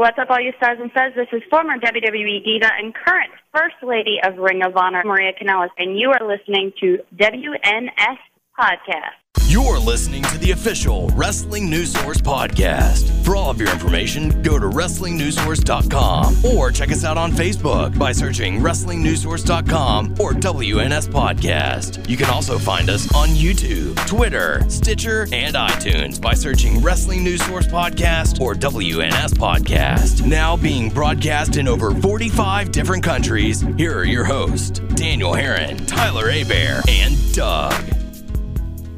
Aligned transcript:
what's 0.00 0.18
up, 0.18 0.30
all 0.30 0.40
you 0.40 0.52
stars 0.56 0.78
and 0.80 0.90
studs? 0.92 1.14
This 1.14 1.28
is 1.30 1.42
former 1.50 1.76
WWE 1.76 2.42
diva 2.42 2.70
and 2.80 2.94
current 2.94 3.30
First 3.54 3.76
Lady 3.82 4.16
of 4.24 4.38
Ring 4.38 4.62
of 4.64 4.74
Honor, 4.74 5.02
Maria 5.04 5.32
Kanellis, 5.36 5.68
and 5.76 5.98
you 5.98 6.08
are 6.08 6.26
listening 6.26 6.72
to 6.80 7.00
WNS 7.16 8.16
Podcast. 8.60 9.20
You're 9.48 9.78
listening 9.78 10.22
to 10.24 10.38
the 10.38 10.50
official 10.50 11.08
Wrestling 11.14 11.70
News 11.70 11.92
Source 11.92 12.18
podcast. 12.18 13.24
For 13.24 13.34
all 13.34 13.50
of 13.50 13.58
your 13.58 13.70
information, 13.70 14.42
go 14.42 14.58
to 14.58 14.66
WrestlingNewsSource.com 14.66 16.44
or 16.44 16.70
check 16.70 16.92
us 16.92 17.02
out 17.02 17.16
on 17.16 17.32
Facebook 17.32 17.98
by 17.98 18.12
searching 18.12 18.60
WrestlingNewsSource.com 18.60 20.12
or 20.20 20.34
WNS 20.34 21.08
Podcast. 21.08 22.08
You 22.08 22.16
can 22.16 22.28
also 22.28 22.58
find 22.58 22.90
us 22.90 23.12
on 23.14 23.30
YouTube, 23.30 23.96
Twitter, 24.06 24.62
Stitcher, 24.68 25.26
and 25.32 25.56
iTunes 25.56 26.20
by 26.20 26.34
searching 26.34 26.82
Wrestling 26.82 27.24
News 27.24 27.44
Source 27.44 27.66
Podcast 27.66 28.40
or 28.40 28.54
WNS 28.54 29.32
Podcast. 29.34 30.26
Now 30.26 30.56
being 30.56 30.90
broadcast 30.90 31.56
in 31.56 31.66
over 31.66 31.92
45 31.92 32.70
different 32.72 33.02
countries, 33.02 33.62
here 33.78 33.96
are 33.98 34.04
your 34.04 34.24
hosts, 34.24 34.80
Daniel 34.94 35.32
Herron, 35.32 35.78
Tyler 35.86 36.28
Abear, 36.30 36.82
and 36.88 37.34
Doug. 37.34 37.99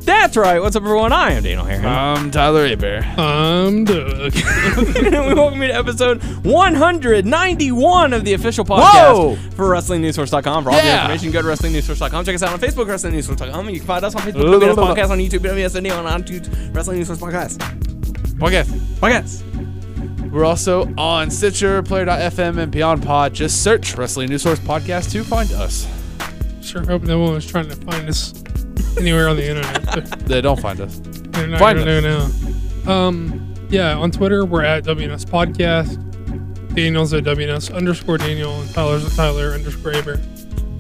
That's 0.05 0.37
right. 0.37 0.61
What's 0.61 0.75
up, 0.75 0.83
everyone? 0.83 1.13
I 1.13 1.33
am 1.33 1.45
Daniel 1.45 1.65
Harris. 1.65 1.85
I'm 1.85 2.31
Tyler 2.33 2.67
Abear. 2.67 3.03
I'm 3.19 3.85
Doug. 3.85 4.35
and 4.35 4.97
we 5.29 5.35
welcome 5.35 5.63
you 5.63 5.69
to 5.69 5.75
episode 5.75 6.23
191 6.45 8.13
of 8.13 8.25
the 8.25 8.33
official 8.33 8.65
podcast 8.65 9.15
Whoa! 9.15 9.37
for 9.55 9.67
WrestlingNewsSource.com. 9.67 10.65
For 10.65 10.71
all 10.71 10.77
of 10.77 10.83
your 10.85 10.93
Yeah. 10.93 11.03
information, 11.13 11.31
go 11.31 11.43
to 11.43 11.49
WrestlingNewsSource.com. 11.49 12.25
Check 12.25 12.35
us 12.35 12.43
out 12.43 12.53
on 12.53 12.59
Facebook, 12.59 12.87
WrestlingNewsSource.com. 12.87 13.71
You 13.71 13.79
can 13.79 13.87
find 13.87 14.05
us 14.05 14.15
on 14.17 14.23
Facebook, 14.23 14.43
WNS 14.61 14.75
Podcast, 14.75 15.11
on 15.11 15.19
YouTube, 15.19 15.41
WSND, 15.41 15.97
on, 15.97 16.07
on 16.07 16.23
YouTube, 16.25 16.75
Wrestling 16.75 16.99
News 16.99 17.07
Source 17.07 17.21
Podcast. 17.21 17.59
Podcast. 18.39 18.65
Podcast. 18.99 20.31
We're 20.33 20.45
also 20.45 20.93
on 20.97 21.31
Stitcher, 21.31 21.83
Player.fm, 21.83 22.59
and 22.59 22.73
Beyond 22.73 23.05
Pod. 23.05 23.35
Just 23.35 23.63
search 23.63 23.95
Wrestling 23.97 24.31
News 24.31 24.43
Source 24.43 24.59
Podcast 24.59 25.13
to 25.13 25.23
find 25.23 25.53
us. 25.53 25.87
sure 26.61 26.85
hope 26.85 27.03
no 27.03 27.21
one 27.21 27.35
was 27.35 27.47
trying 27.47 27.69
to 27.69 27.77
find 27.77 28.09
us 28.09 28.42
anywhere 28.99 29.29
on 29.29 29.37
the 29.37 29.49
internet. 29.49 30.19
They 30.27 30.41
don't 30.41 30.61
find 30.61 30.81
us. 30.81 31.01
They're 31.03 31.47
not 31.47 31.59
Find 31.61 31.79
gonna 31.79 32.01
know 32.01 32.29
now. 32.85 32.91
Um, 32.93 33.55
yeah, 33.71 33.97
on 33.97 34.11
Twitter 34.11 34.45
we're 34.45 34.63
at 34.65 34.85
WNS 34.85 35.25
Podcast. 35.27 35.99
Daniel's 36.75 37.13
at 37.13 37.25
WNS 37.25 37.75
underscore 37.75 38.17
Daniel 38.19 38.61
and 38.61 38.71
Tyler's 38.73 39.05
at 39.05 39.13
Tyler 39.13 39.51
underscore 39.53 39.95
Aber. 39.95 40.21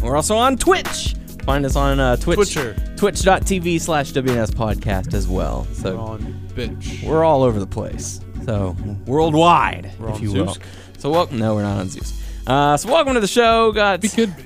We're 0.02 0.16
also 0.16 0.36
on 0.36 0.56
Twitch. 0.56 1.14
Find 1.44 1.66
us 1.66 1.76
on 1.76 2.00
uh, 2.00 2.16
Twitch. 2.16 2.36
Twitcher. 2.36 2.74
Twitch.tv 2.96 3.80
slash 3.80 4.12
WNS 4.12 4.50
Podcast 4.52 5.12
as 5.12 5.26
well. 5.28 5.66
We're 5.68 5.74
So 5.74 5.98
on 6.00 6.20
bitch. 6.54 7.02
we're 7.04 7.24
all 7.24 7.42
over 7.42 7.58
the 7.58 7.66
place. 7.66 8.20
So 8.46 8.76
worldwide, 9.06 9.92
We're 9.98 10.08
if 10.08 10.14
on 10.16 10.22
you 10.22 10.28
Zeus? 10.30 10.58
will. 10.58 10.64
So 10.98 11.10
welcome. 11.10 11.38
No, 11.38 11.54
we're 11.54 11.62
not 11.62 11.78
on 11.78 11.88
Zeus. 11.88 12.18
Uh, 12.46 12.76
so 12.76 12.90
welcome 12.90 13.14
to 13.14 13.20
the 13.20 13.26
show. 13.28 13.70
Got 13.72 14.02
We 14.02 14.08
could 14.08 14.34
be. 14.36 14.42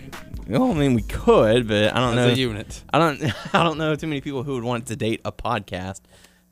Well, 0.48 0.70
I 0.70 0.74
mean, 0.74 0.94
we 0.94 1.02
could, 1.02 1.66
but 1.66 1.94
I 1.94 1.98
don't 2.00 2.14
know. 2.14 2.28
As 2.28 2.38
a 2.38 2.40
unit. 2.40 2.84
I 2.92 2.98
don't. 2.98 3.22
I 3.54 3.62
don't 3.64 3.78
know 3.78 3.94
too 3.96 4.06
many 4.06 4.20
people 4.20 4.42
who 4.42 4.54
would 4.54 4.64
want 4.64 4.86
to 4.86 4.96
date 4.96 5.20
a 5.24 5.32
podcast. 5.32 6.02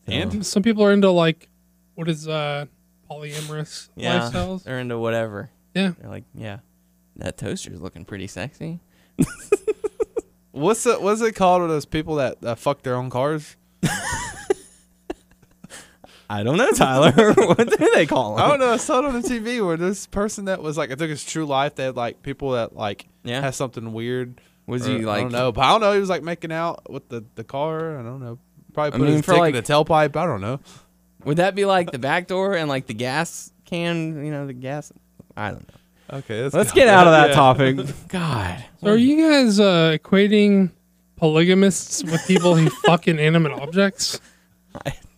So, 0.07 0.13
And? 0.13 0.45
Some 0.45 0.63
people 0.63 0.85
are 0.85 0.93
into 0.93 1.11
like 1.11 1.49
what 1.95 2.09
is 2.09 2.27
uh 2.29 2.67
polyamorous 3.11 3.89
yeah, 3.97 4.21
lifestyles. 4.21 4.65
they're 4.65 4.81
into 4.81 4.99
whatever. 4.99 5.51
Yeah. 5.75 5.93
They're 5.99 6.11
like, 6.11 6.25
yeah, 6.35 6.59
that 7.17 7.37
toaster's 7.39 7.81
looking 7.81 8.05
pretty 8.05 8.27
sexy. 8.27 8.81
What's 10.55 10.85
the, 10.85 11.01
what's 11.01 11.21
it 11.21 11.35
called 11.35 11.63
with 11.63 11.71
those 11.73 11.85
people 11.85 12.15
that 12.17 12.37
uh, 12.45 12.55
fuck 12.55 12.83
their 12.83 12.95
own 12.95 13.11
cars? 13.11 13.57
I 16.31 16.45
don't 16.45 16.57
know, 16.57 16.71
Tyler. 16.71 17.11
what 17.35 17.69
do 17.77 17.91
they 17.93 18.07
call 18.07 18.37
them? 18.37 18.45
I 18.45 18.49
don't 18.49 18.61
know. 18.61 18.71
I 18.71 18.77
saw 18.77 19.01
it 19.01 19.05
on 19.05 19.21
the 19.21 19.29
TV 19.29 19.67
where 19.67 19.77
this 19.77 20.07
person 20.07 20.45
that 20.45 20.63
was 20.63 20.79
like, 20.79 20.93
I 20.93 20.95
took 20.95 21.11
his 21.11 21.25
true 21.25 21.45
life. 21.45 21.75
They 21.75 21.87
had 21.87 21.97
like 21.97 22.23
people 22.23 22.53
that 22.53 22.77
like 22.77 23.09
Yeah. 23.25 23.41
has 23.41 23.57
something 23.57 23.93
weird. 23.93 24.41
Was 24.67 24.87
or- 24.89 24.93
he 24.99 25.05
like? 25.05 25.19
I 25.19 25.23
don't 25.23 25.33
know, 25.33 25.53
but 25.53 25.63
I 25.63 25.71
don't 25.73 25.81
know. 25.81 25.93
He 25.93 26.01
was 26.01 26.09
like 26.09 26.23
making 26.23 26.53
out 26.53 26.91
with 26.91 27.09
the, 27.09 27.25
the 27.35 27.45
car. 27.45 27.99
I 27.99 28.03
don't 28.03 28.21
know. 28.21 28.39
Probably 28.73 28.89
I 28.89 28.99
put 28.99 29.01
mean, 29.01 29.13
his 29.17 29.25
for, 29.25 29.33
dick 29.33 29.41
like- 29.41 29.55
in 29.55 29.63
the 29.63 29.73
tailpipe. 29.73 30.17
I 30.17 30.27
don't 30.27 30.41
know. 30.41 30.61
Would 31.25 31.39
that 31.39 31.55
be 31.55 31.65
like 31.65 31.91
the 31.91 31.99
back 31.99 32.27
door 32.27 32.55
and 32.55 32.69
like 32.69 32.87
the 32.87 32.95
gas 32.95 33.51
can? 33.65 34.25
You 34.25 34.31
know, 34.31 34.47
the 34.47 34.53
gas. 34.53 34.93
I 35.37 35.51
don't 35.51 35.67
know. 35.69 36.19
Okay, 36.19 36.43
let's, 36.43 36.55
Let's 36.55 36.73
get 36.73 36.87
out 36.87 37.07
of 37.07 37.13
that 37.15 37.29
Yeah. 37.31 37.35
topic. 37.35 37.77
God. 38.09 38.63
So 38.83 38.89
are 38.91 38.97
you 38.97 39.17
guys 39.31 39.59
uh, 39.59 39.97
equating 39.99 40.71
polygamists 41.17 42.05
with 42.05 42.27
people 42.27 42.55
who 42.57 42.69
fuck 42.85 43.09
inanimate 43.09 43.53
objects? 43.53 44.21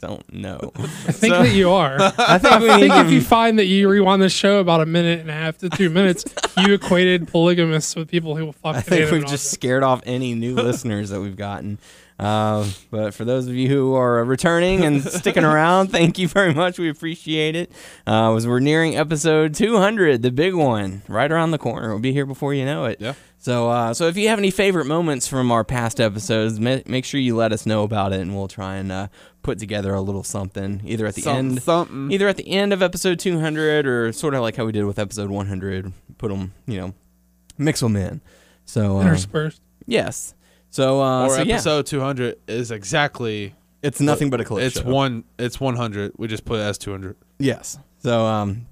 I 0.02 0.06
don't 0.06 0.32
know. 0.32 0.72
I 0.76 0.82
think 1.12 1.32
So- 1.34 1.42
that 1.42 1.52
you 1.54 1.70
are. 1.70 1.96
I 2.18 2.38
think 2.38 2.60
we 2.60 2.70
I 2.70 2.76
need 2.76 2.90
think 2.90 3.06
if 3.06 3.10
you 3.12 3.20
find 3.22 3.58
that 3.58 3.64
you 3.66 3.88
rewind 3.88 4.20
the 4.22 4.28
show 4.28 4.58
about 4.60 4.80
a 4.80 4.86
minute 4.86 5.20
and 5.20 5.30
a 5.30 5.32
half 5.32 5.58
to 5.58 5.70
two 5.70 5.88
minutes, 5.90 6.24
you 6.58 6.74
equated 6.74 7.28
polygamists 7.28 7.96
with 7.96 8.08
people 8.08 8.36
who 8.36 8.44
will 8.46 8.52
fuck. 8.52 8.76
I 8.76 8.80
think 8.80 9.10
we've 9.10 9.26
just 9.26 9.50
scared 9.50 9.82
off 9.82 10.02
any 10.04 10.34
new 10.34 10.54
listeners 10.56 11.10
that 11.10 11.20
we've 11.20 11.36
gotten. 11.36 11.78
Uh, 12.18 12.66
but 12.90 13.12
for 13.12 13.24
those 13.26 13.46
of 13.46 13.54
you 13.54 13.68
who 13.68 13.94
are 13.94 14.24
returning 14.24 14.84
and 14.84 15.02
sticking 15.04 15.44
around, 15.44 15.88
thank 15.88 16.18
you 16.18 16.26
very 16.28 16.54
much. 16.54 16.78
We 16.78 16.88
appreciate 16.88 17.54
it. 17.56 17.70
Uh, 18.06 18.34
as 18.34 18.46
we're 18.46 18.60
nearing 18.60 18.96
episode 18.96 19.54
200, 19.54 20.22
the 20.22 20.30
big 20.30 20.54
one, 20.54 21.02
right 21.08 21.30
around 21.30 21.50
the 21.50 21.58
corner. 21.58 21.90
We'll 21.90 21.98
be 21.98 22.12
here 22.12 22.24
before 22.26 22.54
you 22.54 22.64
know 22.64 22.86
it. 22.86 23.00
Yeah. 23.00 23.12
So, 23.38 23.68
uh, 23.70 23.92
so 23.94 24.06
if 24.08 24.16
you 24.16 24.28
have 24.28 24.38
any 24.38 24.50
favorite 24.50 24.86
moments 24.86 25.28
from 25.28 25.52
our 25.52 25.62
past 25.62 26.00
episodes, 26.00 26.58
ma- 26.58 26.78
make 26.86 27.04
sure 27.04 27.20
you 27.20 27.36
let 27.36 27.52
us 27.52 27.66
know 27.66 27.82
about 27.84 28.12
it, 28.12 28.20
and 28.20 28.34
we'll 28.34 28.48
try 28.48 28.76
and 28.76 28.90
uh, 28.90 29.08
put 29.42 29.58
together 29.58 29.92
a 29.94 30.00
little 30.00 30.24
something 30.24 30.80
either 30.84 31.06
at 31.06 31.14
the 31.14 31.22
Something, 31.22 31.50
end, 31.50 31.62
something. 31.62 32.10
either 32.10 32.26
at 32.28 32.38
the 32.38 32.48
end 32.48 32.72
of 32.72 32.82
episode 32.82 33.18
200 33.20 33.86
or 33.86 34.10
sort 34.12 34.34
of 34.34 34.40
like 34.40 34.56
how 34.56 34.64
we 34.64 34.72
did 34.72 34.84
with 34.84 34.98
episode 34.98 35.30
100 35.30 35.92
put 36.18 36.30
them 36.30 36.52
you 36.66 36.78
know 36.80 36.94
mix 37.56 37.78
them 37.80 37.94
in 37.94 38.20
so 38.64 38.98
uh, 38.98 39.02
interspersed. 39.02 39.60
yes 39.86 40.34
so 40.70 41.02
uh 41.02 41.26
or 41.26 41.30
so 41.30 41.42
yeah. 41.42 41.54
episode 41.54 41.86
200 41.86 42.36
is 42.46 42.70
exactly 42.70 43.54
it's 43.82 44.00
nothing 44.00 44.30
but 44.30 44.40
a 44.40 44.44
clip 44.44 44.64
it's 44.64 44.80
show. 44.80 44.88
one 44.88 45.24
it's 45.38 45.60
100 45.60 46.12
we 46.16 46.26
just 46.28 46.44
put 46.44 46.58
it 46.58 46.62
as 46.62 46.78
200 46.78 47.16
yes. 47.38 47.78
So 47.98 48.24
um 48.24 48.66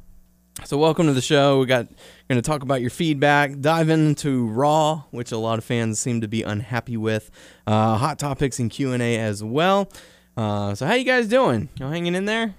so 0.65 0.79
welcome 0.79 1.07
to 1.09 1.13
the 1.13 1.21
show. 1.21 1.59
We 1.59 1.67
got 1.67 1.89
going 2.29 2.41
to 2.41 2.43
talk 2.43 2.63
about 2.63 2.81
your 2.81 2.91
feedback 2.91 3.59
dive 3.61 3.89
into 3.89 4.47
raw 4.47 5.03
which 5.11 5.33
a 5.33 5.37
lot 5.37 5.59
of 5.59 5.65
fans 5.65 5.99
seem 5.99 6.21
to 6.21 6.29
be 6.29 6.43
unhappy 6.43 6.97
with 6.97 7.31
uh 7.67 7.97
hot 7.97 8.19
topics 8.19 8.59
and 8.59 8.71
q&a 8.71 9.19
as 9.19 9.43
well. 9.43 9.91
Uh 10.37 10.75
so 10.75 10.87
how 10.87 10.95
you 10.95 11.05
guys 11.05 11.29
doing? 11.29 11.69
You 11.79 11.87
hanging 11.87 12.15
in 12.15 12.25
there? 12.25 12.55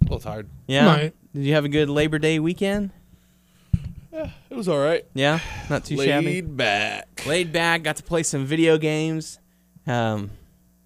A 0.00 0.04
little 0.04 0.20
tired. 0.20 0.48
Yeah? 0.66 0.84
Might. 0.84 1.14
did 1.34 1.44
you 1.44 1.54
have 1.54 1.64
a 1.64 1.68
good 1.68 1.88
labor 1.90 2.18
day 2.18 2.38
weekend 2.38 2.90
it 4.50 4.54
was 4.54 4.68
all 4.68 4.78
right 4.78 5.04
yeah 5.14 5.40
not 5.70 5.84
too 5.84 5.96
laid 5.96 6.06
shabby 6.08 6.40
back 6.40 7.08
laid 7.26 7.52
back, 7.52 7.82
got 7.82 7.96
to 7.96 8.02
play 8.02 8.22
some 8.22 8.44
video 8.44 8.78
games, 8.78 9.38
um, 9.86 10.30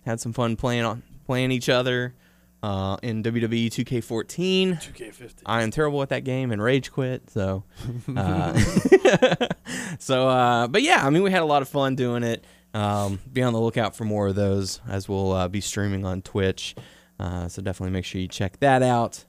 had 0.04 0.20
some 0.20 0.32
fun 0.32 0.56
playing 0.56 0.84
on 0.84 1.02
playing 1.26 1.52
each 1.52 1.68
other 1.68 2.14
uh, 2.62 2.96
in 3.02 3.22
WWE 3.22 3.66
2K14. 3.66 4.82
2k50 4.82 5.34
I 5.46 5.62
am 5.62 5.70
terrible 5.70 6.02
at 6.02 6.10
that 6.10 6.24
game 6.24 6.50
and 6.50 6.62
rage 6.62 6.92
quit. 6.92 7.30
So, 7.30 7.64
uh, 8.16 8.58
so, 9.98 10.28
uh, 10.28 10.66
but 10.68 10.82
yeah, 10.82 11.04
I 11.04 11.10
mean, 11.10 11.22
we 11.22 11.30
had 11.30 11.42
a 11.42 11.46
lot 11.46 11.62
of 11.62 11.68
fun 11.68 11.96
doing 11.96 12.22
it. 12.22 12.44
Um, 12.74 13.20
be 13.30 13.42
on 13.42 13.52
the 13.52 13.60
lookout 13.60 13.94
for 13.94 14.04
more 14.04 14.28
of 14.28 14.34
those 14.34 14.80
as 14.88 15.06
we'll 15.08 15.32
uh, 15.32 15.48
be 15.48 15.60
streaming 15.60 16.06
on 16.06 16.22
Twitch. 16.22 16.74
Uh, 17.20 17.46
so 17.46 17.60
definitely 17.60 17.92
make 17.92 18.04
sure 18.04 18.20
you 18.20 18.28
check 18.28 18.58
that 18.60 18.82
out. 18.82 19.24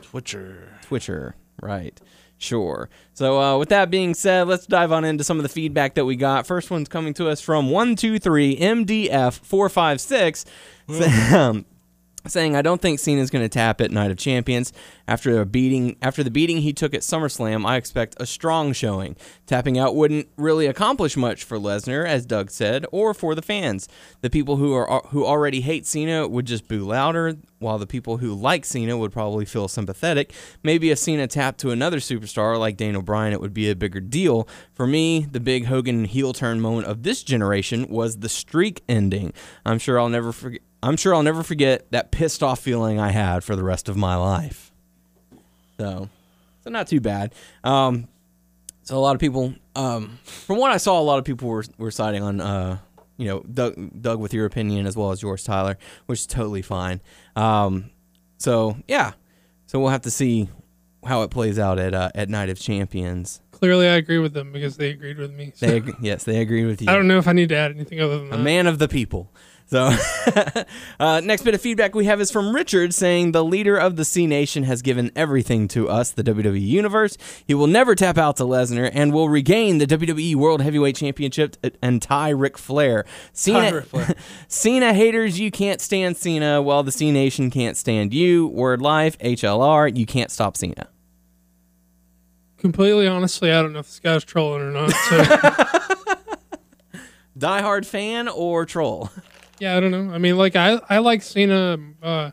twitcher 0.00 0.72
Twitcher, 0.82 1.34
right? 1.60 2.00
sure. 2.38 2.88
So, 3.12 3.40
uh, 3.40 3.58
with 3.58 3.68
that 3.70 3.90
being 3.90 4.14
said, 4.14 4.46
let's 4.48 4.66
dive 4.66 4.92
on 4.92 5.04
into 5.04 5.24
some 5.24 5.38
of 5.38 5.42
the 5.42 5.48
feedback 5.48 5.94
that 5.94 6.04
we 6.04 6.14
got. 6.16 6.46
First 6.46 6.70
one's 6.70 6.88
coming 6.88 7.14
to 7.14 7.28
us 7.28 7.40
from 7.40 7.68
123MDF456. 7.68 10.44
Saying 12.28 12.56
I 12.56 12.62
don't 12.62 12.80
think 12.80 12.98
Cena's 12.98 13.30
going 13.30 13.44
to 13.44 13.48
tap 13.48 13.80
at 13.80 13.90
Night 13.90 14.10
of 14.10 14.16
Champions 14.16 14.72
after 15.06 15.40
a 15.40 15.46
beating 15.46 15.96
after 16.02 16.24
the 16.24 16.30
beating 16.30 16.58
he 16.58 16.72
took 16.72 16.92
at 16.94 17.02
SummerSlam. 17.02 17.64
I 17.64 17.76
expect 17.76 18.16
a 18.18 18.26
strong 18.26 18.72
showing. 18.72 19.16
Tapping 19.46 19.78
out 19.78 19.94
wouldn't 19.94 20.28
really 20.36 20.66
accomplish 20.66 21.16
much 21.16 21.44
for 21.44 21.58
Lesnar, 21.58 22.06
as 22.06 22.26
Doug 22.26 22.50
said, 22.50 22.84
or 22.90 23.14
for 23.14 23.34
the 23.34 23.42
fans. 23.42 23.88
The 24.22 24.30
people 24.30 24.56
who 24.56 24.72
are 24.74 25.02
who 25.08 25.24
already 25.24 25.60
hate 25.60 25.86
Cena 25.86 26.26
would 26.26 26.46
just 26.46 26.66
boo 26.66 26.84
louder, 26.84 27.36
while 27.58 27.78
the 27.78 27.86
people 27.86 28.18
who 28.18 28.34
like 28.34 28.64
Cena 28.64 28.96
would 28.96 29.12
probably 29.12 29.44
feel 29.44 29.68
sympathetic. 29.68 30.32
Maybe 30.62 30.90
a 30.90 30.96
Cena 30.96 31.26
tap 31.26 31.56
to 31.58 31.70
another 31.70 31.98
superstar 31.98 32.58
like 32.58 32.76
Daniel 32.76 33.02
Bryan, 33.02 33.32
it 33.32 33.40
would 33.40 33.54
be 33.54 33.70
a 33.70 33.76
bigger 33.76 34.00
deal. 34.00 34.48
For 34.74 34.86
me, 34.86 35.26
the 35.30 35.40
big 35.40 35.66
Hogan 35.66 36.04
heel 36.04 36.32
turn 36.32 36.60
moment 36.60 36.86
of 36.86 37.02
this 37.02 37.22
generation 37.22 37.88
was 37.88 38.18
the 38.18 38.28
streak 38.28 38.82
ending. 38.88 39.32
I'm 39.64 39.78
sure 39.78 39.98
I'll 39.98 40.08
never 40.08 40.32
forget. 40.32 40.62
I'm 40.82 40.96
sure 40.96 41.14
I'll 41.14 41.22
never 41.22 41.42
forget 41.42 41.90
that 41.90 42.10
pissed 42.10 42.42
off 42.42 42.60
feeling 42.60 43.00
I 43.00 43.10
had 43.10 43.42
for 43.44 43.56
the 43.56 43.64
rest 43.64 43.88
of 43.88 43.96
my 43.96 44.14
life. 44.16 44.70
So, 45.78 46.08
so 46.64 46.70
not 46.70 46.86
too 46.88 47.00
bad. 47.00 47.34
Um, 47.64 48.08
so 48.82 48.96
a 48.96 49.00
lot 49.00 49.14
of 49.14 49.20
people, 49.20 49.54
um, 49.74 50.18
from 50.24 50.58
what 50.58 50.70
I 50.70 50.76
saw, 50.76 51.00
a 51.00 51.02
lot 51.02 51.18
of 51.18 51.24
people 51.24 51.48
were 51.48 51.64
were 51.76 51.90
siding 51.90 52.22
on, 52.22 52.40
uh, 52.40 52.78
you 53.16 53.26
know, 53.26 53.40
Doug, 53.40 53.74
Doug 54.00 54.20
with 54.20 54.32
your 54.32 54.46
opinion 54.46 54.86
as 54.86 54.96
well 54.96 55.10
as 55.10 55.22
yours, 55.22 55.42
Tyler, 55.44 55.76
which 56.06 56.20
is 56.20 56.26
totally 56.26 56.62
fine. 56.62 57.00
Um, 57.34 57.90
so 58.38 58.76
yeah, 58.86 59.12
so 59.66 59.80
we'll 59.80 59.90
have 59.90 60.02
to 60.02 60.10
see 60.10 60.48
how 61.04 61.22
it 61.22 61.30
plays 61.30 61.58
out 61.58 61.78
at 61.78 61.94
uh, 61.94 62.10
at 62.14 62.28
Night 62.28 62.48
of 62.48 62.58
Champions. 62.60 63.40
Clearly, 63.50 63.88
I 63.88 63.94
agree 63.96 64.18
with 64.18 64.34
them 64.34 64.52
because 64.52 64.76
they 64.76 64.90
agreed 64.90 65.18
with 65.18 65.32
me. 65.32 65.52
So 65.54 65.66
They 65.66 65.76
ag- 65.78 65.96
yes, 66.00 66.24
they 66.24 66.40
agree 66.40 66.64
with 66.64 66.80
you. 66.82 66.88
I 66.88 66.94
don't 66.94 67.08
know 67.08 67.18
if 67.18 67.26
I 67.26 67.32
need 67.32 67.48
to 67.48 67.56
add 67.56 67.72
anything 67.72 68.00
other 68.00 68.18
than 68.18 68.28
a 68.32 68.36
that. 68.36 68.42
man 68.42 68.66
of 68.66 68.78
the 68.78 68.86
people. 68.88 69.32
So, 69.68 69.90
uh, 71.00 71.20
next 71.24 71.42
bit 71.42 71.54
of 71.54 71.60
feedback 71.60 71.92
we 71.92 72.04
have 72.04 72.20
is 72.20 72.30
from 72.30 72.54
Richard 72.54 72.94
saying 72.94 73.32
the 73.32 73.42
leader 73.42 73.76
of 73.76 73.96
the 73.96 74.04
C 74.04 74.24
Nation 74.24 74.62
has 74.62 74.80
given 74.80 75.10
everything 75.16 75.66
to 75.68 75.88
us, 75.88 76.12
the 76.12 76.22
WWE 76.22 76.60
Universe. 76.60 77.18
He 77.48 77.52
will 77.52 77.66
never 77.66 77.96
tap 77.96 78.16
out 78.16 78.36
to 78.36 78.44
Lesnar 78.44 78.88
and 78.94 79.12
will 79.12 79.28
regain 79.28 79.78
the 79.78 79.86
WWE 79.86 80.36
World 80.36 80.62
Heavyweight 80.62 80.94
Championship 80.94 81.56
and 81.82 82.00
tie 82.00 82.28
Ric 82.28 82.56
Flair. 82.56 83.04
Cena, 83.32 83.74
Ric 83.74 83.86
Flair. 83.86 84.14
Cena 84.48 84.94
haters, 84.94 85.40
you 85.40 85.50
can't 85.50 85.80
stand 85.80 86.16
Cena. 86.16 86.62
Well, 86.62 86.84
the 86.84 86.92
C 86.92 87.10
Nation 87.10 87.50
can't 87.50 87.76
stand 87.76 88.14
you. 88.14 88.46
Word 88.46 88.80
life, 88.80 89.18
HLR, 89.18 89.96
you 89.96 90.06
can't 90.06 90.30
stop 90.30 90.56
Cena. 90.56 90.86
Completely 92.58 93.08
honestly, 93.08 93.50
I 93.50 93.62
don't 93.62 93.72
know 93.72 93.80
if 93.80 93.86
this 93.86 93.98
guy's 93.98 94.24
trolling 94.24 94.62
or 94.62 94.70
not. 94.70 94.92
So 94.92 95.24
Diehard 97.38 97.84
fan 97.84 98.28
or 98.28 98.64
troll? 98.64 99.10
Yeah, 99.58 99.76
I 99.76 99.80
don't 99.80 99.90
know. 99.90 100.12
I 100.14 100.18
mean, 100.18 100.36
like 100.36 100.56
I 100.56 100.80
I 100.88 100.98
like 100.98 101.22
Cena 101.22 101.78
uh, 102.02 102.30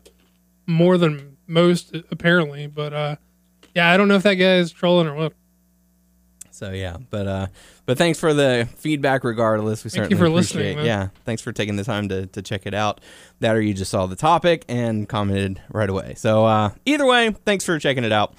more 0.66 0.98
than 0.98 1.36
most 1.46 1.94
apparently, 2.10 2.66
but 2.66 2.92
uh, 2.92 3.16
yeah, 3.74 3.90
I 3.90 3.96
don't 3.96 4.08
know 4.08 4.16
if 4.16 4.22
that 4.24 4.34
guy 4.34 4.56
is 4.56 4.72
trolling 4.72 5.06
or 5.06 5.14
what. 5.14 5.32
So 6.50 6.70
yeah, 6.70 6.98
but 7.10 7.26
uh, 7.26 7.46
but 7.84 7.98
thanks 7.98 8.18
for 8.20 8.32
the 8.32 8.68
feedback. 8.76 9.24
Regardless, 9.24 9.82
we 9.82 9.90
Thank 9.90 10.04
certainly 10.04 10.14
you 10.14 10.18
for 10.18 10.26
appreciate. 10.26 10.66
listening. 10.76 10.86
Yeah, 10.86 11.08
thanks 11.24 11.42
for 11.42 11.50
taking 11.52 11.74
the 11.76 11.82
time 11.84 12.08
to 12.10 12.26
to 12.26 12.42
check 12.42 12.66
it 12.66 12.74
out. 12.74 13.00
That 13.40 13.56
or 13.56 13.60
you 13.60 13.74
just 13.74 13.90
saw 13.90 14.06
the 14.06 14.14
topic 14.16 14.64
and 14.68 15.08
commented 15.08 15.60
right 15.70 15.90
away. 15.90 16.14
So 16.16 16.44
uh, 16.46 16.70
either 16.86 17.06
way, 17.06 17.30
thanks 17.44 17.64
for 17.64 17.76
checking 17.80 18.04
it 18.04 18.12
out. 18.12 18.34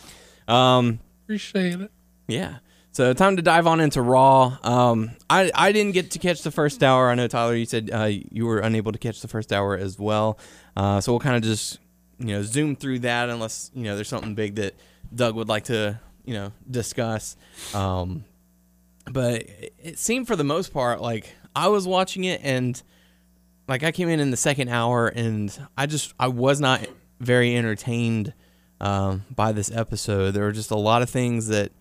Um, 0.48 1.00
Appreciate 1.26 1.82
it. 1.82 1.92
yeah. 2.28 2.60
So 2.96 3.12
time 3.12 3.36
to 3.36 3.42
dive 3.42 3.68
on 3.68 3.82
into 3.82 4.02
Raw. 4.02 4.58
Um, 4.64 5.12
I 5.30 5.52
I 5.54 5.74
didn't 5.74 5.92
get 5.92 6.12
to 6.12 6.20
catch 6.20 6.44
the 6.44 6.50
first 6.50 6.82
hour. 6.82 7.10
I 7.10 7.16
know 7.16 7.28
Tyler, 7.28 7.54
you 7.54 7.66
said 7.66 7.90
uh, 7.92 8.06
you 8.06 8.46
were 8.46 8.60
unable 8.60 8.94
to 8.94 8.98
catch 8.98 9.20
the 9.20 9.28
first 9.28 9.52
hour 9.52 9.76
as 9.76 10.00
well. 10.00 10.40
Uh, 10.78 11.02
so 11.02 11.12
we'll 11.12 11.20
kind 11.20 11.36
of 11.36 11.42
just 11.42 11.80
you 12.20 12.28
know 12.28 12.42
zoom 12.42 12.78
through 12.78 13.00
that 13.00 13.28
unless 13.28 13.70
you 13.74 13.84
know 13.84 13.96
there's 13.96 14.08
something 14.08 14.34
big 14.34 14.56
that 14.56 14.76
Doug 15.14 15.36
would 15.36 15.50
like 15.50 15.66
to 15.66 16.00
you 16.24 16.36
know 16.36 16.54
discuss. 16.72 17.36
Um, 17.74 18.24
but 19.12 19.44
it 19.78 20.00
seemed 20.00 20.26
for 20.26 20.38
the 20.38 20.46
most 20.46 20.72
part 20.72 21.02
like 21.02 21.36
I 21.54 21.68
was 21.68 21.86
watching 21.86 22.24
it 22.24 22.40
and 22.46 22.82
like 23.68 23.84
I 23.84 23.92
came 23.92 24.08
in 24.08 24.22
in 24.22 24.32
the 24.32 24.38
second 24.38 24.70
hour 24.70 25.10
and 25.10 25.52
I 25.78 25.86
just 25.86 26.14
I 26.18 26.30
was 26.30 26.62
not 26.62 26.88
very 27.20 27.58
entertained 27.58 28.34
um, 28.80 29.26
by 29.36 29.52
this 29.52 29.70
episode. 29.70 30.32
There 30.32 30.46
were 30.46 30.54
just 30.54 30.72
a 30.72 30.78
lot 30.78 31.02
of 31.02 31.10
things 31.10 31.48
that 31.48 31.74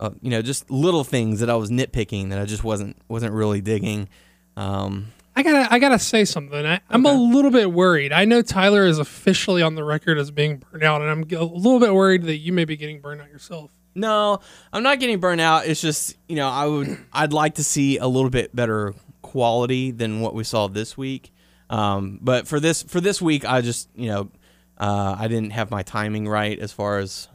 uh, 0.00 0.10
you 0.20 0.30
know 0.30 0.42
just 0.42 0.70
little 0.70 1.04
things 1.04 1.40
that 1.40 1.50
I 1.50 1.56
was 1.56 1.70
nitpicking 1.70 2.30
that 2.30 2.38
I 2.38 2.44
just 2.44 2.64
wasn't 2.64 2.96
wasn't 3.08 3.32
really 3.32 3.60
digging. 3.60 4.08
Um, 4.56 5.12
I 5.34 5.42
gotta 5.42 5.72
I 5.72 5.78
gotta 5.78 5.98
say 5.98 6.24
something. 6.24 6.64
I, 6.64 6.80
I'm 6.88 7.04
a 7.04 7.12
little 7.12 7.50
bit 7.50 7.70
worried. 7.70 8.12
I 8.12 8.24
know 8.24 8.40
Tyler 8.42 8.86
is 8.86 8.98
officially 8.98 9.62
on 9.62 9.74
the 9.74 9.84
record 9.84 10.18
as 10.18 10.30
being 10.30 10.58
burnt 10.70 10.82
out, 10.82 11.02
and 11.02 11.10
I'm 11.10 11.22
a 11.22 11.44
little 11.44 11.80
bit 11.80 11.94
worried 11.94 12.24
that 12.24 12.38
you 12.38 12.52
may 12.52 12.64
be 12.64 12.76
getting 12.76 13.00
burned 13.00 13.20
out 13.20 13.28
yourself. 13.28 13.70
No, 13.94 14.40
I'm 14.72 14.82
not 14.82 15.00
getting 15.00 15.20
burnt 15.20 15.40
out. 15.40 15.66
It's 15.66 15.80
just 15.80 16.16
you 16.28 16.36
know 16.36 16.48
I 16.48 16.66
would 16.66 16.98
I'd 17.12 17.32
like 17.32 17.56
to 17.56 17.64
see 17.64 17.98
a 17.98 18.06
little 18.06 18.30
bit 18.30 18.54
better 18.56 18.94
quality 19.22 19.90
than 19.90 20.20
what 20.20 20.34
we 20.34 20.44
saw 20.44 20.68
this 20.68 20.96
week. 20.96 21.32
Um, 21.68 22.18
but 22.22 22.46
for 22.46 22.60
this 22.60 22.82
for 22.82 23.00
this 23.00 23.20
week, 23.20 23.44
I 23.44 23.60
just 23.60 23.88
you 23.94 24.08
know 24.08 24.30
uh, 24.78 25.16
I 25.18 25.28
didn't 25.28 25.50
have 25.50 25.70
my 25.70 25.82
timing 25.82 26.28
right 26.28 26.58
as 26.58 26.72
far 26.72 26.98
as 26.98 27.28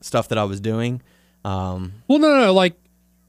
stuff 0.00 0.28
that 0.28 0.38
I 0.38 0.44
was 0.44 0.60
doing. 0.60 1.02
Um, 1.44 1.92
Well, 2.08 2.18
no, 2.18 2.28
no, 2.40 2.52
like, 2.52 2.74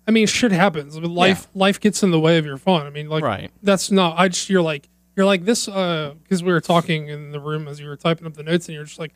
I 0.07 0.11
mean, 0.11 0.27
shit 0.27 0.51
happens. 0.51 0.99
But 0.99 1.09
life, 1.09 1.47
life 1.55 1.79
gets 1.79 2.03
in 2.03 2.11
the 2.11 2.19
way 2.19 2.37
of 2.37 2.45
your 2.45 2.57
fun. 2.57 2.85
I 2.85 2.89
mean, 2.89 3.09
like, 3.09 3.23
Right. 3.23 3.51
That's 3.63 3.89
not. 3.91 4.19
I 4.19 4.27
just 4.27 4.49
you're 4.49 4.61
like 4.61 4.89
you're 5.15 5.25
like 5.27 5.45
this 5.45 5.67
uh 5.67 6.15
because 6.23 6.41
we 6.43 6.51
were 6.51 6.61
talking 6.61 7.07
in 7.07 7.31
the 7.31 7.39
room 7.39 7.67
as 7.67 7.79
you 7.79 7.87
were 7.87 7.95
typing 7.95 8.25
up 8.27 8.33
the 8.33 8.43
notes, 8.43 8.67
and 8.67 8.75
you're 8.75 8.83
just 8.85 8.99
like, 8.99 9.13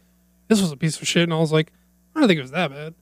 this 0.47 0.61
was 0.61 0.71
a 0.71 0.77
piece 0.77 0.99
of 1.01 1.07
shit, 1.07 1.23
and 1.23 1.33
I 1.33 1.37
was 1.39 1.51
like, 1.51 1.71
I 2.15 2.19
don't 2.19 2.27
think 2.27 2.37
it 2.39 2.41
was 2.43 2.51
that 2.51 2.69
bad. 2.71 2.93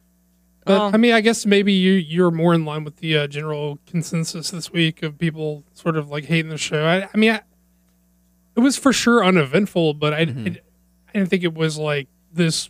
But 0.66 0.80
Well- 0.80 0.92
I 0.94 0.98
mean, 0.98 1.14
I 1.14 1.22
guess 1.22 1.46
maybe 1.46 1.74
you 1.74 1.94
you're 1.94 2.32
more 2.32 2.54
in 2.54 2.66
line 2.66 2.84
with 2.84 2.98
the 2.98 3.18
uh, 3.18 3.28
general 3.28 3.80
consensus 3.86 4.50
this 4.52 4.72
week 4.72 5.04
of 5.04 5.18
people 5.20 5.64
sort 5.74 5.96
of 5.96 6.10
like 6.10 6.26
hating 6.26 6.50
the 6.50 6.58
show. 6.58 6.86
I, 6.86 7.08
I 7.14 7.18
mean, 7.18 7.32
I, 7.32 7.42
it 8.56 8.62
was 8.62 8.78
for 8.78 8.92
sure 8.94 9.24
uneventful, 9.24 9.94
but 9.94 10.14
I, 10.14 10.26
Mm-hmm. 10.26 10.48
I 10.48 10.60
I 11.10 11.20
didn't 11.20 11.30
think 11.30 11.44
it 11.44 11.54
was 11.54 11.78
like 11.78 12.08
this 12.34 12.70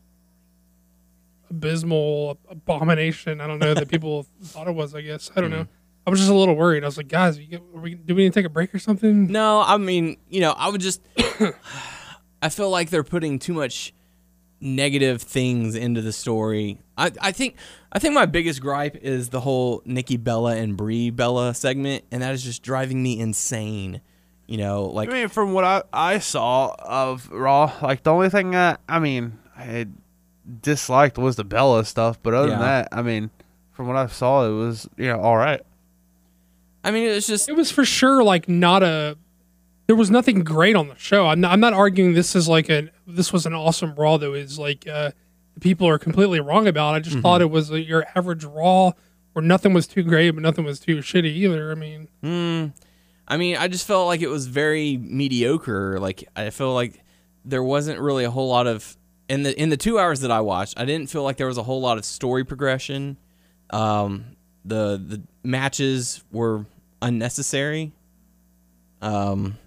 abysmal 1.50 2.38
abomination. 2.50 3.42
I 3.42 3.47
don't 3.47 3.59
know 3.59 3.74
that 3.74 3.88
people 3.89 4.25
thought 4.44 4.68
it 4.68 4.75
was. 4.75 4.94
I 4.95 5.01
guess 5.01 5.31
I 5.36 5.42
don't 5.42 5.51
Mm-hmm. 5.51 5.59
know. 5.62 5.68
I 6.07 6.12
was 6.12 6.19
just 6.19 6.30
a 6.31 6.36
little 6.36 6.56
worried. 6.56 6.83
I 6.83 6.86
was 6.86 6.97
like, 6.97 7.07
guys, 7.07 7.39
you 7.39 7.47
get, 7.47 7.62
are 7.75 7.80
we, 7.81 7.95
do 7.95 8.13
we 8.13 8.24
need 8.25 8.33
to 8.33 8.39
take 8.39 8.45
a 8.45 8.50
break 8.50 8.75
or 8.75 8.80
something? 8.80 9.25
No, 9.31 9.63
I 9.65 9.77
mean, 9.77 10.18
you 10.30 10.39
know, 10.39 10.51
I 10.51 10.69
would 10.69 10.80
just. 10.81 11.01
I 12.42 12.50
feel 12.50 12.69
like 12.69 12.92
they're 12.92 13.03
putting 13.03 13.39
too 13.39 13.53
much 13.53 13.92
negative 14.62 15.21
things 15.21 15.75
into 15.75 16.01
the 16.01 16.12
story. 16.13 16.80
I, 16.97 17.12
I 17.21 17.31
think 17.31 17.56
I 17.92 17.97
think 18.00 18.13
my 18.13 18.25
biggest 18.27 18.62
gripe 18.62 18.95
is 18.97 19.30
the 19.30 19.39
whole 19.39 19.81
Nikki 19.86 20.18
Bella 20.18 20.56
and 20.56 20.77
Brie 20.77 21.09
Bella 21.09 21.53
segment, 21.56 22.03
and 22.12 22.21
that 22.21 22.33
is 22.36 22.44
just 22.44 22.62
driving 22.62 23.01
me 23.01 23.19
insane. 23.19 24.01
You 24.47 24.57
know, 24.57 24.83
like 24.86 25.09
I 25.09 25.13
mean, 25.13 25.27
from 25.30 25.53
what 25.53 25.63
I, 25.63 25.81
I 25.92 26.19
saw 26.19 26.75
of 26.77 27.30
Raw, 27.31 27.71
like 27.81 28.03
the 28.03 28.12
only 28.13 28.30
thing 28.30 28.51
that 28.51 28.80
I 28.88 29.00
mean 29.00 29.39
I 29.57 29.63
had 29.63 29.94
disliked 30.62 31.18
was 31.18 31.36
the 31.36 31.44
Bella 31.44 31.86
stuff, 31.86 32.19
but 32.21 32.33
other 32.33 32.47
Yeah. 32.50 32.53
than 32.56 32.62
that, 32.62 32.88
I 32.92 33.01
mean, 33.01 33.30
from 33.71 33.88
what 33.88 33.95
I 33.95 34.07
saw, 34.07 34.45
it 34.47 34.51
was 34.53 34.88
you 34.97 35.07
know 35.07 35.19
all 35.19 35.38
right. 35.38 35.62
I 36.83 36.92
mean, 36.92 37.07
it 37.09 37.13
was 37.15 37.27
just 37.27 37.50
It 37.50 37.56
was 37.56 37.71
for 37.71 37.86
sure 37.86 38.24
like 38.24 38.47
not 38.47 38.83
a. 38.83 39.18
There 39.88 39.95
was 39.95 40.09
nothing 40.09 40.44
great 40.44 40.75
on 40.75 40.88
the 40.88 40.95
show. 40.97 41.27
I'm 41.27 41.42
not, 41.42 41.51
I'm 41.51 41.59
not 41.59 41.74
arguing 41.74 42.13
this 42.13 42.36
is 42.36 42.47
like 42.47 42.69
a 42.69 42.89
this 43.06 43.31
was 43.31 43.45
an 43.45 43.53
awesome 43.53 43.94
Raw 43.95 44.18
that 44.18 44.30
was 44.30 44.57
like 44.57 44.88
uh, 44.88 45.12
people 45.62 45.88
are 45.88 46.00
completely 46.00 46.39
wrong 46.39 46.68
about. 46.68 46.95
I 46.95 47.00
just 47.00 47.19
thought 47.19 47.42
it 47.42 47.51
was 47.51 47.69
a, 47.71 47.80
your 47.80 48.06
average 48.15 48.44
Raw 48.44 48.92
where 49.33 49.44
nothing 49.45 49.74
was 49.74 49.86
too 49.86 50.01
great 50.01 50.31
but 50.31 50.42
nothing 50.42 50.63
was 50.65 50.80
too 50.80 50.97
shitty 50.97 51.25
either. 51.25 51.71
I 51.71 51.75
mean, 51.75 52.07
Mm, 52.24 52.74
I 53.27 53.38
mean, 53.38 53.57
I 53.57 53.68
just 53.68 53.86
felt 53.86 54.07
like 54.07 54.21
it 54.21 54.27
was 54.30 54.47
very 54.47 54.97
mediocre. 54.97 56.00
Like 56.00 56.27
I 56.36 56.50
feel 56.50 56.74
like 56.74 57.03
there 57.44 57.63
wasn't 57.63 58.00
really 58.00 58.24
a 58.24 58.31
whole 58.31 58.47
lot 58.50 58.65
of 58.65 58.97
in 59.27 59.44
the 59.44 59.60
in 59.60 59.69
the 59.69 59.77
two 59.77 60.00
hours 60.00 60.22
that 60.22 60.31
I 60.31 60.42
watched. 60.42 60.80
I 60.80 60.86
didn't 60.86 61.10
feel 61.10 61.24
like 61.24 61.38
there 61.38 61.48
was 61.48 61.57
a 61.57 61.63
whole 61.63 61.81
lot 61.81 61.98
of 61.98 62.06
story 62.06 62.44
progression. 62.44 63.18
Um, 63.69 64.35
the 64.64 65.02
the 65.04 65.21
matches 65.44 66.23
were 66.31 66.66
unnecessary. 67.02 67.92
Um, 69.02 69.57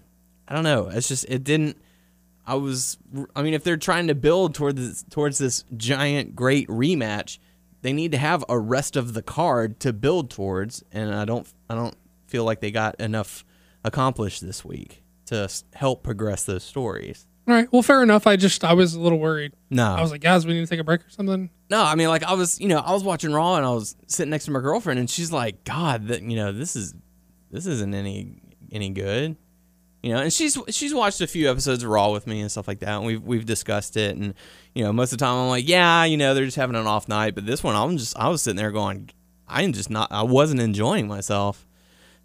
I 0.47 0.55
don't 0.55 0.63
know. 0.63 0.89
It's 0.89 1.07
just 1.07 1.25
it 1.29 1.43
didn't. 1.43 1.77
I 2.45 2.55
was. 2.55 2.97
I 3.35 3.41
mean, 3.41 3.53
if 3.53 3.63
they're 3.63 3.77
trying 3.77 4.07
to 4.07 4.15
build 4.15 4.55
toward 4.55 4.75
this 4.75 5.03
towards 5.09 5.37
this 5.37 5.63
giant 5.77 6.35
great 6.35 6.67
rematch, 6.67 7.37
they 7.81 7.93
need 7.93 8.11
to 8.11 8.17
have 8.17 8.43
a 8.49 8.57
rest 8.57 8.95
of 8.95 9.13
the 9.13 9.21
card 9.21 9.79
to 9.81 9.93
build 9.93 10.29
towards, 10.29 10.83
and 10.91 11.13
I 11.13 11.25
don't. 11.25 11.47
I 11.69 11.75
don't 11.75 11.95
feel 12.27 12.43
like 12.43 12.59
they 12.59 12.71
got 12.71 12.99
enough 12.99 13.45
accomplished 13.83 14.45
this 14.45 14.65
week 14.65 15.03
to 15.25 15.49
help 15.73 16.03
progress 16.03 16.43
those 16.43 16.63
stories. 16.63 17.27
All 17.51 17.57
right, 17.57 17.71
well, 17.71 17.81
fair 17.81 18.03
enough. 18.03 18.27
I 18.27 18.35
just 18.35 18.63
I 18.63 18.73
was 18.73 18.93
a 18.93 18.99
little 18.99 19.19
worried. 19.19 19.53
No, 19.69 19.85
I 19.85 20.01
was 20.01 20.11
like, 20.11 20.21
guys, 20.21 20.45
we 20.45 20.53
need 20.53 20.61
to 20.61 20.67
take 20.67 20.79
a 20.79 20.83
break 20.83 21.01
or 21.01 21.09
something. 21.09 21.49
no. 21.69 21.83
I 21.83 21.95
mean, 21.95 22.07
like 22.07 22.23
I 22.23 22.33
was, 22.33 22.59
you 22.59 22.67
know, 22.67 22.79
I 22.79 22.93
was 22.93 23.03
watching 23.03 23.31
Raw 23.31 23.55
and 23.55 23.65
I 23.65 23.69
was 23.69 23.95
sitting 24.07 24.29
next 24.29 24.45
to 24.45 24.51
my 24.51 24.59
girlfriend, 24.59 24.99
and 24.99 25.09
she's 25.09 25.31
like, 25.31 25.63
"God, 25.63 26.07
that 26.07 26.21
you 26.21 26.35
know, 26.35 26.51
this 26.51 26.75
is 26.75 26.93
this 27.51 27.65
isn't 27.65 27.93
any 27.93 28.41
any 28.71 28.89
good." 28.89 29.35
You 30.01 30.13
know, 30.13 30.21
and 30.21 30.31
she's 30.31 30.57
she's 30.69 30.93
watched 30.93 31.19
a 31.19 31.27
few 31.27 31.51
episodes 31.51 31.83
of 31.83 31.89
Raw 31.89 32.11
with 32.11 32.25
me 32.25 32.39
and 32.39 32.49
stuff 32.49 32.67
like 32.67 32.79
that, 32.79 32.97
and 32.97 33.05
we've 33.05 33.21
we've 33.21 33.45
discussed 33.45 33.97
it, 33.97 34.15
and 34.15 34.33
you 34.73 34.83
know, 34.83 34.93
most 34.93 35.11
of 35.11 35.17
the 35.19 35.25
time 35.25 35.35
I'm 35.35 35.49
like, 35.49 35.67
yeah, 35.67 36.05
you 36.05 36.15
know, 36.15 36.33
they're 36.33 36.45
just 36.45 36.55
having 36.57 36.77
an 36.77 36.87
off 36.87 37.09
night, 37.09 37.35
but 37.35 37.45
this 37.45 37.63
one 37.63 37.75
I'm 37.75 37.97
just 37.97 38.17
I 38.17 38.29
was 38.29 38.41
sitting 38.41 38.55
there 38.55 38.71
going, 38.71 39.09
I'm 39.45 39.73
just 39.73 39.89
not, 39.89 40.09
I 40.11 40.23
wasn't 40.23 40.61
enjoying 40.61 41.07
myself, 41.07 41.67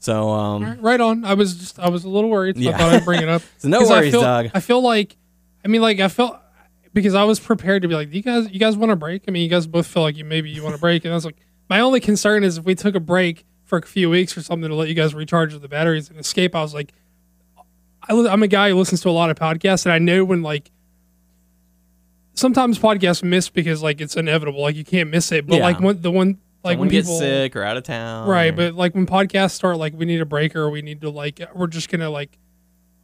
so 0.05 0.29
um, 0.31 0.81
right, 0.81 1.01
on. 1.01 1.25
I 1.25 1.35
was 1.35 1.57
just 1.57 1.79
I 1.79 1.89
was 1.89 2.05
a 2.05 2.09
little 2.09 2.29
worried, 2.31 2.57
so 2.57 2.63
Yeah. 2.63 2.75
I 2.75 2.79
thought 2.79 2.93
I'd 2.95 3.05
bring 3.05 3.23
it 3.23 3.29
up. 3.29 3.43
So 3.59 3.69
no 3.69 3.79
'Cause 3.79 3.91
I 3.91 4.01
worries, 4.01 4.13
feel, 4.13 4.21
Doug. 4.21 4.51
I 4.55 4.61
feel 4.61 4.83
like, 4.83 5.17
I 5.65 5.69
mean, 5.69 5.81
like 5.81 6.01
I 6.01 6.09
felt 6.09 6.39
because 6.93 7.15
I 7.15 7.25
was 7.25 7.41
prepared 7.41 7.83
to 7.83 7.89
be 7.89 7.95
like, 7.95 8.13
you 8.13 8.23
guys, 8.23 8.51
you 8.51 8.61
guys 8.61 8.77
want 8.77 8.93
a 8.93 8.97
break? 8.97 9.25
I 9.27 9.31
mean, 9.31 9.43
you 9.43 9.49
guys 9.49 9.67
both 9.67 9.87
feel 9.87 10.03
like 10.03 10.17
you 10.17 10.25
maybe 10.25 10.51
you 10.51 10.63
want 10.63 10.75
a 10.75 10.79
break, 10.79 11.05
and 11.05 11.13
I 11.13 11.17
was 11.17 11.25
like, 11.25 11.37
my 11.71 11.81
only 11.81 12.01
concern 12.01 12.45
is 12.45 12.59
if 12.59 12.65
we 12.65 12.75
took 12.75 12.95
a 12.95 13.01
break 13.01 13.45
for 13.65 13.79
a 13.79 13.83
few 13.83 14.11
weeks 14.11 14.37
or 14.37 14.43
something 14.43 14.69
to 14.69 14.75
let 14.75 14.89
you 14.89 14.95
guys 14.95 15.15
recharge 15.15 15.59
the 15.59 15.69
batteries 15.69 16.11
and 16.11 16.19
escape. 16.21 16.55
I 16.55 16.61
was 16.61 16.75
like, 16.75 16.93
I, 18.07 18.13
I'm 18.13 18.43
a 18.43 18.47
guy 18.49 18.69
who 18.69 18.77
listens 18.77 19.01
to 19.01 19.09
a 19.09 19.11
lot 19.11 19.31
of 19.31 19.39
podcasts, 19.39 19.87
and 19.87 19.93
I 19.93 19.99
know 19.99 20.25
when 20.25 20.43
like. 20.43 20.71
Sometimes 22.37 22.81
podcasts 22.81 23.23
miss 23.23 23.49
because 23.49 23.81
like 23.81 24.01
it's 24.01 24.17
inevitable, 24.17 24.61
like 24.63 24.75
you 24.75 24.85
can't 24.85 25.09
miss 25.09 25.31
it. 25.31 25.47
But 25.47 25.59
Yeah. 25.59 25.63
like 25.63 25.79
when 25.81 26.01
the 26.03 26.11
one 26.11 26.39
like 26.65 26.73
someone 26.75 26.89
when 26.89 26.91
people 26.91 27.19
sick 27.19 27.55
or 27.57 27.63
out 27.63 27.77
of 27.77 27.83
town, 27.85 28.29
right 28.29 28.53
or- 28.53 28.57
but 28.57 28.75
like 28.75 28.95
when 28.95 29.07
podcasts 29.07 29.53
start 29.53 29.77
like 29.77 29.93
we 29.97 30.05
need 30.07 30.21
a 30.21 30.27
break 30.27 30.57
or 30.57 30.71
we 30.71 30.83
need 30.83 31.01
to 31.03 31.11
like 31.11 31.41
we're 31.55 31.67
just 31.67 31.89
gonna 31.91 32.11
like 32.11 32.39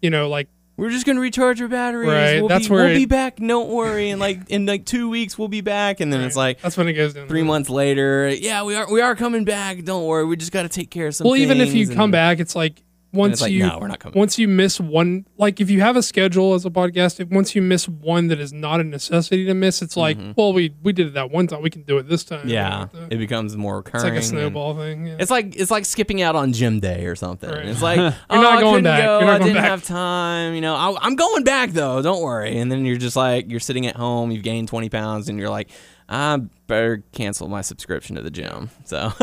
you 0.01 0.11
know 0.11 0.29
like 0.29 0.49
we're 0.77 0.89
just 0.89 1.05
gonna 1.05 1.21
recharge 1.21 1.61
our 1.61 1.69
batteries. 1.69 2.09
Right, 2.09 2.41
We'll 2.41 2.49
that's 2.49 2.69
be, 2.69 2.73
where 2.73 2.85
we'll 2.85 2.93
it- 2.93 3.01
be 3.01 3.05
back. 3.05 3.37
Don't 3.37 3.69
worry. 3.69 4.09
And 4.09 4.19
like 4.19 4.49
in 4.49 4.65
like 4.65 4.87
two 4.87 5.11
weeks, 5.11 5.37
we'll 5.39 5.49
be 5.49 5.61
back. 5.61 6.01
And 6.01 6.11
then 6.11 6.23
it's 6.23 6.37
like 6.37 6.59
that's 6.63 6.75
when 6.77 6.89
it 6.89 6.95
goes 6.95 7.13
down. 7.13 7.29
three 7.29 7.43
months 7.43 7.69
later. 7.69 8.29
Yeah, 8.31 8.63
we 8.63 8.75
are 8.77 8.91
we 8.91 9.03
are 9.03 9.15
coming 9.15 9.45
back. 9.45 9.85
Don't 9.85 10.07
worry. 10.07 10.25
We 10.25 10.37
just 10.37 10.53
got 10.53 10.63
to 10.63 10.71
take 10.71 10.91
care 10.91 11.09
of 11.09 11.15
some. 11.15 11.27
Well, 11.27 11.37
even 11.37 11.61
if 11.61 11.75
you 11.75 11.85
things," 11.85 11.95
come 11.97 12.11
back, 12.11 12.41
it's 12.41 12.57
like 12.57 12.83
once 13.13 13.41
like, 13.41 13.51
you 13.51 13.67
no, 13.67 13.79
we're 13.81 13.89
not 13.89 13.99
coming 13.99 14.17
once 14.19 14.39
you 14.39 14.47
miss 14.47 14.79
one 14.79 15.27
like 15.37 15.61
if 15.61 15.69
you 15.69 15.81
have 15.81 15.97
a 15.97 16.03
schedule 16.03 16.55
as 16.55 16.65
a 16.65 16.71
podcast 16.71 17.19
if 17.19 17.29
once 17.29 17.57
you 17.57 17.61
miss 17.63 17.89
one 17.89 18.29
that 18.29 18.39
is 18.39 18.53
not 18.53 18.79
a 18.79 18.85
necessity 18.85 19.45
to 19.45 19.53
miss 19.55 19.83
it's 19.83 19.97
like 19.97 20.17
well 20.37 20.53
we 20.53 20.73
we 20.83 20.93
did 20.93 21.09
it 21.09 21.15
that 21.15 21.31
one 21.31 21.47
time 21.49 21.61
we 21.61 21.71
can 21.71 21.83
do 21.83 21.99
it 21.99 22.09
this 22.09 22.23
time 22.25 22.41
Mm-hmm. 22.41 22.49
yeah, 22.49 22.87
it 23.11 23.19
becomes 23.19 23.57
more 23.57 23.79
recurring. 23.79 24.05
It's 24.07 24.15
like 24.15 24.21
a 24.21 24.23
snowball 24.23 24.77
thing 24.77 25.07
yeah. 25.07 25.17
It's 25.19 25.31
like 25.31 25.57
it's 25.57 25.71
like 25.71 25.85
skipping 25.85 26.23
out 26.23 26.37
on 26.37 26.53
gym 26.53 26.81
day 26.81 27.07
or 27.07 27.17
something. 27.17 27.51
Right. 27.51 27.67
It's 27.67 27.83
like 27.83 27.97
you're 28.31 28.41
not 28.41 28.61
going 28.61 28.83
back. 28.85 29.05
Go. 29.05 29.19
You're 29.19 29.27
not 29.27 29.41
I 29.41 29.45
didn't 29.45 29.55
back." 29.57 29.65
have 29.65 29.83
time. 29.85 30.55
You 30.55 30.61
know, 30.61 30.75
I, 30.75 30.97
I'm 31.01 31.17
going 31.17 31.45
back 31.45 31.71
though. 31.71 32.01
Don't 32.01 32.23
worry. 32.23 32.57
And 32.59 32.71
then 32.71 32.85
you're 32.85 32.97
just 32.97 33.17
like 33.17 33.51
you're 33.51 33.61
sitting 33.61 33.87
at 33.87 33.97
home. 33.97 34.31
You've 34.31 34.43
gained 34.45 34.69
20 34.69 34.89
pounds, 34.89 35.29
and 35.29 35.39
you're 35.39 35.51
like, 35.51 35.71
I 36.13 36.39
better 36.67 37.05
cancel 37.13 37.47
my 37.47 37.61
subscription 37.61 38.17
to 38.17 38.23
the 38.23 38.31
gym. 38.33 38.71
So, 38.85 39.13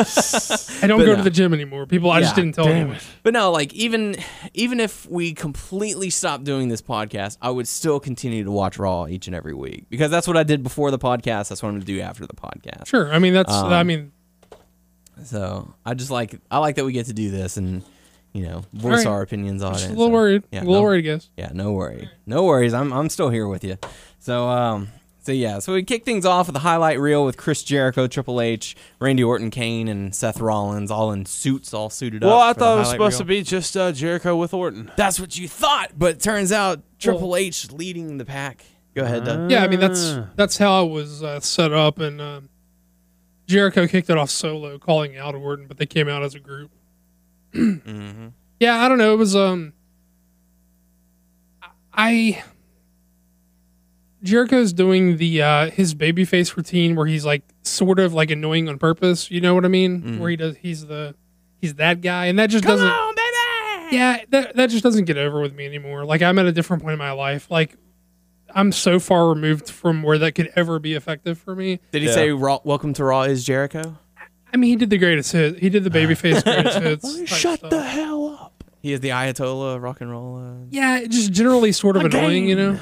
I 0.82 0.88
don't 0.88 1.00
go 1.00 1.08
no. 1.08 1.16
to 1.18 1.22
the 1.24 1.30
gym 1.30 1.54
anymore 1.54 1.86
people 1.86 2.10
I 2.12 2.22
just 2.22 2.36
didn't 2.36 2.54
tell 2.56 2.64
damn 2.66 2.90
you 2.90 2.96
but 3.24 3.34
no, 3.34 3.52
like 3.52 3.74
even 3.74 4.16
even 4.54 4.80
if 4.80 5.06
we 5.10 5.34
completely 5.34 6.10
stopped 6.10 6.46
doing 6.46 6.70
this 6.70 6.82
podcast, 6.82 7.38
I 7.42 7.50
would 7.50 7.68
still 7.68 8.00
continue 8.00 8.46
to 8.46 8.52
watch 8.52 8.80
Raw 8.80 9.06
each 9.08 9.28
and 9.28 9.36
every 9.36 9.54
week 9.54 9.86
because 9.90 10.10
that's 10.10 10.28
what 10.28 10.38
I 10.38 10.44
did 10.44 10.64
before 10.64 10.90
the 10.92 11.00
podcast. 11.00 11.50
That's 11.50 11.62
what 11.62 11.70
I'm 11.70 11.76
going 11.76 11.82
to 11.82 11.88
do 11.88 12.00
after 12.00 12.26
the 12.26 12.34
podcast. 12.36 12.88
sure 12.88 13.12
I 13.14 13.20
mean 13.20 13.34
that's 13.34 13.52
Um, 13.54 13.74
I 13.74 13.84
mean 13.84 14.14
So 15.24 15.74
I 15.86 15.94
just 15.94 16.12
like 16.12 16.40
I 16.50 16.60
like 16.60 16.76
that 16.76 16.86
we 16.86 16.94
get 16.94 17.08
to 17.08 17.14
do 17.14 17.32
this 17.32 17.58
and 17.58 17.84
you 18.34 18.44
know 18.44 18.64
voice 18.74 18.92
Alright. 19.00 19.08
our 19.08 19.22
opinions 19.24 19.64
on 19.64 19.74
just 19.74 19.86
it. 19.86 19.90
a 19.90 19.92
little 19.92 20.08
so- 20.08 20.12
worried 20.14 20.44
Yeah, 20.52 20.60
a 20.60 20.62
little 20.62 20.76
no- 20.76 20.82
worried 20.84 21.00
I 21.00 21.14
guess 21.16 21.30
Yeah, 21.38 21.52
no 21.54 21.72
worry. 21.74 22.10
No 22.26 22.44
worries. 22.44 22.74
I'm 22.74 22.94
I'm 22.94 23.10
still 23.10 23.30
here 23.30 23.48
with 23.48 23.64
you. 23.64 23.78
So 24.20 24.48
um 24.48 24.88
so 25.28 25.34
yeah, 25.34 25.60
so 25.60 25.74
we 25.74 25.84
kick 25.84 26.06
things 26.06 26.26
off 26.26 26.48
with 26.48 26.56
a 26.56 26.60
highlight 26.60 27.02
reel 27.02 27.26
with 27.26 27.36
Chris 27.36 27.62
Jericho, 27.64 28.08
Triple 28.08 28.40
H, 28.40 28.78
Randy 29.02 29.24
Orton, 29.26 29.52
Kane, 29.52 29.90
and 29.90 30.16
Seth 30.16 30.40
Rollins, 30.40 30.90
all 30.90 31.12
in 31.12 31.26
suits, 31.26 31.74
all 31.74 31.90
suited 31.90 32.24
up. 32.24 32.28
Well, 32.30 32.40
I 32.40 32.54
thought 32.54 32.76
it 32.78 32.80
was 32.80 32.90
supposed 32.92 33.14
reel. 33.16 33.20
to 33.20 33.26
be 33.26 33.42
just 33.44 33.76
uh, 33.76 33.92
Jericho 33.92 34.38
with 34.38 34.54
Orton. 34.54 34.90
That's 34.96 35.20
what 35.20 35.38
you 35.38 35.50
thought, 35.50 35.92
but 35.98 36.12
it 36.16 36.22
turns 36.22 36.54
out 36.54 36.82
Triple 36.98 37.36
H 37.36 37.74
leading 37.74 38.18
the 38.18 38.24
pack. 38.24 38.64
Go 38.96 39.04
ahead, 39.04 39.26
Doug. 39.26 39.52
yeah 39.52 39.64
I 39.64 39.68
mean 39.68 39.80
that's 39.82 40.14
Ah. 40.14 40.28
that's 40.38 40.58
how 40.58 40.86
it 40.86 40.90
was 40.92 41.22
uh, 41.22 41.40
set 41.42 41.74
up 41.74 42.00
and 42.00 42.20
um, 42.22 42.50
Jericho 43.48 43.86
kicked 43.86 44.10
it 44.10 44.18
off 44.18 44.30
solo 44.30 44.80
calling 44.80 45.18
out 45.18 45.36
Orton 45.36 45.68
but 45.68 45.78
they 45.78 45.86
came 45.86 46.08
out 46.08 46.24
as 46.24 46.34
a 46.36 46.40
group 46.40 46.72
Mm-hmm. 47.54 48.28
yeah 48.60 48.84
i 48.84 48.90
don't 48.90 48.98
know 48.98 49.14
it 49.14 49.18
was 49.18 49.36
um 49.36 49.74
i 51.94 52.44
jericho's 54.24 54.74
doing 54.74 55.18
the 55.18 55.42
uh 55.42 55.70
his 55.70 55.94
babyface 55.94 56.56
routine 56.56 56.96
where 56.96 57.06
he's 57.06 57.26
like 57.26 57.44
sort 57.62 58.00
of 58.00 58.14
like 58.14 58.32
annoying 58.32 58.68
on 58.68 58.78
purpose 58.80 59.30
you 59.30 59.40
know 59.40 59.54
what 59.54 59.64
i 59.64 59.68
mean 59.68 60.20
where 60.20 60.30
he 60.30 60.36
does 60.36 60.56
he's 60.58 60.88
the 60.88 61.14
he's 61.62 61.76
that 61.76 62.02
guy 62.02 62.26
and 62.26 62.40
that 62.40 62.48
just 62.50 62.64
Come 62.64 62.74
doesn't 62.78 62.88
on, 62.88 63.16
baby. 63.16 63.96
yeah 63.96 64.24
that, 64.30 64.56
that 64.56 64.70
just 64.70 64.84
doesn't 64.84 65.06
get 65.06 65.18
over 65.18 65.40
with 65.40 65.54
me 65.54 65.66
anymore 65.66 66.04
like 66.06 66.22
i'm 66.22 66.40
at 66.40 66.46
a 66.46 66.52
different 66.52 66.82
point 66.82 66.94
in 66.94 67.00
my 67.00 67.12
life 67.12 67.52
like 67.52 67.76
i'm 68.56 68.72
so 68.72 69.00
far 69.00 69.30
removed 69.30 69.70
from 69.70 70.02
where 70.02 70.18
that 70.18 70.32
could 70.34 70.50
ever 70.56 70.80
be 70.80 70.94
effective 70.96 71.38
for 71.38 71.56
me 71.56 71.80
Did 71.92 72.02
he 72.02 72.08
Yeah. 72.08 72.14
say 72.16 72.32
Raw, 72.32 72.60
"Welcome 72.64 72.94
to 72.94 73.04
Raw" 73.04 73.24
is 73.24 73.44
Jericho? 73.44 73.98
i 74.52 74.58
mean 74.58 74.70
he 74.72 74.76
did 74.78 74.90
the 74.90 74.98
greatest 74.98 75.32
hit 75.32 75.60
he 75.60 75.70
did 75.70 75.84
the 75.84 75.90
babyface 76.00 76.44
greatest 76.44 76.80
hits 76.80 77.30
Shut 77.30 77.60
stuff. 77.60 77.70
the 77.70 77.84
hell 77.84 78.30
up. 78.42 78.64
He 78.82 78.94
is 78.94 79.00
the 79.02 79.10
Ayatollah 79.10 79.76
of 79.76 79.82
rock 79.82 80.02
and 80.02 80.10
roll. 80.10 80.38
Uh, 80.38 80.66
yeah, 80.70 81.04
just 81.08 81.34
generally 81.34 81.72
sort 81.74 81.98
of 81.98 82.06
Again. 82.06 82.24
annoying, 82.24 82.48
you 82.48 82.56
know, 82.56 82.80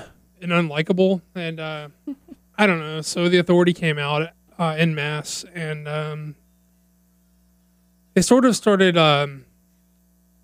and 0.50 0.70
unlikable. 0.70 1.22
And 1.34 1.60
uh, 1.60 1.90
I 2.58 2.66
don't 2.68 2.80
know. 2.80 3.02
So 3.02 3.28
the 3.30 3.38
authority 3.38 3.74
came 3.74 3.98
out 3.98 4.30
uh, 4.58 4.76
in 4.78 4.96
mass, 4.96 5.44
and 5.54 5.88
um, 5.88 6.36
they 8.14 8.22
sort 8.22 8.46
of 8.46 8.56
started 8.56 8.98
um, 8.98 9.46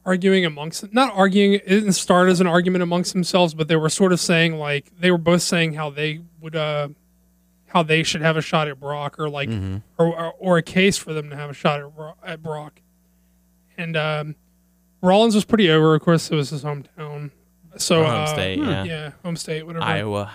arguing 0.05 0.45
amongst, 0.45 0.91
not 0.93 1.13
arguing. 1.13 1.53
It 1.53 1.67
didn't 1.67 1.93
start 1.93 2.29
as 2.29 2.41
an 2.41 2.47
argument 2.47 2.83
amongst 2.83 3.13
themselves, 3.13 3.53
but 3.53 3.67
they 3.67 3.75
were 3.77 3.89
sort 3.89 4.11
of 4.11 4.19
saying 4.19 4.55
like 4.57 4.91
they 4.99 5.11
were 5.11 5.17
both 5.17 5.41
saying 5.41 5.73
how 5.73 5.89
they 5.89 6.19
would, 6.41 6.55
uh, 6.55 6.89
how 7.67 7.83
they 7.83 8.03
should 8.03 8.21
have 8.21 8.35
a 8.35 8.41
shot 8.41 8.67
at 8.67 8.79
Brock, 8.79 9.17
or 9.19 9.29
like, 9.29 9.49
or, 9.97 10.07
or 10.07 10.33
or 10.37 10.57
a 10.57 10.63
case 10.63 10.97
for 10.97 11.13
them 11.13 11.29
to 11.29 11.35
have 11.37 11.49
a 11.49 11.53
shot 11.53 11.79
at, 11.79 11.95
Bro- 11.95 12.15
at 12.25 12.43
Brock. 12.43 12.81
And 13.77 13.95
um, 13.95 14.35
Rollins 15.01 15.33
was 15.35 15.45
pretty 15.45 15.69
over. 15.69 15.95
Of 15.95 16.01
course, 16.01 16.29
it 16.29 16.35
was 16.35 16.49
his 16.49 16.63
hometown. 16.63 17.31
So 17.77 18.03
home 18.03 18.11
uh, 18.11 18.25
state, 18.27 18.59
yeah. 18.59 18.83
yeah, 18.83 19.11
home 19.23 19.35
state, 19.35 19.65
whatever. 19.65 19.85
Iowa, 19.85 20.31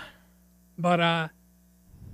But 0.79 1.01
uh, 1.01 1.29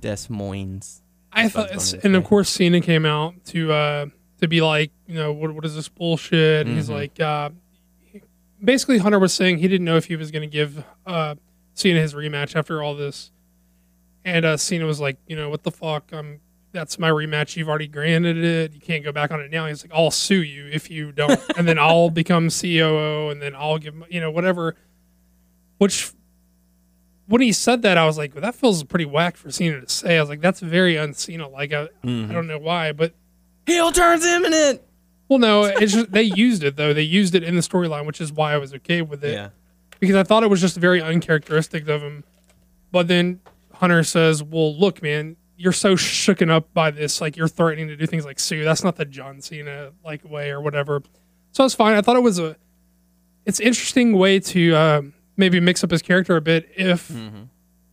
Des 0.00 0.26
Moines. 0.28 1.02
I 1.32 1.48
thought, 1.48 1.94
and 2.04 2.14
of 2.14 2.24
course, 2.24 2.50
Cena 2.50 2.80
came 2.80 3.06
out 3.06 3.34
to 3.46 3.72
uh 3.72 4.06
to 4.40 4.48
be 4.48 4.60
like, 4.60 4.90
you 5.06 5.14
know, 5.14 5.32
what 5.32 5.54
what 5.54 5.64
is 5.64 5.74
this 5.74 5.88
bullshit? 5.88 6.66
And 6.66 6.76
he's 6.76 6.90
like, 6.90 7.18
uh, 7.20 7.50
basically, 8.62 8.98
Hunter 8.98 9.18
was 9.18 9.32
saying 9.32 9.58
he 9.58 9.68
didn't 9.68 9.84
know 9.84 9.96
if 9.96 10.06
he 10.06 10.16
was 10.16 10.30
going 10.30 10.42
to 10.42 10.52
give 10.52 10.84
uh 11.06 11.36
Cena 11.74 12.00
his 12.00 12.12
rematch 12.12 12.54
after 12.54 12.82
all 12.82 12.94
this, 12.94 13.30
and 14.24 14.44
uh 14.44 14.56
Cena 14.56 14.84
was 14.84 15.00
like, 15.00 15.16
you 15.26 15.36
know, 15.36 15.48
what 15.48 15.62
the 15.62 15.70
fuck? 15.70 16.12
I'm 16.12 16.40
that's 16.72 16.98
my 16.98 17.10
rematch. 17.10 17.56
You've 17.56 17.68
already 17.68 17.86
granted 17.88 18.38
it. 18.38 18.72
You 18.72 18.80
can't 18.80 19.04
go 19.04 19.12
back 19.12 19.30
on 19.30 19.40
it 19.40 19.50
now. 19.50 19.66
He's 19.66 19.84
like, 19.84 19.92
I'll 19.94 20.10
sue 20.10 20.42
you 20.42 20.66
if 20.72 20.90
you 20.90 21.12
don't, 21.12 21.40
and 21.56 21.68
then 21.68 21.78
I'll 21.78 22.10
become 22.10 22.48
COO, 22.50 23.30
and 23.30 23.40
then 23.40 23.54
I'll 23.54 23.78
give 23.78 23.94
you 24.10 24.20
know 24.20 24.30
whatever. 24.30 24.76
Which 25.82 26.12
when 27.26 27.40
he 27.40 27.52
said 27.52 27.82
that, 27.82 27.96
I 27.98 28.04
was 28.06 28.18
like, 28.18 28.34
well, 28.34 28.42
that 28.42 28.54
feels 28.54 28.82
pretty 28.84 29.04
whack 29.04 29.36
for 29.36 29.50
Cena 29.50 29.80
to 29.80 29.88
say. 29.88 30.16
I 30.18 30.20
was 30.20 30.28
like, 30.28 30.40
that's 30.40 30.60
very 30.60 30.98
un-Cena. 30.98 31.48
Like, 31.48 31.72
I, 31.72 31.88
Mm-hmm. 32.04 32.30
I 32.30 32.34
don't 32.34 32.46
know 32.46 32.58
why, 32.58 32.92
but 32.92 33.14
Heel 33.66 33.92
turns 33.92 34.24
imminent. 34.24 34.82
well, 35.28 35.38
no, 35.38 35.64
it's 35.64 35.92
just 35.92 36.10
they 36.12 36.22
used 36.24 36.62
it 36.64 36.76
though. 36.76 36.92
They 36.92 37.02
used 37.02 37.34
it 37.34 37.42
in 37.44 37.54
the 37.54 37.60
storyline, 37.62 38.06
which 38.06 38.20
is 38.20 38.32
why 38.32 38.52
I 38.54 38.58
was 38.58 38.74
okay 38.74 39.02
with 39.02 39.22
it 39.24 39.32
Yeah. 39.34 39.48
because 40.00 40.16
I 40.16 40.24
thought 40.24 40.42
it 40.42 40.50
was 40.50 40.60
just 40.60 40.76
very 40.76 41.00
uncharacteristic 41.00 41.88
of 41.88 42.02
him. 42.02 42.24
But 42.90 43.06
then 43.08 43.40
Hunter 43.74 44.02
says, 44.02 44.42
"Well, 44.42 44.76
look, 44.76 45.00
man, 45.02 45.36
you're 45.56 45.72
so 45.72 45.94
shooken 45.94 46.50
up 46.50 46.74
by 46.74 46.90
this, 46.90 47.20
like 47.20 47.36
you're 47.36 47.48
threatening 47.48 47.88
to 47.88 47.96
do 47.96 48.06
things 48.06 48.24
like 48.26 48.38
sue. 48.40 48.64
That's 48.64 48.82
not 48.84 48.96
the 48.96 49.04
John 49.04 49.40
Cena 49.40 49.92
like 50.04 50.24
way 50.28 50.50
or 50.50 50.60
whatever." 50.60 51.02
So 51.52 51.64
it's 51.64 51.74
fine. 51.74 51.94
I 51.96 52.00
thought 52.02 52.16
it 52.16 52.22
was 52.22 52.38
a, 52.40 52.56
it's 53.46 53.60
interesting 53.60 54.16
way 54.18 54.40
to 54.40 54.74
uh, 54.74 55.02
maybe 55.36 55.60
mix 55.60 55.82
up 55.84 55.90
his 55.90 56.02
character 56.02 56.36
a 56.36 56.40
bit 56.40 56.68
if 56.76 57.10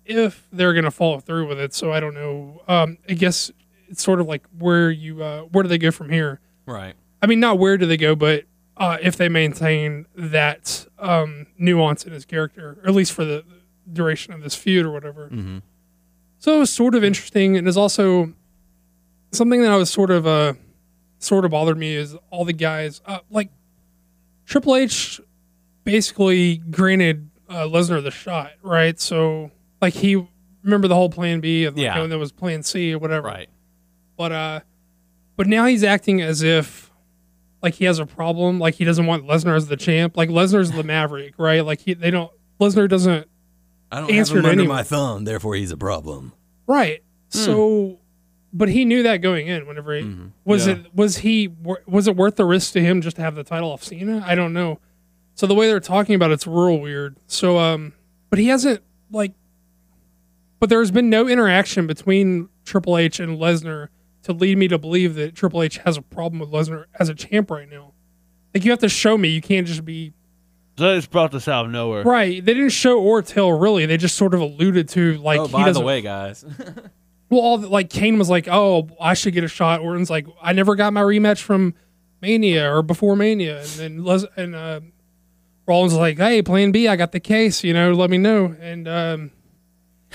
if 0.06 0.48
they're 0.52 0.74
gonna 0.74 0.92
follow 0.92 1.20
through 1.20 1.48
with 1.48 1.60
it. 1.60 1.74
So 1.74 1.92
I 1.94 2.00
don't 2.00 2.14
know. 2.16 2.62
Um, 2.68 2.98
I 3.08 3.14
guess 3.14 3.52
it's 3.88 4.04
sort 4.04 4.20
of 4.20 4.28
like 4.28 4.44
where 4.58 4.90
you 4.92 5.24
uh, 5.24 5.42
where 5.44 5.64
do 5.64 5.70
they 5.70 5.78
go 5.78 5.92
from 5.92 6.10
here? 6.10 6.40
Right. 6.66 6.96
I 7.22 7.28
mean, 7.28 7.40
not 7.40 7.60
where 7.60 7.78
do 7.78 7.86
they 7.86 7.98
go, 7.98 8.16
but 8.16 8.46
uh, 8.78 8.98
if 9.02 9.18
they 9.18 9.28
maintain 9.30 10.06
that 10.16 10.86
um, 11.00 11.48
nuance 11.58 12.06
in 12.06 12.14
his 12.14 12.24
character, 12.26 12.80
or 12.82 12.88
at 12.90 12.96
least 12.96 13.12
for 13.12 13.26
the 13.26 13.44
duration 13.92 14.34
of 14.34 14.42
this 14.42 14.56
feud 14.56 14.86
or 14.86 14.92
whatever. 14.92 15.30
Mhm. 15.30 15.62
So 16.38 16.56
it 16.56 16.60
was 16.60 16.70
sort 16.72 16.96
of 16.96 17.04
interesting, 17.04 17.58
and 17.58 17.68
it's 17.68 17.76
also 17.76 18.34
something 19.32 19.62
that 19.62 19.72
I 19.72 19.76
was 19.76 19.90
sort 19.90 20.12
of 20.12 20.26
uh, 20.26 20.54
sort 21.18 21.44
of 21.44 21.52
bothered 21.52 21.78
me 21.78 21.94
is 21.94 22.16
all 22.30 22.46
the 22.46 22.54
guys 22.54 23.02
uh, 23.06 23.20
like 23.30 23.50
Triple 24.46 24.76
H 24.78 25.20
basically 25.84 26.58
granted 26.58 27.29
uh, 27.50 27.66
Lesnar 27.66 28.02
the 28.04 28.12
shot, 28.12 28.52
right? 28.62 29.00
So 29.00 29.52
like 29.82 29.94
he 29.94 30.26
remember 30.64 30.88
the 30.88 30.96
whole 30.96 31.10
Plan 31.10 31.40
B 31.40 31.66
of 31.66 31.76
like, 31.76 31.84
Yeah. 31.84 32.00
oh, 32.00 32.08
there 32.08 32.20
was 32.20 32.32
Plan 32.32 32.64
C 32.64 32.94
or 32.94 33.00
whatever, 33.00 33.28
Right. 33.28 33.50
but 34.18 34.32
uh, 34.32 34.60
but 35.36 35.48
now 35.48 35.66
he's 35.66 35.84
acting 35.84 36.22
as 36.22 36.42
if 36.44 36.92
like 37.64 37.74
he 37.76 37.86
has 37.86 38.00
a 38.00 38.06
problem, 38.06 38.60
like 38.60 38.76
he 38.76 38.86
doesn't 38.86 39.06
want 39.06 39.26
Lesnar 39.26 39.56
as 39.56 39.68
the 39.68 39.78
champ. 39.78 40.16
Like 40.16 40.30
Lesnar's 40.30 40.72
the 40.72 40.84
Maverick, 40.84 41.34
right? 41.38 41.66
Like 41.66 41.82
he 41.82 41.94
they 41.94 42.12
don't 42.12 42.32
Lesnar 42.60 42.88
doesn't 42.88 43.28
I 43.92 44.02
don't 44.02 44.12
Answered 44.12 44.36
have 44.36 44.44
him 44.46 44.50
under 44.52 44.62
anyway. 44.62 44.76
my 44.76 44.84
thumb, 44.84 45.24
therefore 45.26 45.56
he's 45.56 45.72
a 45.72 45.78
problem. 45.78 46.34
right. 46.68 47.02
Hmm. 47.34 47.38
So, 47.38 48.00
but 48.54 48.70
he 48.70 48.86
knew 48.86 49.04
that 49.04 49.18
going 49.18 49.48
in. 49.48 49.66
Whenever 49.68 49.96
he 49.96 50.04
Mm-hmm. 50.04 50.28
was 50.46 50.68
Yeah. 50.68 50.74
it 50.74 50.96
was 50.96 51.18
he 51.20 51.48
was 51.88 52.08
it 52.08 52.16
worth 52.16 52.36
the 52.36 52.46
risk 52.46 52.74
to 52.74 52.82
him 52.82 53.02
just 53.02 53.16
to 53.18 53.22
have 53.22 53.36
the 53.36 53.44
title 53.44 53.72
off 53.72 53.84
Cena? 53.84 54.24
I 54.26 54.36
don't 54.36 54.54
know. 54.54 54.80
So 55.40 55.48
the 55.48 55.56
way 55.56 55.70
they're 55.70 55.80
talking 55.80 56.16
about 56.16 56.32
it's 56.32 56.46
real 56.46 56.82
weird. 56.82 57.16
So 57.28 57.60
um, 57.60 57.94
but 58.30 58.40
he 58.40 58.50
hasn't 58.50 58.84
like, 59.10 59.32
but 60.60 60.70
there's 60.70 60.92
been 60.92 61.10
no 61.10 61.30
interaction 61.30 61.88
between 61.88 62.50
Triple 62.66 62.98
H 62.98 63.22
and 63.22 63.40
Lesnar 63.40 63.88
to 64.24 64.34
lead 64.34 64.58
me 64.58 64.68
to 64.68 64.78
believe 64.78 65.16
that 65.16 65.36
Triple 65.36 65.64
H 65.64 65.78
has 65.78 65.96
a 65.96 66.02
problem 66.02 66.42
with 66.42 66.52
Lesnar 66.52 66.88
as 67.00 67.08
a 67.08 67.16
champ 67.16 67.50
right 67.52 67.70
now. 67.70 67.94
Like 68.54 68.66
you 68.66 68.72
have 68.72 68.82
to 68.82 68.90
show 68.90 69.18
me. 69.18 69.30
You 69.30 69.40
can't 69.42 69.66
just 69.66 69.86
be 69.86 70.12
So 70.78 70.90
they 70.90 70.98
just 70.98 71.10
brought 71.10 71.32
this 71.32 71.48
out 71.48 71.68
of 71.68 71.72
nowhere. 71.72 72.04
right. 72.04 72.44
They 72.44 72.54
didn't 72.54 72.72
show 72.72 73.00
or 73.00 73.22
tell 73.22 73.50
really. 73.54 73.86
They 73.86 73.96
just 73.96 74.18
sort 74.18 74.34
of 74.34 74.42
alluded 74.42 74.90
to 74.90 75.20
like 75.20 75.40
oh, 75.40 75.48
he 75.48 75.54
by 75.54 75.60
the 75.60 75.66
doesn't. 75.68 75.86
way, 75.86 76.02
guys. 76.02 76.44
Well, 77.30 77.42
all 77.42 77.58
the, 77.60 77.70
like 77.70 77.92
Kane 77.92 78.18
was 78.18 78.28
like, 78.28 78.48
"Oh, 78.48 78.90
I 79.00 79.14
should 79.14 79.36
get 79.36 79.44
a 79.44 79.48
shot." 79.48 79.82
Orton's 79.82 80.10
like, 80.10 80.26
"I 80.42 80.52
never 80.52 80.74
got 80.74 80.94
my 80.94 81.04
rematch 81.04 81.42
from 81.44 81.76
Mania 82.24 82.74
or 82.74 82.82
before 82.82 83.16
Mania," 83.16 83.60
and 83.60 83.68
then 83.68 84.04
Les 84.04 84.26
and 84.36 84.56
uh, 84.56 84.80
Rollins 85.70 85.94
was 85.94 86.00
like, 86.00 86.18
"Hey, 86.18 86.42
Plan 86.42 86.72
B, 86.72 86.88
I 86.88 86.96
got 86.98 87.12
the 87.14 87.20
case. 87.20 87.64
You 87.64 87.74
know, 87.74 87.94
let 87.94 88.10
me 88.10 88.18
know." 88.18 88.56
And 88.60 88.88
um, 88.88 89.32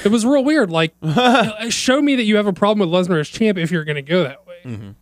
it 0.05 0.11
was 0.11 0.27
real 0.27 0.45
weird. 0.45 0.71
Like, 0.71 0.93
uh, 1.03 1.71
show 1.71 2.03
me 2.03 2.17
that 2.17 2.25
you 2.25 2.37
have 2.37 2.47
a 2.47 2.53
problem 2.53 2.91
with 2.91 3.09
Lesnar 3.09 3.21
as 3.21 3.29
champ 3.29 3.57
if 3.57 3.71
you're 3.71 3.85
going 3.85 3.95
to 3.97 4.03
go 4.03 4.25
that 4.25 4.47
way. 4.47 4.95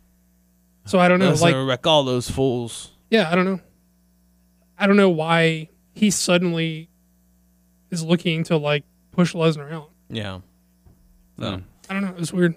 So 0.84 0.98
I 0.98 1.08
don't 1.08 1.18
know. 1.20 1.28
Let's 1.30 1.40
like, 1.42 1.54
wreck 1.56 1.86
all 1.86 2.04
those 2.04 2.30
fools. 2.30 2.90
yeah, 3.10 3.30
I 3.30 3.34
don't 3.34 3.44
know. 3.46 3.60
I 4.78 4.86
don't 4.86 4.96
know 4.96 5.10
why 5.10 5.68
he 5.94 6.10
suddenly 6.10 6.90
is 7.90 8.02
looking 8.02 8.42
to 8.44 8.56
like 8.56 8.84
push 9.12 9.34
Lesnar 9.34 9.72
out. 9.72 9.90
Yeah. 10.10 10.40
So 11.38 11.50
Hmm. 11.56 11.62
I 11.88 11.94
don't 11.94 12.02
know. 12.02 12.08
It 12.10 12.18
was 12.18 12.32
weird. 12.32 12.54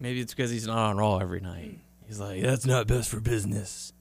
maybe 0.00 0.20
it's 0.20 0.34
because 0.34 0.50
he's 0.50 0.66
not 0.66 0.76
on 0.78 0.96
Raw 0.98 1.18
every 1.18 1.40
night. 1.40 1.78
He's 2.06 2.18
like, 2.20 2.42
that's 2.42 2.66
not 2.66 2.86
best 2.88 3.08
for 3.08 3.20
business. 3.20 3.92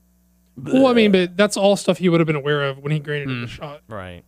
Well, 0.63 0.87
I 0.87 0.93
mean, 0.93 1.11
but 1.11 1.35
that's 1.37 1.57
all 1.57 1.75
stuff 1.75 1.97
he 1.97 2.09
would 2.09 2.19
have 2.19 2.27
been 2.27 2.35
aware 2.35 2.63
of 2.63 2.79
when 2.79 2.91
he 2.91 2.99
granted 2.99 3.29
him 3.29 3.35
hmm. 3.35 3.41
the 3.41 3.47
shot. 3.47 3.81
Right. 3.87 4.23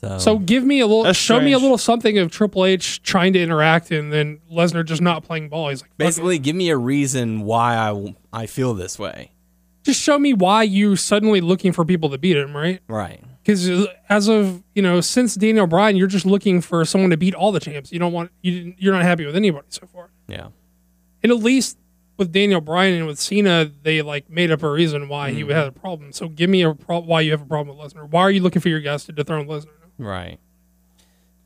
So, 0.00 0.18
So 0.18 0.38
give 0.38 0.64
me 0.64 0.80
a 0.80 0.86
little, 0.86 1.04
That's 1.04 1.18
show 1.18 1.40
me 1.40 1.52
a 1.52 1.54
strange. 1.54 1.62
little 1.62 1.78
something 1.78 2.18
of 2.18 2.30
Triple 2.30 2.64
H 2.64 3.02
trying 3.02 3.32
to 3.34 3.42
interact, 3.42 3.90
and 3.90 4.12
then 4.12 4.40
Lesnar 4.52 4.84
just 4.84 5.00
not 5.00 5.24
playing 5.24 5.48
ball. 5.48 5.68
He's 5.70 5.82
like, 5.82 5.90
"Fuck 5.90 5.94
it." 5.94 5.98
basically, 5.98 6.38
give 6.38 6.56
me 6.56 6.70
a 6.70 6.76
reason 6.76 7.42
why 7.42 7.76
I 7.76 8.14
I 8.32 8.46
feel 8.46 8.74
this 8.74 8.98
way. 8.98 9.32
just 9.82 10.00
show 10.00 10.18
me 10.18 10.32
why 10.32 10.62
you 10.62 10.96
suddenly 10.96 11.40
looking 11.40 11.72
for 11.72 11.84
people 11.84 12.10
to 12.10 12.18
beat 12.18 12.36
him, 12.36 12.56
right? 12.56 12.80
Right. 12.88 13.22
Because 13.42 13.68
uh, 13.68 13.86
as 14.08 14.28
of 14.28 14.62
you 14.74 14.82
know, 14.82 15.00
since 15.00 15.34
Daniel 15.34 15.66
Bryan, 15.66 15.96
you're 15.96 16.06
just 16.06 16.26
looking 16.26 16.60
for 16.60 16.84
someone 16.84 17.10
to 17.10 17.16
beat 17.16 17.34
all 17.34 17.52
the 17.52 17.60
champs. 17.60 17.92
You 17.92 17.98
don't 17.98 18.12
want 18.12 18.30
you 18.42 18.52
didn't, 18.52 18.82
you're 18.82 18.94
not 18.94 19.02
happy 19.02 19.26
with 19.26 19.36
anybody 19.36 19.66
so 19.70 19.86
far. 19.86 20.10
Yeah. 20.28 20.48
And 21.22 21.32
at 21.32 21.38
least 21.38 21.78
with 22.16 22.32
Daniel 22.32 22.60
Bryan 22.60 22.94
and 22.94 23.06
with 23.06 23.18
Cena, 23.18 23.70
they 23.82 24.02
like 24.02 24.30
made 24.30 24.50
up 24.50 24.62
a 24.62 24.70
reason 24.70 25.08
why 25.08 25.32
he 25.32 25.40
had 25.40 25.66
a 25.66 25.72
problem. 25.72 26.12
So 26.12 26.28
give 26.28 26.48
me 26.48 26.62
a 26.62 26.74
pro- 26.74 27.00
why 27.00 27.22
you 27.22 27.32
have 27.32 27.42
a 27.42 27.46
problem 27.46 27.76
with 27.76 27.92
Lesnar. 27.92 28.08
Why 28.08 28.22
are 28.22 28.30
you 28.30 28.40
looking 28.40 28.62
for 28.62 28.68
your 28.68 28.80
guys 28.80 29.04
to 29.06 29.12
dethrone 29.12 29.46
Lesnar? 29.46 29.68
Right. 29.98 30.38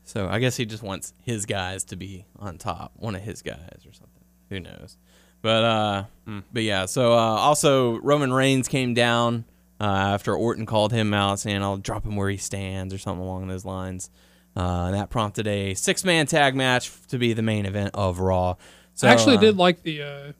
So 0.03 0.27
I 0.27 0.39
guess 0.39 0.57
he 0.57 0.65
just 0.65 0.83
wants 0.83 1.13
his 1.23 1.45
guys 1.45 1.83
to 1.85 1.95
be 1.95 2.25
on 2.37 2.57
top, 2.57 2.93
one 2.95 3.15
of 3.15 3.21
his 3.21 3.41
guys 3.41 3.85
or 3.85 3.93
something. 3.93 4.23
Who 4.49 4.59
knows? 4.59 4.97
But 5.41 5.63
uh, 5.63 6.03
but 6.51 6.63
yeah. 6.63 6.85
So 6.85 7.13
uh, 7.13 7.15
also 7.15 7.97
Roman 7.99 8.33
Reigns 8.33 8.67
came 8.67 8.93
down 8.93 9.45
uh, 9.79 9.85
after 9.85 10.35
Orton 10.35 10.65
called 10.65 10.91
him 10.91 11.13
out, 11.13 11.39
saying 11.39 11.61
I'll 11.61 11.77
drop 11.77 12.05
him 12.05 12.15
where 12.15 12.29
he 12.29 12.37
stands 12.37 12.93
or 12.93 12.97
something 12.97 13.23
along 13.23 13.47
those 13.47 13.65
lines. 13.65 14.09
Uh, 14.57 14.85
and 14.87 14.95
that 14.95 15.09
prompted 15.09 15.47
a 15.47 15.75
six-man 15.75 16.25
tag 16.25 16.55
match 16.55 16.91
to 17.07 17.17
be 17.17 17.33
the 17.33 17.43
main 17.43 17.65
event 17.65 17.91
of 17.93 18.19
Raw. 18.19 18.55
So 18.95 19.07
I 19.07 19.11
actually 19.11 19.37
uh, 19.37 19.41
did 19.41 19.57
like 19.57 19.83
the. 19.83 20.33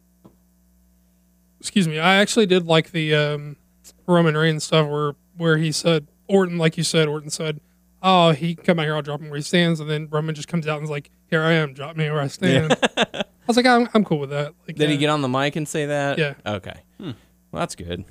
Excuse 1.59 1.87
me. 1.87 1.99
I 1.99 2.15
actually 2.15 2.45
did 2.45 2.65
like 2.65 2.91
the 2.91 3.15
um, 3.15 3.57
Roman 4.07 4.35
Reigns 4.37 4.63
stuff 4.63 4.87
where 4.89 5.13
where 5.37 5.57
he 5.57 5.71
said 5.71 6.07
Orton, 6.27 6.57
like 6.57 6.77
you 6.77 6.83
said, 6.83 7.07
Orton 7.07 7.29
said, 7.29 7.59
"Oh, 8.01 8.31
he 8.31 8.55
can 8.55 8.63
come 8.63 8.79
out 8.79 8.83
here, 8.83 8.95
I'll 8.95 9.01
drop 9.01 9.21
him 9.21 9.29
where 9.29 9.37
he 9.37 9.43
stands," 9.43 9.79
and 9.79 9.89
then 9.89 10.07
Roman 10.09 10.35
just 10.35 10.47
comes 10.47 10.67
out 10.67 10.77
and 10.77 10.83
is 10.85 10.89
like, 10.89 11.09
"Here 11.27 11.41
I 11.41 11.53
am, 11.53 11.73
drop 11.73 11.97
me 11.97 12.09
where 12.09 12.21
I 12.21 12.27
stand." 12.27 12.77
I 12.97 13.23
was 13.47 13.57
like, 13.57 13.65
"I'm, 13.65 13.89
I'm 13.93 14.05
cool 14.05 14.19
with 14.19 14.29
that." 14.29 14.53
Like, 14.67 14.77
Did 14.77 14.89
he 14.89 14.95
uh, 14.95 14.99
get 14.99 15.09
on 15.09 15.21
the 15.21 15.27
mic 15.29 15.55
and 15.55 15.67
say 15.67 15.87
that? 15.87 16.17
Yeah. 16.17 16.35
Okay. 16.45 16.79
Well, 16.99 17.61
that's 17.61 17.75
good. 17.75 18.05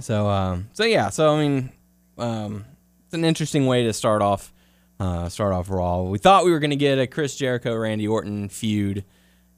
So, 0.00 0.28
um, 0.28 0.68
so 0.74 0.84
yeah. 0.84 1.08
So 1.08 1.34
I 1.34 1.40
mean, 1.40 1.72
um, 2.18 2.64
it's 3.06 3.14
an 3.14 3.24
interesting 3.24 3.66
way 3.66 3.84
to 3.84 3.92
start 3.92 4.22
off, 4.22 4.52
uh, 5.00 5.28
start 5.28 5.52
off 5.54 5.70
Raw. 5.70 6.02
We 6.02 6.18
thought 6.18 6.44
we 6.44 6.50
were 6.50 6.60
gonna 6.60 6.76
get 6.76 6.98
a 6.98 7.06
Chris 7.06 7.36
Jericho 7.36 7.74
Randy 7.74 8.06
Orton 8.06 8.48
feud. 8.48 9.04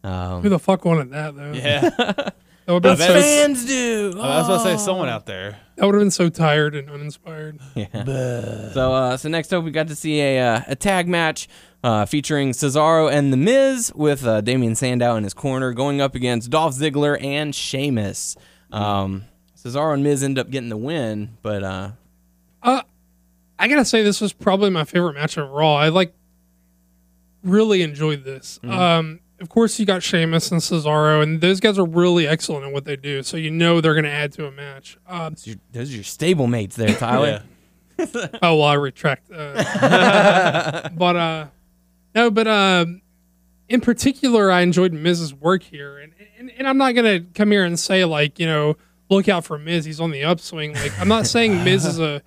Um, 0.04 0.42
Who 0.42 0.48
the 0.48 0.58
fuck 0.58 0.84
wanted 0.84 1.10
that 1.10 1.36
though? 1.36 1.52
Yeah. 1.52 2.30
that 2.80 2.88
would 2.88 2.98
have 2.98 2.98
been 2.98 3.14
bet 3.14 3.22
so 3.22 3.46
fans 3.46 3.64
do. 3.66 4.12
I 4.20 4.38
was 4.38 4.46
about 4.46 4.64
to 4.64 4.78
say 4.78 4.84
someone 4.84 5.08
out 5.08 5.26
there. 5.26 5.58
that 5.76 5.86
would 5.86 5.94
have 5.94 6.00
been 6.00 6.10
so 6.10 6.28
tired 6.28 6.74
and 6.74 6.90
uninspired. 6.90 7.58
Yeah. 7.74 8.70
So, 8.72 8.92
uh, 8.92 9.16
so 9.16 9.28
next 9.28 9.52
up, 9.52 9.64
we 9.64 9.70
got 9.70 9.88
to 9.88 9.96
see 9.96 10.20
a 10.20 10.40
uh, 10.40 10.60
a 10.68 10.76
tag 10.76 11.08
match 11.08 11.48
uh, 11.82 12.06
featuring 12.06 12.50
Cesaro 12.50 13.12
and 13.12 13.32
The 13.32 13.36
Miz 13.36 13.92
with 13.94 14.26
uh, 14.26 14.40
Damien 14.40 14.74
Sandow 14.74 15.16
in 15.16 15.24
his 15.24 15.34
corner 15.34 15.72
going 15.72 16.00
up 16.00 16.14
against 16.14 16.50
Dolph 16.50 16.74
Ziggler 16.74 17.22
and 17.22 17.54
Sheamus. 17.54 18.36
Um, 18.70 19.24
Cesaro 19.56 19.94
and 19.94 20.02
Miz 20.02 20.22
end 20.22 20.38
up 20.38 20.50
getting 20.50 20.68
the 20.68 20.76
win, 20.76 21.36
but 21.42 21.62
uh, 21.62 21.90
I 23.62 23.68
gotta 23.68 23.84
say, 23.84 24.02
this 24.02 24.20
was 24.20 24.32
probably 24.32 24.70
my 24.70 24.82
favorite 24.82 25.14
match 25.14 25.36
of 25.36 25.48
Raw. 25.48 25.76
I 25.76 25.88
like 25.90 26.12
really 27.44 27.82
enjoyed 27.82 28.24
this. 28.24 28.58
Mm-hmm. 28.60 28.76
Um, 28.76 29.20
of 29.42 29.48
course, 29.48 29.78
you 29.78 29.84
got 29.84 30.02
Sheamus 30.02 30.52
and 30.52 30.60
Cesaro, 30.60 31.22
and 31.22 31.40
those 31.40 31.58
guys 31.60 31.78
are 31.78 31.84
really 31.84 32.26
excellent 32.28 32.64
at 32.64 32.72
what 32.72 32.84
they 32.84 32.96
do. 32.96 33.22
So 33.22 33.36
you 33.36 33.50
know 33.50 33.80
they're 33.80 33.94
gonna 33.94 34.08
add 34.08 34.32
to 34.34 34.46
a 34.46 34.52
match. 34.52 34.96
Um, 35.06 35.34
those 35.34 35.46
are 35.46 35.50
your, 35.50 35.58
those 35.72 35.90
are 35.90 35.94
your 35.94 36.04
stable 36.04 36.46
mates 36.46 36.76
there, 36.76 36.94
Tyler. 36.98 37.42
oh 37.98 38.56
well, 38.56 38.62
I 38.62 38.74
retract. 38.74 39.30
Uh, 39.30 40.88
but 40.94 41.16
uh, 41.16 41.46
no, 42.14 42.30
but 42.30 42.46
um, 42.46 43.02
in 43.68 43.80
particular, 43.80 44.50
I 44.50 44.60
enjoyed 44.60 44.92
Miz's 44.92 45.34
work 45.34 45.62
here, 45.64 45.98
and, 45.98 46.14
and 46.38 46.50
and 46.56 46.68
I'm 46.68 46.78
not 46.78 46.94
gonna 46.94 47.20
come 47.34 47.50
here 47.50 47.64
and 47.64 47.78
say 47.78 48.04
like 48.04 48.38
you 48.38 48.46
know 48.46 48.76
look 49.10 49.28
out 49.28 49.44
for 49.44 49.58
Miz, 49.58 49.84
he's 49.84 50.00
on 50.00 50.12
the 50.12 50.24
upswing. 50.24 50.72
Like 50.74 50.98
I'm 51.00 51.08
not 51.08 51.26
saying 51.26 51.64
Miz 51.64 51.84
is 51.84 51.98
a 51.98 52.22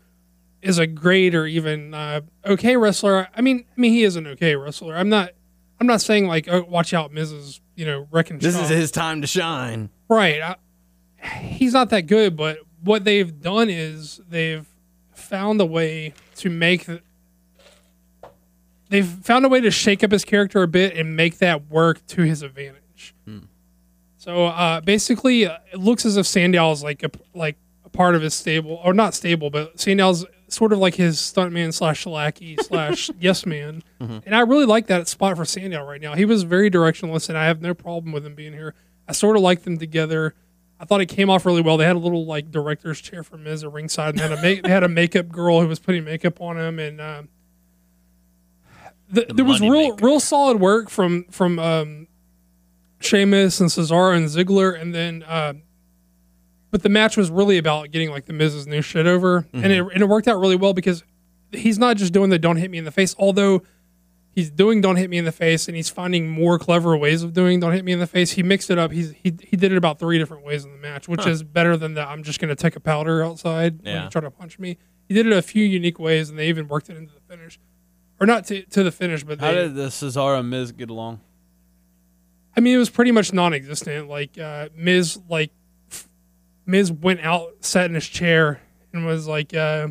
is 0.61 0.79
a 0.79 0.87
great 0.87 1.33
or 1.33 1.45
even 1.45 1.93
uh, 1.93 2.21
okay 2.45 2.75
wrestler. 2.75 3.29
I 3.33 3.41
mean, 3.41 3.65
I 3.77 3.79
mean 3.79 3.93
he 3.93 4.03
is 4.03 4.15
an 4.17 4.27
okay 4.27 4.55
wrestler. 4.55 4.95
I'm 4.95 5.09
not. 5.09 5.31
I'm 5.79 5.87
not 5.87 6.01
saying 6.01 6.27
like 6.27 6.47
oh, 6.49 6.63
watch 6.63 6.93
out, 6.93 7.11
Miz 7.11 7.59
you 7.75 7.85
know 7.85 8.07
wrecking. 8.11 8.39
This 8.39 8.57
is 8.57 8.69
his 8.69 8.91
time 8.91 9.21
to 9.21 9.27
shine. 9.27 9.89
Right. 10.09 10.41
I, 10.41 10.55
he's 11.27 11.73
not 11.73 11.89
that 11.89 12.01
good, 12.01 12.35
but 12.37 12.59
what 12.83 13.03
they've 13.03 13.41
done 13.41 13.69
is 13.69 14.21
they've 14.29 14.65
found 15.13 15.59
a 15.61 15.65
way 15.65 16.13
to 16.37 16.49
make. 16.49 16.85
th- 16.85 17.01
They've 18.89 19.05
found 19.07 19.43
a 19.45 19.49
way 19.49 19.61
to 19.61 19.71
shake 19.71 20.03
up 20.03 20.11
his 20.11 20.23
character 20.23 20.61
a 20.61 20.67
bit 20.67 20.95
and 20.95 21.15
make 21.15 21.39
that 21.39 21.69
work 21.69 22.05
to 22.07 22.21
his 22.21 22.43
advantage. 22.43 23.15
So 24.17 24.45
uh, 24.45 24.81
basically, 24.81 25.45
uh, 25.47 25.57
it 25.73 25.79
looks 25.79 26.05
as 26.05 26.17
if 26.17 26.25
Sandow 26.27 26.71
is 26.71 26.81
like 26.83 27.03
a 27.03 27.09
like 27.33 27.57
a 27.83 27.89
part 27.89 28.15
of 28.15 28.21
his 28.23 28.33
stable, 28.33 28.79
or 28.83 28.93
not 28.93 29.13
stable, 29.13 29.49
but 29.51 29.79
Sandow's 29.79 30.25
sort 30.47 30.73
of 30.73 30.79
like 30.79 30.95
his 30.95 31.17
stuntman 31.17 31.73
slash 31.73 32.05
lackey 32.05 32.57
slash 32.61 33.09
yes 33.19 33.45
man. 33.45 33.83
And 33.99 34.35
I 34.35 34.41
really 34.41 34.65
like 34.65 34.87
that 34.87 35.07
spot 35.07 35.37
for 35.37 35.45
Sandow 35.45 35.85
right 35.85 36.01
now. 36.01 36.15
He 36.15 36.25
was 36.25 36.43
very 36.43 36.69
directionless, 36.69 37.29
and 37.29 37.37
I 37.37 37.45
have 37.45 37.61
no 37.61 37.73
problem 37.73 38.11
with 38.13 38.25
him 38.25 38.35
being 38.35 38.53
here. 38.53 38.75
I 39.07 39.13
sort 39.13 39.35
of 39.35 39.41
like 39.41 39.63
them 39.63 39.77
together. 39.77 40.33
I 40.79 40.85
thought 40.85 41.01
it 41.01 41.07
came 41.07 41.29
off 41.29 41.45
really 41.45 41.61
well. 41.61 41.77
They 41.77 41.85
had 41.85 41.95
a 41.95 41.99
little 41.99 42.25
like 42.25 42.51
director's 42.51 42.99
chair 43.01 43.23
for 43.23 43.37
Miz 43.37 43.63
at 43.63 43.71
ringside, 43.71 44.09
and 44.09 44.19
had 44.19 44.31
a 44.31 44.41
make, 44.41 44.63
they 44.63 44.69
had 44.69 44.83
a 44.83 44.89
makeup 44.89 45.29
girl 45.29 45.61
who 45.61 45.67
was 45.67 45.79
putting 45.79 46.03
makeup 46.03 46.41
on 46.41 46.57
him, 46.57 46.79
and 46.79 46.99
um, 46.99 47.29
the, 49.09 49.25
there 49.33 49.45
was 49.45 49.61
real 49.61 49.91
maker. 49.91 50.05
real 50.05 50.19
solid 50.19 50.59
work 50.59 50.89
from 50.89 51.25
from 51.31 51.59
um, 51.59 52.07
Sheamus 52.99 53.59
and 53.59 53.69
Cesaro 53.69 54.15
and 54.15 54.27
Ziggler, 54.27 54.79
and 54.79 54.93
then 54.93 55.23
um, 55.27 55.61
but 56.75 56.83
the 56.83 56.89
match 56.89 57.15
was 57.15 57.31
really 57.31 57.57
about 57.57 57.89
getting 57.91 58.09
like 58.09 58.25
the 58.25 58.33
Miz's 58.33 58.67
new 58.67 58.81
shit 58.81 59.07
over, 59.07 59.47
and 59.53 59.71
it 59.71 59.79
and 59.79 60.01
it 60.01 60.09
worked 60.09 60.27
out 60.27 60.37
really 60.41 60.57
well 60.57 60.73
because 60.73 61.05
he's 61.53 61.79
not 61.79 61.95
just 61.95 62.11
doing 62.11 62.29
the 62.29 62.37
"Don't 62.37 62.57
hit 62.57 62.69
me 62.69 62.77
in 62.77 62.83
the 62.83 62.91
face," 62.91 63.15
although 63.17 63.61
he's 64.31 64.51
doing 64.51 64.81
"Don't 64.81 64.97
hit 64.97 65.09
me 65.09 65.17
in 65.17 65.23
the 65.23 65.31
face" 65.31 65.69
and 65.69 65.77
he's 65.77 65.87
finding 65.87 66.27
more 66.29 66.59
clever 66.59 66.97
ways 66.97 67.23
of 67.23 67.31
doing 67.31 67.61
"Don't 67.61 67.71
hit 67.71 67.85
me 67.85 67.93
in 67.93 67.99
the 67.99 68.07
face." 68.07 68.31
He 68.31 68.43
mixed 68.43 68.69
it 68.69 68.77
up. 68.77 68.91
He's 68.91 69.11
he 69.11 69.33
he 69.41 69.55
did 69.55 69.71
it 69.71 69.77
about 69.77 69.99
three 69.99 70.19
different 70.19 70.43
ways 70.43 70.65
in 70.65 70.71
the 70.73 70.77
match, 70.77 71.07
which 71.07 71.25
is 71.25 71.43
better 71.43 71.77
than 71.77 71.93
the 71.93 72.05
"I'm 72.05 72.23
just 72.23 72.41
gonna 72.41 72.57
take 72.57 72.75
a 72.75 72.81
powder 72.81 73.23
outside 73.23 73.77
when 73.81 73.93
Yeah. 73.95 74.03
you 74.03 74.09
try 74.09 74.19
to 74.19 74.29
punch 74.29 74.59
me." 74.59 74.77
He 75.07 75.13
did 75.13 75.27
it 75.27 75.31
a 75.31 75.41
few 75.41 75.63
unique 75.63 75.97
ways, 75.97 76.29
and 76.29 76.37
they 76.37 76.49
even 76.49 76.67
worked 76.67 76.89
it 76.89 76.97
into 76.97 77.13
the 77.13 77.21
finish, 77.21 77.57
or 78.19 78.27
not 78.27 78.43
to 78.47 78.63
to 78.63 78.83
the 78.83 78.91
finish, 78.91 79.23
but 79.23 79.39
How 79.39 79.51
they, 79.51 79.55
did 79.61 79.75
the 79.75 79.87
Cesaro 79.87 80.41
and 80.41 80.49
Miz 80.49 80.73
get 80.73 80.89
along? 80.89 81.21
I 82.57 82.59
mean, 82.59 82.75
it 82.75 82.79
was 82.79 82.89
pretty 82.89 83.13
much 83.13 83.31
non-existent. 83.31 84.09
Like 84.09 84.37
uh, 84.37 84.67
Miz, 84.75 85.17
like 85.29 85.51
Miz 86.65 86.91
went 86.91 87.19
out, 87.21 87.51
sat 87.61 87.85
in 87.85 87.93
his 87.95 88.07
chair, 88.07 88.61
and 88.93 89.05
was 89.05 89.27
like 89.27 89.53
uh, 89.53 89.89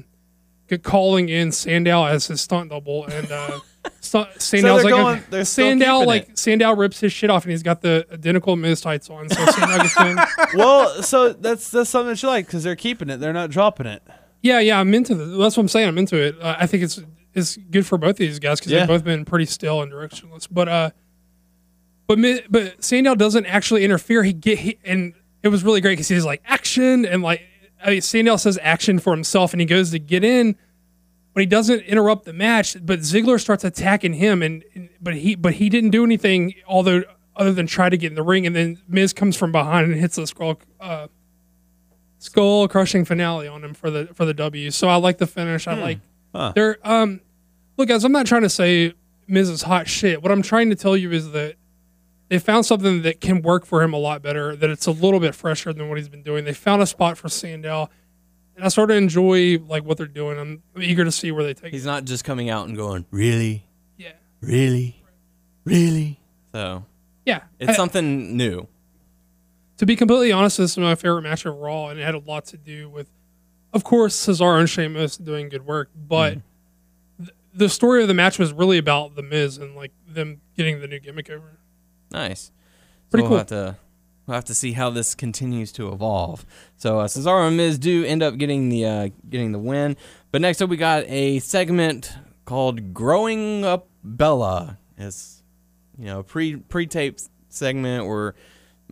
calling 0.83 1.29
in 1.29 1.53
Sandow 1.53 2.05
as 2.05 2.27
his 2.27 2.41
stunt 2.41 2.71
double, 2.71 3.05
and 3.07 3.31
uh, 3.31 3.59
Sandow's 4.01 4.51
they're 4.51 4.73
like 4.83 4.85
going- 4.91 5.19
okay. 5.33 5.45
Sandow 5.45 5.99
like 6.01 6.31
it. 6.31 6.39
Sandow 6.39 6.75
rips 6.75 7.01
his 7.01 7.13
shit 7.13 7.31
off, 7.31 7.45
and 7.45 7.51
he's 7.53 7.63
got 7.63 7.81
the 7.83 8.07
identical 8.13 8.57
Miz 8.57 8.81
tights 8.81 9.09
on. 9.11 9.29
So 9.29 9.45
Sandow 9.47 9.79
gets 9.83 10.01
in. 10.01 10.19
well, 10.59 11.03
so 11.03 11.33
that's 11.33 11.71
that's 11.71 11.91
something 11.91 12.11
that 12.11 12.23
you 12.23 12.29
like 12.29 12.47
because 12.47 12.63
they're 12.65 12.77
keeping 12.77 13.11
it. 13.11 13.19
They're 13.19 13.33
not 13.33 13.51
dropping 13.51 13.87
it. 13.87 14.03
Yeah, 14.43 14.59
yeah, 14.61 14.79
I'm 14.81 14.93
into 14.93 15.15
this. 15.15 15.29
That's 15.39 15.57
what 15.57 15.63
I'm 15.63 15.69
saying. 15.69 15.89
I'm 15.89 15.99
into 15.99 16.17
it. 16.17 16.37
Uh, 16.41 16.57
I 16.59 16.67
think 16.67 16.83
it's 16.83 17.01
it's 17.35 17.57
good 17.57 17.87
for 17.87 17.99
both 17.99 18.11
of 18.11 18.17
these 18.19 18.39
guys 18.39 18.61
because 18.61 18.73
Yeah. 18.73 18.81
they've 18.81 18.89
both 18.89 19.05
been 19.05 19.25
pretty 19.25 19.47
still 19.47 19.81
and 19.83 19.91
directionless. 19.93 20.49
But 20.51 20.69
uh, 20.69 20.91
but 22.07 22.19
but 22.51 22.83
Sandow 22.85 23.15
doesn't 23.15 23.47
actually 23.47 23.85
interfere. 23.85 24.23
He 24.23 24.33
get 24.33 24.59
he, 24.59 24.79
and 24.85 25.15
it 25.45 25.49
was 25.49 25.63
really 25.63 25.81
great 25.81 25.93
because 25.93 26.09
he's 26.09 26.25
like 26.25 26.43
action 26.45 27.05
and 27.07 27.23
like 27.23 27.43
I 27.85 27.91
mean, 27.91 28.01
Sandow 28.01 28.37
says 28.37 28.59
action 28.63 28.99
for 28.99 29.13
himself 29.15 29.53
and 29.53 29.61
he 29.61 29.67
goes 29.67 29.91
to 29.91 29.99
get 29.99 30.25
in, 30.25 30.57
but 31.35 31.41
he 31.43 31.47
doesn't 31.47 31.83
interrupt 31.83 32.25
the 32.25 32.33
match. 32.33 32.77
But 32.85 33.01
Ziggler 33.01 33.39
starts 33.39 33.63
attacking 33.63 34.15
him 34.15 34.43
and, 34.43 34.65
and 34.75 34.89
but 35.01 35.15
he 35.15 35.35
but 35.35 35.55
he 35.55 35.69
didn't 35.69 35.91
do 35.91 36.03
anything 36.03 36.55
although 36.67 37.03
other 37.37 37.53
than 37.53 37.67
try 37.67 37.89
to 37.91 37.97
get 37.97 38.11
in 38.11 38.15
the 38.15 38.23
ring 38.23 38.47
and 38.47 38.57
then 38.57 38.79
Miz 38.89 39.13
comes 39.13 39.37
from 39.37 39.53
behind 39.53 39.91
and 39.93 40.01
hits 40.01 40.17
the 40.17 40.27
skull 40.27 40.59
uh, 40.81 41.09
skull 42.19 42.67
crushing 42.69 43.05
finale 43.05 43.47
on 43.49 43.63
him 43.63 43.75
for 43.75 43.91
the 43.91 44.07
for 44.15 44.25
the 44.25 44.35
W. 44.35 44.71
So 44.71 44.89
I 44.89 44.97
like 44.97 45.19
the 45.19 45.27
finish. 45.27 45.69
I 45.69 45.75
like 45.75 45.99
Huh. 46.35 46.53
they're 46.55 46.79
um 46.83 47.21
look 47.77 47.89
guys, 47.89 48.03
I'm 48.03 48.11
not 48.13 48.27
trying 48.27 48.43
to 48.43 48.51
say 48.51 48.95
Miz 49.29 49.49
is 49.49 49.63
hot 49.63 49.89
shit. 49.89 50.23
What 50.23 50.33
I'm 50.33 50.43
trying 50.43 50.71
to 50.71 50.77
tell 50.77 50.97
you 50.97 51.13
is 51.13 51.31
that 51.33 51.55
they 52.35 52.41
found 52.41 52.67
something 52.67 53.03
that 53.03 53.21
can 53.21 53.43
work 53.43 53.65
for 53.65 53.81
him 53.81 53.93
a 53.93 53.97
lot 53.97 54.21
better, 54.21 54.57
that 54.57 54.69
it's 54.69 54.87
a 54.87 54.91
little 54.91 55.21
bit 55.21 55.37
fresher 55.37 55.73
than 55.73 55.89
what 55.89 55.99
he's 55.99 56.09
been 56.09 56.25
doing. 56.25 56.45
They 56.45 56.53
found 56.53 56.83
a 56.83 56.87
spot 56.87 57.17
for 57.17 57.29
Sandow. 57.29 57.89
And 58.57 58.65
I 58.65 58.69
sort 58.69 58.91
of 58.91 58.97
enjoy 58.97 59.59
like 59.69 59.85
what 59.85 59.99
they're 59.99 60.07
doing. 60.09 60.37
I'm 60.37 60.83
eager 60.83 61.05
to 61.05 61.13
see 61.13 61.31
where 61.31 61.45
they 61.45 61.55
take 61.55 61.67
it. 61.67 61.73
He's 61.73 61.87
it. 61.87 61.89
not 61.89 62.05
just 62.05 62.25
coming 62.25 62.51
out 62.51 62.67
and 62.67 62.77
going, 62.77 63.07
really, 63.13 63.69
Yeah. 63.97 64.15
really, 64.41 65.01
really. 65.65 66.19
So 66.53 66.87
Yeah. 67.25 67.43
it's 67.61 67.71
I- 67.71 67.75
something 67.75 68.37
new. 68.37 68.67
to 69.77 69.87
be 69.87 69.95
completely 69.95 70.33
honest, 70.33 70.59
this 70.59 70.73
is 70.73 70.79
my 70.79 70.97
favorite 70.97 71.23
match 71.23 71.47
of 71.47 71.55
Raw, 71.57 71.89
and 71.89 72.01
it 72.01 72.05
had 72.05 72.17
a 72.17 72.19
lot 72.19 72.47
to 72.47 72.57
do 72.57 72.89
with, 72.89 73.11
of 73.73 73.85
course, 73.85 74.15
Cesaro 74.27 74.59
and 74.59 74.69
Sheamus 74.69 75.17
doing 75.17 75.49
good 75.49 75.67
work, 75.67 75.91
but 75.97 76.35
mm-hmm. 76.39 77.25
th- 77.27 77.37
the 77.55 77.69
story 77.69 78.03
of 78.03 78.09
the 78.09 78.15
match 78.15 78.41
was 78.41 78.53
really 78.53 78.79
about 78.79 79.15
the 79.15 79.23
Miz 79.23 79.57
and 79.59 79.77
like 79.77 79.93
them 80.09 80.41
getting 80.57 80.81
the 80.81 80.89
new 80.89 80.99
gimmick 81.01 81.31
over. 81.31 81.59
Nice. 82.15 82.53
Pretty 83.11 83.25
so 83.25 83.29
cool. 83.29 83.31
We'll 83.31 83.39
have 83.39 83.47
to 83.49 83.77
we'll 84.27 84.35
have 84.37 84.45
to 84.47 84.55
see 84.55 84.73
how 84.73 84.91
this 84.91 85.15
continues 85.15 85.73
to 85.73 85.93
evolve. 85.93 86.47
So 86.77 87.01
uh, 87.01 87.09
Cesaro 87.09 87.47
and 87.49 87.57
Miz 87.57 87.79
do 87.79 88.05
end 88.05 88.23
up 88.23 88.37
getting 88.37 88.69
the 88.69 88.87
uh, 88.87 89.09
getting 89.29 89.53
the 89.53 89.59
win. 89.59 89.97
But 90.31 90.41
next 90.41 90.63
up, 90.63 90.71
we 90.71 90.77
got 90.77 91.05
a 91.09 91.41
segment 91.41 92.17
called 92.45 92.95
"Growing 92.95 93.65
Up 93.65 93.89
Bella." 94.05 94.79
It's 94.97 95.43
you 95.99 96.07
know 96.07 96.23
pre 96.23 96.57
pre 96.57 96.87
taped 96.87 97.29
segment 97.49 98.07
where 98.07 98.35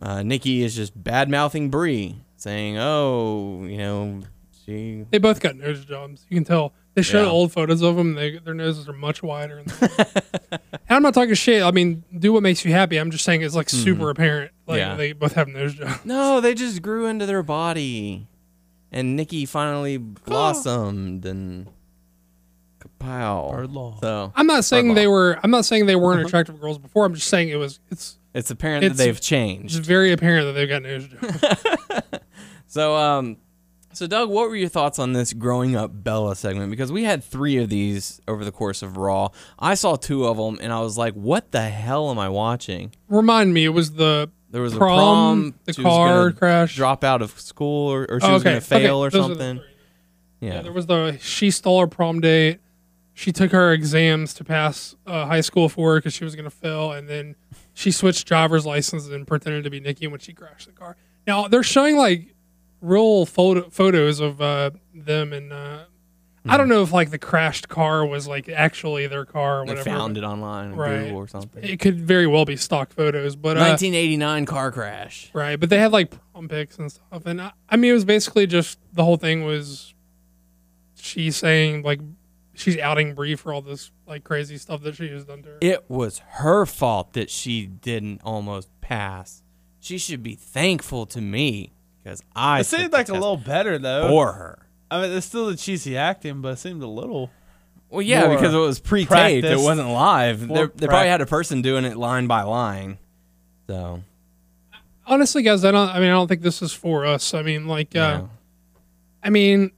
uh, 0.00 0.22
Nikki 0.22 0.62
is 0.62 0.74
just 0.74 1.00
bad 1.00 1.30
mouthing 1.30 1.70
Brie, 1.70 2.16
saying, 2.36 2.76
"Oh, 2.78 3.64
you 3.64 3.78
know, 3.78 4.22
she." 4.64 5.06
They 5.10 5.18
both 5.18 5.40
got 5.40 5.56
nose 5.56 5.84
jobs. 5.84 6.26
You 6.28 6.36
can 6.36 6.44
tell. 6.44 6.72
They 6.94 7.02
show 7.02 7.22
Yeah. 7.24 7.30
old 7.30 7.52
photos 7.52 7.80
of 7.82 7.96
them. 7.96 8.14
They, 8.14 8.38
their 8.38 8.52
noses 8.54 8.86
are 8.88 8.92
much 8.92 9.22
wider. 9.22 9.58
And, 9.58 9.72
and 10.50 10.60
I'm 10.90 11.02
not 11.02 11.14
talking 11.14 11.32
shit. 11.34 11.62
I 11.62 11.70
mean, 11.70 12.04
do 12.18 12.32
what 12.34 12.42
makes 12.42 12.64
you 12.64 12.72
happy. 12.72 12.98
I'm 12.98 13.10
just 13.10 13.24
saying 13.24 13.40
it's 13.42 13.54
like 13.54 13.70
super 13.70 14.10
apparent. 14.10 14.52
Like 14.66 14.78
Yeah. 14.78 14.94
they 14.96 15.12
both 15.12 15.32
have 15.32 15.48
nose 15.48 15.74
jobs. 15.74 16.04
No, 16.04 16.40
they 16.42 16.52
just 16.54 16.82
grew 16.82 17.06
into 17.06 17.24
their 17.24 17.42
body, 17.42 18.26
and 18.90 19.16
Nikki 19.16 19.46
finally 19.46 19.96
blossomed 19.96 21.24
and 21.24 21.68
kapow. 22.80 23.50
Bird. 23.52 23.70
So 24.00 24.32
I'm 24.34 24.46
not 24.46 24.64
saying 24.64 24.88
Bird 24.88 24.96
they 24.96 25.06
were. 25.06 25.38
I'm 25.42 25.50
not 25.50 25.64
saying 25.64 25.86
they 25.86 25.96
weren't 25.96 26.26
attractive 26.26 26.60
girls 26.60 26.78
before. 26.78 27.04
I'm 27.06 27.14
just 27.14 27.28
saying 27.28 27.48
it 27.48 27.56
was. 27.56 27.80
It's 27.90 28.18
it's 28.34 28.50
apparent 28.50 28.84
It's- 28.84 28.98
that 28.98 29.04
they've 29.04 29.20
changed. 29.20 29.78
it's 29.78 29.86
very 29.86 30.12
apparent 30.12 30.46
that 30.46 30.52
they've 30.52 30.68
got 30.68 30.82
nose 30.82 31.06
jobs. 31.08 31.64
So, 32.66 32.96
um, 32.96 33.36
so 33.92 34.06
Doug, 34.06 34.28
what 34.30 34.48
were 34.48 34.56
your 34.56 34.68
thoughts 34.68 34.98
on 34.98 35.12
this 35.12 35.32
growing 35.32 35.76
up 35.76 35.90
Bella 35.92 36.34
segment? 36.36 36.70
Because 36.70 36.90
we 36.92 37.04
had 37.04 37.22
three 37.22 37.56
of 37.58 37.68
these 37.68 38.20
over 38.26 38.44
the 38.44 38.52
course 38.52 38.82
of 38.82 38.96
Raw. 38.96 39.28
I 39.58 39.74
saw 39.74 39.96
two 39.96 40.26
of 40.26 40.36
them, 40.36 40.58
and 40.60 40.72
I 40.72 40.80
was 40.80 40.96
like, 40.98 41.14
"What 41.14 41.50
the 41.52 41.62
hell 41.62 42.10
am 42.10 42.18
I 42.18 42.28
watching?" 42.28 42.92
Remind 43.08 43.52
me, 43.54 43.64
it 43.64 43.70
was 43.70 43.92
the 43.92 44.30
There 44.50 44.62
was 44.62 44.74
prom, 44.74 44.90
a 44.90 44.96
prom, 45.02 45.54
the 45.64 45.72
she 45.72 45.82
car 45.82 46.32
crash. 46.32 46.76
drop 46.76 47.04
out 47.04 47.22
of 47.22 47.38
school, 47.40 47.92
or, 47.92 48.06
or 48.10 48.20
she 48.20 48.26
Oh, 48.26 48.32
was 48.34 48.42
going 48.42 48.56
to 48.56 48.60
fail 48.60 48.98
okay, 49.02 49.06
or 49.06 49.10
those 49.10 49.28
the 49.28 49.34
something. 49.34 49.56
Yeah. 50.40 50.54
Yeah, 50.54 50.62
there 50.62 50.72
was 50.72 50.86
the 50.86 51.18
she 51.20 51.50
stole 51.50 51.80
her 51.80 51.86
prom 51.86 52.20
date. 52.20 52.58
She 53.14 53.30
took 53.30 53.52
her 53.52 53.72
exams 53.74 54.32
to 54.34 54.44
pass 54.44 54.96
uh, 55.06 55.26
high 55.26 55.42
school 55.42 55.68
for 55.68 55.92
her 55.92 55.98
because 55.98 56.14
she 56.14 56.24
was 56.24 56.34
going 56.34 56.44
to 56.46 56.50
fail, 56.50 56.92
and 56.92 57.08
then 57.08 57.36
she 57.74 57.90
switched 57.90 58.26
driver's 58.26 58.64
license 58.66 59.06
and 59.06 59.26
pretended 59.26 59.64
to 59.64 59.70
be 59.70 59.80
Nikki 59.80 60.06
when 60.06 60.18
she 60.18 60.32
crashed 60.32 60.66
the 60.66 60.72
car. 60.72 60.96
Now 61.26 61.46
they're 61.46 61.62
showing 61.62 61.96
like 61.96 62.31
real 62.82 63.24
photo- 63.24 63.70
photos 63.70 64.20
of 64.20 64.42
uh, 64.42 64.70
them, 64.92 65.32
and 65.32 65.52
uh, 65.52 65.84
I 66.44 66.56
don't 66.56 66.68
know 66.68 66.82
if 66.82 66.92
like 66.92 67.10
the 67.10 67.18
crashed 67.18 67.68
car 67.68 68.04
was 68.04 68.26
like 68.28 68.48
actually 68.48 69.06
their 69.06 69.24
car 69.24 69.60
or 69.62 69.64
they 69.66 69.70
whatever. 69.72 69.88
found 69.90 70.18
it 70.18 70.24
online 70.24 70.72
on 70.72 70.76
Right. 70.76 70.98
Google 71.04 71.16
or 71.16 71.28
something. 71.28 71.62
It 71.62 71.78
could 71.80 72.00
very 72.00 72.26
well 72.26 72.44
be 72.44 72.56
stock 72.56 72.92
photos, 72.92 73.36
but 73.36 73.56
uh, 73.56 73.60
1989 73.60 74.44
car 74.46 74.72
crash. 74.72 75.30
Right, 75.32 75.58
but 75.58 75.70
they 75.70 75.78
had 75.78 75.92
like 75.92 76.12
prom 76.32 76.48
pics 76.48 76.78
and 76.78 76.90
stuff, 76.92 77.24
and 77.26 77.40
I, 77.40 77.52
I 77.68 77.76
mean, 77.76 77.92
it 77.92 77.94
was 77.94 78.04
basically 78.04 78.46
just 78.46 78.78
the 78.92 79.04
whole 79.04 79.16
thing 79.16 79.44
was 79.44 79.94
she 80.96 81.30
saying 81.30 81.82
like 81.82 82.00
she's 82.54 82.76
outing 82.78 83.14
Brie 83.14 83.34
for 83.36 83.52
all 83.52 83.62
this 83.62 83.90
like 84.06 84.24
crazy 84.24 84.58
stuff 84.58 84.82
that 84.82 84.96
she 84.96 85.08
has 85.08 85.24
done 85.24 85.42
to 85.44 85.48
her. 85.50 85.58
It 85.60 85.88
was 85.88 86.18
her 86.18 86.66
fault 86.66 87.12
that 87.14 87.30
she 87.30 87.66
didn't 87.66 88.20
almost 88.24 88.68
pass. 88.80 89.42
She 89.80 89.98
should 89.98 90.22
be 90.22 90.34
thankful 90.34 91.06
to 91.06 91.20
me 91.20 91.72
because 92.02 92.22
I 92.34 92.60
It 92.60 92.64
seemed 92.64 92.92
like 92.92 93.08
a 93.08 93.12
little 93.14 93.36
better 93.36 93.78
though. 93.78 94.08
for 94.08 94.32
her. 94.32 94.58
I 94.90 95.02
mean, 95.02 95.12
it's 95.12 95.26
still 95.26 95.46
the 95.46 95.56
cheesy 95.56 95.96
acting, 95.96 96.40
but 96.42 96.54
it 96.54 96.58
seemed 96.58 96.82
a 96.82 96.86
little. 96.86 97.30
Well, 97.88 98.02
yeah, 98.02 98.26
More 98.26 98.36
because 98.36 98.54
it 98.54 98.58
was 98.58 98.80
pre-taped. 98.80 99.44
It 99.46 99.58
wasn't 99.58 99.88
live. 99.90 100.48
They're- 100.48 100.68
probably 100.68 101.08
had 101.08 101.20
a 101.20 101.26
person 101.26 101.60
doing 101.62 101.84
it 101.84 101.96
line 101.96 102.26
by 102.26 102.42
line. 102.42 102.98
So 103.68 104.02
Honestly, 105.06 105.42
guys, 105.42 105.64
I 105.64 105.70
don't. 105.72 105.88
I 105.88 105.98
mean, 105.98 106.08
I 106.08 106.12
don't 106.12 106.28
think 106.28 106.42
this 106.42 106.62
is 106.62 106.72
for 106.72 107.04
us. 107.04 107.34
I 107.34 107.42
mean, 107.42 107.66
like, 107.66 107.94
uh, 107.96 107.98
yeah. 107.98 108.26
I 109.22 109.30
mean, 109.30 109.72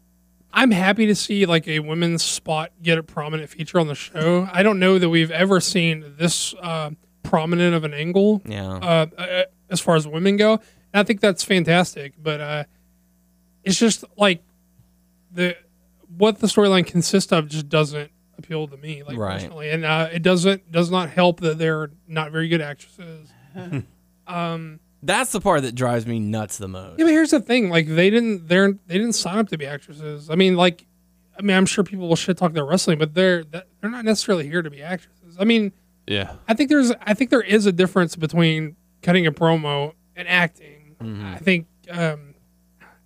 I'm 0.52 0.70
happy 0.70 1.06
to 1.06 1.14
see 1.14 1.46
like 1.46 1.66
a 1.66 1.80
women's 1.80 2.22
spot 2.22 2.70
get 2.82 2.98
a 2.98 3.02
prominent 3.02 3.48
feature 3.50 3.80
on 3.80 3.87
the 3.88 3.94
show. 3.94 4.48
I 4.52 4.62
don't 4.62 4.78
know 4.78 4.98
that 4.98 5.08
we've 5.08 5.30
ever 5.30 5.60
seen 5.60 6.14
this 6.18 6.54
uh, 6.60 6.90
prominent 7.22 7.74
of 7.74 7.84
an 7.84 7.94
angle. 7.94 8.42
yeah. 8.44 8.68
uh, 8.74 9.06
uh, 9.16 9.42
as 9.70 9.80
far 9.80 9.96
as 9.96 10.06
women 10.06 10.37
go. 10.37 10.60
And 10.94 11.00
I 11.00 11.02
think 11.04 11.20
that's 11.20 11.44
fantastic. 11.44 12.14
But 12.22 12.40
uh, 12.40 12.64
it's 13.64 13.78
just 13.78 14.04
like 14.16 14.42
the 15.30 15.57
what 16.16 16.38
the 16.38 16.46
storyline 16.46 16.87
consists 16.87 17.33
of 17.33 17.48
just 17.48 17.68
doesn't 17.68 18.11
appeal 18.38 18.66
to 18.68 18.76
me, 18.76 19.02
like 19.02 19.18
Right. 19.18 19.40
personally, 19.40 19.70
and 19.70 19.85
uh, 19.85 20.09
it 20.12 20.22
doesn't 20.22 20.70
does 20.72 20.90
not 20.90 21.11
help 21.11 21.40
that 21.40 21.59
they're 21.59 21.90
not 22.09 22.30
very 22.33 22.48
good 22.48 22.61
actresses. 22.62 23.28
That's 25.07 25.33
the 25.33 25.40
part 25.40 25.62
that 25.62 25.74
drives 25.74 26.07
me 26.07 26.18
nuts 26.18 26.57
the 26.57 26.66
most. 26.68 26.98
Yeah, 26.98 27.04
but 27.04 27.11
here's 27.12 27.30
the 27.30 27.40
thing: 27.40 27.68
like 27.68 27.87
they 27.87 28.09
didn't 28.09 28.48
they're 28.48 28.72
they 28.87 28.96
didn't 28.96 29.12
sign 29.12 29.37
up 29.38 29.48
to 29.48 29.59
be 29.59 29.66
actresses. 29.66 30.30
I 30.30 30.35
mean, 30.35 30.57
like, 30.57 30.87
I 31.38 31.42
mean, 31.42 31.54
I'm 31.57 31.66
sure 31.66 31.85
people 31.85 32.09
will 32.09 32.16
shit 32.16 32.38
talk 32.38 32.54
their 32.54 32.64
wrestling, 32.64 32.98
but 32.98 33.12
they're 33.12 33.44
they're 33.44 33.90
not 33.90 34.04
necessarily 34.07 34.48
here 34.48 34.62
to 34.62 34.70
be 34.70 34.83
actresses. 34.83 35.37
I 35.38 35.44
mean, 35.44 35.72
Yeah. 36.07 36.37
I 36.48 36.54
think 36.54 36.70
there's 36.70 36.90
I 37.02 37.12
think 37.12 37.30
there 37.30 37.42
is 37.42 37.66
a 37.66 37.72
difference 37.72 38.16
between 38.16 38.76
cutting 39.02 39.26
a 39.26 39.33
promo 39.33 39.92
and 40.16 40.26
acting. 40.26 40.73
I 41.04 41.38
think 41.38 41.66
um, 41.90 42.34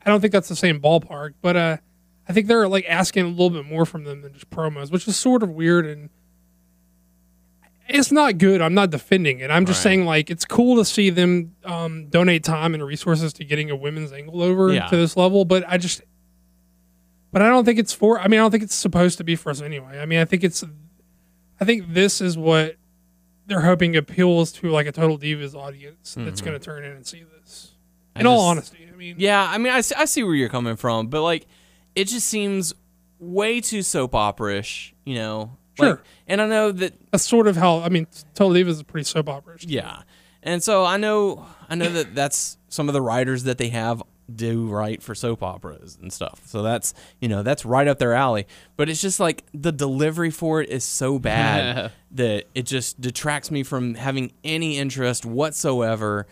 I 0.04 0.10
don't 0.10 0.20
think 0.20 0.32
that's 0.32 0.48
the 0.48 0.56
same 0.56 0.80
ballpark, 0.80 1.34
but 1.42 1.56
uh, 1.56 1.76
I 2.28 2.32
think 2.32 2.46
they're 2.46 2.68
like 2.68 2.84
asking 2.88 3.24
a 3.24 3.28
little 3.28 3.50
bit 3.50 3.64
more 3.64 3.84
from 3.86 4.04
them 4.04 4.22
than 4.22 4.32
just 4.32 4.48
promos, 4.50 4.90
which 4.90 5.06
is 5.08 5.16
sort 5.16 5.42
of 5.42 5.50
weird 5.50 5.86
and 5.86 6.10
it's 7.88 8.12
not 8.12 8.36
good. 8.36 8.60
I'm 8.60 8.74
not 8.74 8.90
defending 8.90 9.38
it. 9.40 9.50
I'm 9.50 9.64
just 9.64 9.78
Right. 9.78 9.84
saying 9.90 10.04
like 10.04 10.30
it's 10.30 10.44
cool 10.44 10.76
to 10.76 10.84
see 10.84 11.08
them 11.10 11.54
um, 11.64 12.08
donate 12.08 12.44
time 12.44 12.74
and 12.74 12.84
resources 12.84 13.32
to 13.34 13.44
getting 13.44 13.70
a 13.70 13.76
women's 13.76 14.12
angle 14.12 14.42
over 14.42 14.72
Yeah. 14.72 14.86
to 14.88 14.96
this 14.96 15.16
level, 15.16 15.44
but 15.46 15.64
I 15.66 15.78
just 15.78 16.02
but 17.32 17.40
I 17.42 17.48
don't 17.48 17.64
think 17.64 17.78
it's 17.78 17.92
for 17.94 18.18
I 18.20 18.28
mean 18.28 18.40
I 18.40 18.42
don't 18.42 18.50
think 18.50 18.62
it's 18.62 18.74
supposed 18.74 19.16
to 19.18 19.24
be 19.24 19.36
for 19.36 19.50
us 19.50 19.62
anyway. 19.62 19.98
I 20.00 20.06
mean 20.06 20.18
I 20.20 20.24
think 20.26 20.44
it's 20.44 20.62
I 21.60 21.64
think 21.64 21.92
this 21.94 22.20
is 22.20 22.36
what 22.36 22.76
they're 23.46 23.62
hoping 23.62 23.96
appeals 23.96 24.52
to 24.52 24.68
like 24.70 24.86
a 24.86 24.92
total 24.92 25.18
divas 25.18 25.54
audience 25.54 26.14
that's 26.18 26.42
going 26.42 26.58
to 26.58 26.62
turn 26.62 26.84
in 26.84 26.92
and 26.92 27.06
see 27.06 27.22
this. 27.22 27.72
In 28.20 28.26
all 28.26 28.40
honesty, 28.40 28.88
I 28.92 28.96
mean, 28.96 29.16
Yeah, 29.18 29.42
I 29.48 29.58
mean, 29.58 29.72
I 29.72 29.80
see, 29.80 29.94
I 29.96 30.04
see 30.06 30.22
where 30.22 30.34
you're 30.34 30.48
coming 30.48 30.76
from, 30.76 31.06
but 31.08 31.22
like, 31.22 31.46
it 31.94 32.04
just 32.08 32.26
seems 32.28 32.74
way 33.18 33.60
too 33.60 33.82
soap 33.82 34.14
opera-ish, 34.14 34.94
you 35.04 35.14
know? 35.16 35.56
Like, 35.78 35.88
Sure. 35.88 36.02
and 36.26 36.40
I 36.42 36.46
know 36.46 36.72
that 36.72 36.94
that's 37.12 37.24
sort 37.24 37.46
of 37.46 37.56
how 37.56 37.80
I 37.80 37.88
mean. 37.88 38.06
Total 38.34 38.52
Divas 38.60 38.68
is 38.70 38.82
pretty 38.82 39.04
soap 39.04 39.28
opera. 39.28 39.58
Yeah, 39.60 40.02
and 40.42 40.60
so 40.62 40.84
I 40.84 40.96
know 40.96 41.46
I 41.68 41.76
know 41.76 41.88
that 41.90 42.16
that's 42.16 42.58
some 42.68 42.88
of 42.88 42.94
the 42.94 43.00
writers 43.00 43.44
that 43.44 43.58
they 43.58 43.68
have 43.68 44.02
do 44.34 44.66
write 44.68 45.02
for 45.02 45.14
soap 45.14 45.40
operas 45.42 45.96
and 46.02 46.12
stuff. 46.12 46.40
So 46.46 46.62
that's 46.62 46.94
you 47.20 47.28
know 47.28 47.44
that's 47.44 47.64
right 47.64 47.86
up 47.86 48.00
their 48.00 48.12
alley. 48.12 48.48
But 48.76 48.88
it's 48.88 49.00
just 49.00 49.20
like 49.20 49.44
the 49.54 49.70
delivery 49.70 50.30
for 50.30 50.60
it 50.60 50.68
is 50.68 50.82
so 50.82 51.20
bad 51.20 51.92
that 52.10 52.46
it 52.56 52.66
just 52.66 53.00
detracts 53.00 53.52
me 53.52 53.62
from 53.62 53.94
having 53.94 54.32
any 54.42 54.78
interest 54.78 55.24
whatsoever 55.24 56.26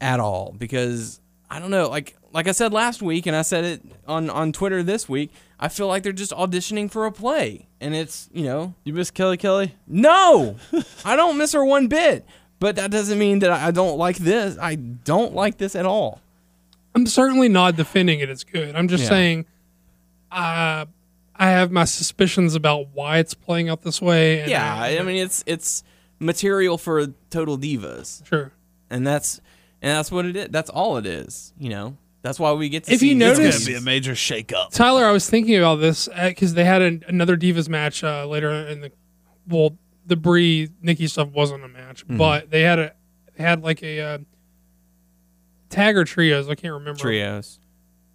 at 0.00 0.20
all 0.20 0.54
because 0.56 1.20
I 1.50 1.58
don't 1.58 1.70
know 1.70 1.88
like 1.88 2.16
like 2.32 2.48
I 2.48 2.52
said 2.52 2.72
last 2.72 3.00
week 3.02 3.26
and 3.26 3.34
I 3.36 3.42
said 3.42 3.64
it 3.64 3.82
on 4.06 4.28
on 4.30 4.52
Twitter 4.52 4.82
this 4.82 5.08
week 5.08 5.30
I 5.58 5.68
feel 5.68 5.86
like 5.88 6.02
they're 6.02 6.12
just 6.12 6.32
auditioning 6.32 6.90
for 6.90 7.06
a 7.06 7.12
play 7.12 7.66
and 7.80 7.94
it's 7.94 8.28
you 8.32 8.44
know 8.44 8.74
You 8.84 8.92
miss 8.92 9.10
Kelly 9.10 9.36
Kelly? 9.38 9.74
no, 9.86 10.56
I 11.04 11.16
don't 11.16 11.38
miss 11.38 11.52
her 11.52 11.64
one 11.64 11.86
bit. 11.88 12.24
But 12.58 12.76
that 12.76 12.90
doesn't 12.90 13.18
mean 13.18 13.40
that 13.40 13.50
I 13.50 13.70
don't 13.70 13.98
like 13.98 14.16
this. 14.16 14.56
I 14.58 14.76
don't 14.76 15.34
like 15.34 15.58
this 15.58 15.76
at 15.76 15.84
all. 15.84 16.22
I'm 16.94 17.04
certainly 17.06 17.50
not 17.50 17.76
defending 17.76 18.20
it 18.20 18.30
as 18.30 18.44
good. 18.44 18.74
I'm 18.74 18.88
just 18.88 19.02
Yeah. 19.02 19.08
saying, 19.10 19.46
uh, 20.32 20.86
I 21.38 21.50
have 21.50 21.70
my 21.70 21.84
suspicions 21.84 22.54
about 22.54 22.88
why 22.94 23.18
it's 23.18 23.34
playing 23.34 23.68
out 23.68 23.82
this 23.82 24.00
way. 24.00 24.40
And 24.40 24.50
Yeah, 24.50 24.74
I 24.74 25.02
mean 25.02 25.16
it's 25.16 25.44
it's 25.46 25.84
material 26.18 26.78
for 26.78 27.08
total 27.28 27.58
divas, 27.58 28.26
sure. 28.26 28.52
and 28.88 29.06
that's 29.06 29.40
and 29.86 29.96
that's 29.96 30.10
what 30.10 30.26
it 30.26 30.36
is. 30.36 30.48
That's 30.50 30.70
all 30.70 30.96
it 30.96 31.06
is. 31.06 31.52
You 31.58 31.70
know, 31.70 31.96
That's 32.22 32.40
why 32.40 32.52
we 32.52 32.68
get 32.68 32.84
to 32.84 32.92
If 32.92 33.00
see 33.00 33.10
you 33.10 33.14
these 33.18 33.28
It's 33.30 33.38
notice- 33.38 33.64
gonna 33.66 33.78
be 33.78 33.82
a 33.82 33.84
major 33.84 34.12
shakeup. 34.12 34.70
Tyler, 34.72 35.04
I 35.04 35.12
was 35.12 35.28
thinking 35.30 35.56
about 35.56 35.76
this 35.76 36.08
because 36.24 36.54
they 36.54 36.64
had 36.64 36.82
an, 36.82 37.04
another 37.08 37.36
Divas 37.36 37.68
match 37.68 38.02
uh, 38.02 38.26
later 38.26 38.50
in 38.50 38.80
the. 38.80 38.92
Well, 39.48 39.78
the 40.04 40.16
Brie 40.16 40.70
Nikki 40.82 41.06
stuff 41.06 41.28
wasn't 41.28 41.64
a 41.64 41.68
match, 41.68 42.04
Mm-hmm. 42.04 42.16
but 42.18 42.50
they 42.50 42.62
had 42.62 42.78
a 42.78 42.92
they 43.36 43.44
had 43.44 43.62
like 43.62 43.82
a 43.82 44.00
uh, 44.00 44.18
tag 45.68 45.96
or 45.96 46.04
trios. 46.04 46.48
I 46.48 46.54
can't 46.54 46.74
remember. 46.74 46.98
trios. 47.00 47.58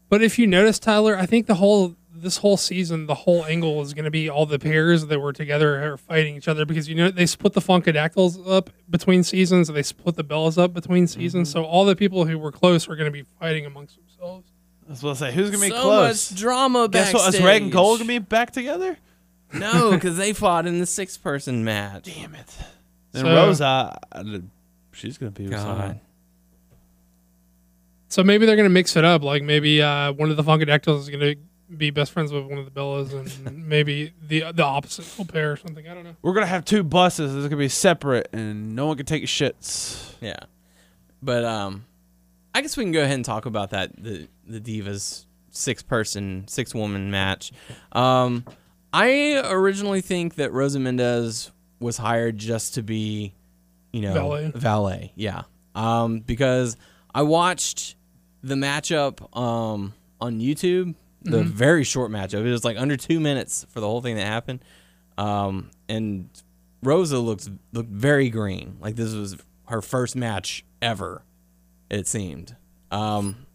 But 0.09 0.21
if 0.21 0.37
you 0.37 0.47
notice, 0.47 0.77
Tyler, 0.79 1.15
I 1.17 1.25
think 1.25 1.47
the 1.47 1.55
whole 1.55 1.95
this 2.21 2.37
whole 2.37 2.57
season, 2.57 3.07
the 3.07 3.15
whole 3.15 3.45
angle 3.45 3.81
is 3.81 3.93
going 3.93 4.05
to 4.05 4.11
be 4.11 4.29
all 4.29 4.45
the 4.45 4.59
pairs 4.59 5.05
that 5.07 5.19
were 5.19 5.33
together 5.33 5.93
are 5.93 5.97
fighting 5.97 6.35
each 6.35 6.47
other 6.47 6.65
because 6.65 6.87
you 6.87 6.95
know 6.95 7.09
they 7.11 7.25
split 7.25 7.53
the 7.53 7.61
Funkadactyls 7.61 8.49
up 8.49 8.69
between 8.89 9.23
seasons, 9.23 9.69
and 9.69 9.77
they 9.77 9.83
split 9.83 10.15
the 10.15 10.23
Bellas 10.23 10.57
up 10.57 10.73
between 10.73 11.07
seasons. 11.07 11.49
Mm-hmm. 11.49 11.59
So 11.59 11.65
all 11.65 11.85
the 11.85 11.95
people 11.95 12.25
who 12.25 12.37
were 12.37 12.51
close 12.51 12.87
are 12.87 12.95
going 12.95 13.05
to 13.05 13.11
be 13.11 13.25
fighting 13.39 13.65
amongst 13.65 13.97
themselves. 13.97 14.47
I 14.87 14.91
was 14.91 15.01
gonna 15.01 15.15
say 15.15 15.31
who's 15.31 15.51
gonna 15.51 15.63
be 15.63 15.69
so 15.69 15.81
close. 15.83 16.31
much 16.31 16.39
drama 16.39 16.89
Guess 16.89 17.13
what? 17.13 17.19
Is 17.19 17.25
backstage. 17.27 17.45
Reg 17.45 17.61
and 17.61 17.71
Cole 17.71 17.97
gonna 17.97 18.07
be 18.07 18.19
back 18.19 18.51
together? 18.51 18.97
No, 19.53 19.91
because 19.93 20.17
they 20.17 20.33
fought 20.33 20.65
in 20.67 20.79
the 20.79 20.85
six 20.85 21.17
person 21.17 21.63
match. 21.63 22.03
Damn 22.13 22.35
it. 22.35 22.53
And 23.13 23.21
So- 23.25 23.33
Rosa, 23.33 23.97
uh, 24.11 24.23
she's 24.91 25.17
gonna 25.17 25.31
be 25.31 25.43
with 25.43 25.53
God. 25.53 25.61
someone. 25.61 26.01
So 28.11 28.25
maybe 28.25 28.45
they're 28.45 28.57
going 28.57 28.65
to 28.65 28.73
mix 28.73 28.97
it 28.97 29.05
up. 29.05 29.23
Like 29.23 29.41
maybe 29.41 29.81
uh, 29.81 30.11
one 30.11 30.29
of 30.29 30.35
the 30.35 30.43
Funkadactyls 30.43 30.99
is 30.99 31.09
going 31.09 31.21
to 31.21 31.35
be 31.77 31.89
best 31.89 32.11
friends 32.11 32.31
with 32.31 32.45
one 32.45 32.57
of 32.57 32.65
the 32.65 32.71
Bellas, 32.71 33.13
and 33.13 33.67
maybe 33.67 34.13
the 34.27 34.51
the 34.51 34.63
opposite 34.63 35.05
will 35.17 35.25
pair 35.25 35.51
or 35.53 35.57
something. 35.57 35.87
I 35.87 35.93
don't 35.93 36.03
know. 36.03 36.15
We're 36.21 36.33
gonna 36.33 36.45
have 36.45 36.65
two 36.65 36.83
buses. 36.83 37.35
It's 37.35 37.45
gonna 37.45 37.57
be 37.57 37.69
separate, 37.69 38.29
and 38.33 38.75
no 38.75 38.87
one 38.87 38.97
can 38.97 39.05
take 39.05 39.23
shits. 39.25 40.13
Yeah. 40.21 40.39
But 41.21 41.45
um 41.45 41.85
I 42.53 42.61
guess 42.61 42.75
we 42.75 42.83
can 42.83 42.91
go 42.91 43.01
ahead 43.01 43.15
and 43.15 43.25
talk 43.25 43.45
about 43.45 43.69
that 43.71 43.91
the 44.01 44.27
the 44.45 44.59
Divas 44.59 45.25
six 45.51 45.81
person, 45.83 46.45
six 46.47 46.73
woman 46.75 47.11
match. 47.11 47.51
Um 47.91 48.45
I 48.93 49.41
originally 49.45 50.01
think 50.01 50.35
that 50.35 50.51
Rosa 50.51 50.79
Mendez 50.79 51.51
was 51.79 51.97
hired 51.97 52.37
just 52.37 52.73
to 52.75 52.83
be, 52.83 53.33
you 53.93 54.01
know, 54.01 54.13
Valet. 54.13 54.51
valet, 54.53 55.13
yeah. 55.15 55.43
Um 55.75 56.19
because 56.19 56.75
I 57.13 57.21
watched 57.21 57.95
the 58.43 58.55
matchup 58.55 59.35
um 59.37 59.93
on 60.19 60.39
YouTube, 60.39 60.95
the 61.23 61.43
very 61.43 61.83
short 61.83 62.11
matchup. 62.11 62.45
It 62.45 62.51
was 62.51 62.63
like 62.63 62.77
under 62.77 62.97
2 62.97 63.19
minutes 63.19 63.65
for 63.69 63.79
the 63.79 63.87
whole 63.87 64.01
thing 64.01 64.15
that 64.15 64.25
happened. 64.27 64.63
Um 65.17 65.69
and 65.89 66.29
Rosa 66.83 67.19
looked 67.19 67.49
looked 67.73 67.89
very 67.91 68.29
green. 68.29 68.77
Like 68.81 68.95
this 68.95 69.13
was 69.13 69.37
her 69.67 69.81
first 69.81 70.15
match 70.15 70.65
ever. 70.81 71.23
It 71.89 72.07
seemed. 72.07 72.55
Um, 72.89 73.45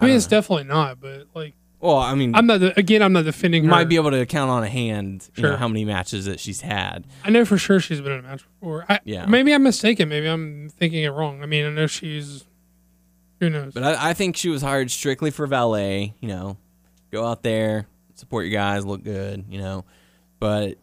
I 0.00 0.06
mean, 0.06 0.16
it's 0.16 0.26
definitely 0.26 0.64
not, 0.64 1.00
but 1.00 1.28
like 1.34 1.54
well, 1.80 1.96
I 1.96 2.14
mean, 2.16 2.34
I'm 2.34 2.46
not 2.46 2.76
again. 2.76 3.02
I'm 3.02 3.12
not 3.12 3.24
defending 3.24 3.64
her. 3.64 3.70
might 3.70 3.88
be 3.88 3.94
able 3.96 4.10
to 4.10 4.26
count 4.26 4.50
on 4.50 4.64
a 4.64 4.68
hand. 4.68 5.28
You 5.36 5.44
know 5.44 5.48
Sure. 5.50 5.56
how 5.58 5.68
many 5.68 5.84
matches 5.84 6.24
that 6.26 6.40
she's 6.40 6.60
had. 6.60 7.06
I 7.24 7.30
know 7.30 7.44
for 7.44 7.56
sure 7.56 7.78
she's 7.80 8.00
been 8.00 8.12
in 8.12 8.18
a 8.18 8.22
match 8.22 8.44
before. 8.60 8.84
I, 8.88 8.98
Yeah. 9.04 9.26
Maybe 9.26 9.52
I'm 9.54 9.62
mistaken. 9.62 10.08
Maybe 10.08 10.26
I'm 10.26 10.68
thinking 10.70 11.04
it 11.04 11.08
wrong. 11.10 11.42
I 11.42 11.46
mean, 11.46 11.64
I 11.64 11.70
know 11.70 11.86
she's. 11.86 12.44
Who 13.40 13.48
knows? 13.48 13.72
But 13.74 13.84
I, 13.84 14.10
I 14.10 14.14
think 14.14 14.36
she 14.36 14.48
was 14.48 14.60
hired 14.62 14.90
strictly 14.90 15.30
for 15.30 15.46
valet. 15.46 16.14
You 16.20 16.28
know, 16.28 16.56
go 17.10 17.24
out 17.26 17.42
there, 17.42 17.86
support 18.14 18.46
your 18.46 18.52
guys, 18.52 18.84
look 18.84 19.02
good. 19.04 19.44
You 19.48 19.58
know, 19.58 19.84
but 20.40 20.78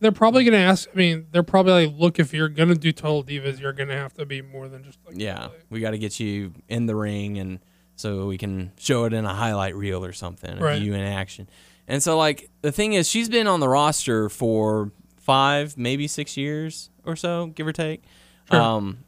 they're 0.00 0.12
probably 0.12 0.44
gonna 0.44 0.56
ask. 0.58 0.88
I 0.92 0.96
mean, 0.96 1.26
they're 1.32 1.42
probably 1.42 1.86
like, 1.86 1.98
look, 1.98 2.18
if 2.18 2.34
you're 2.34 2.48
gonna 2.48 2.74
do 2.74 2.92
total 2.92 3.24
divas, 3.24 3.60
you're 3.60 3.72
gonna 3.72 3.94
have 3.96 4.12
to 4.14 4.26
be 4.26 4.42
more 4.42 4.68
than 4.68 4.84
just 4.84 4.98
like. 5.06 5.14
yeah, 5.18 5.48
we 5.70 5.80
got 5.80 5.92
to 5.92 5.98
get 5.98 6.20
you 6.20 6.52
in 6.68 6.86
the 6.86 6.94
ring 6.96 7.38
and 7.38 7.60
so 7.96 8.26
we 8.26 8.36
can 8.36 8.72
show 8.78 9.04
it 9.04 9.12
in 9.12 9.24
a 9.24 9.32
highlight 9.32 9.74
reel 9.76 10.04
or 10.04 10.12
something 10.12 10.58
Right. 10.58 10.76
of 10.78 10.82
you 10.82 10.94
in 10.94 11.00
action. 11.00 11.48
And 11.86 12.02
so 12.02 12.18
like 12.18 12.50
the 12.60 12.72
thing 12.72 12.94
is 12.94 13.08
she's 13.08 13.28
been 13.28 13.46
on 13.46 13.60
the 13.60 13.68
roster 13.68 14.28
for 14.28 14.90
5 15.18 15.78
maybe 15.78 16.06
6 16.08 16.36
years 16.36 16.90
or 17.04 17.14
so, 17.14 17.46
give 17.54 17.66
or 17.66 17.72
take. 17.72 18.02
Sure. 18.50 18.60
Um 18.60 18.98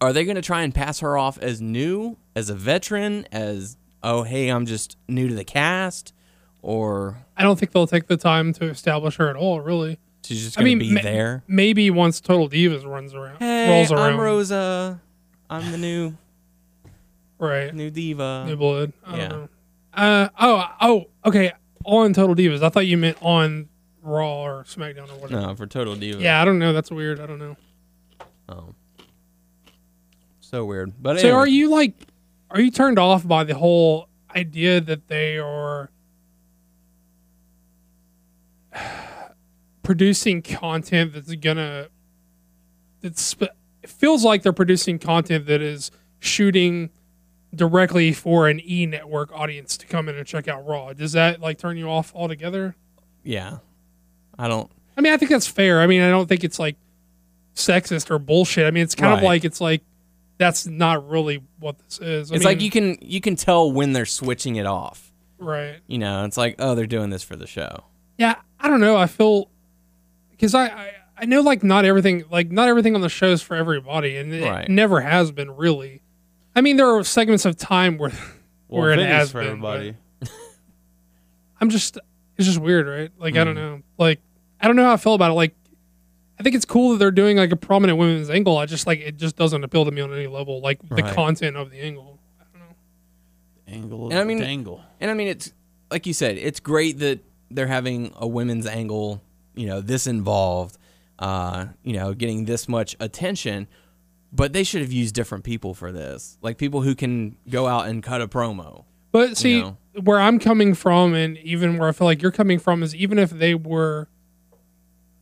are 0.00 0.12
they 0.12 0.24
going 0.24 0.36
to 0.36 0.42
try 0.42 0.62
and 0.62 0.72
pass 0.72 1.00
her 1.00 1.18
off 1.18 1.38
as 1.38 1.60
new, 1.60 2.16
as 2.36 2.48
a 2.50 2.54
veteran, 2.54 3.26
as 3.32 3.76
oh 4.08 4.22
hey, 4.22 4.48
I'm 4.48 4.64
just 4.66 4.96
new 5.08 5.28
to 5.28 5.34
the 5.34 5.44
cast 5.44 6.12
or 6.62 7.18
I 7.36 7.42
don't 7.42 7.58
think 7.58 7.72
they'll 7.72 7.86
take 7.86 8.06
the 8.08 8.16
time 8.16 8.52
to 8.54 8.64
establish 8.66 9.16
her 9.16 9.28
at 9.28 9.36
all. 9.36 9.60
Really. 9.60 9.98
she's 10.24 10.44
just 10.44 10.58
I 10.58 10.62
to 10.62 10.64
mean, 10.64 10.78
be 10.78 10.92
ma- 10.92 11.02
there? 11.02 11.44
Maybe 11.46 11.90
once 11.90 12.20
Total 12.20 12.48
Divas 12.48 12.84
runs 12.86 13.14
around, 13.14 13.38
Hey, 13.38 13.68
rolls 13.70 13.92
around, 13.92 14.14
I'm 14.14 14.20
Rosa. 14.20 15.00
I'm 15.50 15.70
the 15.72 15.78
new 15.78 16.16
right? 17.38 17.74
new 17.74 17.90
diva. 17.90 18.44
New 18.46 18.56
blood. 18.56 18.92
I 19.04 19.16
yeah. 19.16 19.28
don't 19.28 19.40
know. 19.42 19.48
Uh 19.94 20.28
oh 20.40 20.64
oh 20.80 21.06
okay. 21.26 21.52
On 21.84 22.12
Total 22.12 22.34
Divas, 22.34 22.62
I 22.62 22.68
thought 22.68 22.86
you 22.86 22.98
meant 22.98 23.16
on 23.22 23.68
Raw 24.02 24.42
or 24.44 24.64
SmackDown 24.64 25.08
or 25.10 25.18
whatever. 25.20 25.40
no, 25.42 25.54
for 25.54 25.66
Total 25.66 25.94
Diva. 25.96 26.20
Yeah, 26.20 26.40
I 26.42 26.44
don't 26.44 26.58
know. 26.58 26.72
That's 26.72 26.90
weird. 26.90 27.18
I 27.20 27.26
don't 27.26 27.38
know. 27.38 27.56
Oh. 28.48 28.74
So 30.40 30.64
weird. 30.64 30.92
But 31.02 31.20
So 31.20 31.28
anyway. 31.28 31.38
are 31.40 31.46
you 31.46 31.70
like 31.70 31.94
are 32.50 32.60
you 32.60 32.70
turned 32.70 32.98
off 32.98 33.26
by 33.26 33.44
the 33.44 33.54
whole 33.54 34.08
idea 34.34 34.80
that 34.80 35.08
they 35.08 35.38
are 35.38 35.90
producing 39.82 40.42
content 40.42 41.12
that's 41.12 41.34
gonna 41.36 41.88
that's 43.00 43.34
it 43.82 43.90
feels 43.90 44.24
like 44.24 44.42
they're 44.42 44.52
producing 44.52 44.98
content 44.98 45.46
that 45.46 45.60
is 45.60 45.90
shooting 46.18 46.90
directly 47.54 48.12
for 48.12 48.48
an 48.48 48.60
E 48.64 48.86
network 48.86 49.32
audience 49.32 49.76
to 49.78 49.86
come 49.86 50.08
in 50.08 50.16
and 50.16 50.26
check 50.26 50.48
out 50.48 50.66
Raw. 50.66 50.92
Does 50.92 51.12
that 51.12 51.40
like 51.40 51.58
turn 51.58 51.76
you 51.76 51.88
off 51.88 52.12
altogether? 52.14 52.76
Yeah. 53.22 53.58
I 54.38 54.48
don't. 54.48 54.70
I 54.96 55.00
mean, 55.00 55.12
I 55.12 55.16
think 55.16 55.30
that's 55.30 55.46
fair. 55.46 55.80
I 55.80 55.86
mean, 55.86 56.02
I 56.02 56.10
don't 56.10 56.28
think 56.28 56.44
it's 56.44 56.58
like 56.58 56.76
sexist 57.54 58.10
or 58.10 58.18
bullshit. 58.18 58.66
I 58.66 58.70
mean, 58.70 58.82
it's 58.82 58.94
kind 58.94 59.16
of 59.16 59.22
like 59.22 59.44
it's 59.44 59.60
like 59.60 59.82
that's 60.38 60.66
not 60.66 61.08
really 61.08 61.42
what 61.58 61.78
this 61.80 61.98
is. 62.00 62.32
I 62.32 62.36
It's 62.36 62.44
like 62.44 62.60
you 62.60 62.70
can 62.70 62.96
you 63.02 63.20
can 63.20 63.36
tell 63.36 63.70
when 63.70 63.92
they're 63.92 64.06
switching 64.06 64.56
it 64.56 64.66
off. 64.66 65.12
right. 65.38 65.78
You 65.86 65.98
know, 65.98 66.24
it's 66.24 66.36
like 66.36 66.56
oh 66.58 66.74
they're 66.74 66.86
doing 66.86 67.10
this 67.10 67.22
for 67.22 67.36
the 67.36 67.46
show. 67.46 67.84
Yeah, 68.16 68.36
I 68.58 68.68
don't 68.68 68.80
know. 68.80 68.96
I 68.96 69.06
feel 69.06 69.50
because 70.30 70.54
I, 70.54 70.66
I 70.68 70.92
I 71.18 71.24
know 71.26 71.40
like 71.40 71.62
not 71.64 71.84
everything 71.84 72.24
like 72.30 72.50
not 72.50 72.68
everything 72.68 72.94
on 72.94 73.00
the 73.00 73.08
show 73.08 73.28
is 73.32 73.42
for 73.42 73.56
everybody, 73.56 74.16
and 74.16 74.32
it 74.32 74.44
Right. 74.44 74.68
never 74.68 75.00
has 75.00 75.30
been 75.32 75.50
really. 75.56 76.02
I 76.56 76.60
mean, 76.60 76.76
there 76.76 76.88
are 76.88 77.04
segments 77.04 77.44
of 77.44 77.56
time 77.56 77.98
where 77.98 78.10
Well, 78.68 78.82
where 78.82 78.90
it 78.92 78.98
has 79.00 79.32
for 79.32 79.38
been. 79.40 79.48
everybody. 79.48 79.94
I'm 81.60 81.70
just 81.70 81.98
it's 82.36 82.46
just 82.46 82.60
weird, 82.60 82.86
right? 82.86 83.10
Like 83.18 83.36
I 83.36 83.44
don't 83.44 83.56
Mm-hmm. 83.56 83.74
know. 83.76 83.82
Like 83.98 84.20
I 84.60 84.66
don't 84.66 84.76
know 84.76 84.84
how 84.84 84.92
I 84.92 84.96
feel 84.96 85.14
about 85.14 85.30
it. 85.30 85.34
Like 85.34 85.54
I 86.38 86.42
think 86.42 86.54
it's 86.54 86.64
cool 86.64 86.92
that 86.92 86.98
they're 86.98 87.10
doing 87.10 87.36
like 87.36 87.50
a 87.52 87.56
prominent 87.56 87.98
women's 87.98 88.30
angle. 88.30 88.56
I 88.58 88.66
just 88.66 88.86
like 88.86 89.00
it 89.00 89.16
just 89.16 89.36
doesn't 89.36 89.64
appeal 89.64 89.84
to 89.84 89.90
me 89.90 90.00
on 90.00 90.12
any 90.12 90.26
level. 90.26 90.60
Like 90.60 90.80
the 90.88 90.96
Right. 91.02 91.14
content 91.14 91.56
of 91.56 91.70
the 91.70 91.80
angle. 91.80 92.18
I 92.40 92.44
don't 92.52 92.60
know. 92.68 92.74
The 93.66 93.72
angle. 93.72 94.10
And 94.10 94.18
I 94.18 94.24
mean- 94.24 94.38
dangle. 94.38 94.80
And 95.00 95.10
I 95.10 95.14
mean 95.14 95.28
it's 95.28 95.52
like 95.90 96.06
you 96.06 96.12
said, 96.12 96.36
it's 96.36 96.60
great 96.60 96.98
that 96.98 97.20
they're 97.50 97.66
having 97.66 98.12
a 98.16 98.26
women's 98.26 98.66
angle, 98.66 99.22
you 99.54 99.66
know, 99.66 99.80
this 99.80 100.06
involved, 100.06 100.76
uh, 101.18 101.66
you 101.82 101.94
know, 101.94 102.12
getting 102.14 102.44
this 102.44 102.68
much 102.68 102.94
attention. 103.00 103.66
But 104.30 104.52
they 104.52 104.62
should 104.62 104.82
have 104.82 104.92
used 104.92 105.14
different 105.14 105.44
people 105.44 105.72
for 105.72 105.90
this, 105.90 106.36
like 106.42 106.58
people 106.58 106.82
who 106.82 106.94
can 106.94 107.36
go 107.48 107.66
out 107.66 107.88
and 107.88 108.02
cut 108.02 108.20
a 108.20 108.28
promo. 108.28 108.84
But 109.10 109.38
see, 109.38 109.62
know? 109.62 109.78
where 110.02 110.20
I'm 110.20 110.38
coming 110.38 110.74
from, 110.74 111.14
and 111.14 111.38
even 111.38 111.78
where 111.78 111.88
I 111.88 111.92
feel 111.92 112.04
like 112.06 112.20
you're 112.20 112.30
coming 112.30 112.58
from, 112.58 112.82
is 112.82 112.94
even 112.94 113.18
if 113.18 113.30
they 113.30 113.54
were, 113.54 114.06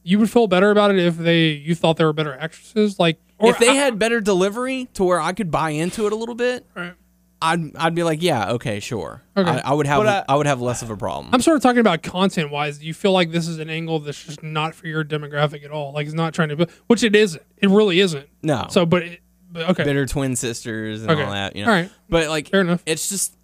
you 0.06 0.18
would 0.20 0.30
feel 0.30 0.46
better 0.46 0.70
about 0.70 0.90
it 0.92 0.98
if 0.98 1.16
they 1.18 1.48
you 1.50 1.74
thought 1.74 1.96
they 1.96 2.04
were 2.04 2.12
better 2.12 2.34
actresses. 2.34 2.98
Like, 2.98 3.18
or 3.38 3.50
if 3.50 3.58
they 3.58 3.68
I- 3.70 3.74
had 3.74 3.98
better 3.98 4.20
delivery 4.20 4.88
to 4.94 5.04
where 5.04 5.20
I 5.20 5.32
could 5.32 5.50
buy 5.50 5.70
into 5.70 6.06
it 6.06 6.12
a 6.12 6.16
little 6.16 6.34
bit, 6.36 6.64
Right. 6.74 6.94
I'd 7.42 7.76
I'd 7.76 7.94
be 7.94 8.02
like, 8.02 8.22
yeah, 8.22 8.52
okay, 8.52 8.80
sure. 8.80 9.22
Okay. 9.36 9.50
I, 9.50 9.70
I 9.70 9.74
would 9.74 9.86
have 9.86 10.00
I, 10.06 10.24
I- 10.28 10.36
would 10.36 10.46
have 10.46 10.60
less 10.60 10.80
of 10.82 10.90
a 10.90 10.96
problem. 10.96 11.34
I'm 11.34 11.42
sort 11.42 11.56
of 11.56 11.62
talking 11.62 11.80
about 11.80 12.02
content 12.02 12.50
wise. 12.50 12.78
Do 12.78 12.86
you 12.86 12.94
feel 12.94 13.12
like 13.12 13.30
this 13.32 13.46
is 13.48 13.58
an 13.58 13.68
angle 13.68 13.98
that's 13.98 14.24
just 14.24 14.42
not 14.42 14.74
for 14.74 14.86
your 14.86 15.04
demographic 15.04 15.64
at 15.64 15.70
all? 15.70 15.92
Like, 15.92 16.06
it's 16.06 16.14
not 16.14 16.32
trying 16.32 16.48
to, 16.56 16.66
which 16.86 17.02
it 17.02 17.14
isn't. 17.14 17.42
It 17.58 17.68
really 17.68 18.00
isn't. 18.00 18.26
no, 18.42 18.66
So, 18.70 18.86
but, 18.86 19.02
it, 19.02 19.20
but 19.52 19.68
okay, 19.70 19.84
bitter 19.84 20.06
twin 20.06 20.34
sisters 20.36 21.02
and 21.02 21.10
Okay. 21.10 21.22
all 21.22 21.30
that. 21.32 21.56
You 21.56 21.64
know, 21.66 21.70
All 21.70 21.76
right. 21.76 21.90
but 22.08 22.28
like 22.28 22.48
fair 22.48 22.62
enough. 22.62 22.82
it's 22.86 23.08
just 23.08 23.36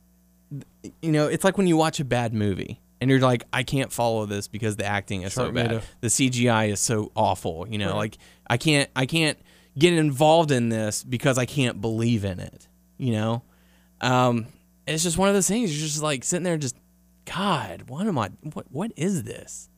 you 1.01 1.13
know 1.13 1.27
it's 1.27 1.45
like 1.45 1.57
when 1.59 1.67
you 1.67 1.77
watch 1.77 2.01
a 2.01 2.05
bad 2.05 2.33
movie 2.35 2.81
and 3.03 3.11
you're 3.11 3.21
like 3.21 3.45
i 3.53 3.63
can't 3.63 3.93
follow 3.93 4.25
this 4.27 4.49
because 4.49 4.77
the 4.77 4.85
acting 4.87 5.23
is 5.23 5.35
so 5.35 5.51
bad 5.53 5.83
the 6.01 6.09
cgi 6.09 6.71
is 6.71 6.81
so 6.81 7.11
awful 7.15 7.67
you 7.69 7.77
know 7.79 7.89
Right. 7.89 7.97
like 7.97 8.19
i 8.49 8.57
can't 8.57 8.89
i 8.97 9.05
can't 9.07 9.39
get 9.79 9.93
involved 9.93 10.51
in 10.51 10.69
this 10.69 11.03
because 11.05 11.37
i 11.39 11.45
can't 11.45 11.81
believe 11.81 12.25
in 12.25 12.41
it 12.41 12.69
you 12.99 13.13
know 13.13 13.43
um 14.01 14.47
it's 14.87 15.03
just 15.03 15.19
one 15.19 15.29
of 15.29 15.35
those 15.35 15.49
things 15.49 15.71
you're 15.77 15.87
just 15.87 16.03
like 16.03 16.25
sitting 16.25 16.45
there 16.45 16.57
just 16.57 16.77
god 17.25 17.85
what 17.89 18.07
am 18.07 18.19
i 18.19 18.31
what 18.55 18.67
what 18.71 18.93
is 18.97 19.23
this 19.25 19.69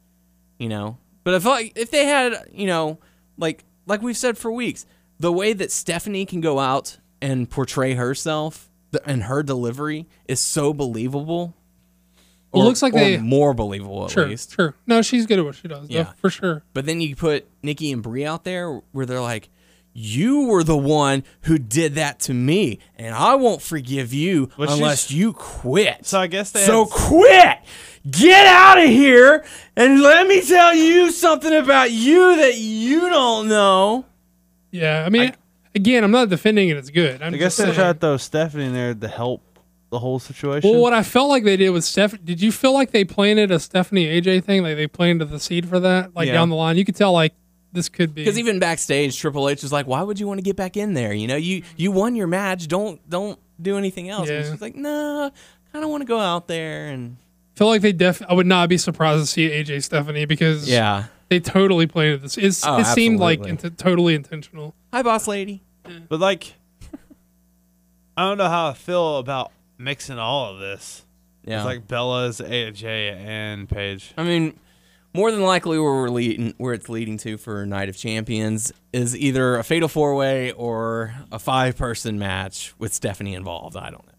you 0.59 0.69
know 0.69 0.99
but 1.25 1.35
if 1.35 1.45
like 1.45 1.73
if 1.77 1.91
they 1.91 2.05
had 2.07 2.35
you 2.53 2.67
know 2.67 2.99
like 3.39 3.65
like 3.87 4.03
we've 4.03 4.17
said 4.17 4.37
for 4.39 4.51
weeks 4.53 4.87
the 5.19 5.33
way 5.33 5.53
that 5.53 5.71
stephanie 5.73 6.27
can 6.27 6.41
go 6.41 6.59
out 6.59 6.99
and 7.23 7.49
portray 7.49 7.95
herself 7.95 8.69
and 9.07 9.25
her 9.25 9.43
delivery 9.43 10.07
is 10.29 10.39
so 10.39 10.73
believable. 10.73 11.55
Well, 12.55 12.63
it 12.65 12.69
looks 12.69 12.83
like 12.83 12.95
or 12.95 13.01
they- 13.01 13.19
more 13.19 13.53
believable 13.55 14.05
at 14.07 14.11
Sure, 14.13 14.27
least. 14.29 14.55
sure. 14.55 14.75
No, 14.87 15.03
she's 15.03 15.27
good 15.27 15.39
at 15.39 15.45
what 15.45 15.55
she 15.57 15.69
does. 15.69 15.89
Yeah, 15.91 15.99
Yeah. 16.01 16.13
for 16.17 16.31
sure. 16.31 16.63
But 16.73 16.87
then 16.87 17.01
you 17.01 17.15
put 17.17 17.47
Nikki 17.63 17.93
and 17.93 18.03
Brie 18.03 18.25
out 18.25 18.45
there 18.45 18.81
where 18.93 19.07
they're 19.07 19.21
like, 19.21 19.49
"You 19.93 20.47
were 20.47 20.65
the 20.65 20.77
one 20.77 21.23
who 21.43 21.59
did 21.59 21.95
that 21.97 22.19
to 22.21 22.35
me, 22.35 22.79
and 22.97 23.15
I 23.15 23.35
won't 23.37 23.63
forgive 23.63 24.13
you 24.13 24.51
But 24.57 24.71
unless 24.71 25.11
you 25.11 25.33
quit." 25.33 26.07
So 26.07 26.19
I 26.21 26.27
guess 26.27 26.51
they 26.51 26.65
so 26.65 26.85
had- 26.85 26.93
quit. 26.93 27.59
Get 28.11 28.47
out 28.47 28.79
of 28.79 28.85
here 28.91 29.45
and 29.77 30.03
let 30.03 30.27
me 30.27 30.43
tell 30.43 30.75
you 30.75 31.11
something 31.11 31.55
about 31.55 31.91
you 31.91 32.37
that 32.37 32.59
you 32.59 33.09
don't 33.09 33.49
know. 33.49 34.05
Yeah, 34.71 35.05
I 35.07 35.09
mean, 35.09 35.33
again, 35.75 36.05
I'm 36.05 36.11
not 36.11 36.29
defending 36.29 36.69
it. 36.69 36.77
It's 36.77 36.91
good. 36.91 37.23
I'm 37.23 37.33
I 37.33 37.39
guess 37.39 37.57
just 37.57 37.59
they 37.59 37.65
saying. 37.65 37.75
tried 37.77 37.93
to 37.95 37.99
throw 38.01 38.17
Stephanie 38.19 38.65
in 38.67 38.75
there 38.75 38.93
to 38.95 39.09
help 39.09 39.43
the 39.95 40.01
whole 40.01 40.19
situation. 40.19 40.69
Well, 40.71 40.81
what 40.81 40.93
I 40.93 41.03
felt 41.03 41.31
like 41.31 41.45
they 41.45 41.57
did 41.57 41.71
with 41.71 41.85
Steph, 41.85 42.23
did 42.23 42.43
you 42.43 42.53
feel 42.53 42.75
like 42.75 42.91
they 42.91 43.05
planted 43.05 43.51
a 43.51 43.59
Stephanie 43.59 44.07
AJ 44.07 44.45
thing? 44.45 44.63
Like 44.63 44.77
they 44.77 44.87
planted 44.87 45.31
the 45.31 45.41
seed 45.41 45.67
for 45.69 45.81
that, 45.81 46.15
like 46.15 46.27
Yeah. 46.27 46.35
down 46.35 46.51
the 46.51 46.57
line. 46.57 46.77
You 46.77 46.85
could 46.85 46.97
tell 46.97 47.13
like 47.13 47.33
this 47.73 47.89
could 47.89 48.15
be. 48.15 48.23
Because 48.23 48.39
even 48.39 48.59
backstage, 48.59 49.19
Triple 49.19 49.49
H 49.49 49.63
was 49.63 49.73
like, 49.73 49.87
"Why 49.87 50.03
would 50.03 50.21
you 50.21 50.27
want 50.27 50.39
to 50.39 50.43
get 50.45 50.55
back 50.57 50.77
in 50.77 50.95
there? 50.95 51.13
You 51.13 51.27
know, 51.27 51.37
you 51.37 51.63
you 51.77 51.91
won 51.91 52.15
your 52.15 52.27
match. 52.27 52.69
Don't 52.69 53.01
don't 53.09 53.39
do 53.61 53.79
anything 53.79 54.09
else." 54.11 54.29
And 54.29 54.45
Yeah. 54.45 54.51
she's 54.53 54.61
like, 54.61 54.77
"No, 54.77 55.31
I 55.73 55.81
don't 55.81 55.91
want 55.91 56.03
to 56.03 56.07
go 56.07 56.19
out 56.21 56.47
there." 56.49 56.89
And 56.89 57.17
feel 57.55 57.67
like 57.69 57.81
they 57.83 57.93
def. 57.93 58.21
I 58.29 58.35
would 58.35 58.47
not 58.47 58.69
be 58.69 58.77
surprised 58.79 59.23
to 59.23 59.27
see 59.27 59.49
AJ 59.51 59.81
Stephanie 59.83 60.25
because 60.25 60.69
yeah, 60.69 61.05
they 61.29 61.41
totally 61.41 61.87
planted 61.87 62.23
this. 62.23 62.37
It's, 62.37 62.65
Oh, 62.67 62.79
it 62.79 62.85
seemed 62.87 63.19
like 63.21 63.41
absolutely. 63.41 63.69
int- 63.71 63.79
totally 63.79 64.15
intentional. 64.15 64.75
hi, 64.93 65.03
boss 65.03 65.27
lady. 65.29 65.63
but 66.09 66.21
like, 66.21 66.55
I 68.17 68.23
don't 68.29 68.39
know 68.39 68.49
how 68.49 68.69
I 68.69 68.75
feel 68.75 69.19
about 69.19 69.51
mixing 69.79 70.19
all 70.19 70.53
of 70.53 70.59
this. 70.59 71.05
Yeah, 71.45 71.59
It's 71.59 71.67
like 71.67 71.87
Bella's 71.87 72.41
AJ 72.41 72.85
and 73.17 73.69
Paige. 73.69 74.15
I 74.17 74.23
mean, 74.23 74.59
more 75.13 75.31
than 75.31 75.43
likely, 75.43 75.79
where 75.79 75.93
we're 75.93 76.09
leading, 76.09 76.55
where 76.57 76.73
it's 76.75 76.89
leading 76.89 77.19
to 77.19 77.37
for 77.37 77.67
Night 77.67 77.89
of 77.89 77.97
Champions 77.97 78.73
is 78.93 79.17
either 79.17 79.57
a 79.57 79.63
fatal 79.63 79.89
four 79.89 80.15
way 80.15 80.53
or 80.53 81.15
a 81.31 81.39
five 81.39 81.77
person 81.77 82.19
match 82.19 82.75
with 82.79 82.93
Stephanie 82.95 83.35
involved. 83.35 83.77
I 83.77 83.91
don't 83.91 84.07
know. 84.07 84.13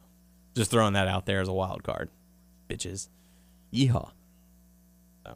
Just 0.56 0.72
throwing 0.72 0.94
that 0.94 1.08
out 1.08 1.26
there 1.26 1.42
as 1.42 1.48
a 1.48 1.54
wild 1.54 1.84
card, 1.84 2.10
bitches. 2.70 3.10
Yeehaw. 3.74 4.12
So, 5.26 5.36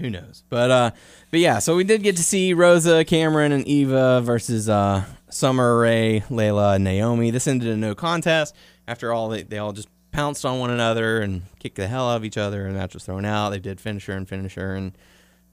who 0.00 0.10
knows? 0.10 0.42
But 0.48 0.70
uh, 0.70 0.90
but 1.30 1.38
yeah. 1.40 1.58
So 1.60 1.76
we 1.76 1.84
did 1.84 2.02
get 2.02 2.16
to 2.16 2.22
see 2.24 2.52
Rosa, 2.54 3.04
Cameron, 3.04 3.52
and 3.52 3.66
Eva 3.68 4.20
versus 4.22 4.68
uh, 4.68 5.04
Summer 5.28 5.78
Rae, 5.78 6.24
Layla, 6.30 6.76
and 6.76 6.84
Naomi. 6.84 7.30
This 7.30 7.46
ended 7.46 7.68
in 7.68 7.80
no 7.80 7.94
contest. 7.94 8.56
After 8.88 9.12
all, 9.12 9.28
they, 9.28 9.42
they 9.42 9.58
all 9.58 9.72
just 9.72 9.88
pounced 10.10 10.44
on 10.44 10.58
one 10.58 10.70
another 10.70 11.20
and 11.20 11.42
kicked 11.58 11.76
the 11.76 11.86
hell 11.86 12.08
out 12.08 12.16
of 12.16 12.24
each 12.24 12.38
other, 12.38 12.66
and 12.66 12.74
the 12.74 12.78
match 12.80 12.94
was 12.94 13.04
thrown 13.04 13.24
out. 13.24 13.50
They 13.50 13.58
did 13.60 13.80
finisher 13.80 14.12
and 14.12 14.28
finisher 14.28 14.74
and 14.74 14.96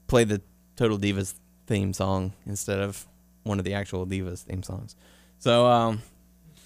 played 0.06 0.28
the 0.28 0.40
Total 0.76 0.98
Divas 0.98 1.34
theme 1.66 1.92
song 1.92 2.32
instead 2.46 2.80
of 2.80 3.06
one 3.42 3.58
of 3.58 3.64
the 3.64 3.74
actual 3.74 4.06
Divas 4.06 4.42
theme 4.42 4.62
songs. 4.62 4.96
So 5.38 5.66
um, 5.66 6.02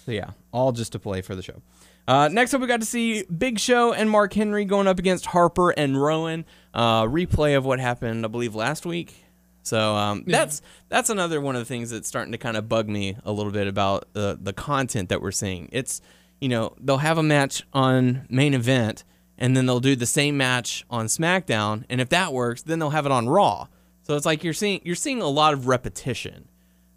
so 0.05 0.11
yeah, 0.11 0.31
all 0.51 0.71
just 0.71 0.93
to 0.93 0.99
play 0.99 1.21
for 1.21 1.35
the 1.35 1.43
show. 1.43 1.61
Uh, 2.07 2.27
next 2.29 2.53
up, 2.53 2.61
we 2.61 2.67
got 2.67 2.79
to 2.79 2.85
see 2.85 3.23
Big 3.23 3.59
Show 3.59 3.93
and 3.93 4.09
Mark 4.09 4.33
Henry 4.33 4.65
going 4.65 4.87
up 4.87 4.97
against 4.97 5.27
Harper 5.27 5.69
and 5.71 6.01
Rowan. 6.01 6.45
Uh, 6.73 7.03
replay 7.03 7.55
of 7.55 7.65
what 7.65 7.79
happened, 7.79 8.25
I 8.25 8.27
believe, 8.27 8.55
last 8.55 8.85
week. 8.85 9.23
So 9.63 9.95
um, 9.95 10.23
that's 10.25 10.61
that's 10.89 11.09
another 11.09 11.39
one 11.39 11.55
of 11.55 11.61
the 11.61 11.65
things 11.65 11.91
that's 11.91 12.07
starting 12.07 12.31
to 12.31 12.37
kind 12.37 12.57
of 12.57 12.67
bug 12.67 12.89
me 12.89 13.15
a 13.23 13.31
little 13.31 13.51
bit 13.51 13.67
about 13.67 14.11
the 14.13 14.37
the 14.41 14.53
content 14.53 15.09
that 15.09 15.21
we're 15.21 15.31
seeing. 15.31 15.69
It's 15.71 16.01
you 16.41 16.49
know 16.49 16.75
they'll 16.81 16.97
have 16.97 17.17
a 17.17 17.23
match 17.23 17.63
on 17.71 18.25
main 18.29 18.53
event 18.53 19.03
and 19.37 19.55
then 19.55 19.65
they'll 19.65 19.79
do 19.79 19.95
the 19.95 20.05
same 20.05 20.35
match 20.37 20.85
on 20.89 21.05
SmackDown, 21.07 21.85
and 21.89 21.99
if 22.01 22.09
that 22.09 22.31
works, 22.33 22.61
then 22.63 22.77
they'll 22.79 22.89
have 22.91 23.05
it 23.07 23.11
on 23.11 23.27
Raw. 23.29 23.67
So 24.03 24.15
it's 24.15 24.25
like 24.25 24.43
you're 24.43 24.53
seeing 24.53 24.81
you're 24.83 24.95
seeing 24.95 25.21
a 25.21 25.27
lot 25.27 25.53
of 25.53 25.67
repetition 25.67 26.47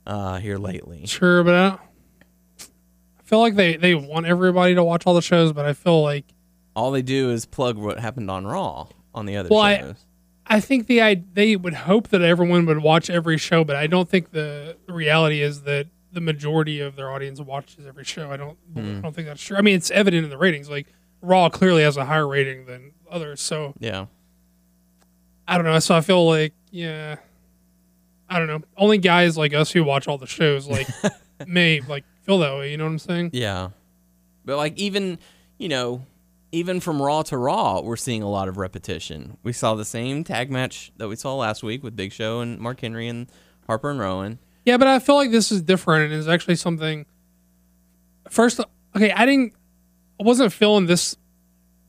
uh, 0.07 0.39
here 0.39 0.59
lately. 0.59 1.07
Sure, 1.07 1.43
but 1.45 1.55
I, 1.55 1.79
I 2.59 3.23
feel 3.23 3.39
like 3.41 3.55
they 3.55 3.77
they 3.77 3.95
want 3.95 4.27
everybody 4.27 4.75
to 4.75 4.85
watch 4.85 5.07
all 5.07 5.15
the 5.15 5.23
shows, 5.23 5.53
but 5.53 5.65
I 5.65 5.73
feel 5.73 6.03
like 6.03 6.25
All 6.77 6.91
they 6.91 7.03
do 7.03 7.31
is 7.31 7.47
plug 7.47 7.77
what 7.79 7.99
happened 8.01 8.31
on 8.31 8.47
Raw 8.47 8.89
on 9.15 9.27
the 9.27 9.37
other 9.37 9.49
Well, 9.51 9.61
I- 9.61 9.79
shows. 9.79 10.07
I 10.47 10.61
think 10.61 10.87
the 10.89 11.01
I 11.01 11.23
they 11.33 11.57
would 11.57 11.73
hope 11.73 12.09
that 12.09 12.21
everyone 12.21 12.67
would 12.67 12.83
watch 12.83 13.09
every 13.09 13.39
show, 13.39 13.65
but 13.65 13.77
I 13.77 13.87
don't 13.87 14.07
think 14.11 14.33
the, 14.33 14.77
the 14.87 14.93
reality 14.93 15.41
is 15.41 15.63
that 15.63 15.87
the 16.15 16.21
majority 16.21 16.81
of 16.81 16.97
their 16.97 17.11
audience 17.11 17.41
watches 17.41 17.87
every 17.87 18.05
show. 18.05 18.31
I 18.31 18.37
don't 18.37 18.57
hmm. 18.73 18.99
I 18.99 19.01
don't 19.01 19.15
think 19.15 19.29
that's 19.29 19.43
true. 19.43 19.57
I 19.57 19.61
mean, 19.61 19.75
it's 19.75 19.91
evident 19.91 20.25
in 20.25 20.31
the 20.31 20.39
ratings. 20.39 20.71
Like 20.71 20.87
Raw 21.21 21.49
clearly 21.49 21.83
has 21.83 21.97
a 21.97 22.05
higher 22.05 22.27
rating 22.27 22.67
than 22.67 22.93
others, 23.11 23.41
so 23.41 23.75
yeah. 23.79 24.07
I 25.47 25.57
don't 25.57 25.67
know. 25.67 25.79
So 25.81 25.95
I 25.95 26.01
feel 26.01 26.27
like 26.27 26.55
yeah, 26.71 27.17
I 28.29 28.39
don't 28.39 28.49
know. 28.49 28.61
Only 28.77 28.99
guys 28.99 29.37
like 29.37 29.53
us 29.53 29.73
who 29.73 29.85
watch 29.85 30.09
all 30.09 30.19
the 30.19 30.27
shows 30.27 30.67
like 30.67 30.89
may 31.47 31.81
like 31.81 32.05
feel 32.23 32.39
that 32.39 32.57
way. 32.57 32.71
You 32.71 32.77
know 32.77 32.85
what 32.85 32.91
I'm 32.91 32.99
saying? 32.99 33.31
Yeah. 33.33 33.71
But 34.45 34.57
like 34.57 34.79
even, 34.79 35.19
you 35.59 35.69
know, 35.69 36.07
even 36.53 36.81
from 36.81 37.03
Raw 37.03 37.23
to 37.23 37.37
Raw, 37.37 37.81
we're 37.81 37.97
seeing 37.97 38.23
a 38.23 38.31
lot 38.31 38.49
of 38.49 38.57
repetition. 38.57 39.37
We 39.43 39.53
saw 39.53 39.75
the 39.75 39.85
same 39.85 40.23
tag 40.25 40.51
match 40.51 40.93
that 40.99 41.09
we 41.09 41.17
saw 41.17 41.35
last 41.35 41.63
week 41.63 41.83
with 41.83 41.97
Big 41.97 42.13
Show 42.13 42.41
and 42.41 42.59
Mark 42.61 42.81
Henry 42.81 43.09
and 43.09 43.27
Harper 43.67 43.91
and 43.91 43.99
Rowan. 43.99 44.39
Yeah, 44.65 44.77
but 44.79 44.89
I 44.89 44.99
feel 44.99 45.17
like 45.17 45.31
this 45.31 45.53
is 45.53 45.63
different 45.63 46.05
and 46.05 46.13
is 46.21 46.29
actually 46.29 46.57
something. 46.57 47.07
First, 48.31 48.61
okay, 48.97 49.13
I 49.13 49.27
didn't, 49.27 49.53
I 50.19 50.25
wasn't 50.25 50.53
feeling 50.53 50.87
this 50.87 51.17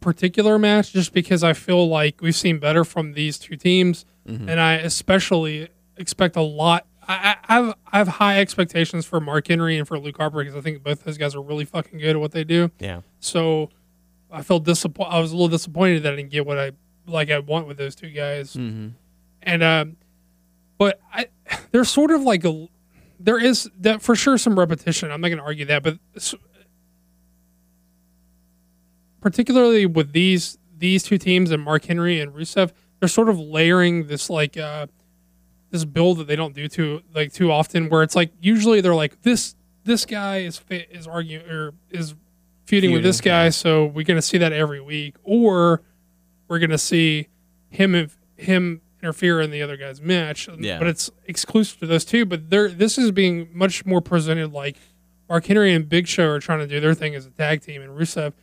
particular 0.01 0.59
match 0.59 0.91
just 0.91 1.13
because 1.13 1.43
I 1.43 1.53
feel 1.53 1.87
like 1.87 2.21
we've 2.21 2.35
seen 2.35 2.59
better 2.59 2.83
from 2.83 3.13
these 3.13 3.37
two 3.39 3.55
teams, 3.55 4.05
and 4.27 4.59
I 4.59 4.73
especially 4.75 5.69
expect 5.97 6.35
a 6.35 6.41
lot. 6.41 6.85
I, 7.07 7.13
I 7.13 7.35
I 7.47 7.53
have 7.61 7.75
I 7.93 7.97
have 7.99 8.07
high 8.07 8.39
expectations 8.41 9.05
for 9.05 9.19
Mark 9.21 9.47
Henry 9.47 9.77
and 9.77 9.87
for 9.87 9.99
Luke 9.99 10.17
Harper 10.17 10.39
because 10.39 10.55
I 10.55 10.61
think 10.61 10.81
both 10.83 11.03
those 11.03 11.17
guys 11.17 11.35
are 11.35 11.41
really 11.41 11.63
fucking 11.65 11.99
good 11.99 12.15
at 12.15 12.19
what 12.19 12.31
they 12.31 12.43
do. 12.43 12.71
Yeah. 12.79 13.01
So 13.19 13.69
I 14.31 14.41
felt 14.41 14.63
disappointed. 14.63 15.11
I 15.13 15.19
was 15.19 15.31
a 15.31 15.35
little 15.35 15.47
disappointed 15.47 16.03
that 16.03 16.13
I 16.13 16.15
didn't 16.17 16.31
get 16.31 16.45
what 16.45 16.57
I 16.57 16.71
like. 17.05 17.29
I 17.29 17.37
want 17.39 17.67
with 17.67 17.77
those 17.77 17.95
two 17.95 18.09
guys, 18.09 18.53
Mm-hmm. 18.55 18.87
and 19.43 19.63
um, 19.63 19.97
but 20.77 20.99
I 21.13 21.27
there's 21.71 21.89
sort 21.89 22.11
of 22.11 22.21
like 22.21 22.45
a 22.45 22.67
there 23.19 23.39
is 23.39 23.69
that 23.79 24.01
for 24.01 24.15
sure 24.15 24.37
some 24.37 24.57
repetition. 24.57 25.11
I'm 25.11 25.21
not 25.21 25.29
going 25.29 25.39
to 25.39 25.43
argue 25.43 25.65
that, 25.65 25.83
but 25.83 25.97
particularly 29.21 29.85
with 29.85 30.11
these 30.11 30.57
these 30.77 31.03
two 31.03 31.17
teams 31.17 31.51
and 31.51 31.63
Mark 31.63 31.85
Henry 31.85 32.19
and 32.19 32.33
Rusev, 32.33 32.71
they're 32.99 33.09
sort 33.09 33.29
of 33.29 33.39
layering 33.39 34.07
this 34.07 34.29
like 34.29 34.57
uh 34.57 34.87
this 35.71 35.85
build 35.85 36.19
that 36.19 36.27
they 36.27 36.35
don't 36.35 36.53
do 36.53 36.67
too 36.67 37.01
like 37.13 37.33
too 37.33 37.51
often. 37.51 37.89
Where 37.89 38.03
it's 38.03 38.15
like 38.15 38.31
usually 38.39 38.81
they're 38.81 38.95
like 38.95 39.21
this 39.21 39.55
this 39.83 40.05
guy 40.05 40.39
is 40.39 40.61
is 40.69 41.07
arguing 41.07 41.49
or 41.49 41.73
is 41.89 42.15
feuding 42.65 42.91
with 42.91 43.03
this 43.03 43.21
guy, 43.21 43.49
so 43.49 43.85
we're 43.85 44.03
going 44.03 44.17
to 44.17 44.21
see 44.21 44.39
that 44.39 44.51
every 44.51 44.81
week, 44.81 45.15
or 45.23 45.83
we're 46.47 46.59
going 46.59 46.71
to 46.71 46.77
see 46.77 47.27
him 47.69 47.93
if 47.93 48.17
him 48.35 48.81
interfere 49.05 49.39
in 49.39 49.51
the 49.51 49.61
other 49.61 49.77
guy's 49.77 50.01
match. 50.01 50.49
Yeah. 50.59 50.79
But 50.79 50.87
it's 50.87 51.11
exclusive 51.25 51.79
to 51.79 51.87
those 51.87 52.03
two. 52.05 52.25
But 52.25 52.49
they're 52.49 52.69
this 52.69 52.97
is 52.97 53.11
being 53.11 53.49
much 53.53 53.85
more 53.85 54.01
presented 54.01 54.51
like 54.51 54.77
Mark 55.29 55.45
Henry 55.45 55.73
and 55.73 55.87
Big 55.87 56.07
Show 56.07 56.27
are 56.29 56.39
trying 56.39 56.59
to 56.59 56.67
do 56.67 56.79
their 56.79 56.93
thing 56.93 57.15
as 57.15 57.25
a 57.25 57.29
tag 57.31 57.61
team, 57.61 57.81
and 57.81 57.91
Rusev. 57.97 58.33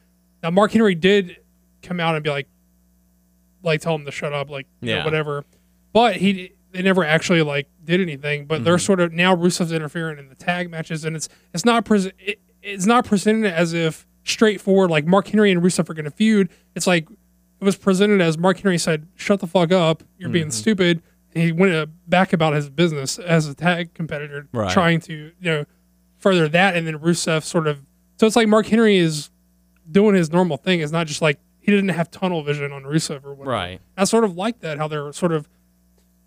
Now 0.42 0.51
Mark 0.51 0.72
Henry 0.72 0.94
did 0.94 1.37
come 1.83 2.01
out 2.01 2.14
and 2.14 2.22
be 2.25 2.31
like, 2.31 2.48
like 3.62 3.81
tell 3.81 3.94
him 3.94 4.05
to 4.05 4.11
shut 4.11 4.33
up, 4.33 4.51
like 4.51 4.66
you 4.81 4.94
know, 4.94 5.05
whatever. 5.05 5.44
But 5.92 6.16
he 6.16 6.53
they 6.72 6.83
never 6.83 7.05
actually 7.05 7.42
like 7.42 7.68
did 7.85 8.01
anything. 8.01 8.46
But 8.46 8.57
Mm-hmm. 8.57 8.64
they're 8.64 8.79
sort 8.79 9.01
of 9.01 9.12
now 9.12 9.35
Rusev's 9.37 9.72
interfering 9.72 10.18
in 10.18 10.29
the 10.29 10.35
tag 10.35 10.70
matches, 10.70 11.05
and 11.05 11.14
it's 11.16 11.29
it's 11.53 11.64
not 11.64 11.88
it, 11.90 12.40
it's 12.62 12.87
not 12.87 13.05
presented 13.05 13.53
as 13.53 13.72
if 13.72 14.07
straightforward 14.25 14.90
like 14.90 15.05
Mark 15.05 15.27
Henry 15.29 15.51
and 15.51 15.61
Rusev 15.62 15.90
are 15.90 15.94
going 15.94 16.05
to 16.05 16.11
feud. 16.11 16.48
It's 16.75 16.87
like 16.87 17.09
it 17.62 17.64
was 17.64 17.77
presented 17.77 18.20
as 18.20 18.37
Mark 18.37 18.59
Henry 18.59 18.77
said, 18.79 19.07
"Shut 19.14 19.40
the 19.40 19.46
fuck 19.46 19.72
up, 19.72 20.03
you're 20.18 20.28
being 20.30 20.47
Mm-hmm. 20.47 20.51
stupid." 20.51 21.03
And 21.34 21.45
he 21.45 21.53
went 21.53 21.72
uh, 21.72 21.86
back 22.09 22.32
about 22.34 22.53
his 22.53 22.68
business 22.68 23.18
as 23.18 23.47
a 23.49 23.55
tag 23.55 23.95
competitor, 23.95 24.49
Right. 24.53 24.70
trying 24.70 25.01
to 25.03 25.12
you 25.14 25.32
know 25.41 25.64
further 26.18 26.49
that, 26.49 26.76
and 26.76 26.86
then 26.86 26.99
Rusev 26.99 27.43
sort 27.45 27.66
of. 27.66 27.78
So 28.18 28.26
it's 28.26 28.36
like 28.36 28.49
Mark 28.49 28.66
Henry 28.66 28.97
is 28.99 29.30
doing 29.91 30.14
his 30.14 30.30
normal 30.30 30.57
thing. 30.59 30.80
It's 30.80 30.93
not 30.93 31.07
just 31.07 31.22
like 31.22 31.39
he 31.61 31.70
didn't 31.72 31.91
have 31.91 32.11
tunnel 32.11 32.43
vision 32.43 32.70
on 32.72 32.82
Rusev 32.82 33.24
or 33.24 33.32
whatever. 33.34 33.51
Right. 33.51 33.80
I 33.97 34.05
sort 34.05 34.24
of 34.24 34.36
like 34.36 34.61
that 34.61 34.76
how 34.78 34.89
they're 34.89 35.12
sort 35.12 35.32
of 35.32 35.49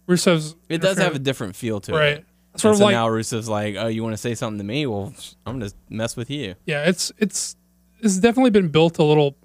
Rusev's. 0.07 0.55
It 0.69 0.79
does 0.81 0.97
have 0.97 1.15
a 1.15 1.19
different 1.19 1.55
feel 1.55 1.79
to 1.81 1.93
right. 1.93 2.07
it. 2.17 2.25
Sort 2.57 2.71
And 2.71 2.73
of 2.75 2.77
so 2.79 2.85
like 2.85 2.93
now 2.93 3.07
Rusev's 3.07 3.49
like, 3.49 3.75
oh, 3.77 3.87
you 3.87 4.01
want 4.01 4.13
to 4.13 4.17
say 4.17 4.33
something 4.33 4.57
to 4.59 4.63
me? 4.63 4.85
Well, 4.85 5.13
I'm 5.45 5.59
going 5.59 5.69
to 5.69 5.75
mess 5.89 6.15
with 6.15 6.29
you. 6.29 6.55
yeah, 6.65 6.87
it's 6.87 7.11
it's 7.17 7.55
it's 8.01 8.17
definitely 8.17 8.51
been 8.51 8.69
built 8.69 8.97
a 8.97 9.03
little 9.03 9.35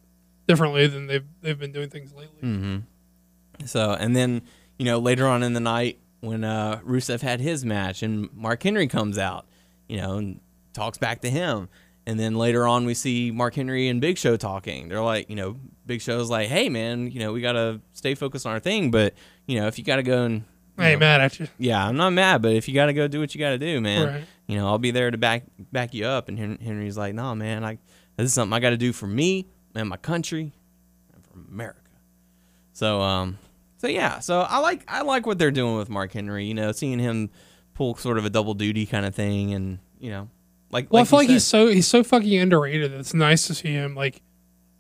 differently 0.51 0.87
than 0.87 1.07
they've 1.07 1.27
they've 1.41 1.59
been 1.59 1.73
doing 1.73 1.89
things 1.91 2.13
lately. 2.13 2.41
Mm-hmm. 2.43 3.67
So, 3.67 3.93
and 3.93 4.17
then, 4.17 4.43
you 4.79 4.85
know, 4.85 4.99
later 4.99 5.27
on 5.27 5.43
in 5.43 5.53
the 5.53 5.61
night 5.61 5.99
when 6.21 6.45
uh, 6.45 6.81
Rusev 6.85 7.21
had 7.21 7.41
his 7.41 7.65
match 7.65 8.03
and 8.03 8.29
Mark 8.35 8.63
Henry 8.63 8.87
comes 8.87 9.19
out, 9.19 9.47
you 9.89 9.97
know, 9.99 10.17
and 10.17 10.41
talks 10.73 10.99
back 10.99 11.21
to 11.23 11.31
him. 11.31 11.69
And 12.07 12.19
then 12.19 12.35
later 12.35 12.67
on, 12.67 12.87
we 12.87 12.95
see 12.95 13.31
Mark 13.31 13.55
Henry 13.55 13.89
and 13.89 14.01
Big 14.01 14.17
Show 14.19 14.37
talking. 14.37 14.89
They're 14.89 15.03
like, 15.03 15.29
you 15.29 15.37
know, 15.37 15.57
Big 15.87 16.01
Show's 16.01 16.31
like, 16.31 16.49
hey, 16.49 16.69
man, 16.69 17.11
you 17.11 17.21
know, 17.21 17.33
we 17.33 17.41
got 17.43 17.53
to 17.53 17.81
stay 17.93 18.15
focused 18.15 18.47
on 18.47 18.53
our 18.53 18.61
thing. 18.61 18.91
But, 18.91 19.15
you 19.47 19.61
know, 19.61 19.67
if 19.67 19.79
you 19.79 19.85
got 19.85 19.97
to 19.97 20.03
go 20.03 20.25
and. 20.25 20.45
I 20.79 20.93
ain't 20.93 21.01
know, 21.01 21.07
mad 21.07 21.21
at 21.21 21.39
you. 21.39 21.47
Yeah, 21.59 21.87
I'm 21.87 21.97
not 21.97 22.11
mad, 22.11 22.41
but 22.41 22.53
if 22.53 22.67
you 22.67 22.75
got 22.75 22.87
to 22.87 22.95
go 22.95 23.07
do 23.07 23.21
what 23.21 23.35
you 23.35 23.39
got 23.39 23.51
to 23.51 23.59
do, 23.59 23.81
man, 23.83 24.07
Right. 24.07 24.25
you 24.47 24.57
know, 24.57 24.67
I'll 24.67 24.79
be 24.79 24.91
there 24.91 25.11
to 25.11 25.19
back 25.19 25.45
back 25.71 25.93
you 25.93 26.07
up. 26.07 26.29
And 26.29 26.39
Henry's 26.39 26.97
like, 26.97 27.15
no, 27.15 27.35
man, 27.35 27.65
I, 27.65 27.79
this 28.17 28.29
is 28.29 28.35
something 28.35 28.55
I 28.55 28.61
got 28.61 28.71
to 28.71 28.79
do 28.79 28.95
for 28.95 29.07
me 29.07 29.47
and 29.75 29.89
my 29.89 29.97
country 29.97 30.53
and 31.15 31.25
for 31.25 31.39
America. 31.51 31.79
So, 32.73 33.01
um, 33.01 33.39
so 33.79 33.87
yeah, 33.89 34.19
so 34.21 34.41
I 34.41 34.59
like 34.59 34.85
I 34.89 35.03
like 35.03 35.27
what 35.27 35.39
they're 35.39 35.51
doing 35.51 35.77
with 35.77 35.89
Mark 35.89 36.13
Henry. 36.13 36.47
You 36.47 36.55
know, 36.55 36.73
seeing 36.73 36.99
him 36.99 37.31
pull 37.75 37.95
sort 37.97 38.19
of 38.19 38.25
a 38.25 38.31
double 38.31 38.55
duty 38.55 38.87
kind 38.87 39.07
of 39.07 39.15
thing, 39.15 39.55
and 39.55 39.79
you 39.99 40.11
know, 40.11 40.29
like 40.71 40.93
Well, 40.93 41.01
like 41.03 41.09
I 41.09 41.11
feel 41.11 41.19
like 41.21 41.29
he's 41.29 41.45
so 41.45 41.69
he's 41.69 41.89
so 41.89 42.03
fucking 42.03 42.39
underrated. 42.39 42.93
It's 42.93 43.15
nice 43.15 43.47
to 43.47 43.55
see 43.55 43.73
him 43.73 43.95
like 43.95 44.23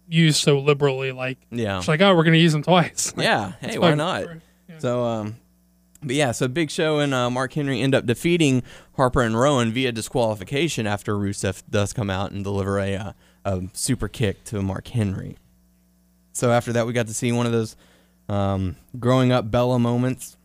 used 0.08 0.42
so 0.42 0.58
liberally. 0.58 1.12
Like 1.12 1.38
yeah 1.50 1.78
it's 1.78 1.88
like, 1.88 2.00
oh, 2.00 2.14
we're 2.14 2.24
gonna 2.24 2.36
use 2.36 2.54
him 2.54 2.62
twice. 2.62 3.12
Like, 3.16 3.24
yeah. 3.24 3.52
Hey, 3.60 3.78
why 3.78 3.94
not? 3.94 4.24
Yeah. 4.68 4.78
So, 4.78 5.04
um, 5.04 5.36
but 6.02 6.14
yeah, 6.14 6.32
so 6.32 6.48
Big 6.48 6.70
Show 6.70 6.98
and 6.98 7.12
uh, 7.12 7.28
Mark 7.30 7.52
Henry 7.52 7.80
end 7.80 7.94
up 7.94 8.06
defeating 8.06 8.62
Harper 8.96 9.22
and 9.22 9.38
Rowan 9.38 9.72
via 9.72 9.92
disqualification 9.92 10.86
after 10.86 11.14
Rusev 11.14 11.62
does 11.68 11.92
come 11.92 12.08
out 12.08 12.32
and 12.32 12.42
deliver 12.42 12.78
a, 12.78 12.96
uh, 12.96 13.12
a 13.44 13.62
super 13.72 14.08
kick 14.08 14.44
to 14.44 14.62
Mark 14.62 14.88
Henry. 14.88 15.36
So 16.32 16.50
after 16.50 16.72
that, 16.74 16.86
we 16.86 16.92
got 16.92 17.06
to 17.08 17.14
see 17.14 17.32
one 17.32 17.46
of 17.46 17.52
those 17.52 17.76
um, 18.28 18.76
growing 18.98 19.32
up 19.32 19.50
Bella 19.50 19.78
moments 19.78 20.36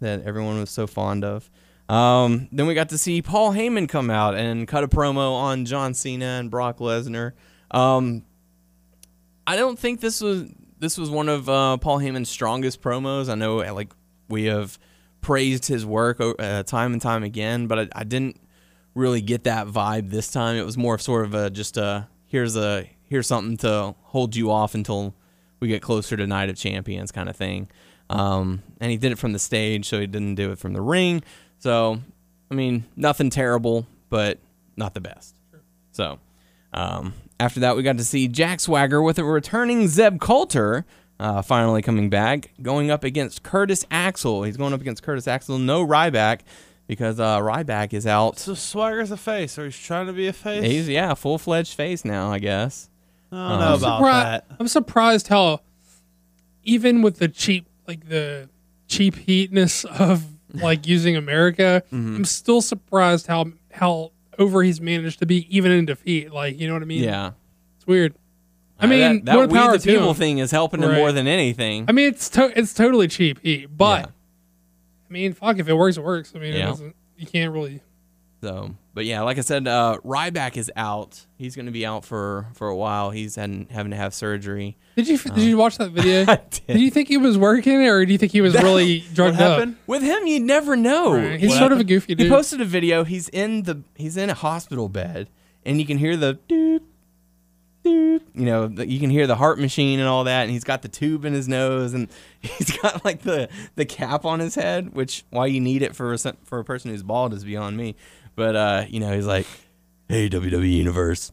that 0.00 0.22
everyone 0.22 0.58
was 0.60 0.70
so 0.70 0.86
fond 0.86 1.24
of. 1.24 1.50
Um, 1.88 2.48
then 2.50 2.66
we 2.66 2.74
got 2.74 2.88
to 2.90 2.98
see 2.98 3.20
Paul 3.20 3.52
Heyman 3.52 3.88
come 3.88 4.08
out 4.10 4.34
and 4.34 4.66
cut 4.66 4.84
a 4.84 4.88
promo 4.88 5.32
on 5.32 5.64
John 5.64 5.92
Cena 5.94 6.24
and 6.24 6.50
Brock 6.50 6.78
Lesnar. 6.78 7.32
Um, 7.70 8.24
I 9.46 9.56
don't 9.56 9.78
think 9.78 10.00
this 10.00 10.20
was 10.20 10.50
this 10.78 10.96
was 10.96 11.10
one 11.10 11.28
of 11.28 11.48
uh, 11.48 11.76
Paul 11.78 11.98
Heyman's 11.98 12.30
strongest 12.30 12.80
promos. 12.80 13.28
I 13.28 13.34
know 13.34 13.62
uh, 13.62 13.74
like 13.74 13.92
we 14.28 14.44
have 14.44 14.78
praised 15.20 15.66
his 15.66 15.84
work 15.84 16.20
uh, 16.20 16.62
time 16.62 16.92
and 16.92 17.02
time 17.02 17.22
again, 17.22 17.66
but 17.66 17.78
I, 17.78 17.88
I 18.00 18.04
didn't 18.04 18.40
really 18.94 19.20
get 19.20 19.44
that 19.44 19.66
vibe 19.66 20.10
this 20.10 20.30
time. 20.30 20.56
It 20.56 20.64
was 20.64 20.78
more 20.78 20.94
of 20.94 21.02
sort 21.02 21.24
of 21.24 21.34
a 21.34 21.50
just 21.50 21.76
a 21.76 22.08
here's 22.34 22.56
a 22.56 22.90
here's 23.08 23.28
something 23.28 23.56
to 23.56 23.94
hold 24.02 24.34
you 24.34 24.50
off 24.50 24.74
until 24.74 25.14
we 25.60 25.68
get 25.68 25.80
closer 25.80 26.16
to 26.16 26.26
Night 26.26 26.48
of 26.50 26.56
Champions 26.56 27.12
kind 27.12 27.28
of 27.28 27.36
thing. 27.36 27.68
Um, 28.10 28.64
and 28.80 28.90
he 28.90 28.96
did 28.96 29.12
it 29.12 29.18
from 29.18 29.32
the 29.32 29.38
stage, 29.38 29.88
so 29.88 30.00
he 30.00 30.08
didn't 30.08 30.34
do 30.34 30.50
it 30.50 30.58
from 30.58 30.72
the 30.72 30.80
ring. 30.80 31.22
So 31.60 32.00
I 32.50 32.54
mean, 32.56 32.86
nothing 32.96 33.30
terrible, 33.30 33.86
but 34.10 34.40
not 34.76 34.94
the 34.94 35.00
best. 35.00 35.36
So, 35.92 36.18
um, 36.72 37.14
after 37.38 37.60
that, 37.60 37.76
we 37.76 37.84
got 37.84 37.98
to 37.98 38.04
see 38.04 38.26
Jack 38.26 38.58
Swagger 38.58 39.00
with 39.00 39.20
a 39.20 39.24
returning 39.24 39.86
Zeb 39.86 40.18
Colter, 40.18 40.84
uh, 41.20 41.40
finally 41.40 41.82
coming 41.82 42.10
back, 42.10 42.50
going 42.60 42.90
up 42.90 43.04
against 43.04 43.44
Curtis 43.44 43.86
Axel. 43.92 44.42
He's 44.42 44.56
going 44.56 44.72
up 44.72 44.80
against 44.80 45.04
Curtis 45.04 45.28
Axel, 45.28 45.58
no 45.58 45.86
Ryback, 45.86 46.40
because 46.86 47.18
uh, 47.20 47.38
Ryback 47.40 47.92
is 47.92 48.06
out. 48.06 48.38
So 48.38 48.54
Swagger's 48.54 49.10
a 49.10 49.16
face, 49.16 49.58
or 49.58 49.64
he's 49.64 49.78
trying 49.78 50.06
to 50.06 50.12
be 50.12 50.26
a 50.26 50.32
face. 50.32 50.64
He's 50.64 50.88
yeah, 50.88 51.14
full 51.14 51.38
fledged 51.38 51.74
face 51.74 52.04
now, 52.04 52.30
I 52.32 52.38
guess. 52.38 52.88
I 53.32 53.36
don't 53.36 53.50
I'm 53.52 53.60
know 53.60 53.74
about 53.76 54.00
Surpri- 54.02 54.22
that. 54.22 54.46
I'm 54.60 54.68
surprised 54.68 55.28
how 55.28 55.60
even 56.62 57.02
with 57.02 57.18
the 57.18 57.28
cheap 57.28 57.66
like 57.86 58.08
the 58.08 58.48
cheap 58.88 59.16
heatness 59.16 59.84
of 59.84 60.24
like 60.54 60.86
using 60.86 61.16
America, 61.16 61.82
Mm-hmm. 61.92 62.16
I'm 62.16 62.24
still 62.24 62.60
surprised 62.62 63.26
how 63.26 63.46
how 63.72 64.12
over 64.38 64.62
he's 64.62 64.80
managed 64.80 65.18
to 65.20 65.26
be 65.26 65.46
even 65.56 65.72
in 65.72 65.86
defeat. 65.86 66.32
Like 66.32 66.58
you 66.60 66.66
know 66.68 66.74
what 66.74 66.82
I 66.82 66.86
mean? 66.86 67.02
Yeah, 67.02 67.32
it's 67.76 67.86
weird. 67.86 68.14
I 68.78 68.84
Uh, 68.84 68.88
mean, 68.88 69.24
that, 69.24 69.36
that 69.38 69.48
we 69.50 69.56
power 69.56 69.78
the 69.78 69.84
people 69.84 70.10
him. 70.10 70.16
thing 70.16 70.38
is 70.38 70.50
helping 70.50 70.82
him 70.82 70.92
more 70.94 71.12
than 71.12 71.26
anything. 71.28 71.84
I 71.88 71.92
mean, 71.92 72.08
it's 72.08 72.28
to- 72.30 72.56
it's 72.58 72.74
totally 72.74 73.06
cheap 73.08 73.40
heat, 73.40 73.66
but 73.76 74.00
Yeah. 74.06 74.10
I 75.14 75.16
mean, 75.16 75.32
fuck, 75.32 75.60
if 75.60 75.68
it 75.68 75.74
works, 75.74 75.96
it 75.96 76.02
works. 76.02 76.32
I 76.34 76.40
mean, 76.40 76.54
it 76.54 76.58
Yeah. 76.58 76.66
doesn't, 76.66 76.96
you 77.16 77.24
can't 77.24 77.52
really. 77.52 77.80
So, 78.42 78.74
but 78.92 79.04
yeah, 79.04 79.22
like 79.22 79.38
I 79.38 79.42
said, 79.42 79.68
uh, 79.68 79.98
Ryback 80.04 80.56
is 80.56 80.72
out. 80.74 81.24
He's 81.38 81.54
going 81.54 81.66
to 81.66 81.72
be 81.72 81.86
out 81.86 82.04
for 82.04 82.48
for 82.54 82.66
a 82.68 82.76
while. 82.76 83.10
He's 83.10 83.36
had, 83.36 83.68
having 83.70 83.90
to 83.92 83.96
have 83.96 84.12
surgery. 84.12 84.76
Did 84.96 85.06
you 85.06 85.18
did 85.18 85.38
you 85.38 85.56
watch 85.56 85.78
that 85.78 85.90
video? 85.92 86.24
Did. 86.26 86.60
Did 86.66 86.80
you 86.80 86.90
think 86.90 87.06
he 87.08 87.16
was 87.16 87.38
working, 87.38 87.86
or 87.86 88.04
do 88.04 88.10
you 88.10 88.18
think 88.18 88.32
he 88.32 88.40
was 88.40 88.54
really 88.62 89.00
What 89.02 89.14
drugged 89.14 89.40
up? 89.40 89.68
With 89.86 90.02
him, 90.02 90.26
you 90.26 90.40
never 90.40 90.74
know. 90.76 91.14
Right. 91.14 91.38
He's 91.38 91.50
What 91.50 91.58
sort 91.58 91.72
of 91.72 91.78
a 91.78 91.84
goofy 91.84 92.16
He 92.16 92.28
posted 92.28 92.60
a 92.60 92.64
video. 92.64 93.04
He's 93.04 93.28
in 93.28 93.62
the 93.62 93.82
he's 93.94 94.16
in 94.16 94.28
a 94.30 94.34
hospital 94.34 94.88
bed, 94.88 95.30
and 95.64 95.78
you 95.80 95.86
can 95.86 95.96
hear 95.98 96.16
the 96.16 96.34
doot. 96.48 96.82
You 97.84 98.20
know, 98.34 98.66
you 98.66 98.98
can 98.98 99.10
hear 99.10 99.26
the 99.26 99.36
heart 99.36 99.58
machine 99.58 100.00
and 100.00 100.08
all 100.08 100.24
that. 100.24 100.42
And 100.42 100.50
he's 100.50 100.64
got 100.64 100.82
the 100.82 100.88
tube 100.88 101.24
in 101.24 101.32
his 101.34 101.48
nose, 101.48 101.94
and 101.94 102.08
he's 102.40 102.76
got 102.78 103.04
like 103.04 103.22
the 103.22 103.48
the 103.76 103.84
cap 103.84 104.24
on 104.24 104.40
his 104.40 104.54
head. 104.54 104.94
Which 104.94 105.24
why 105.30 105.46
you 105.46 105.60
need 105.60 105.82
it 105.82 105.94
for 105.94 106.12
a, 106.12 106.18
for 106.44 106.58
a 106.58 106.64
person 106.64 106.90
who's 106.90 107.02
bald 107.02 107.32
is 107.34 107.44
beyond 107.44 107.76
me. 107.76 107.94
But 108.34 108.56
uh, 108.56 108.84
you 108.88 109.00
know, 109.00 109.14
he's 109.14 109.26
like, 109.26 109.46
"Hey, 110.08 110.28
WWE 110.28 110.70
Universe, 110.70 111.32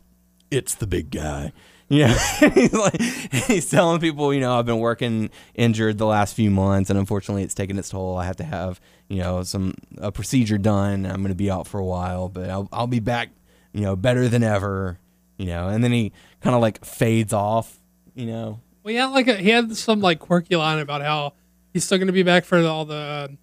it's 0.49 0.76
the 0.76 0.88
big 0.88 1.12
guy." 1.12 1.54
Yeah, 1.91 2.18
he's 2.54 2.72
like 2.72 3.02
he's 3.02 3.70
telling 3.70 3.99
people, 3.99 4.34
you 4.34 4.39
know, 4.39 4.58
I've 4.58 4.66
been 4.66 4.80
working 4.80 5.30
injured 5.56 5.97
the 5.97 6.06
last 6.06 6.34
few 6.36 6.49
months, 6.49 6.89
and 6.89 6.97
unfortunately, 6.97 7.43
it's 7.43 7.54
taken 7.54 7.78
its 7.78 7.89
toll. 7.89 8.16
I 8.18 8.24
have 8.24 8.38
to 8.38 8.45
have, 8.45 8.80
you 9.10 9.18
know, 9.18 9.43
some 9.43 9.74
a 9.97 10.10
procedure 10.10 10.58
done. 10.58 11.06
I'm 11.06 11.18
going 11.18 11.34
to 11.34 11.36
be 11.36 11.52
out 11.52 11.68
for 11.68 11.82
a 11.82 11.86
while, 11.86 12.30
but 12.30 12.49
I'll 12.49 12.70
I'll 12.72 12.88
be 12.88 13.02
back, 13.02 13.32
you 13.74 13.82
know, 13.82 13.97
better 13.97 14.30
than 14.30 14.41
ever, 14.41 14.99
you 15.36 15.47
know. 15.47 15.68
And 15.68 15.84
then 15.84 15.91
he 15.91 16.14
kind 16.42 16.56
of 16.56 16.62
like 16.62 16.84
fades 16.84 17.34
off, 17.34 17.80
you 18.14 18.26
know. 18.26 18.60
Well, 18.84 18.94
yeah, 18.94 19.06
like 19.06 19.28
a, 19.28 19.36
he 19.36 19.50
had 19.50 19.76
some 19.78 20.02
like 20.02 20.20
quirky 20.20 20.56
line 20.56 20.80
about 20.80 21.02
how 21.02 21.34
he's 21.74 21.84
still 21.86 21.98
going 21.98 22.08
to 22.08 22.14
be 22.14 22.24
back 22.24 22.46
for 22.46 22.60
all 22.60 22.86
the 22.86 23.38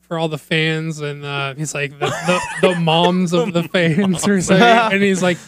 for 0.00 0.18
all 0.18 0.28
the 0.28 0.38
fans, 0.38 1.00
and 1.00 1.24
uh, 1.24 1.54
he's 1.54 1.74
like 1.74 1.92
the, 1.98 2.06
the, 2.06 2.40
the 2.68 2.74
moms 2.80 3.32
of 3.32 3.52
the 3.52 3.62
fans 3.62 4.26
or 4.28 4.40
something, 4.40 4.62
and 4.92 5.02
he's 5.02 5.22
like, 5.22 5.38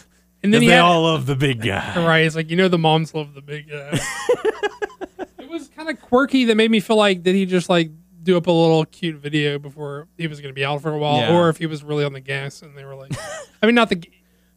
and 0.41 0.53
then 0.53 0.61
he 0.61 0.69
had, 0.69 0.79
all 0.79 1.03
love 1.03 1.25
the 1.25 1.35
big 1.35 1.61
guy. 1.61 2.03
right, 2.05 2.23
he's 2.23 2.35
like, 2.35 2.49
you 2.49 2.55
know, 2.55 2.67
the 2.67 2.77
moms 2.77 3.13
love 3.13 3.33
the 3.33 3.41
big 3.41 3.69
guy. 3.69 3.99
it 5.39 5.49
was 5.49 5.67
kind 5.69 5.89
of 5.89 6.01
quirky 6.01 6.45
that 6.45 6.55
made 6.55 6.71
me 6.71 6.79
feel 6.79 6.95
like 6.97 7.21
did 7.23 7.35
he 7.35 7.45
just 7.45 7.69
like 7.69 7.91
do 8.23 8.37
up 8.37 8.47
a 8.47 8.51
little 8.51 8.85
cute 8.85 9.17
video 9.17 9.59
before 9.59 10.07
he 10.17 10.25
was 10.27 10.39
going 10.41 10.49
to 10.49 10.55
be 10.55 10.65
out 10.65 10.81
for 10.81 10.91
a 10.91 10.97
while, 10.97 11.17
Yeah. 11.19 11.35
or 11.37 11.49
if 11.49 11.57
he 11.57 11.67
was 11.67 11.83
really 11.83 12.03
on 12.03 12.13
the 12.13 12.19
gas 12.19 12.61
and 12.63 12.75
they 12.75 12.83
were 12.85 12.95
like, 12.95 13.11
I 13.61 13.65
mean, 13.65 13.75
not 13.75 13.89
the. 13.89 14.01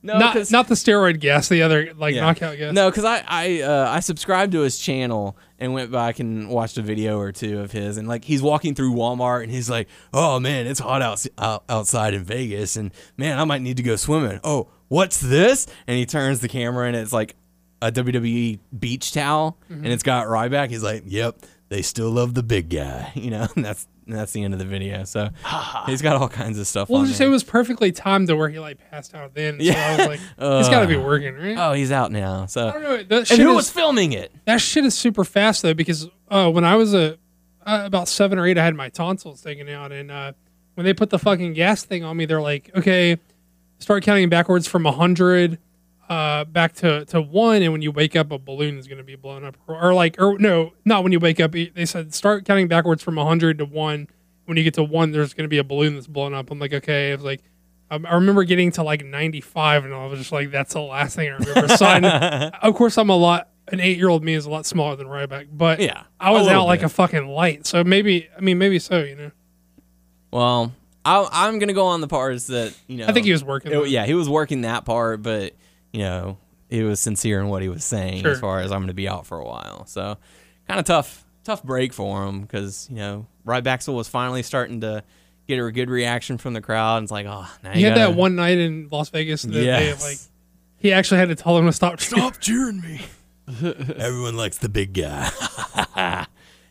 No, 0.02 0.16
not 0.18 0.50
not 0.52 0.68
the 0.68 0.74
steroid 0.76 1.18
gas, 1.18 1.48
the 1.48 1.62
other 1.62 1.92
like 1.96 2.14
Yeah. 2.14 2.20
knockout 2.20 2.56
gas. 2.56 2.72
No, 2.72 2.88
because 2.90 3.04
I 3.04 3.24
I 3.26 3.60
uh, 3.62 3.88
I 3.90 4.00
subscribed 4.00 4.52
to 4.52 4.60
his 4.60 4.78
channel 4.78 5.36
and 5.58 5.72
went 5.74 5.90
back 5.90 6.20
and 6.20 6.48
watched 6.48 6.78
a 6.78 6.82
video 6.82 7.18
or 7.18 7.32
two 7.32 7.58
of 7.58 7.72
his, 7.72 7.96
and 7.96 8.06
like 8.06 8.24
he's 8.24 8.40
walking 8.40 8.74
through 8.76 8.94
Walmart 8.94 9.42
and 9.42 9.50
he's 9.50 9.68
like, 9.68 9.88
"Oh 10.14 10.38
man, 10.38 10.68
it's 10.68 10.78
hot 10.80 11.02
out, 11.02 11.26
out 11.36 11.64
outside 11.68 12.14
in 12.14 12.22
Vegas, 12.22 12.76
and 12.76 12.92
man, 13.16 13.38
I 13.40 13.44
might 13.44 13.60
need 13.62 13.76
to 13.78 13.82
go 13.82 13.96
swimming." 13.96 14.38
Oh, 14.44 14.68
what's 14.86 15.18
this? 15.20 15.66
And 15.88 15.98
he 15.98 16.06
turns 16.06 16.38
the 16.40 16.48
camera 16.48 16.86
and 16.86 16.94
it's 16.96 17.12
like 17.12 17.34
a 17.82 17.90
WWE 17.90 18.60
beach 18.78 19.12
towel, 19.12 19.58
Mm-hmm. 19.70 19.84
and 19.84 19.92
it's 19.92 20.02
got 20.04 20.26
Ryback. 20.28 20.68
He's 20.70 20.82
like, 20.84 21.02
"Yep, 21.06 21.40
they 21.70 21.82
still 21.82 22.10
love 22.10 22.34
the 22.34 22.42
big 22.44 22.70
guy," 22.70 23.10
you 23.16 23.30
know. 23.30 23.48
And 23.56 23.64
that's 23.64 23.88
and 24.08 24.16
that's 24.16 24.32
the 24.32 24.42
end 24.42 24.54
of 24.54 24.58
the 24.58 24.64
video. 24.64 25.04
So 25.04 25.28
he's 25.86 26.02
got 26.02 26.16
all 26.16 26.28
kinds 26.28 26.58
of 26.58 26.66
stuff. 26.66 26.88
Well, 26.88 27.02
on 27.02 27.06
just 27.06 27.18
there. 27.18 27.28
it 27.28 27.30
was 27.30 27.44
perfectly 27.44 27.92
timed 27.92 28.26
to 28.28 28.34
where 28.36 28.48
he 28.48 28.58
like 28.58 28.78
passed 28.90 29.14
out 29.14 29.34
then. 29.34 29.60
So 29.60 29.64
I 29.64 29.64
Yeah. 29.66 29.96
was 29.98 30.06
like, 30.08 30.20
he's 30.20 30.68
got 30.68 30.80
to 30.80 30.86
be 30.86 30.96
Uh, 30.98 31.02
working, 31.02 31.34
right? 31.36 31.56
Oh, 31.56 31.72
he's 31.74 31.92
out 31.92 32.10
now. 32.10 32.46
So 32.46 32.68
I 32.68 32.72
don't 32.72 32.82
know. 32.82 32.96
That 33.04 33.18
and 33.18 33.26
shit, 33.28 33.38
who 33.38 33.50
is, 33.50 33.56
was 33.56 33.70
filming 33.70 34.12
it? 34.12 34.32
that 34.46 34.60
shit 34.60 34.84
is 34.84 34.94
super 34.96 35.24
fast 35.24 35.62
though 35.62 35.74
because 35.74 36.08
uh, 36.30 36.50
when 36.50 36.64
I 36.64 36.74
was 36.76 36.94
a 36.94 37.18
uh, 37.66 37.82
about 37.84 38.08
seven 38.08 38.38
or 38.38 38.46
eight, 38.46 38.56
I 38.58 38.64
had 38.64 38.74
my 38.74 38.88
tonsils 38.88 39.42
taken 39.42 39.68
out, 39.68 39.92
and 39.92 40.10
uh, 40.10 40.32
when 40.74 40.84
they 40.86 40.94
put 40.94 41.10
the 41.10 41.18
fucking 41.18 41.52
gas 41.52 41.84
thing 41.84 42.02
on 42.02 42.16
me, 42.16 42.24
they're 42.24 42.40
like, 42.40 42.70
okay, 42.74 43.18
start 43.78 44.02
counting 44.04 44.30
backwards 44.30 44.66
from 44.66 44.86
hundred. 44.86 45.58
Uh, 46.08 46.42
back 46.44 46.72
to, 46.72 47.04
to 47.04 47.20
one, 47.20 47.60
and 47.60 47.70
when 47.70 47.82
you 47.82 47.92
wake 47.92 48.16
up, 48.16 48.32
a 48.32 48.38
balloon 48.38 48.78
is 48.78 48.88
going 48.88 48.96
to 48.96 49.04
be 49.04 49.14
blown 49.14 49.44
up, 49.44 49.58
or, 49.66 49.78
or 49.78 49.92
like, 49.92 50.16
or 50.18 50.38
no, 50.38 50.72
not 50.86 51.02
when 51.02 51.12
you 51.12 51.20
wake 51.20 51.38
up. 51.38 51.52
They 51.52 51.84
said 51.84 52.14
start 52.14 52.46
counting 52.46 52.66
backwards 52.66 53.02
from 53.02 53.18
hundred 53.18 53.58
to 53.58 53.66
one. 53.66 54.08
When 54.46 54.56
you 54.56 54.64
get 54.64 54.72
to 54.74 54.82
one, 54.84 55.10
there's 55.12 55.34
going 55.34 55.44
to 55.44 55.48
be 55.48 55.58
a 55.58 55.64
balloon 55.64 55.94
that's 55.94 56.06
blown 56.06 56.32
up. 56.32 56.50
I'm 56.50 56.58
like, 56.58 56.72
okay. 56.72 57.12
I 57.12 57.14
was 57.14 57.24
like, 57.24 57.42
um, 57.90 58.06
I 58.06 58.14
remember 58.14 58.44
getting 58.44 58.72
to 58.72 58.82
like 58.82 59.04
95, 59.04 59.84
and 59.84 59.92
I 59.92 60.06
was 60.06 60.18
just 60.18 60.32
like, 60.32 60.50
that's 60.50 60.72
the 60.72 60.80
last 60.80 61.14
thing 61.16 61.28
I 61.28 61.36
remember. 61.36 61.76
So 61.76 61.84
I 61.84 62.50
of 62.62 62.74
course, 62.74 62.96
I'm 62.96 63.10
a 63.10 63.16
lot. 63.16 63.50
An 63.70 63.80
eight 63.80 63.98
year 63.98 64.08
old 64.08 64.24
me 64.24 64.32
is 64.32 64.46
a 64.46 64.50
lot 64.50 64.64
smaller 64.64 64.96
than 64.96 65.08
Ryback, 65.08 65.48
but 65.52 65.78
Yeah, 65.80 66.04
I 66.18 66.30
was 66.30 66.48
out 66.48 66.64
like 66.64 66.82
a 66.82 66.88
fucking 66.88 67.28
light. 67.28 67.66
So 67.66 67.84
maybe, 67.84 68.26
I 68.34 68.40
mean, 68.40 68.56
maybe 68.56 68.78
so. 68.78 69.00
You 69.00 69.14
know, 69.14 69.30
Well, 70.30 70.72
I, 71.04 71.28
I'm 71.30 71.58
gonna 71.58 71.74
go 71.74 71.86
on 71.86 72.00
the 72.00 72.08
parts 72.08 72.46
that 72.46 72.74
you 72.86 72.96
know. 72.96 73.06
I 73.06 73.12
think 73.12 73.26
he 73.26 73.32
was 73.32 73.44
working. 73.44 73.72
it- 73.72 73.88
yeah, 73.88 74.06
he 74.06 74.14
was 74.14 74.26
working 74.28 74.62
that 74.62 74.86
part, 74.86 75.22
but 75.22 75.52
you 75.92 76.00
know, 76.00 76.38
he 76.70 76.82
was 76.82 77.00
sincere 77.00 77.40
in 77.40 77.48
what 77.48 77.62
he 77.62 77.68
was 77.68 77.84
saying 77.84 78.22
Sure. 78.22 78.32
as 78.32 78.40
far 78.40 78.60
as 78.60 78.70
I'm 78.72 78.80
gonna 78.80 78.94
be 78.94 79.08
out 79.08 79.26
for 79.26 79.38
a 79.38 79.44
while. 79.44 79.86
So, 79.86 80.16
kind 80.66 80.78
of 80.80 80.86
tough, 80.86 81.24
tough 81.44 81.62
break 81.62 81.92
for 81.92 82.26
him 82.26 82.42
because 82.42 82.86
you 82.90 82.96
know, 82.96 83.26
Rybaxel 83.46 83.94
was 83.94 84.06
finally 84.08 84.42
starting 84.42 84.80
to 84.82 85.02
get 85.46 85.58
a 85.58 85.72
good 85.72 85.88
reaction 85.88 86.36
from 86.36 86.52
the 86.52 86.60
crowd. 86.60 86.98
And 86.98 87.04
it's 87.04 87.12
like, 87.12 87.24
oh, 87.26 87.50
now 87.64 87.72
He 87.72 87.80
you 87.80 87.86
had 87.86 87.94
gotta- 87.96 88.12
that 88.12 88.18
one 88.18 88.36
night 88.36 88.58
in 88.58 88.88
Las 88.90 89.08
Vegas 89.08 89.42
that 89.42 89.52
they 89.52 89.64
Yes. 89.64 90.02
like 90.04 90.18
He 90.76 90.92
actually 90.92 91.18
had 91.20 91.28
to 91.30 91.34
tell 91.34 91.56
him 91.56 91.64
to 91.66 91.72
stop. 91.72 92.00
Stop 92.00 92.38
cheering 92.38 92.80
me. 92.82 93.00
Everyone 93.96 94.36
likes 94.36 94.58
the 94.58 94.68
big 94.68 94.92
guy. 94.92 95.30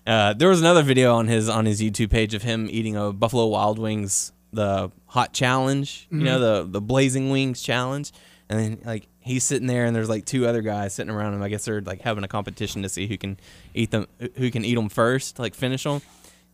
uh, 0.06 0.34
there 0.34 0.48
was 0.50 0.60
another 0.62 0.84
video 0.84 1.16
on 1.16 1.28
his 1.28 1.50
on 1.50 1.66
his 1.66 1.82
YouTube 1.82 2.10
page 2.12 2.34
of 2.34 2.44
him 2.44 2.68
eating 2.70 2.96
a 2.96 3.12
Buffalo 3.12 3.48
Wild 3.48 3.80
Wings 3.80 4.32
the 4.54 4.92
hot 5.08 5.34
challenge, 5.34 6.08
you 6.10 6.20
know, 6.20 6.40
the 6.40 6.68
the 6.70 6.80
blazing 6.82 7.30
wings 7.32 7.62
challenge, 7.62 8.12
and 8.50 8.60
then 8.60 8.80
like 8.86 9.08
he's 9.20 9.44
sitting 9.44 9.68
there 9.68 9.86
and 9.86 9.96
there's 9.96 10.10
like 10.10 10.26
two 10.26 10.48
other 10.48 10.62
guys 10.62 10.94
sitting 10.96 11.14
around 11.14 11.34
him. 11.34 11.42
I 11.42 11.50
guess 11.50 11.66
they're 11.66 11.82
like 11.82 12.02
having 12.02 12.24
a 12.24 12.28
competition 12.28 12.84
to 12.84 12.90
see 12.90 13.08
who 13.08 13.18
can 13.18 13.38
eat 13.74 13.92
them, 13.92 14.08
who 14.36 14.50
can 14.52 14.64
eat 14.64 14.76
them 14.76 14.90
first, 14.90 15.40
like 15.40 15.54
finish 15.56 15.84
them, 15.84 16.02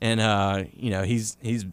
and 0.01 0.19
uh, 0.19 0.63
you 0.73 0.89
know 0.89 1.03
he's 1.03 1.37
he's 1.41 1.65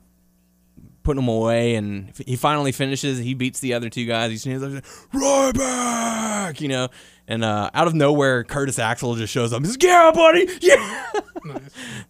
putting 1.02 1.22
them 1.22 1.28
away, 1.28 1.74
and 1.76 2.12
he 2.26 2.36
finally 2.36 2.72
finishes. 2.72 3.18
He 3.18 3.34
beats 3.34 3.60
the 3.60 3.74
other 3.74 3.88
two 3.88 4.04
guys. 4.04 4.44
He's 4.44 4.62
like, 4.62 4.84
right 5.14 5.52
back, 5.54 6.60
you 6.60 6.68
know. 6.68 6.88
And 7.26 7.44
uh, 7.44 7.70
out 7.72 7.86
of 7.86 7.94
nowhere, 7.94 8.44
Curtis 8.44 8.78
Axel 8.78 9.14
just 9.14 9.32
shows 9.32 9.52
up. 9.52 9.62
He's 9.62 9.72
like, 9.72 9.82
"Yeah, 9.82 10.10
buddy, 10.14 10.48
yeah." 10.60 11.10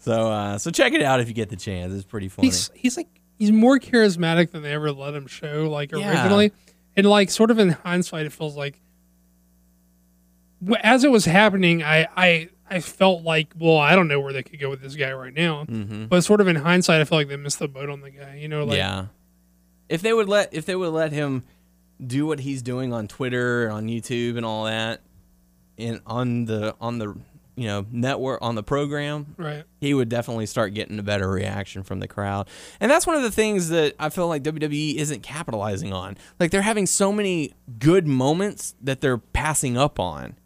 So, 0.00 0.30
uh, 0.30 0.58
so 0.58 0.70
check 0.70 0.92
it 0.92 1.02
out 1.02 1.20
if 1.20 1.28
you 1.28 1.34
get 1.34 1.50
the 1.50 1.56
chance. 1.56 1.92
It's 1.94 2.04
pretty 2.04 2.28
funny. 2.28 2.48
He's 2.48 2.70
he's 2.74 2.96
like 2.96 3.06
he's 3.38 3.52
more 3.52 3.78
charismatic 3.78 4.50
than 4.50 4.62
they 4.62 4.72
ever 4.72 4.90
let 4.90 5.14
him 5.14 5.26
show. 5.26 5.68
Like 5.70 5.92
Yeah. 5.92 6.28
And 7.00 7.08
like 7.08 7.30
sort 7.30 7.50
of 7.50 7.58
in 7.58 7.70
hindsight, 7.70 8.26
it 8.26 8.32
feels 8.32 8.56
like 8.56 8.80
as 10.82 11.04
it 11.04 11.10
was 11.10 11.24
happening, 11.24 11.82
I 11.82 12.06
I 12.16 12.48
I 12.68 12.80
felt 12.80 13.22
like, 13.22 13.52
well, 13.58 13.78
I 13.78 13.96
don't 13.96 14.08
know 14.08 14.20
where 14.20 14.32
they 14.32 14.42
could 14.42 14.60
go 14.60 14.70
with 14.70 14.80
this 14.80 14.94
guy 14.94 15.12
right 15.12 15.34
now. 15.34 15.64
mm-hmm. 15.64 16.06
But 16.06 16.22
sort 16.22 16.40
of 16.40 16.48
in 16.48 16.56
hindsight, 16.56 17.00
I 17.00 17.04
feel 17.04 17.18
like 17.18 17.28
they 17.28 17.36
missed 17.36 17.58
the 17.58 17.68
boat 17.68 17.90
on 17.90 18.00
the 18.00 18.10
guy. 18.10 18.36
You 18.36 18.48
know, 18.48 18.64
like 18.64 18.76
yeah. 18.76 19.06
If 19.88 20.02
they 20.02 20.12
would 20.12 20.28
let 20.28 20.52
if 20.52 20.66
they 20.66 20.76
would 20.76 20.92
let 20.92 21.12
him 21.12 21.44
do 22.04 22.26
what 22.26 22.40
he's 22.40 22.62
doing 22.62 22.92
on 22.92 23.08
Twitter, 23.08 23.70
on 23.70 23.86
YouTube, 23.86 24.36
and 24.36 24.46
all 24.46 24.64
that, 24.64 25.00
and 25.78 26.00
on 26.06 26.44
the 26.44 26.76
on 26.80 26.98
the 26.98 27.16
you 27.60 27.66
know 27.66 27.84
network 27.92 28.38
on 28.40 28.54
the 28.54 28.62
program, 28.62 29.34
right. 29.36 29.64
he 29.82 29.92
would 29.92 30.08
definitely 30.08 30.46
start 30.46 30.72
getting 30.72 30.98
a 30.98 31.02
better 31.02 31.28
reaction 31.28 31.82
from 31.82 32.00
the 32.00 32.08
crowd. 32.08 32.48
And 32.80 32.90
that's 32.90 33.06
one 33.06 33.16
of 33.16 33.22
the 33.22 33.30
things 33.30 33.68
that 33.68 33.94
I 33.98 34.08
feel 34.08 34.28
like 34.28 34.42
WWE 34.44 34.94
isn't 34.94 35.22
capitalizing 35.22 35.92
on. 35.92 36.16
Like 36.38 36.52
they're 36.52 36.62
having 36.62 36.86
so 36.86 37.12
many 37.12 37.52
good 37.78 38.06
moments 38.06 38.74
that 38.80 39.02
they're 39.02 39.18
passing 39.18 39.76
up 39.76 40.00
on. 40.00 40.36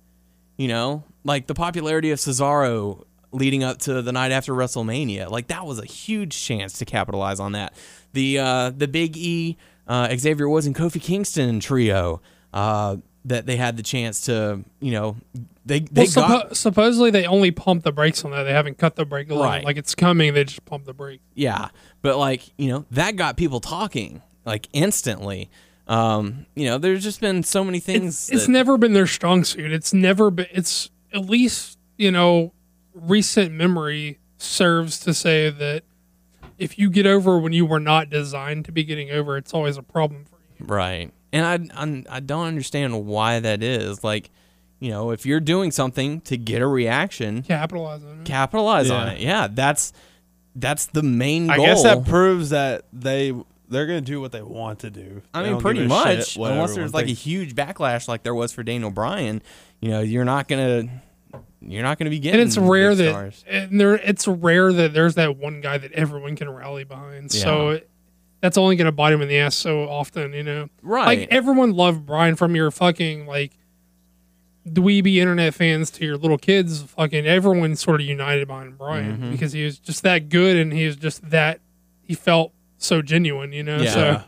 You 0.56 0.66
know, 0.66 1.04
like 1.22 1.46
the 1.46 1.54
popularity 1.54 2.10
of 2.10 2.18
Cesaro 2.18 3.04
leading 3.30 3.62
up 3.62 3.78
to 3.78 4.02
the 4.02 4.10
night 4.10 4.32
after 4.32 4.52
WrestleMania. 4.52 5.30
Like 5.30 5.46
that 5.46 5.64
was 5.66 5.78
a 5.78 5.86
huge 5.86 6.42
chance 6.42 6.72
to 6.80 6.84
capitalize 6.84 7.38
on 7.38 7.52
that. 7.52 7.74
The 8.12 8.40
uh, 8.40 8.70
the 8.70 8.88
Big 8.88 9.16
E, 9.16 9.56
uh, 9.86 10.08
Xavier 10.16 10.48
Woods, 10.48 10.66
and 10.66 10.74
Kofi 10.74 11.00
Kingston 11.00 11.60
trio. 11.60 12.20
Uh, 12.52 12.96
that 13.26 13.46
they 13.46 13.56
had 13.56 13.76
the 13.76 13.82
chance 13.82 14.22
to, 14.22 14.62
you 14.80 14.92
know, 14.92 15.16
they 15.64 15.80
they 15.80 16.06
Well, 16.14 16.28
got 16.28 16.50
suppo- 16.50 16.56
supposedly 16.56 17.10
they 17.10 17.26
only 17.26 17.50
pump 17.50 17.84
the 17.84 17.92
brakes 17.92 18.24
on 18.24 18.30
that. 18.32 18.42
They 18.44 18.52
haven't 18.52 18.78
cut 18.78 18.96
the 18.96 19.04
brake. 19.04 19.30
along. 19.30 19.46
Right. 19.48 19.64
Like 19.64 19.76
it's 19.76 19.94
coming, 19.94 20.34
they 20.34 20.44
just 20.44 20.64
pump 20.64 20.84
the 20.84 20.92
brake. 20.94 21.20
Yeah, 21.34 21.68
but 22.02 22.18
like 22.18 22.42
you 22.58 22.68
know 22.68 22.84
that 22.90 23.16
got 23.16 23.36
people 23.36 23.60
talking 23.60 24.22
like 24.44 24.68
instantly. 24.72 25.50
Um, 25.86 26.46
you 26.54 26.64
know, 26.66 26.78
there's 26.78 27.02
just 27.02 27.20
been 27.20 27.42
so 27.42 27.62
many 27.62 27.78
things. 27.78 28.30
It's, 28.30 28.42
it's 28.42 28.48
never 28.48 28.78
been 28.78 28.94
their 28.94 29.06
strong 29.06 29.44
suit. 29.44 29.70
It's 29.72 29.92
never 29.92 30.30
been. 30.30 30.46
It's 30.50 30.90
at 31.12 31.26
least 31.26 31.78
you 31.98 32.10
know 32.10 32.52
recent 32.94 33.52
memory 33.52 34.18
serves 34.38 34.98
to 35.00 35.12
say 35.14 35.50
that 35.50 35.82
if 36.58 36.78
you 36.78 36.88
get 36.90 37.06
over 37.06 37.38
when 37.38 37.52
you 37.52 37.66
were 37.66 37.80
not 37.80 38.08
designed 38.10 38.64
to 38.66 38.72
be 38.72 38.84
getting 38.84 39.10
over, 39.10 39.36
it's 39.36 39.52
always 39.52 39.76
a 39.76 39.82
problem 39.82 40.24
for 40.24 40.36
you. 40.58 40.66
right, 40.66 41.10
and 41.32 41.46
I 41.74 41.82
I'm, 41.82 42.04
I 42.08 42.20
don't 42.20 42.46
understand 42.46 43.06
why 43.06 43.40
that 43.40 43.62
is. 43.62 44.02
Like, 44.04 44.30
you 44.85 44.91
know, 44.91 45.11
if 45.11 45.24
you're 45.24 45.41
doing 45.41 45.70
something 45.70 46.20
to 46.22 46.37
get 46.37 46.61
a 46.61 46.66
reaction, 46.66 47.43
Capitalize 47.43 48.05
on 48.05 48.20
it. 48.20 48.24
capitalize 48.26 48.91
on 48.91 49.07
Yeah. 49.07 49.12
it. 49.14 49.20
Yeah, 49.20 49.49
that's 49.51 49.93
that's 50.57 50.87
the 50.87 51.03
main 51.03 51.47
goal. 51.47 51.62
I 51.62 51.66
guess 51.66 51.82
that 51.85 52.05
proves 52.05 52.51
that 52.51 52.85
they 52.93 53.32
they're 53.68 53.87
gonna 53.87 54.01
do 54.03 54.20
what 54.20 54.30
they 54.32 54.43
want 54.43 54.80
to 54.80 54.91
do. 54.91 55.22
I 55.32 55.43
They 55.43 55.51
mean, 55.53 55.61
pretty 55.61 55.87
much. 55.87 56.28
shit 56.32 56.37
unless 56.37 56.70
everyone 56.70 56.74
there's 56.74 56.95
like 56.95 57.07
a 57.07 57.12
huge 57.12 57.55
backlash, 57.55 58.07
like 58.09 58.22
there 58.22 58.35
was 58.35 58.53
for 58.53 58.62
Daniel 58.62 58.91
Bryan, 58.91 59.41
you 59.80 59.89
know, 59.91 60.01
you're 60.01 60.24
not 60.26 60.49
gonna 60.49 60.85
you're 61.66 61.82
not 61.82 61.99
gonna 61.99 62.11
be 62.11 62.18
getting. 62.18 62.41
and 62.41 62.47
it's 62.49 62.59
rare 62.59 62.95
that 62.95 63.11
stars. 63.11 63.45
and 63.49 63.80
there 63.80 63.95
it's 63.95 64.28
rare 64.28 64.70
that 64.72 64.93
there's 64.93 65.14
that 65.14 65.39
one 65.39 65.61
guy 65.62 65.78
that 65.78 65.93
everyone 65.93 66.37
can 66.37 66.51
rally 66.51 66.85
behind. 66.85 67.32
So 67.32 67.70
it, 67.70 67.89
that's 68.41 68.59
only 68.59 68.76
going 68.76 68.85
to 68.85 68.93
bite 68.93 69.11
him 69.14 69.22
in 69.22 69.28
the 69.28 69.39
ass 69.39 69.55
so 69.55 69.89
often, 69.89 70.35
you 70.35 70.43
know. 70.43 70.68
right. 70.82 71.07
Like 71.20 71.28
everyone 71.30 71.72
loved 71.72 72.05
Bryan 72.05 72.37
from 72.37 72.55
your 72.55 72.70
fucking 72.70 73.26
like 73.26 73.53
dweeby 74.68 75.16
internet 75.16 75.54
fans 75.54 75.90
to 75.92 76.04
your 76.04 76.16
little 76.16 76.38
kids. 76.38 76.82
Fucking 76.82 77.26
everyone 77.26 77.76
sort 77.76 78.00
of 78.00 78.06
united 78.06 78.48
behind 78.48 78.78
Bryan 78.78 79.16
Mm-hmm. 79.18 79.30
because 79.32 79.52
he 79.52 79.64
was 79.64 79.78
just 79.78 80.02
that 80.04 80.28
good 80.28 80.56
and 80.56 80.72
he 80.72 80.86
was 80.86 80.96
just 80.96 81.28
that 81.30 81.60
he 82.02 82.14
felt 82.14 82.52
so 82.78 83.02
genuine, 83.02 83.52
you 83.52 83.62
know. 83.62 83.76
Yeah. 83.78 83.90
So, 83.90 84.22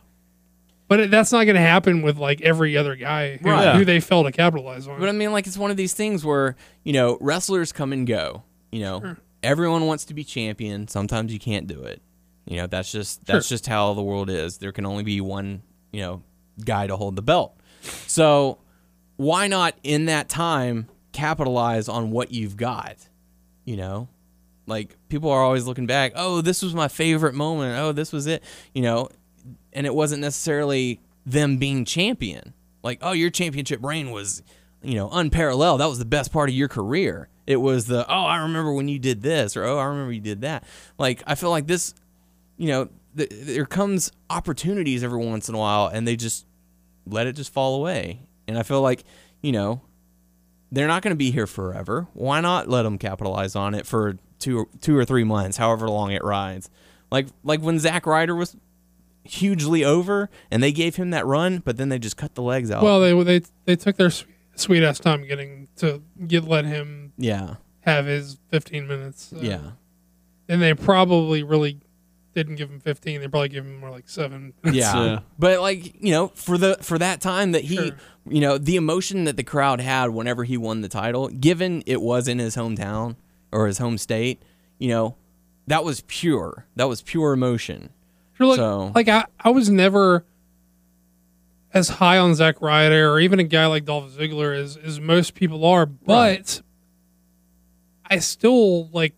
but 0.88 1.00
it, 1.00 1.10
that's 1.10 1.32
not 1.32 1.44
going 1.44 1.56
to 1.56 1.60
happen 1.60 2.02
with 2.02 2.16
like 2.16 2.40
every 2.42 2.76
other 2.76 2.94
guy 2.96 3.36
who, 3.38 3.50
Right. 3.50 3.76
who 3.76 3.84
they 3.84 4.00
fail 4.00 4.22
to 4.24 4.32
capitalize 4.32 4.86
on. 4.86 5.00
But 5.00 5.08
I 5.08 5.12
mean, 5.12 5.32
like, 5.32 5.46
it's 5.46 5.58
one 5.58 5.70
of 5.70 5.76
these 5.76 5.94
things 5.94 6.24
where, 6.24 6.54
you 6.84 6.92
know, 6.92 7.18
wrestlers 7.20 7.72
come 7.72 7.92
and 7.92 8.06
go. 8.06 8.42
You 8.70 8.80
know, 8.80 9.16
everyone 9.42 9.86
wants 9.86 10.04
to 10.06 10.14
be 10.14 10.22
champion. 10.24 10.86
Sometimes 10.88 11.32
you 11.32 11.38
can't 11.38 11.66
do 11.66 11.82
it. 11.84 12.02
You 12.46 12.58
know, 12.58 12.66
that's 12.66 12.92
just 12.92 13.24
that's 13.26 13.48
just 13.48 13.66
how 13.66 13.94
the 13.94 14.02
world 14.02 14.30
is. 14.30 14.58
There 14.58 14.70
can 14.72 14.86
only 14.86 15.02
be 15.02 15.20
one, 15.20 15.62
you 15.92 16.00
know, 16.02 16.22
guy 16.64 16.86
to 16.86 16.96
hold 16.96 17.16
the 17.16 17.22
belt. 17.22 17.58
So 18.06 18.58
why 19.16 19.46
not 19.48 19.74
in 19.82 20.06
that 20.06 20.28
time 20.28 20.88
capitalize 21.12 21.88
on 21.88 22.10
what 22.10 22.32
you've 22.32 22.56
got? 22.56 22.96
You 23.64 23.76
know? 23.76 24.08
Like 24.66 24.96
people 25.08 25.30
are 25.30 25.42
always 25.42 25.66
looking 25.66 25.86
back, 25.86 26.12
oh, 26.16 26.40
this 26.40 26.62
was 26.62 26.74
my 26.74 26.88
favorite 26.88 27.34
moment. 27.34 27.78
Oh, 27.78 27.92
this 27.92 28.12
was 28.12 28.26
it. 28.26 28.42
You 28.74 28.82
know, 28.82 29.08
and 29.72 29.86
it 29.86 29.94
wasn't 29.94 30.22
necessarily 30.22 31.00
them 31.24 31.58
being 31.58 31.84
champion. 31.84 32.54
Like, 32.82 32.98
oh, 33.02 33.12
your 33.12 33.30
championship 33.30 33.84
reign 33.84 34.10
was, 34.10 34.42
you 34.82 34.94
know, 34.94 35.10
unparalleled. 35.10 35.80
That 35.80 35.88
was 35.88 35.98
the 35.98 36.04
best 36.04 36.32
part 36.32 36.48
of 36.48 36.54
your 36.54 36.68
career. 36.68 37.28
It 37.46 37.56
was 37.56 37.86
the, 37.86 38.04
oh, 38.08 38.24
I 38.24 38.38
remember 38.38 38.72
when 38.72 38.88
you 38.88 38.98
did 38.98 39.22
this, 39.22 39.56
or 39.56 39.64
oh, 39.64 39.78
I 39.78 39.84
remember 39.84 40.12
you 40.12 40.20
did 40.20 40.40
that. 40.42 40.64
Like, 40.98 41.22
I 41.26 41.36
feel 41.36 41.50
like 41.50 41.66
this, 41.66 41.94
you 42.56 42.68
know, 42.68 42.88
th- 43.16 43.30
there 43.30 43.66
comes 43.66 44.12
opportunities 44.30 45.04
every 45.04 45.24
once 45.24 45.48
in 45.48 45.54
a 45.54 45.58
while, 45.58 45.86
and 45.86 46.06
they 46.06 46.16
just 46.16 46.46
let 47.06 47.26
it 47.26 47.34
just 47.34 47.52
fall 47.52 47.76
away. 47.76 48.25
And 48.48 48.58
I 48.58 48.62
feel 48.62 48.80
like, 48.82 49.04
you 49.42 49.52
know, 49.52 49.82
they're 50.70 50.86
not 50.86 51.02
going 51.02 51.12
to 51.12 51.16
be 51.16 51.30
here 51.30 51.46
forever. 51.46 52.06
Why 52.12 52.40
not 52.40 52.68
let 52.68 52.82
them 52.82 52.98
capitalize 52.98 53.54
on 53.56 53.74
it 53.74 53.86
for 53.86 54.16
two, 54.38 54.68
two 54.80 54.96
or 54.96 55.04
three 55.04 55.24
months, 55.24 55.56
however 55.56 55.88
long 55.88 56.10
it 56.12 56.22
rides? 56.24 56.70
Like, 57.10 57.28
like 57.44 57.60
when 57.60 57.78
Zack 57.78 58.06
Ryder 58.06 58.34
was 58.34 58.56
hugely 59.24 59.84
over, 59.84 60.30
and 60.50 60.62
they 60.62 60.72
gave 60.72 60.96
him 60.96 61.10
that 61.10 61.26
run, 61.26 61.58
but 61.58 61.76
then 61.76 61.88
they 61.88 61.98
just 61.98 62.16
cut 62.16 62.34
the 62.34 62.42
legs 62.42 62.70
out. 62.70 62.82
well, 62.82 63.00
they 63.00 63.12
they 63.22 63.46
they 63.64 63.76
took 63.76 63.96
their 63.96 64.10
sweet, 64.10 64.34
sweet 64.54 64.82
ass 64.82 64.98
time 64.98 65.26
getting 65.26 65.68
to 65.76 66.02
get 66.26 66.44
let 66.44 66.64
him 66.64 67.12
yeah, 67.16 67.56
have 67.80 68.06
his 68.06 68.38
15 68.50 68.86
minutes. 68.86 69.32
uh, 69.32 69.38
yeah, 69.40 69.70
and 70.48 70.62
they 70.62 70.74
probably 70.74 71.42
really 71.42 71.80
didn't 72.34 72.56
give 72.56 72.70
him 72.70 72.80
15. 72.80 73.20
They 73.20 73.28
probably 73.28 73.48
gave 73.48 73.64
him 73.64 73.80
more 73.80 73.90
like 73.90 74.08
seven. 74.08 74.52
yeah. 74.64 74.72
Yeah. 75.04 75.18
But 75.38 75.60
like 75.60 76.02
you 76.02 76.12
know, 76.12 76.28
for 76.28 76.58
the 76.58 76.76
for 76.82 76.98
that 76.98 77.20
time 77.20 77.52
that 77.52 77.62
he, 77.64 77.76
Sure. 77.76 77.90
You 78.28 78.40
know, 78.40 78.58
the 78.58 78.76
emotion 78.76 79.24
that 79.24 79.36
the 79.36 79.42
crowd 79.44 79.80
had 79.80 80.10
whenever 80.10 80.44
he 80.44 80.56
won 80.56 80.80
the 80.80 80.88
title, 80.88 81.28
given 81.28 81.82
it 81.86 82.00
was 82.00 82.28
in 82.28 82.38
his 82.38 82.56
hometown 82.56 83.16
or 83.52 83.66
his 83.66 83.78
home 83.78 83.98
state, 83.98 84.42
you 84.78 84.88
know, 84.88 85.14
that 85.66 85.84
was 85.84 86.02
pure. 86.06 86.66
That 86.76 86.88
was 86.88 87.02
pure 87.02 87.32
emotion. 87.32 87.90
You're 88.38 88.48
like, 88.48 88.56
So- 88.56 88.92
like 88.94 89.08
I, 89.08 89.24
I 89.40 89.50
was 89.50 89.70
never 89.70 90.24
as 91.74 91.88
high 91.88 92.18
on 92.18 92.34
Zack 92.34 92.60
Ryder 92.62 93.10
or 93.12 93.20
even 93.20 93.38
a 93.38 93.44
guy 93.44 93.66
like 93.66 93.84
Dolph 93.84 94.10
Ziggler 94.12 94.58
as, 94.58 94.76
as 94.76 94.98
most 95.00 95.34
people 95.34 95.64
are, 95.64 95.84
but 95.86 96.14
Right. 96.14 96.62
I 98.08 98.18
still 98.20 98.88
like 98.90 99.14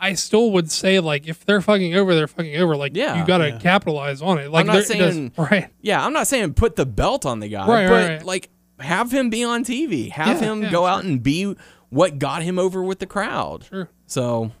I 0.00 0.14
still 0.14 0.50
would 0.52 0.70
say 0.70 0.98
like 1.00 1.28
if 1.28 1.44
they're 1.44 1.60
fucking 1.60 1.94
over, 1.94 2.14
they're 2.14 2.26
fucking 2.26 2.56
over. 2.56 2.76
Like 2.76 2.96
Yeah. 2.96 3.20
you 3.20 3.26
gotta 3.26 3.50
Yeah. 3.50 3.58
capitalize 3.58 4.22
on 4.22 4.38
it. 4.38 4.50
Like 4.50 4.66
not 4.66 4.72
there- 4.72 4.82
it 4.82 4.88
does- 4.98 5.14
saying- 5.14 5.32
right. 5.36 5.68
Yeah, 5.82 6.04
I'm 6.04 6.12
not 6.12 6.26
saying 6.26 6.54
put 6.54 6.76
the 6.76 6.86
belt 6.86 7.26
on 7.26 7.40
the 7.40 7.48
guy, 7.48 7.66
Right, 7.66 7.86
but 7.88 7.92
right, 7.94 8.08
right. 8.16 8.24
like 8.24 8.48
have 8.78 9.12
him 9.12 9.28
be 9.30 9.44
on 9.44 9.62
TV. 9.64 10.08
Have 10.10 10.40
Yeah, 10.40 10.48
him 10.52 10.62
yeah, 10.62 10.70
go 10.70 10.80
sure. 10.82 10.88
out 10.88 11.04
and 11.04 11.22
be 11.22 11.54
what 11.90 12.18
got 12.18 12.42
him 12.42 12.58
over 12.58 12.82
with 12.82 12.98
the 12.98 13.06
crowd. 13.06 13.64
Sure. 13.68 13.88
So 14.06 14.52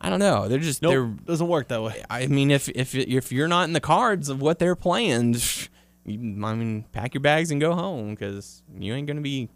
I 0.00 0.10
don't 0.10 0.18
know. 0.20 0.48
They're 0.48 0.58
just 0.58 0.82
Nope, 0.82 0.90
they're 0.90 1.06
doesn't 1.26 1.48
work 1.48 1.68
that 1.68 1.82
way. 1.82 2.02
I 2.10 2.26
mean, 2.26 2.50
if 2.50 2.68
if 2.70 2.94
if 2.94 3.30
you're 3.32 3.48
not 3.48 3.64
in 3.64 3.72
the 3.72 3.80
cards 3.80 4.28
of 4.28 4.40
what 4.40 4.58
they're 4.58 4.74
playing, 4.76 5.34
you, 6.04 6.18
I 6.44 6.54
mean, 6.54 6.84
pack 6.92 7.14
your 7.14 7.20
bags 7.20 7.50
and 7.50 7.60
go 7.60 7.74
home 7.74 8.10
because 8.10 8.62
you 8.78 8.94
ain't 8.94 9.06
gonna 9.06 9.20
be 9.20 9.48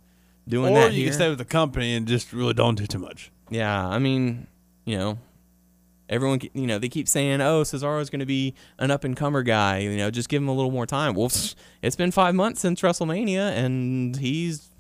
doing 0.48 0.72
Or 0.76 0.80
that 0.80 0.92
you 0.92 0.98
here. 1.02 1.06
can 1.08 1.14
stay 1.14 1.28
with 1.28 1.38
the 1.38 1.44
company 1.44 1.94
and 1.94 2.06
just 2.08 2.32
really 2.32 2.54
don't 2.54 2.76
do 2.76 2.86
too 2.86 2.98
much. 2.98 3.30
yeah, 3.50 3.86
I 3.86 3.98
mean, 3.98 4.46
you 4.90 4.98
know, 4.98 5.18
Everyone, 6.08 6.40
you 6.54 6.66
know, 6.66 6.80
they 6.80 6.88
keep 6.88 7.06
saying, 7.06 7.40
"Oh, 7.40 7.62
Cesaro's 7.62 8.10
going 8.10 8.18
to 8.18 8.26
be 8.26 8.54
an 8.80 8.90
up 8.90 9.04
and 9.04 9.16
comer 9.16 9.44
guy." 9.44 9.78
You 9.78 9.96
know, 9.96 10.10
just 10.10 10.28
give 10.28 10.42
him 10.42 10.48
a 10.48 10.52
little 10.52 10.72
more 10.72 10.84
time. 10.84 11.14
Well, 11.14 11.30
it's 11.82 11.94
been 11.94 12.10
five 12.10 12.34
months 12.34 12.60
since 12.60 12.80
WrestleMania, 12.82 13.52
and 13.56 14.16
he's 14.16 14.70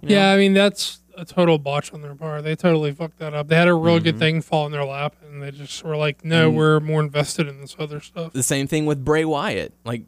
you 0.00 0.08
know, 0.08 0.14
Yeah, 0.14 0.32
I 0.32 0.38
mean 0.38 0.54
that's 0.54 1.00
a 1.18 1.26
total 1.26 1.58
botch 1.58 1.92
on 1.92 2.00
their 2.00 2.14
part. 2.14 2.44
They 2.44 2.56
totally 2.56 2.92
fucked 2.94 3.18
that 3.18 3.34
up. 3.34 3.48
They 3.48 3.56
had 3.56 3.68
a 3.68 3.74
real 3.74 3.96
Mm-hmm. 3.96 4.04
good 4.04 4.18
thing 4.18 4.40
fall 4.40 4.64
in 4.64 4.72
their 4.72 4.86
lap, 4.86 5.16
and 5.22 5.42
they 5.42 5.50
just 5.50 5.84
were 5.84 5.98
like, 5.98 6.24
"No, 6.24 6.48
we're 6.48 6.80
more 6.80 7.02
invested 7.02 7.46
in 7.46 7.60
this 7.60 7.76
other 7.78 8.00
stuff." 8.00 8.32
the 8.32 8.42
same 8.42 8.66
thing 8.66 8.86
with 8.86 9.04
Bray 9.04 9.26
Wyatt. 9.26 9.74
Like 9.84 10.04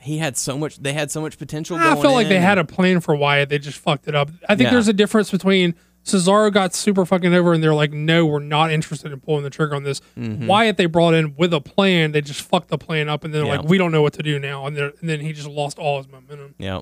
he 0.00 0.18
had 0.18 0.36
so 0.36 0.58
much, 0.58 0.78
they 0.78 0.94
had 0.94 1.12
so 1.12 1.20
much 1.20 1.38
potential. 1.38 1.76
I 1.76 1.94
felt 1.94 2.14
like 2.14 2.26
they 2.26 2.40
had 2.40 2.58
a 2.58 2.64
plan 2.64 2.98
for 3.00 3.14
Wyatt. 3.14 3.50
They 3.50 3.58
just 3.60 3.78
fucked 3.78 4.08
it 4.08 4.16
up. 4.16 4.30
I 4.48 4.56
think 4.56 4.66
Yeah. 4.66 4.70
there's 4.72 4.88
a 4.88 4.92
difference 4.92 5.30
between 5.30 5.76
Cesaro 6.06 6.52
got 6.52 6.72
super 6.74 7.04
fucking 7.04 7.34
over, 7.34 7.52
and 7.52 7.62
they're 7.62 7.74
like, 7.74 7.92
"No, 7.92 8.24
we're 8.24 8.38
not 8.38 8.70
interested 8.70 9.12
in 9.12 9.18
pulling 9.20 9.42
the 9.42 9.50
trigger 9.50 9.74
on 9.74 9.82
this." 9.82 10.00
Mm-hmm. 10.16 10.46
Wyatt 10.46 10.76
they 10.76 10.86
brought 10.86 11.14
in 11.14 11.34
with 11.36 11.52
a 11.52 11.60
plan. 11.60 12.12
They 12.12 12.20
just 12.20 12.42
fucked 12.42 12.68
the 12.68 12.78
plan 12.78 13.08
up, 13.08 13.24
and 13.24 13.34
then 13.34 13.42
they're 13.42 13.52
Yeah. 13.52 13.60
like, 13.60 13.68
"We 13.68 13.76
don't 13.76 13.90
know 13.92 14.02
what 14.02 14.12
to 14.14 14.22
do 14.22 14.38
now," 14.38 14.66
and, 14.66 14.78
and 14.78 14.92
then 15.02 15.20
he 15.20 15.32
just 15.32 15.48
lost 15.48 15.78
all 15.78 15.98
his 15.98 16.08
momentum. 16.10 16.54
Yeah. 16.58 16.80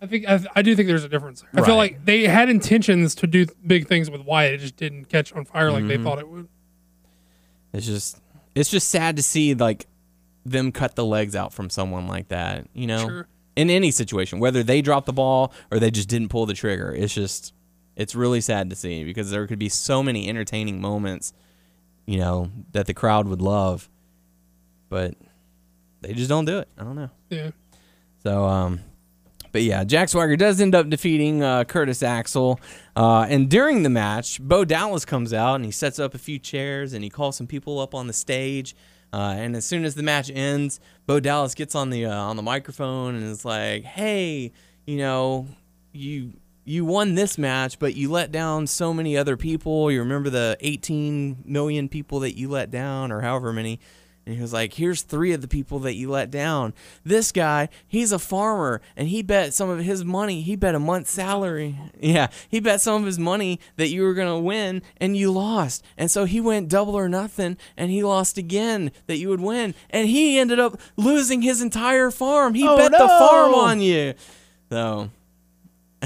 I 0.00 0.06
think 0.06 0.28
I, 0.28 0.38
I 0.54 0.62
do 0.62 0.76
think 0.76 0.86
there's 0.88 1.04
a 1.04 1.08
difference. 1.08 1.42
I 1.54 1.62
feel 1.62 1.76
like 1.76 2.04
they 2.04 2.24
had 2.28 2.48
intentions 2.48 3.14
to 3.16 3.26
do 3.26 3.46
big 3.66 3.88
things 3.88 4.10
with 4.10 4.20
Wyatt. 4.20 4.54
It 4.54 4.58
just 4.58 4.76
didn't 4.76 5.06
catch 5.06 5.32
on 5.32 5.44
fire 5.44 5.72
like 5.72 5.80
Mm-hmm. 5.84 5.88
they 5.88 5.98
thought 6.04 6.18
it 6.18 6.28
would. 6.28 6.48
It's 7.72 7.86
just 7.86 8.20
it's 8.54 8.70
just 8.70 8.88
sad 8.90 9.16
to 9.16 9.22
see 9.22 9.54
like 9.54 9.86
them 10.44 10.70
cut 10.70 10.94
the 10.94 11.04
legs 11.04 11.34
out 11.34 11.52
from 11.52 11.68
someone 11.70 12.06
like 12.06 12.28
that, 12.28 12.68
you 12.74 12.86
know. 12.86 13.08
Sure. 13.08 13.28
In 13.56 13.70
any 13.70 13.90
situation, 13.90 14.38
whether 14.38 14.62
they 14.62 14.82
dropped 14.82 15.06
the 15.06 15.14
ball 15.14 15.50
or 15.72 15.78
they 15.78 15.90
just 15.90 16.10
didn't 16.10 16.28
pull 16.28 16.44
the 16.44 16.52
trigger, 16.52 16.94
it's 16.94 17.14
just 17.14 17.54
it's 17.96 18.14
really 18.14 18.40
sad 18.40 18.70
to 18.70 18.76
see 18.76 19.04
because 19.04 19.30
there 19.30 19.46
could 19.46 19.58
be 19.58 19.68
so 19.68 20.02
many 20.02 20.28
entertaining 20.28 20.80
moments, 20.80 21.32
you 22.06 22.18
know, 22.18 22.50
that 22.72 22.86
the 22.86 22.94
crowd 22.94 23.26
would 23.26 23.40
love, 23.40 23.88
but 24.88 25.14
they 26.02 26.12
just 26.12 26.28
don't 26.28 26.44
do 26.44 26.58
it. 26.58 26.68
I 26.78 26.84
don't 26.84 26.94
know. 26.94 27.10
Yeah. 27.30 27.50
So, 28.22 28.44
um, 28.44 28.80
but 29.50 29.62
yeah, 29.62 29.84
Jack 29.84 30.10
Swagger 30.10 30.36
does 30.36 30.60
end 30.60 30.74
up 30.74 30.90
defeating 30.90 31.42
uh, 31.42 31.64
Curtis 31.64 32.02
Axel. 32.02 32.60
Uh, 32.94 33.26
and 33.28 33.48
during 33.48 33.82
the 33.82 33.90
match, 33.90 34.40
Bo 34.40 34.64
Dallas 34.64 35.04
comes 35.04 35.32
out 35.32 35.54
and 35.54 35.64
he 35.64 35.70
sets 35.70 35.98
up 35.98 36.14
a 36.14 36.18
few 36.18 36.38
chairs 36.38 36.92
and 36.92 37.02
he 37.02 37.08
calls 37.08 37.36
some 37.36 37.46
people 37.46 37.80
up 37.80 37.94
on 37.94 38.06
the 38.06 38.12
stage. 38.12 38.76
Uh, 39.12 39.34
and 39.38 39.56
as 39.56 39.64
soon 39.64 39.84
as 39.86 39.94
the 39.94 40.02
match 40.02 40.30
ends, 40.30 40.78
Bo 41.06 41.20
Dallas 41.20 41.54
gets 41.54 41.74
on 41.74 41.88
the 41.90 42.04
uh, 42.04 42.14
on 42.14 42.36
the 42.36 42.42
microphone 42.42 43.14
and 43.14 43.24
is 43.24 43.44
like, 43.44 43.84
"Hey, 43.84 44.52
you 44.84 44.98
know, 44.98 45.46
you 45.92 46.32
you 46.66 46.84
won 46.84 47.14
this 47.14 47.38
match, 47.38 47.78
but 47.78 47.94
you 47.94 48.10
let 48.10 48.30
down 48.30 48.66
so 48.66 48.92
many 48.92 49.16
other 49.16 49.36
people. 49.36 49.90
You 49.90 50.00
remember 50.00 50.28
the 50.28 50.56
18 50.60 51.44
million 51.46 51.88
people 51.88 52.20
that 52.20 52.36
you 52.36 52.48
let 52.50 52.70
down, 52.70 53.10
or 53.10 53.22
however 53.22 53.52
many." 53.52 53.80
And 54.26 54.34
he 54.34 54.40
was 54.42 54.52
like, 54.52 54.74
"Here's 54.74 55.02
three 55.02 55.32
of 55.32 55.40
the 55.40 55.46
people 55.46 55.78
that 55.78 55.94
you 55.94 56.10
let 56.10 56.32
down. 56.32 56.74
This 57.04 57.30
guy, 57.30 57.68
he's 57.86 58.10
a 58.10 58.18
farmer, 58.18 58.80
and 58.96 59.06
he 59.06 59.22
bet 59.22 59.54
some 59.54 59.70
of 59.70 59.78
his 59.78 60.04
money. 60.04 60.42
He 60.42 60.56
bet 60.56 60.74
a 60.74 60.80
month's 60.80 61.12
salary. 61.12 61.78
Yeah, 62.00 62.26
he 62.48 62.58
bet 62.58 62.80
some 62.80 63.00
of 63.00 63.06
his 63.06 63.20
money 63.20 63.60
that 63.76 63.88
you 63.90 64.02
were 64.02 64.14
gonna 64.14 64.40
win, 64.40 64.82
and 64.96 65.16
you 65.16 65.30
lost. 65.30 65.84
And 65.96 66.10
so 66.10 66.24
he 66.24 66.40
went 66.40 66.68
double 66.68 66.94
or 66.96 67.08
nothing, 67.08 67.56
and 67.76 67.92
he 67.92 68.02
lost 68.02 68.36
again 68.36 68.90
that 69.06 69.18
you 69.18 69.28
would 69.28 69.40
win, 69.40 69.76
and 69.90 70.08
he 70.08 70.40
ended 70.40 70.58
up 70.58 70.80
losing 70.96 71.42
his 71.42 71.62
entire 71.62 72.10
farm. 72.10 72.54
He 72.54 72.66
Oh, 72.66 72.76
bet 72.76 72.90
the 72.90 72.98
farm 73.06 73.54
on 73.54 73.80
you. 73.80 74.14
So 74.70 75.10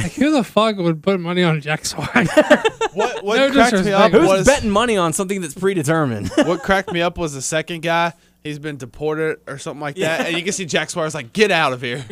Like 0.02 0.12
who 0.14 0.32
the 0.32 0.44
fuck 0.44 0.76
would 0.76 1.02
put 1.02 1.20
money 1.20 1.42
on 1.42 1.60
Jack 1.60 1.84
Swagger? 1.84 2.26
What 2.92 3.22
what 3.24 3.36
No 3.36 3.52
cracked 3.52 3.72
me 3.72 3.78
disrespect. 3.82 3.94
up 4.14 4.20
who's 4.20 4.28
was 4.28 4.46
betting 4.46 4.68
money 4.70 4.96
on 4.96 5.12
something 5.12 5.40
that's 5.40 5.54
predetermined? 5.54 6.28
what 6.38 6.60
cracked 6.64 6.90
me 6.92 7.00
up 7.00 7.18
was 7.18 7.32
the 7.34 7.40
second 7.42 7.82
guy. 7.82 8.12
He's 8.42 8.58
been 8.58 8.78
deported 8.78 9.38
or 9.46 9.58
something 9.58 9.80
like 9.80 9.94
that, 9.96 10.26
and 10.26 10.36
you 10.36 10.42
can 10.42 10.52
see 10.52 10.64
Jack 10.64 10.90
Swagger's 10.90 11.14
like, 11.14 11.32
"Get 11.32 11.52
out 11.52 11.72
of 11.72 11.80
here!" 11.82 12.04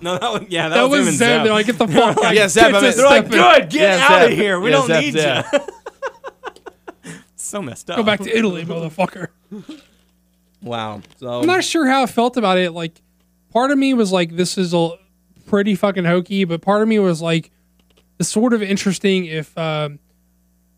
no, 0.00 0.16
that 0.16 0.32
was, 0.32 0.42
yeah, 0.50 0.68
that, 0.68 0.76
that 0.76 0.82
was, 0.82 0.92
him 0.92 0.98
was 1.00 1.08
and 1.08 1.16
Zeb. 1.16 1.26
Zeb. 1.26 1.42
They're 1.44 1.52
like, 1.52 1.66
get 1.66 1.78
the 1.78 1.88
fuck 1.88 2.18
out. 2.22 2.32
Yeah, 2.34 2.46
Zeb, 2.46 2.72
I 2.74 2.80
mean- 2.80 2.96
They're 2.96 3.06
like, 3.06 3.28
good, 3.28 3.70
get 3.70 3.98
Yeah, 3.98 4.06
out 4.08 4.22
Zeb. 4.22 4.32
of 4.32 4.38
here. 4.38 4.60
We 4.60 4.70
Yeah, 4.70 4.76
don't 4.76 4.86
Zeb, 4.86 5.00
need 5.00 5.14
yeah. 5.14 5.50
you. 5.52 7.12
so 7.34 7.60
messed 7.62 7.90
up. 7.90 7.96
Go 7.96 8.02
back 8.04 8.20
to 8.20 8.36
Italy, 8.38 8.64
motherfucker. 8.64 9.28
Wow. 10.62 11.02
So 11.18 11.40
I'm 11.40 11.46
not 11.46 11.64
sure 11.64 11.86
how 11.88 12.02
I 12.04 12.06
felt 12.06 12.36
about 12.36 12.58
it. 12.58 12.70
Like, 12.72 13.00
part 13.52 13.70
of 13.70 13.78
me 13.78 13.94
was 13.94 14.12
like, 14.12 14.36
this 14.36 14.56
is 14.56 14.72
a 14.72 14.90
pretty 15.46 15.74
fucking 15.74 16.04
hokey, 16.04 16.44
but 16.44 16.62
part 16.62 16.82
of 16.82 16.88
me 16.88 16.98
was 16.98 17.20
like, 17.22 17.50
it's 18.18 18.28
sort 18.28 18.52
of 18.52 18.62
interesting 18.62 19.26
if, 19.26 19.56
um, 19.58 19.98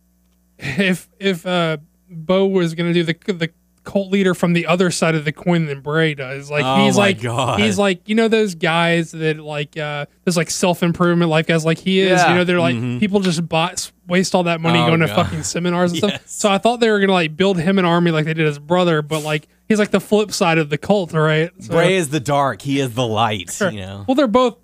if 0.58 1.08
if 1.18 1.46
uh, 1.46 1.78
Bo 2.08 2.46
was 2.46 2.74
gonna 2.74 2.92
do 2.92 3.02
the 3.02 3.14
the 3.32 3.50
cult 3.86 4.10
leader 4.12 4.34
from 4.34 4.52
the 4.52 4.66
other 4.66 4.90
side 4.90 5.14
of 5.14 5.24
the 5.24 5.32
coin 5.32 5.64
than 5.64 5.80
Bray 5.80 6.12
does. 6.14 6.50
Like, 6.50 6.64
Oh 6.66 6.84
he's 6.84 6.96
like, 6.98 7.22
God. 7.22 7.58
he's 7.60 7.78
like, 7.78 8.06
you 8.08 8.14
know, 8.14 8.28
those 8.28 8.54
guys 8.54 9.12
that 9.12 9.38
like, 9.38 9.78
uh, 9.78 10.04
there's 10.24 10.36
like 10.36 10.50
self 10.50 10.82
improvement 10.82 11.30
life 11.30 11.46
guys 11.46 11.64
like 11.64 11.78
he 11.78 12.00
is. 12.00 12.20
Yeah. 12.20 12.28
You 12.30 12.34
know, 12.34 12.44
they're 12.44 12.60
like 12.60 12.76
people 13.00 13.20
just 13.20 13.48
buy, 13.48 13.74
waste 14.06 14.34
all 14.34 14.42
that 14.42 14.60
money 14.60 14.78
Mm-hmm. 14.78 14.84
Oh, 14.92 14.96
going 14.96 15.00
to 15.08 15.14
fucking 15.14 15.42
seminars 15.44 15.92
and 15.92 16.02
Yes. 16.02 16.10
stuff. 16.20 16.28
So 16.28 16.50
I 16.50 16.58
thought 16.58 16.80
they 16.80 16.90
were 16.90 17.00
gonna 17.00 17.12
like 17.12 17.36
build 17.36 17.58
him 17.58 17.78
an 17.78 17.84
army 17.86 18.10
like 18.10 18.26
they 18.26 18.34
did 18.34 18.46
his 18.46 18.58
brother, 18.58 19.00
but 19.00 19.20
like 19.22 19.48
he's 19.68 19.78
like 19.78 19.90
the 19.92 20.00
flip 20.00 20.32
side 20.32 20.58
of 20.58 20.68
the 20.68 20.76
cult, 20.78 21.12
right? 21.14 21.50
So, 21.60 21.72
Bray 21.72 21.94
is 21.96 22.10
the 22.10 22.20
dark. 22.20 22.60
He 22.60 22.80
is 22.80 22.92
the 22.94 23.06
light. 23.06 23.58
You 23.60 23.70
know. 23.80 24.04
Well, 24.06 24.14
they're 24.16 24.26
both. 24.28 24.58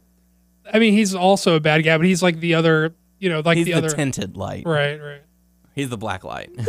I 0.72 0.78
mean, 0.78 0.92
he's 0.92 1.14
also 1.14 1.56
a 1.56 1.60
bad 1.60 1.82
guy, 1.84 1.96
but 1.96 2.06
he's 2.06 2.22
like 2.22 2.40
the 2.40 2.54
other. 2.54 2.94
You 3.18 3.28
know, 3.28 3.40
like 3.44 3.54
the, 3.54 3.62
the, 3.64 3.74
other. 3.74 3.88
tinted 3.90 4.36
light. 4.36 4.66
right, 4.66 4.96
right. 5.00 5.22
He's 5.76 5.88
the 5.88 5.96
black 5.96 6.24
light. 6.24 6.50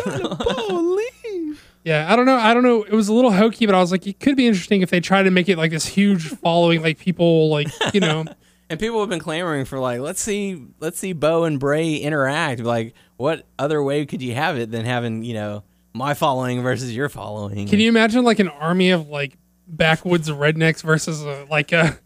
Yeah, 1.84 2.11
I 2.11 2.15
don't 2.15 2.25
know. 2.25 2.38
I 2.38 2.53
don't 2.53 2.63
know. 2.63 2.84
It 2.84 2.93
was 2.93 3.09
a 3.09 3.13
little 3.13 3.31
hokey, 3.31 3.65
but 3.65 3.75
I 3.75 3.79
was 3.79 3.91
like, 3.91 4.07
it 4.07 4.19
could 4.19 4.38
be 4.38 4.47
interesting 4.47 4.81
if 4.81 4.89
they 4.89 4.99
try 4.99 5.21
to 5.21 5.31
make 5.31 5.49
it 5.49 5.57
like 5.57 5.71
this 5.71 5.86
huge 5.86 6.27
following, 6.27 6.81
like 6.81 6.97
people, 6.97 7.49
like 7.49 7.67
you 7.93 7.99
know, 7.99 8.25
and 8.69 8.79
people 8.79 8.99
have 9.01 9.09
been 9.09 9.19
clamoring 9.19 9.65
for 9.65 9.79
like, 9.79 9.99
let's 9.99 10.21
see, 10.21 10.65
let's 10.79 10.97
see 10.97 11.13
Bo 11.13 11.43
and 11.43 11.59
Bray 11.59 11.95
interact. 11.95 12.61
Like, 12.61 12.93
what 13.17 13.45
other 13.59 13.84
way 13.84 14.05
could 14.05 14.21
you 14.21 14.34
have 14.34 14.57
it 14.57 14.71
than 14.71 14.86
having 14.86 15.23
you 15.23 15.34
know 15.34 15.63
my 15.93 16.13
following 16.13 16.61
versus 16.61 16.95
your 16.95 17.09
following? 17.09 17.67
Can 17.67 17.79
you 17.79 17.89
imagine 17.89 18.23
like 18.23 18.39
an 18.39 18.49
army 18.49 18.91
of 18.91 19.09
like 19.09 19.38
backwoods 19.67 20.29
rednecks 20.29 20.81
versus 20.84 21.21
a, 21.23 21.45
like 21.49 21.71
a 21.71 21.97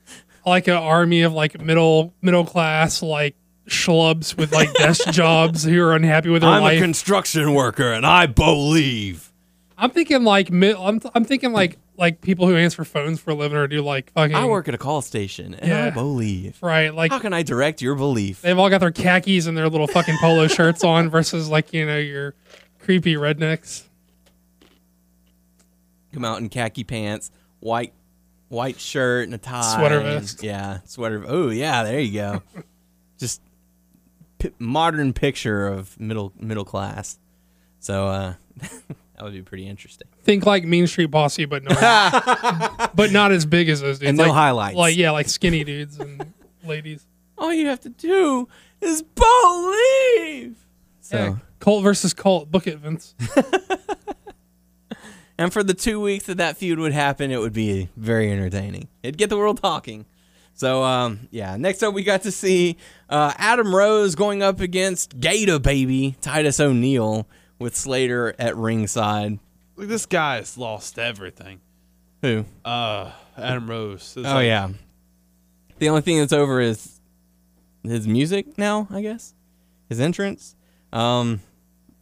like 0.46 0.68
an 0.68 0.76
army 0.76 1.22
of 1.22 1.34
like 1.34 1.60
middle 1.62 2.14
middle 2.22 2.46
class 2.46 3.04
like 3.04 3.36
schlubs 3.68 4.36
with 4.38 4.54
like 4.54 4.74
desk 4.74 5.08
jobs 5.12 5.64
who 5.64 5.82
are 5.84 5.94
unhappy 5.94 6.30
with 6.30 6.42
their 6.42 6.52
life? 6.52 6.72
I'm 6.72 6.78
a 6.78 6.82
construction 6.82 7.54
worker 7.54 7.92
and 7.92 8.06
I 8.06 8.26
believe. 8.26 9.27
I'm 9.78 9.92
thinking 9.92 10.24
like 10.24 10.50
mid. 10.52 10.76
I'm, 10.76 11.00
I'm 11.14 11.24
thinking 11.24 11.52
like 11.54 11.78
like 11.98 12.22
people 12.22 12.48
who 12.48 12.56
answer 12.56 12.84
phones 12.84 13.20
for 13.20 13.32
a 13.32 13.36
living 13.36 13.58
or 13.58 13.68
do 13.68 13.82
like 13.82 14.12
fucking. 14.12 14.36
I 14.36 14.46
work 14.46 14.68
at 14.68 14.74
a 14.74 14.78
call 14.78 15.02
station 15.02 15.54
and 15.54 15.72
I 15.72 15.76
Yeah. 15.86 15.90
believe. 15.92 16.58
right. 16.64 16.94
Like 16.94 17.12
How 17.12 17.20
can 17.20 17.34
I 17.34 17.44
direct 17.44 17.82
your 17.82 17.96
belief? 17.96 18.42
they've 18.42 18.58
all 18.58 18.70
got 18.70 18.80
their 18.80 18.92
khakis 18.92 19.46
and 19.46 19.56
their 19.58 19.70
little 19.70 19.88
fucking 19.88 20.18
polo 20.20 20.48
shirts 20.48 20.84
on 20.84 21.10
versus 21.10 21.50
like 21.50 21.74
you 21.74 21.86
know 21.86 21.98
your 21.98 22.34
creepy 22.80 23.16
rednecks. 23.16 23.84
Come 26.14 26.26
out 26.26 26.40
in 26.40 26.50
khaki 26.50 26.84
pants, 26.84 27.30
white 27.60 27.94
white 28.50 28.80
shirt 28.80 29.26
and 29.26 29.34
a 29.34 29.38
tie, 29.38 29.76
Sweater 29.78 30.00
and- 30.00 30.22
vest. 30.22 30.42
Yeah, 30.44 30.80
sweater. 30.86 31.24
Oh 31.28 31.50
yeah, 31.50 31.84
there 31.84 32.00
you 32.00 32.14
go. 32.14 32.42
Just 33.20 33.42
pi 34.40 34.52
modern 34.60 35.14
picture 35.14 35.68
of 35.68 36.00
middle 36.00 36.34
middle 36.40 36.66
class. 36.66 37.20
So 37.80 38.08
uh, 38.08 38.34
that 39.18 39.24
would 39.24 39.34
be 39.34 39.42
pretty 39.42 39.68
interesting. 39.68 40.08
Think 40.24 40.46
like 40.46 40.64
Mean 40.64 40.88
Street 40.88 41.12
Posse, 41.12 41.46
but 41.46 41.64
not 41.64 42.92
but 42.96 43.12
not 43.12 43.32
as 43.32 43.46
big 43.46 43.68
as 43.68 43.82
those 43.82 44.00
dudes. 44.00 44.10
And 44.10 44.18
no 44.18 44.26
like, 44.26 44.34
highlights. 44.34 44.78
Like 44.78 44.96
yeah, 44.96 45.12
like 45.12 45.28
skinny 45.28 45.64
dudes 45.64 46.00
and 46.00 46.34
ladies. 46.64 47.06
All 47.38 47.54
you 47.54 47.68
have 47.68 47.82
to 47.82 47.90
do 47.90 48.48
is 48.82 49.02
believe. 49.02 50.66
So. 51.02 51.18
Yeah, 51.18 51.36
Colt 51.60 51.84
versus 51.84 52.14
Colt. 52.14 52.52
Book 52.52 52.68
it, 52.68 52.78
Vince. 52.78 53.16
And 55.38 55.54
for 55.54 55.64
the 55.64 55.74
two 55.74 56.02
weeks 56.02 56.26
that 56.26 56.38
that 56.38 56.58
feud 56.58 56.80
would 56.80 56.94
happen, 56.94 57.32
it 57.32 57.40
would 57.40 57.54
be 57.54 57.90
very 57.96 58.32
entertaining. 58.32 58.88
It'd 59.04 59.18
get 59.18 59.30
the 59.30 59.38
world 59.38 59.62
talking. 59.62 60.06
So, 60.54 60.84
um, 60.84 61.28
yeah. 61.30 61.56
Next 61.58 61.84
up, 61.84 61.94
we 61.94 62.04
got 62.04 62.24
to 62.24 62.32
see 62.32 62.78
uh, 63.10 63.34
Adam 63.38 63.74
Rose 63.74 64.16
going 64.16 64.42
up 64.42 64.60
against 64.60 65.20
Gator 65.20 65.60
Baby 65.60 66.16
Titus 66.22 66.60
O'Neil 66.60 67.28
with 67.60 67.76
Slater 67.76 68.36
at 68.40 68.56
ringside. 68.56 69.40
Like 69.76 69.88
this 69.88 70.06
guy's 70.06 70.58
lost 70.58 70.98
everything. 71.00 71.62
Who? 72.22 72.46
Uh, 72.66 73.12
Adam 73.38 73.70
Rose. 73.70 74.16
It's 74.18 74.28
Oh 74.28 74.34
like- 74.36 74.46
yeah. 74.48 74.70
The 75.80 75.90
only 75.90 76.02
thing 76.02 76.18
that's 76.18 76.34
over 76.34 76.60
is 76.60 77.00
his 77.84 78.08
music 78.08 78.58
now. 78.58 78.88
I 78.92 79.02
guess 79.02 79.34
his 79.90 80.00
entrance. 80.00 80.56
Um, 80.92 81.42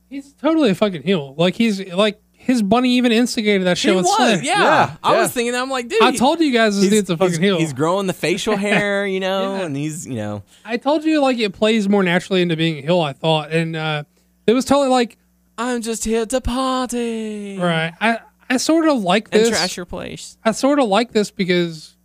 He's 0.10 0.34
totally 0.34 0.70
a 0.70 0.76
fucking 0.76 1.04
heel. 1.04 1.36
Like 1.38 1.56
he's 1.56 1.86
like 1.94 2.22
his 2.32 2.62
bunny 2.62 2.92
even 2.98 3.12
instigated 3.12 3.66
that 3.68 3.78
shit 3.78 3.92
he 3.92 3.98
with 3.98 4.06
was. 4.06 4.16
Slater. 4.16 4.44
Yeah. 4.44 4.62
Yeah, 4.62 4.96
I 5.04 5.14
yeah. 5.16 5.22
was 5.24 5.32
thinking. 5.32 5.52
that. 5.54 5.62
I'm 5.62 5.70
like, 5.70 5.90
dude. 5.90 6.02
I 6.02 6.16
told 6.16 6.40
you 6.40 6.54
guys 6.54 6.80
this 6.80 6.90
dude's 6.90 7.10
a 7.10 7.18
fucking 7.18 7.32
he's, 7.34 7.40
heel. 7.40 7.58
he's 7.58 7.74
growing 7.74 8.08
the 8.08 8.14
facial 8.14 8.56
hair, 8.58 9.06
you 9.06 9.20
know, 9.20 9.56
Yeah. 9.58 9.66
and 9.66 9.76
he's, 9.76 10.08
you 10.08 10.16
know, 10.16 10.44
I 10.64 10.78
told 10.78 11.04
you 11.04 11.22
like 11.22 11.38
it 11.40 11.54
plays 11.54 11.90
more 11.90 12.04
naturally 12.04 12.42
into 12.42 12.56
being 12.56 12.78
a 12.78 12.82
heel. 12.82 13.02
I 13.02 13.12
thought, 13.14 13.52
and 13.52 13.76
uh, 13.76 14.04
it 14.48 14.54
was 14.54 14.64
totally 14.64 14.90
like 14.90 15.18
I'm 15.58 15.82
just 15.82 16.04
here 16.04 16.26
to 16.26 16.42
party. 16.42 17.58
Right. 17.58 17.94
I 18.02 18.20
I 18.50 18.58
sort 18.58 18.88
of 18.88 19.02
like 19.02 19.30
this. 19.30 19.44
And 19.48 19.52
this. 19.54 19.60
trash 19.60 19.78
your 19.78 19.86
place. 19.86 20.38
I 20.44 20.52
sort 20.52 20.80
of 20.80 20.88
like 20.88 21.12
this 21.12 21.32
because, 21.32 21.96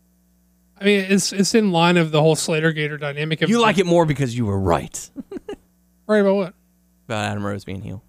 I 0.80 0.84
mean, 0.84 1.00
it's 1.08 1.32
it's 1.32 1.54
in 1.54 1.72
line 1.72 1.96
of 1.96 2.10
the 2.12 2.20
whole 2.20 2.36
Slater 2.36 2.72
Gator 2.72 2.96
dynamic. 2.96 3.42
Of 3.42 3.50
You 3.50 3.60
like 3.60 3.78
it 3.78 3.86
more 3.86 4.06
because 4.06 4.36
you 4.36 4.46
were 4.46 4.58
right 4.58 5.10
right 6.06 6.18
about 6.18 6.34
what? 6.36 6.54
about 7.06 7.24
Adam 7.30 7.44
Rose 7.44 7.64
being 7.64 7.82
heel. 7.82 8.02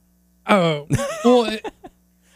Oh, 0.48 0.88
well, 1.26 1.46
it, 1.46 1.66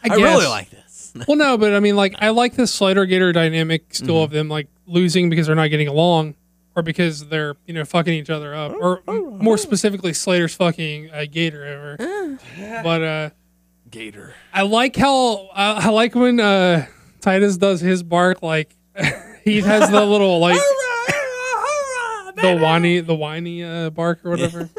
I, 0.02 0.12
I 0.12 0.16
really 0.16 0.46
like 0.46 0.70
this. 0.70 0.82
Well, 1.26 1.38
no, 1.38 1.56
but 1.56 1.72
I 1.72 1.80
mean, 1.80 1.96
like, 1.96 2.14
I 2.18 2.28
like 2.28 2.56
this 2.56 2.74
Slater 2.74 3.06
Gator 3.06 3.32
dynamic 3.32 3.94
still 3.94 4.16
Mm-hmm. 4.16 4.24
of 4.24 4.30
them 4.32 4.48
like 4.50 4.68
losing 4.86 5.30
because 5.30 5.46
they're 5.46 5.56
not 5.56 5.68
getting 5.68 5.88
along, 5.88 6.34
or 6.76 6.82
because 6.82 7.26
they're 7.28 7.56
you 7.66 7.74
know 7.74 7.84
fucking 7.84 8.12
each 8.14 8.30
other 8.30 8.54
up, 8.54 8.72
or 8.80 9.02
more 9.08 9.56
specifically, 9.58 10.12
Slater's 10.12 10.54
fucking 10.54 11.10
a 11.12 11.26
Gator 11.26 11.64
ever. 11.64 12.38
but 12.84 13.02
uh, 13.02 13.30
Gator. 13.90 14.34
I 14.52 14.62
like 14.62 14.94
how 14.94 15.48
I, 15.54 15.86
I 15.86 15.88
like 15.90 16.14
when 16.14 16.38
uh 16.38 16.86
Titus 17.20 17.56
does 17.56 17.80
his 17.80 18.02
bark 18.02 18.42
like 18.42 18.76
he 19.44 19.60
has 19.62 19.90
the 19.90 20.04
little 20.04 20.38
like 20.40 20.60
the 22.36 22.58
whiny 22.60 23.00
the 23.00 23.14
whiny 23.14 23.64
uh, 23.64 23.90
bark 23.90 24.24
or 24.24 24.30
whatever. 24.30 24.68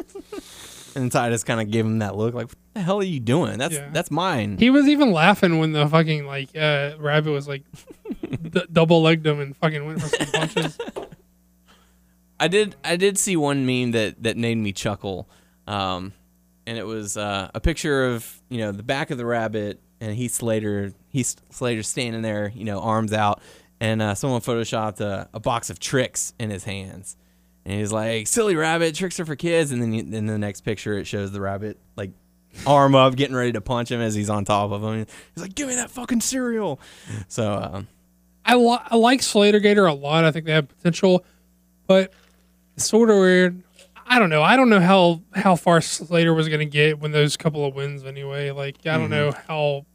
And 0.96 1.12
Titus 1.12 1.44
kind 1.44 1.62
of 1.62 1.70
gave 1.70 1.86
him 1.86 2.00
that 2.00 2.16
look, 2.16 2.34
like, 2.34 2.48
"What 2.48 2.56
the 2.74 2.82
hell 2.82 2.98
are 2.98 3.04
you 3.04 3.20
doing? 3.20 3.60
That's 3.60 3.76
Yeah. 3.76 3.90
that's 3.94 4.10
mine." 4.10 4.58
He 4.58 4.72
was 4.72 4.88
even 4.88 5.12
laughing 5.12 5.60
when 5.60 5.72
the 5.72 5.86
fucking 5.88 6.26
like 6.26 6.50
uh 6.58 6.94
rabbit 6.98 7.30
was 7.30 7.48
like 7.48 7.62
d- 8.50 8.66
double 8.74 9.04
legged 9.04 9.28
him 9.28 9.40
and 9.40 9.56
fucking 9.56 9.86
went 9.86 10.02
for 10.02 10.08
some 10.08 10.26
punches. 10.32 10.76
I 12.40 12.48
did 12.48 12.76
I 12.84 12.96
did 12.96 13.18
see 13.18 13.36
one 13.36 13.66
meme 13.66 13.92
that 13.92 14.22
that 14.24 14.38
made 14.38 14.58
me 14.58 14.72
chuckle, 14.72 15.30
um, 15.66 16.14
and 16.66 16.78
it 16.78 16.86
was 16.86 17.18
uh, 17.18 17.50
a 17.54 17.60
picture 17.60 18.06
of 18.06 18.42
you 18.50 18.60
know 18.60 18.72
the 18.72 18.84
back 18.84 19.10
of 19.12 19.18
the 19.18 19.26
rabbit 19.26 19.82
and 20.00 20.16
Heath 20.16 20.34
Slater. 20.34 20.94
Heath 21.10 21.36
Slater 21.50 21.84
standing 21.84 22.22
there, 22.22 22.52
you 22.54 22.64
know, 22.64 22.80
arms 22.80 23.14
out, 23.14 23.42
and 23.80 24.02
uh, 24.02 24.16
someone 24.16 24.42
photoshopped 24.42 25.02
a, 25.02 25.30
a 25.34 25.40
box 25.40 25.70
of 25.70 25.80
tricks 25.80 26.34
in 26.40 26.50
his 26.50 26.64
hands, 26.64 27.18
and 27.66 27.80
he's 27.80 27.92
like, 27.92 28.28
"Silly 28.28 28.56
rabbit, 28.56 28.96
tricks 28.96 29.20
are 29.20 29.26
for 29.26 29.36
kids." 29.36 29.72
And 29.72 29.82
then 29.82 29.94
you, 29.94 30.02
in 30.02 30.28
the 30.28 30.38
next 30.38 30.62
picture, 30.62 30.98
it 30.98 31.06
shows 31.06 31.32
the 31.32 31.42
rabbit 31.42 31.80
like 31.96 32.12
arm 32.66 32.96
up, 32.96 33.16
getting 33.16 33.36
ready 33.36 33.52
to 33.54 33.62
punch 33.62 33.92
him 33.92 34.02
as 34.02 34.14
he's 34.16 34.30
on 34.30 34.46
top 34.46 34.72
of 34.72 34.84
him. 34.84 35.08
He's 35.34 35.42
like, 35.42 35.56
"Give 35.56 35.68
me 35.68 35.76
that 35.76 35.90
fucking 35.90 36.22
cereal!" 36.22 36.80
So 37.28 37.54
um, 37.54 37.88
I, 38.46 38.54
I 38.56 38.96
like 38.96 39.24
Slater 39.24 39.60
Gator 39.60 39.88
a 39.88 39.94
lot. 39.94 40.24
I 40.24 40.32
think 40.32 40.46
they 40.46 40.54
have 40.54 40.68
potential, 40.70 41.26
but 41.88 42.14
it's 42.78 42.86
sort 42.86 43.10
of 43.10 43.18
weird. 43.18 43.64
I 44.06 44.20
don't 44.20 44.30
know. 44.30 44.42
I 44.42 44.56
don't 44.56 44.70
know 44.70 44.80
how 44.80 45.22
how 45.34 45.56
far 45.56 45.82
Slater 45.82 46.34
was 46.34 46.48
going 46.48 46.60
to 46.60 46.66
get 46.66 47.00
when 47.00 47.12
those 47.12 47.36
couple 47.36 47.66
of 47.66 47.76
wins 47.76 48.06
anyway. 48.06 48.52
Like 48.52 48.78
I 48.86 48.98
don't 48.98 49.10
mm-hmm. 49.10 49.12
know 49.12 49.32
how 49.48 49.86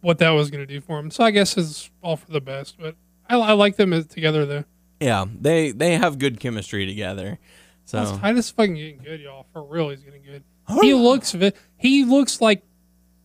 what 0.00 0.18
that 0.18 0.30
was 0.30 0.50
going 0.50 0.66
to 0.66 0.72
do 0.72 0.80
for 0.80 0.98
him. 0.98 1.10
So 1.10 1.22
I 1.22 1.30
guess 1.30 1.56
it's 1.56 1.90
all 2.02 2.16
for 2.16 2.30
the 2.32 2.40
best. 2.40 2.76
But 2.80 2.96
I, 3.28 3.36
I 3.36 3.52
like 3.52 3.76
them 3.76 3.92
as- 3.92 4.06
together 4.06 4.44
though. 4.44 4.64
yeah, 5.00 5.26
they 5.40 5.70
they 5.70 5.96
have 5.96 6.18
good 6.18 6.40
chemistry 6.40 6.86
together. 6.86 7.38
So 7.84 8.18
Titus 8.18 8.50
fucking 8.50 8.74
getting 8.74 8.98
good, 8.98 9.20
y'all. 9.20 9.46
For 9.52 9.62
real, 9.62 9.90
he's 9.90 10.02
getting 10.02 10.22
good. 10.22 10.42
He 10.82 10.92
looks 10.92 11.32
vi- 11.32 11.54
he 11.76 12.04
looks 12.04 12.40
like 12.40 12.62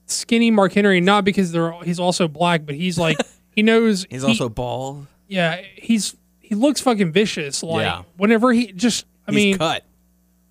skinny 0.05 0.51
Mark 0.51 0.73
Henry, 0.73 1.01
not 1.01 1.25
because 1.25 1.51
they're 1.51 1.73
he's 1.83 1.99
also 1.99 2.27
black, 2.27 2.65
but 2.65 2.75
he's 2.75 2.97
like 2.97 3.17
he 3.49 3.63
knows 3.63 4.05
he's 4.09 4.21
he- 4.21 4.27
also 4.27 4.47
bald. 4.49 5.07
yeah 5.27 5.61
he's 5.75 6.15
he 6.53 6.59
looks 6.59 6.81
fucking 6.81 7.11
vicious. 7.11 7.63
Like 7.63 7.83
Yeah. 7.83 8.03
whenever 8.17 8.51
he 8.53 8.71
just 8.73 9.05
I 9.27 9.31
He's 9.31 9.35
mean 9.35 9.57
cut. 9.57 9.83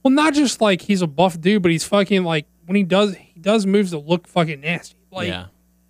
well 0.03 0.13
not 0.13 0.35
just 0.35 0.61
like 0.61 0.83
he's 0.83 1.03
a 1.03 1.07
buff 1.07 1.41
dude, 1.41 1.63
but 1.63 1.71
he's 1.71 1.85
fucking 1.85 2.25
like 2.25 2.47
when 2.67 2.77
he 2.77 2.83
does 2.83 3.15
he 3.17 3.41
does 3.41 3.67
moves 3.67 3.91
that 3.93 3.99
look 3.99 4.27
fucking 4.29 4.61
nasty. 4.61 4.97
Like 5.11 5.29
yeah. 5.29 5.47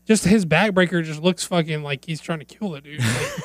just 0.06 0.24
his 0.24 0.44
backbreaker 0.46 1.02
just 1.04 1.22
looks 1.22 1.44
fucking 1.44 1.82
like 1.82 2.04
he's 2.04 2.20
trying 2.20 2.40
to 2.40 2.44
kill 2.44 2.70
the 2.70 2.80
dude. 2.80 3.00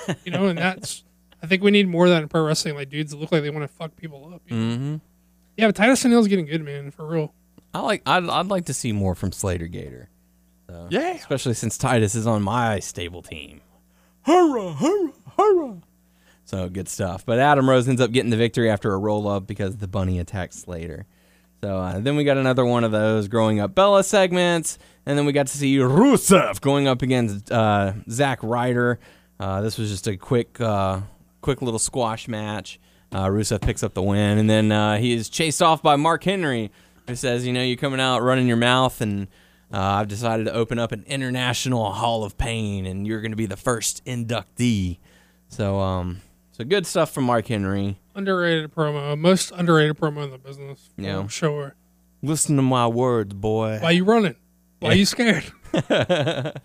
Like, 0.07 0.17
you 0.25 0.31
know, 0.31 0.47
and 0.47 0.57
that's 0.57 1.03
I 1.41 1.45
think 1.47 1.61
we 1.63 1.71
need 1.71 1.87
more 1.87 2.05
of 2.05 2.11
that 2.11 2.23
in 2.23 2.29
pro 2.29 2.43
wrestling. 2.43 2.75
Like 2.75 2.89
dudes 2.89 3.11
that 3.11 3.17
look 3.17 3.31
like 3.31 3.43
they 3.43 3.49
want 3.51 3.63
to 3.63 3.73
fuck 3.73 3.95
people 3.95 4.31
up. 4.33 4.41
you? 4.47 4.55
Mm-hmm. 4.55 4.95
Yeah, 5.55 5.67
but 5.67 5.75
Titus 5.75 6.05
O'Neil's 6.05 6.27
getting 6.27 6.45
good, 6.45 6.63
man, 6.63 6.91
for 6.91 7.05
real. 7.05 7.33
I 7.73 7.79
like. 7.81 8.01
I'd, 8.05 8.27
I'd 8.29 8.45
like 8.47 8.65
to 8.65 8.73
see 8.73 8.91
more 8.91 9.13
from 9.15 9.31
Slater 9.31 9.67
Gator. 9.67 10.09
So, 10.67 10.87
Yeah. 10.89 11.11
Especially 11.13 11.53
since 11.53 11.77
Titus 11.77 12.15
is 12.15 12.25
on 12.27 12.41
my 12.43 12.79
stable 12.79 13.21
team. 13.21 13.61
Hurrah! 14.23 14.73
Hurrah! 14.75 15.11
Hurrah! 15.37 15.75
So 16.47 16.69
good 16.69 16.87
stuff. 16.87 17.25
But 17.25 17.39
Adam 17.39 17.69
Rose 17.69 17.89
ends 17.89 17.99
up 17.99 18.13
getting 18.13 18.31
the 18.31 18.37
victory 18.37 18.69
after 18.69 18.93
a 18.93 18.97
roll 18.97 19.27
up 19.27 19.47
because 19.47 19.75
the 19.75 19.87
bunny 19.87 20.17
attacks 20.17 20.59
Slater. 20.59 21.05
So 21.61 21.75
uh, 21.77 21.99
then 21.99 22.15
we 22.15 22.23
got 22.23 22.37
another 22.37 22.65
one 22.65 22.85
of 22.85 22.93
those 22.93 23.27
growing 23.27 23.59
up 23.59 23.75
Bella 23.75 24.01
segments, 24.01 24.79
and 25.05 25.17
then 25.17 25.25
we 25.25 25.33
got 25.33 25.47
to 25.47 25.57
see 25.57 25.75
Rusev 25.75 26.61
going 26.61 26.87
up 26.87 27.01
against 27.01 27.51
uh, 27.51 27.91
Zack 28.09 28.39
Ryder. 28.43 28.97
Uh, 29.41 29.59
this 29.59 29.77
was 29.77 29.89
just 29.89 30.07
a 30.07 30.15
quick, 30.15 30.61
uh, 30.61 31.01
quick 31.41 31.61
little 31.61 31.79
squash 31.79 32.29
match. 32.29 32.79
Uh, 33.11 33.25
Rusev 33.25 33.59
picks 33.59 33.83
up 33.83 33.93
the 33.93 34.01
win, 34.01 34.37
and 34.37 34.49
then 34.49 34.71
uh, 34.71 34.97
he 34.97 35.13
is 35.13 35.27
chased 35.27 35.61
off 35.61 35.83
by 35.83 35.97
Mark 35.97 36.23
Henry, 36.23 36.71
who 37.07 37.15
says, 37.15 37.45
"You 37.45 37.51
know, 37.51 37.61
you're 37.61 37.75
coming 37.75 37.99
out 37.99 38.21
running 38.21 38.47
your 38.47 38.55
mouth, 38.55 39.01
and 39.01 39.27
uh, 39.73 39.79
I've 39.79 40.07
decided 40.07 40.45
to 40.45 40.53
open 40.53 40.79
up 40.79 40.93
an 40.93 41.03
international 41.07 41.91
Hall 41.91 42.23
of 42.23 42.37
Pain, 42.37 42.85
and 42.85 43.05
you're 43.05 43.19
going 43.19 43.31
to 43.31 43.37
be 43.37 43.47
the 43.47 43.57
first 43.57 44.05
inductee." 44.05 44.99
So, 45.49 45.79
um, 45.79 46.21
so 46.57 46.63
good 46.63 46.85
stuff 46.87 47.11
from 47.11 47.25
Mark 47.25 47.47
Henry. 47.47 47.99
Underrated 48.15 48.73
promo, 48.73 49.11
uh, 49.11 49.15
most 49.15 49.51
underrated 49.51 49.97
promo 49.97 50.23
in 50.23 50.31
the 50.31 50.37
business. 50.37 50.89
for 50.95 51.01
Yeah. 51.01 51.27
sure. 51.27 51.75
Listen 52.23 52.55
to 52.55 52.61
my 52.63 52.87
words, 52.87 53.33
boy. 53.33 53.77
Why 53.79 53.91
you 53.91 54.03
running? 54.03 54.35
Why 54.79 54.93
you 54.93 55.05
scared? 55.05 55.45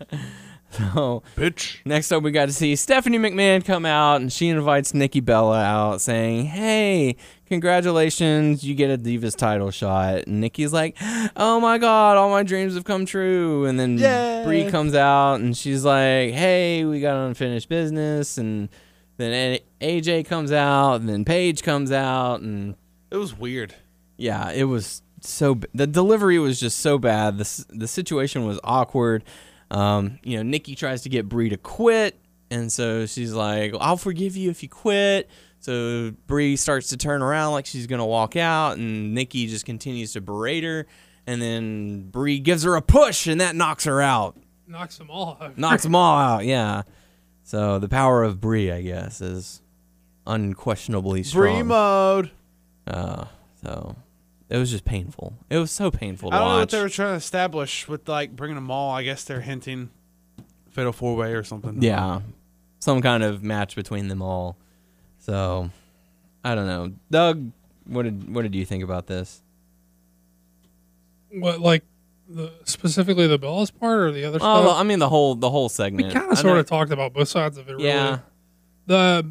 So, 0.71 1.21
Bitch. 1.35 1.77
Next 1.85 2.11
up, 2.11 2.23
we 2.23 2.31
got 2.31 2.47
to 2.47 2.51
see 2.51 2.75
Stephanie 2.75 3.19
McMahon 3.19 3.63
come 3.63 3.85
out, 3.85 4.21
and 4.21 4.33
she 4.33 4.49
invites 4.49 4.91
Nikki 4.95 5.19
Bella 5.19 5.61
out, 5.61 6.01
saying, 6.01 6.45
"Hey, 6.47 7.15
congratulations, 7.45 8.63
you 8.63 8.73
get 8.73 8.89
a 8.89 8.97
Divas 8.97 9.35
title 9.35 9.69
shot." 9.69 10.23
And 10.25 10.41
Nikki's 10.41 10.73
like, 10.73 10.97
"Oh 11.35 11.59
my 11.59 11.77
God, 11.77 12.17
all 12.17 12.31
my 12.31 12.41
dreams 12.41 12.73
have 12.73 12.85
come 12.85 13.05
true." 13.05 13.65
And 13.65 13.79
then 13.79 13.99
Yay. 13.99 14.41
Brie 14.45 14.67
comes 14.71 14.95
out, 14.95 15.35
and 15.35 15.55
she's 15.55 15.85
like, 15.85 16.31
"Hey, 16.33 16.83
we 16.85 16.99
got 16.99 17.17
unfinished 17.17 17.69
business." 17.69 18.39
And 18.39 18.69
then 19.17 19.59
AJ 19.81 20.25
comes 20.27 20.51
out, 20.51 20.95
and 20.95 21.07
then 21.09 21.23
Paige 21.25 21.63
comes 21.63 21.91
out, 21.91 22.41
and 22.41 22.75
It 23.11 23.17
was 23.17 23.37
weird. 23.37 23.75
yeah, 24.17 24.51
it 24.51 24.63
was 24.65 25.01
so 25.21 25.55
b- 25.55 25.67
the 25.73 25.87
delivery 25.87 26.39
was 26.39 26.59
just 26.59 26.79
so 26.79 26.97
bad. 26.97 27.37
The 27.37 27.65
the 27.69 27.87
situation 27.87 28.45
was 28.45 28.59
awkward. 28.63 29.23
Um, 29.71 30.19
you 30.23 30.37
know, 30.37 30.43
Nikki 30.43 30.75
tries 30.75 31.01
to 31.03 31.09
get 31.09 31.27
Brie 31.29 31.49
to 31.49 31.57
quit, 31.57 32.19
and 32.51 32.71
so 32.71 33.05
she's 33.05 33.33
like, 33.33 33.73
"I'll 33.79 33.97
forgive 33.97 34.35
you 34.35 34.49
if 34.49 34.61
you 34.63 34.69
quit." 34.69 35.29
So 35.59 36.11
Brie 36.27 36.57
starts 36.57 36.89
to 36.89 36.97
turn 36.97 37.21
around 37.21 37.53
like 37.53 37.65
she's 37.65 37.87
gonna 37.87 38.05
walk 38.05 38.35
out, 38.35 38.77
and 38.77 39.13
Nikki 39.13 39.47
just 39.47 39.65
continues 39.65 40.13
to 40.13 40.21
berate 40.21 40.63
her. 40.63 40.85
And 41.25 41.41
then 41.41 42.09
Brie 42.09 42.39
gives 42.39 42.63
her 42.63 42.75
a 42.75 42.81
push, 42.81 43.27
and 43.27 43.39
that 43.39 43.55
knocks 43.55 43.85
her 43.85 44.01
out. 44.01 44.35
Knocks 44.67 44.97
them 44.97 45.09
all 45.09 45.37
out. 45.39 45.57
Knocks 45.57 45.83
them 45.83 45.95
all 45.95 46.17
out. 46.17 46.45
Yeah. 46.45 46.81
So 47.43 47.77
the 47.79 47.89
power 47.89 48.23
of 48.23 48.39
Brie, 48.39 48.71
I 48.71 48.81
guess, 48.81 49.21
is 49.21 49.61
unquestionably 50.25 51.23
strong. 51.23 51.55
Free 51.55 51.63
mode. 51.63 52.31
Uh, 52.87 53.25
so 53.61 53.95
it 54.49 54.57
was 54.57 54.71
just 54.71 54.85
painful. 54.85 55.33
It 55.49 55.57
was 55.57 55.71
so 55.71 55.91
painful 55.91 56.29
to 56.29 56.35
I 56.35 56.39
don't 56.39 56.47
know 56.49 56.59
what 56.59 56.69
they 56.69 56.81
were 56.81 56.89
trying 56.89 57.13
to 57.13 57.15
establish 57.17 57.87
with 57.87 58.07
like 58.07 58.35
bringing 58.35 58.55
them 58.55 58.71
all. 58.71 58.91
I 58.91 59.03
guess 59.03 59.23
they're 59.23 59.41
hinting 59.41 59.89
fatal 60.69 60.93
four 60.93 61.15
way 61.15 61.33
or 61.33 61.43
something. 61.43 61.81
yeah, 61.81 62.21
some 62.79 63.01
kind 63.01 63.23
of 63.23 63.43
match 63.43 63.75
between 63.75 64.07
them 64.07 64.21
all. 64.21 64.57
So 65.19 65.69
I 66.43 66.55
don't 66.55 66.67
know, 66.67 66.93
Doug. 67.11 67.51
What 67.85 68.03
did 68.03 68.33
what 68.33 68.43
did 68.43 68.55
you 68.55 68.65
think 68.65 68.83
about 68.83 69.07
this? 69.07 69.41
What 71.31 71.59
like 71.59 71.83
the 72.29 72.51
specifically 72.65 73.27
the 73.27 73.37
Bellas 73.39 73.71
part 73.77 73.99
or 73.99 74.11
the 74.11 74.23
other 74.25 74.37
Oh, 74.41 74.63
stuff? 74.65 74.77
I 74.79 74.83
mean 74.83 74.99
the 74.99 75.09
whole 75.09 75.35
the 75.35 75.49
whole 75.49 75.69
segment. 75.69 76.07
we 76.07 76.13
kind 76.13 76.31
of 76.31 76.37
sort 76.37 76.57
of 76.57 76.65
talked 76.65 76.91
about 76.91 77.13
both 77.13 77.27
sides 77.27 77.57
of 77.57 77.67
it. 77.69 77.73
Really. 77.73 77.85
Yeah, 77.85 78.19
The 78.85 79.29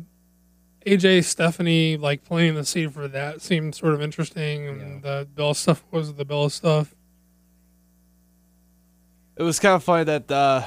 AJ 0.86 1.24
Stephanie 1.24 1.97
like 1.97 2.24
playing 2.24 2.55
the 2.55 2.64
scene 2.64 2.90
for 2.90 3.09
that 3.09 3.40
seemed 3.40 3.74
sort 3.74 3.95
of 3.95 4.03
interesting, 4.03 4.66
and 4.68 5.03
the 5.03 5.28
Bella 5.34 5.55
stuff 5.55 5.84
was 5.90 6.14
the 6.14 6.24
Bella 6.24 6.51
stuff. 6.51 6.95
It 9.36 9.43
was 9.43 9.59
kind 9.59 9.74
of 9.74 9.82
funny 9.82 10.05
that 10.05 10.30
uh, 10.30 10.62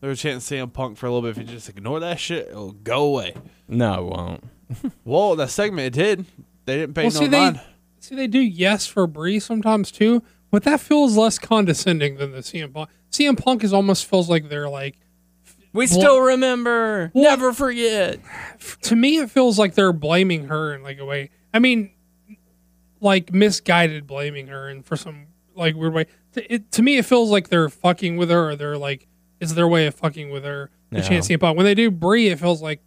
they 0.00 0.08
were 0.08 0.14
chanting 0.14 0.40
CM 0.40 0.72
Punk 0.72 0.96
for 0.96 1.06
a 1.06 1.10
little 1.12 1.22
bit. 1.22 1.36
If 1.36 1.38
you 1.48 1.54
just 1.54 1.68
ignore 1.68 2.00
that 2.00 2.18
shit, 2.18 2.48
it'll 2.48 2.72
go 2.72 3.04
away. 3.04 3.34
no, 3.68 3.94
it 3.94 4.04
won't. 4.04 4.44
Well, 5.04 5.36
that 5.36 5.50
segment 5.50 5.86
it 5.86 5.92
did. 5.92 6.26
They 6.64 6.78
didn't 6.78 6.94
pay 6.94 7.02
Well, 7.04 7.12
no 7.12 7.20
see, 7.20 7.26
they 7.28 7.38
mind. 7.38 7.60
see 8.00 8.16
they 8.16 8.26
do 8.26 8.40
yes 8.40 8.84
for 8.86 9.06
Brie 9.06 9.38
sometimes 9.38 9.92
too, 9.92 10.22
but 10.50 10.62
that 10.64 10.80
feels 10.80 11.16
less 11.16 11.38
condescending 11.38 12.16
than 12.16 12.32
the 12.32 12.38
CM 12.38 12.72
Punk. 12.72 12.90
CM 13.10 13.36
Punk 13.42 13.64
is 13.64 13.72
almost 13.72 14.06
feels 14.06 14.28
like 14.28 14.48
they're 14.48 14.68
like 14.68 14.98
We 15.72 15.86
still 15.86 16.20
remember. 16.20 17.10
Never 17.14 17.52
forget. 17.52 18.20
to 18.82 18.96
me 18.96 19.18
it 19.18 19.30
feels 19.30 19.58
like 19.58 19.74
they're 19.74 19.92
blaming 19.92 20.46
her 20.48 20.74
in 20.74 20.82
like 20.82 20.98
a 20.98 21.04
way. 21.04 21.30
I 21.54 21.58
mean, 21.58 21.92
like 23.00 23.32
misguided 23.32 24.06
blaming 24.06 24.46
her, 24.48 24.68
and 24.68 24.84
for 24.84 24.96
some 24.96 25.26
like 25.54 25.74
weird 25.76 25.92
way. 25.94 26.06
To, 26.32 26.52
it, 26.54 26.70
to 26.72 26.82
me, 26.82 26.96
it 26.98 27.04
feels 27.06 27.30
like 27.30 27.48
they're 27.48 27.68
fucking 27.68 28.16
with 28.16 28.30
her, 28.30 28.50
or 28.50 28.56
they're 28.56 28.78
like 28.78 29.06
it's 29.40 29.52
their 29.52 29.68
way 29.68 29.86
of 29.86 29.94
fucking 29.94 30.30
with 30.30 30.44
her. 30.44 30.70
The 30.90 30.98
Yeah. 30.98 31.08
chance 31.08 31.28
CM 31.28 31.40
Punk. 31.40 31.56
When 31.56 31.64
they 31.66 31.74
do 31.74 31.90
Brie, 31.90 32.28
it 32.28 32.38
feels 32.38 32.62
like 32.62 32.80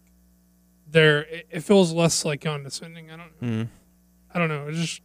they're. 0.90 1.22
It, 1.22 1.46
it 1.50 1.60
feels 1.60 1.92
less 1.92 2.24
like 2.24 2.40
condescending. 2.40 3.10
I 3.10 3.16
don't. 3.16 3.40
Mm. 3.40 3.68
I 4.34 4.38
don't 4.38 4.48
know. 4.48 4.66
It's 4.68 4.78
just. 4.78 5.02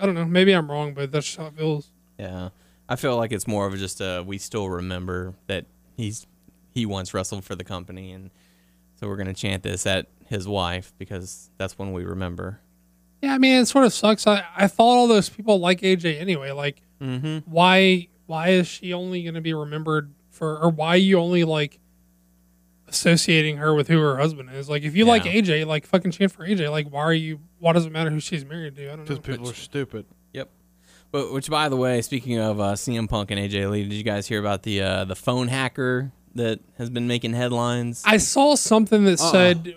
I 0.00 0.06
don't 0.06 0.14
know. 0.14 0.24
Maybe 0.24 0.52
I'm 0.52 0.70
wrong, 0.70 0.94
but 0.94 1.12
that's 1.12 1.26
just 1.26 1.38
how 1.38 1.46
it 1.46 1.54
feels. 1.56 1.90
Yeah, 2.18 2.50
I 2.88 2.96
feel 2.96 3.16
like 3.16 3.32
it's 3.32 3.46
more 3.46 3.66
of 3.66 3.76
just 3.78 4.00
a 4.00 4.22
we 4.26 4.38
still 4.38 4.68
remember 4.68 5.34
that 5.46 5.66
he's 5.96 6.26
he 6.70 6.86
once 6.86 7.12
wrestled 7.14 7.44
for 7.44 7.54
the 7.54 7.64
company, 7.64 8.12
and 8.12 8.30
so 8.94 9.06
we're 9.08 9.16
gonna 9.16 9.34
chant 9.34 9.62
this 9.62 9.86
at 9.86 10.06
his 10.26 10.48
wife 10.48 10.92
because 10.98 11.50
that's 11.58 11.78
when 11.78 11.92
we 11.92 12.04
remember. 12.04 12.60
Yeah, 13.20 13.34
I 13.34 13.38
mean, 13.38 13.60
it 13.62 13.66
sort 13.66 13.84
of 13.84 13.92
sucks. 13.92 14.26
I, 14.26 14.44
I 14.56 14.66
thought 14.66 14.96
all 14.96 15.06
those 15.06 15.28
people 15.28 15.60
like 15.60 15.80
AJ 15.82 16.20
anyway. 16.20 16.50
Like, 16.52 16.82
Mm-hmm. 17.00 17.50
why 17.50 18.08
why 18.26 18.48
is 18.50 18.66
she 18.68 18.92
only 18.92 19.22
going 19.24 19.34
to 19.34 19.40
be 19.40 19.52
remembered 19.54 20.12
for, 20.30 20.58
or 20.58 20.70
why 20.70 20.94
you 20.94 21.18
only 21.18 21.42
like 21.44 21.78
associating 22.88 23.56
her 23.58 23.74
with 23.74 23.88
who 23.88 23.98
her 24.00 24.16
husband 24.18 24.50
is? 24.52 24.68
Like, 24.68 24.82
if 24.82 24.94
you 24.96 25.04
like 25.04 25.24
AJ, 25.24 25.66
like 25.66 25.86
fucking 25.86 26.12
chant 26.12 26.32
for 26.32 26.46
AJ. 26.46 26.70
Like, 26.70 26.88
why 26.88 27.00
are 27.02 27.12
you? 27.14 27.40
Why 27.62 27.72
does 27.72 27.86
it 27.86 27.92
matter 27.92 28.10
who 28.10 28.18
she's 28.18 28.44
married 28.44 28.74
to? 28.74 28.86
I 28.92 28.96
don't 28.96 28.98
know. 28.98 29.02
Because 29.04 29.16
know. 29.18 29.34
people 29.36 29.50
are 29.50 29.54
stupid. 29.54 30.04
Yep. 30.32 30.50
But 31.12 31.32
which, 31.32 31.48
by 31.48 31.68
the 31.68 31.76
way, 31.76 32.02
speaking 32.02 32.36
of 32.38 32.58
uh, 32.58 32.72
CM 32.72 33.08
Punk 33.08 33.30
and 33.30 33.38
AJ 33.38 33.70
Lee, 33.70 33.84
did 33.84 33.92
you 33.92 34.02
guys 34.02 34.26
hear 34.26 34.40
about 34.40 34.64
the 34.64 34.82
uh, 34.82 35.04
the 35.04 35.14
phone 35.14 35.46
hacker 35.46 36.10
that 36.34 36.58
has 36.76 36.90
been 36.90 37.06
making 37.06 37.34
headlines? 37.34 38.02
I 38.04 38.16
saw 38.16 38.56
something 38.56 39.04
that 39.04 39.20
Uh-uh. 39.20 39.30
said 39.30 39.76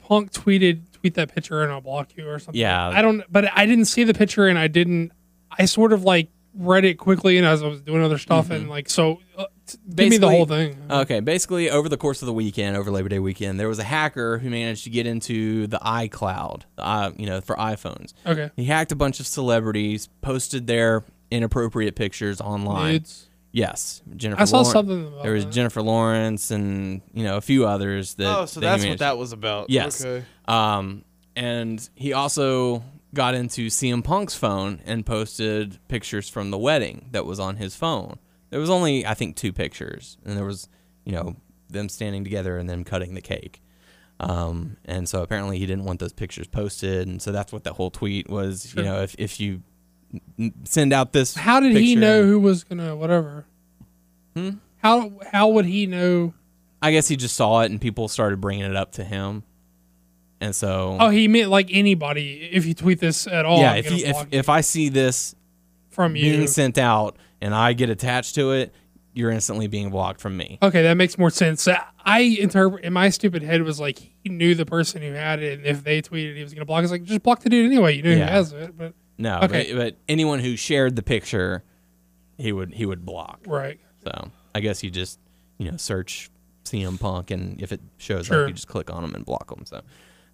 Punk 0.00 0.30
tweeted 0.30 0.82
tweet 0.92 1.14
that 1.14 1.34
picture 1.34 1.62
and 1.62 1.72
I'll 1.72 1.80
block 1.80 2.10
you 2.18 2.28
or 2.28 2.38
something. 2.38 2.60
Yeah. 2.60 2.88
I 2.88 3.00
don't, 3.00 3.24
but 3.32 3.50
I 3.56 3.64
didn't 3.64 3.86
see 3.86 4.04
the 4.04 4.12
picture 4.12 4.46
and 4.46 4.58
I 4.58 4.68
didn't. 4.68 5.12
I 5.50 5.64
sort 5.64 5.94
of 5.94 6.04
like 6.04 6.28
read 6.54 6.84
it 6.84 6.98
quickly 6.98 7.38
and 7.38 7.46
as 7.46 7.62
I 7.62 7.66
was 7.66 7.80
doing 7.80 8.02
other 8.02 8.18
stuff 8.18 8.50
and 8.50 8.68
like 8.68 8.90
so. 8.90 9.20
Uh, 9.38 9.44
t- 9.44 9.48
give 9.94 10.08
me 10.10 10.16
the 10.16 10.28
whole 10.28 10.46
thing. 10.46 10.76
Okay, 10.90 11.20
basically, 11.20 11.70
over 11.70 11.88
the 11.88 11.96
course 11.96 12.22
of 12.22 12.26
the 12.26 12.32
weekend, 12.32 12.76
over 12.76 12.90
Labor 12.90 13.08
Day 13.08 13.18
weekend, 13.18 13.58
there 13.60 13.68
was 13.68 13.78
a 13.78 13.84
hacker 13.84 14.38
who 14.38 14.50
managed 14.50 14.84
to 14.84 14.90
get 14.90 15.06
into 15.06 15.66
the 15.66 15.78
iCloud, 15.78 16.62
uh, 16.78 17.10
you 17.16 17.26
know, 17.26 17.40
for 17.40 17.56
iPhones. 17.56 18.12
Okay. 18.26 18.50
He 18.56 18.64
hacked 18.64 18.92
a 18.92 18.96
bunch 18.96 19.20
of 19.20 19.26
celebrities, 19.26 20.08
posted 20.20 20.66
their 20.66 21.04
inappropriate 21.30 21.94
pictures 21.96 22.40
online. 22.40 22.92
Nudes. 22.92 23.28
Yes, 23.54 24.00
Jennifer. 24.16 24.40
I 24.40 24.44
saw 24.46 24.56
Lawrence- 24.58 24.72
something 24.72 25.06
about 25.08 25.22
There 25.24 25.32
was 25.32 25.44
that. 25.44 25.52
Jennifer 25.52 25.82
Lawrence 25.82 26.50
and 26.50 27.02
you 27.12 27.22
know 27.24 27.36
a 27.36 27.40
few 27.42 27.66
others 27.66 28.14
that. 28.14 28.26
Oh, 28.38 28.46
so 28.46 28.60
that 28.60 28.78
that's 28.78 28.86
what 28.86 28.98
that 29.00 29.18
was 29.18 29.32
about. 29.32 29.68
Yes. 29.68 30.02
Okay. 30.02 30.24
Um, 30.48 31.04
and 31.36 31.86
he 31.94 32.12
also 32.14 32.82
got 33.14 33.34
into 33.34 33.66
CM 33.68 34.02
Punk's 34.02 34.34
phone 34.34 34.80
and 34.86 35.04
posted 35.04 35.78
pictures 35.88 36.30
from 36.30 36.50
the 36.50 36.56
wedding 36.56 37.08
that 37.12 37.26
was 37.26 37.38
on 37.38 37.56
his 37.56 37.76
phone. 37.76 38.18
There 38.52 38.60
was 38.60 38.68
only, 38.68 39.06
I 39.06 39.14
think, 39.14 39.36
two 39.36 39.50
pictures, 39.50 40.18
and 40.26 40.36
there 40.36 40.44
was, 40.44 40.68
you 41.06 41.12
know, 41.12 41.36
them 41.70 41.88
standing 41.88 42.22
together 42.22 42.58
and 42.58 42.68
them 42.68 42.84
cutting 42.84 43.14
the 43.14 43.22
cake. 43.22 43.62
Um, 44.20 44.76
and 44.84 45.08
so 45.08 45.22
apparently 45.22 45.58
he 45.58 45.64
didn't 45.64 45.84
want 45.84 46.00
those 46.00 46.12
pictures 46.12 46.46
posted, 46.46 47.08
and 47.08 47.20
so 47.22 47.32
that's 47.32 47.50
what 47.50 47.64
that 47.64 47.72
whole 47.72 47.90
tweet 47.90 48.28
was. 48.28 48.68
Sure. 48.68 48.82
You 48.84 48.90
know, 48.90 49.00
if 49.00 49.14
if 49.18 49.40
you 49.40 49.62
send 50.64 50.92
out 50.92 51.14
this, 51.14 51.34
How 51.34 51.60
did 51.60 51.74
he 51.74 51.96
know 51.96 52.24
who 52.24 52.38
was 52.38 52.62
gonna 52.62 52.94
whatever? 52.94 53.46
Hmm? 54.36 54.50
How 54.76 55.12
how 55.32 55.48
would 55.48 55.64
he 55.64 55.86
know? 55.86 56.34
I 56.82 56.92
guess 56.92 57.08
he 57.08 57.16
just 57.16 57.34
saw 57.34 57.62
it, 57.62 57.70
and 57.70 57.80
people 57.80 58.06
started 58.06 58.38
bringing 58.38 58.66
it 58.66 58.76
up 58.76 58.92
to 58.92 59.04
him, 59.04 59.44
and 60.42 60.54
so 60.54 60.98
Oh, 61.00 61.08
he 61.08 61.26
meant 61.26 61.48
like 61.48 61.70
anybody. 61.72 62.50
If 62.52 62.66
you 62.66 62.74
tweet 62.74 63.00
this 63.00 63.26
at 63.26 63.46
all, 63.46 63.60
yeah, 63.60 63.76
if 63.76 63.86
he, 63.86 64.04
if 64.04 64.26
if 64.30 64.48
I 64.50 64.60
see 64.60 64.90
this 64.90 65.34
from 65.88 66.16
you, 66.16 66.22
being 66.22 66.46
sent 66.48 66.76
out 66.76 67.16
and 67.42 67.54
I 67.54 67.72
get 67.74 67.90
attached 67.90 68.34
to 68.36 68.52
it, 68.52 68.72
you're 69.14 69.30
instantly 69.30 69.66
being 69.66 69.90
blocked 69.90 70.20
from 70.22 70.36
me. 70.38 70.58
okay, 70.62 70.82
that 70.84 70.94
makes 70.94 71.18
more 71.18 71.28
sense. 71.30 71.68
I 72.04 72.20
interpret 72.20 72.84
in 72.84 72.92
my 72.94 73.10
stupid 73.10 73.42
head 73.42 73.62
was 73.62 73.78
like 73.78 73.98
he 73.98 74.30
knew 74.30 74.54
the 74.54 74.64
person 74.64 75.02
who 75.02 75.12
had 75.12 75.42
it, 75.42 75.58
and 75.58 75.66
if 75.66 75.84
they 75.84 76.00
tweeted 76.00 76.36
he 76.36 76.42
was 76.42 76.54
gonna 76.54 76.64
block, 76.64 76.82
it's 76.82 76.92
like 76.92 77.02
just 77.04 77.22
block 77.22 77.40
the 77.42 77.50
dude 77.50 77.66
anyway. 77.66 77.96
You 77.96 78.02
know 78.02 78.10
Yeah. 78.10 78.26
who 78.28 78.32
has 78.32 78.52
it, 78.54 78.76
but 78.78 78.94
No, 79.18 79.40
Okay. 79.42 79.72
but, 79.74 79.76
but 79.76 79.96
anyone 80.08 80.38
who 80.40 80.56
shared 80.56 80.96
the 80.96 81.02
picture, 81.02 81.62
he 82.38 82.52
would 82.52 82.72
he 82.74 82.86
would 82.86 83.04
block. 83.04 83.40
right. 83.46 83.78
So 84.04 84.30
I 84.54 84.60
guess 84.60 84.82
you 84.82 84.90
just 84.90 85.18
you 85.58 85.70
know 85.70 85.76
search 85.76 86.30
CM 86.64 86.98
Punk, 86.98 87.30
and 87.30 87.60
if 87.60 87.70
it 87.72 87.80
shows 87.98 88.26
Sure. 88.26 88.44
up, 88.44 88.48
you 88.48 88.54
just 88.54 88.68
click 88.68 88.90
on 88.90 89.04
him 89.04 89.14
and 89.14 89.24
block 89.26 89.52
him. 89.52 89.66
So, 89.66 89.82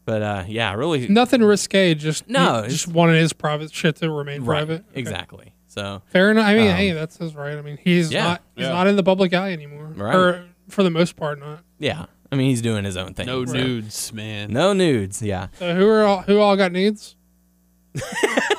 but 0.05 0.23
uh, 0.23 0.45
yeah, 0.47 0.73
really, 0.75 1.09
Nothing 1.09 1.43
risque. 1.43 1.95
Just 1.95 2.29
No, 2.29 2.65
just 2.69 2.87
wanted 2.87 3.19
his 3.21 3.33
private 3.33 3.73
shit 3.75 3.97
to 3.97 4.11
remain 4.11 4.43
right, 4.45 4.59
private. 4.59 4.85
Okay. 4.91 5.01
exactly. 5.01 5.53
So 5.79 6.03
Fair 6.09 6.31
enough. 6.33 6.45
I 6.47 6.55
mean, 6.57 6.69
Um, 6.71 6.77
hey, 6.77 6.91
that's 6.93 7.17
his 7.19 7.35
right. 7.37 7.57
I 7.57 7.63
mean, 7.63 7.79
he's 7.83 8.11
Yeah. 8.13 8.25
not 8.25 8.43
he's 8.57 8.65
Yeah. 8.67 8.73
not 8.73 8.87
in 8.89 8.97
the 8.97 9.03
public 9.05 9.33
eye 9.33 9.53
anymore, 9.53 9.93
Right. 9.95 10.15
or 10.15 10.45
for 10.69 10.83
the 10.83 10.91
most 10.91 11.15
part, 11.17 11.39
not. 11.39 11.63
yeah, 11.79 12.07
I 12.33 12.37
mean 12.37 12.51
he's 12.51 12.63
doing 12.63 12.85
his 12.85 12.97
own 12.97 13.15
thing. 13.15 13.27
No 13.27 13.45
so- 13.45 13.53
nudes, 13.53 14.13
man. 14.13 14.53
no 14.53 14.73
nudes. 14.73 15.23
Yeah, 15.23 15.49
So 15.59 15.75
who 15.77 15.87
are 15.89 16.03
all, 16.05 16.23
who 16.23 16.41
all 16.41 16.57
got 16.57 16.73
nudes? 16.73 17.15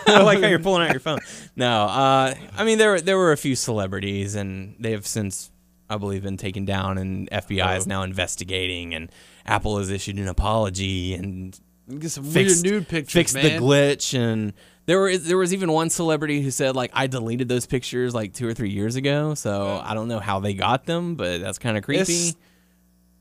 I 0.08 0.22
like 0.24 0.42
how 0.42 0.48
you're 0.48 0.60
pulling 0.60 0.84
out 0.84 0.92
your 0.92 1.00
phone. 1.00 1.20
No, 1.56 1.84
uh, 1.84 2.34
I 2.58 2.64
mean 2.64 2.78
there 2.78 3.00
there 3.02 3.18
were 3.18 3.32
a 3.32 3.38
few 3.38 3.56
celebrities, 3.56 4.36
and 4.36 4.76
they 4.80 4.92
have 4.92 5.06
since, 5.06 5.52
I 5.90 5.98
believe, 5.98 6.24
been 6.24 6.38
taken 6.38 6.66
down, 6.66 6.98
and 6.98 7.30
FBI 7.32 7.78
is 7.78 7.86
now 7.86 8.04
investigating, 8.04 8.94
and 8.96 9.12
Apple 9.46 9.78
has 9.78 9.90
issued 9.90 10.18
an 10.18 10.28
apology 10.28 11.14
and 11.14 11.60
Get 12.00 12.12
some 12.12 12.24
fixed, 12.24 12.64
weird 12.64 12.74
nude 12.74 12.88
pictures, 12.88 13.14
fixed 13.14 13.36
man. 13.36 13.44
the 13.46 13.52
glitch, 13.66 14.18
and 14.18 14.54
there 14.90 15.00
were 15.00 15.16
there 15.20 15.38
was 15.38 15.54
even 15.54 15.72
one 15.72 15.92
celebrity 15.92 16.42
who 16.42 16.50
said 16.50 16.76
like 16.76 16.90
I 16.96 17.06
deleted 17.06 17.48
those 17.48 17.68
pictures 17.68 18.16
like 18.16 18.34
two 18.34 18.48
or 18.48 18.56
three 18.56 18.72
years 18.72 18.96
ago, 18.96 19.36
so 19.36 19.80
I 19.84 19.94
don't 19.94 20.08
know 20.08 20.20
how 20.20 20.40
they 20.40 20.56
got 20.56 20.86
them, 20.86 21.14
but 21.14 21.40
that's 21.42 21.60
kind 21.60 21.78
of 21.78 21.84
creepy. 21.84 22.02
It's- 22.02 22.36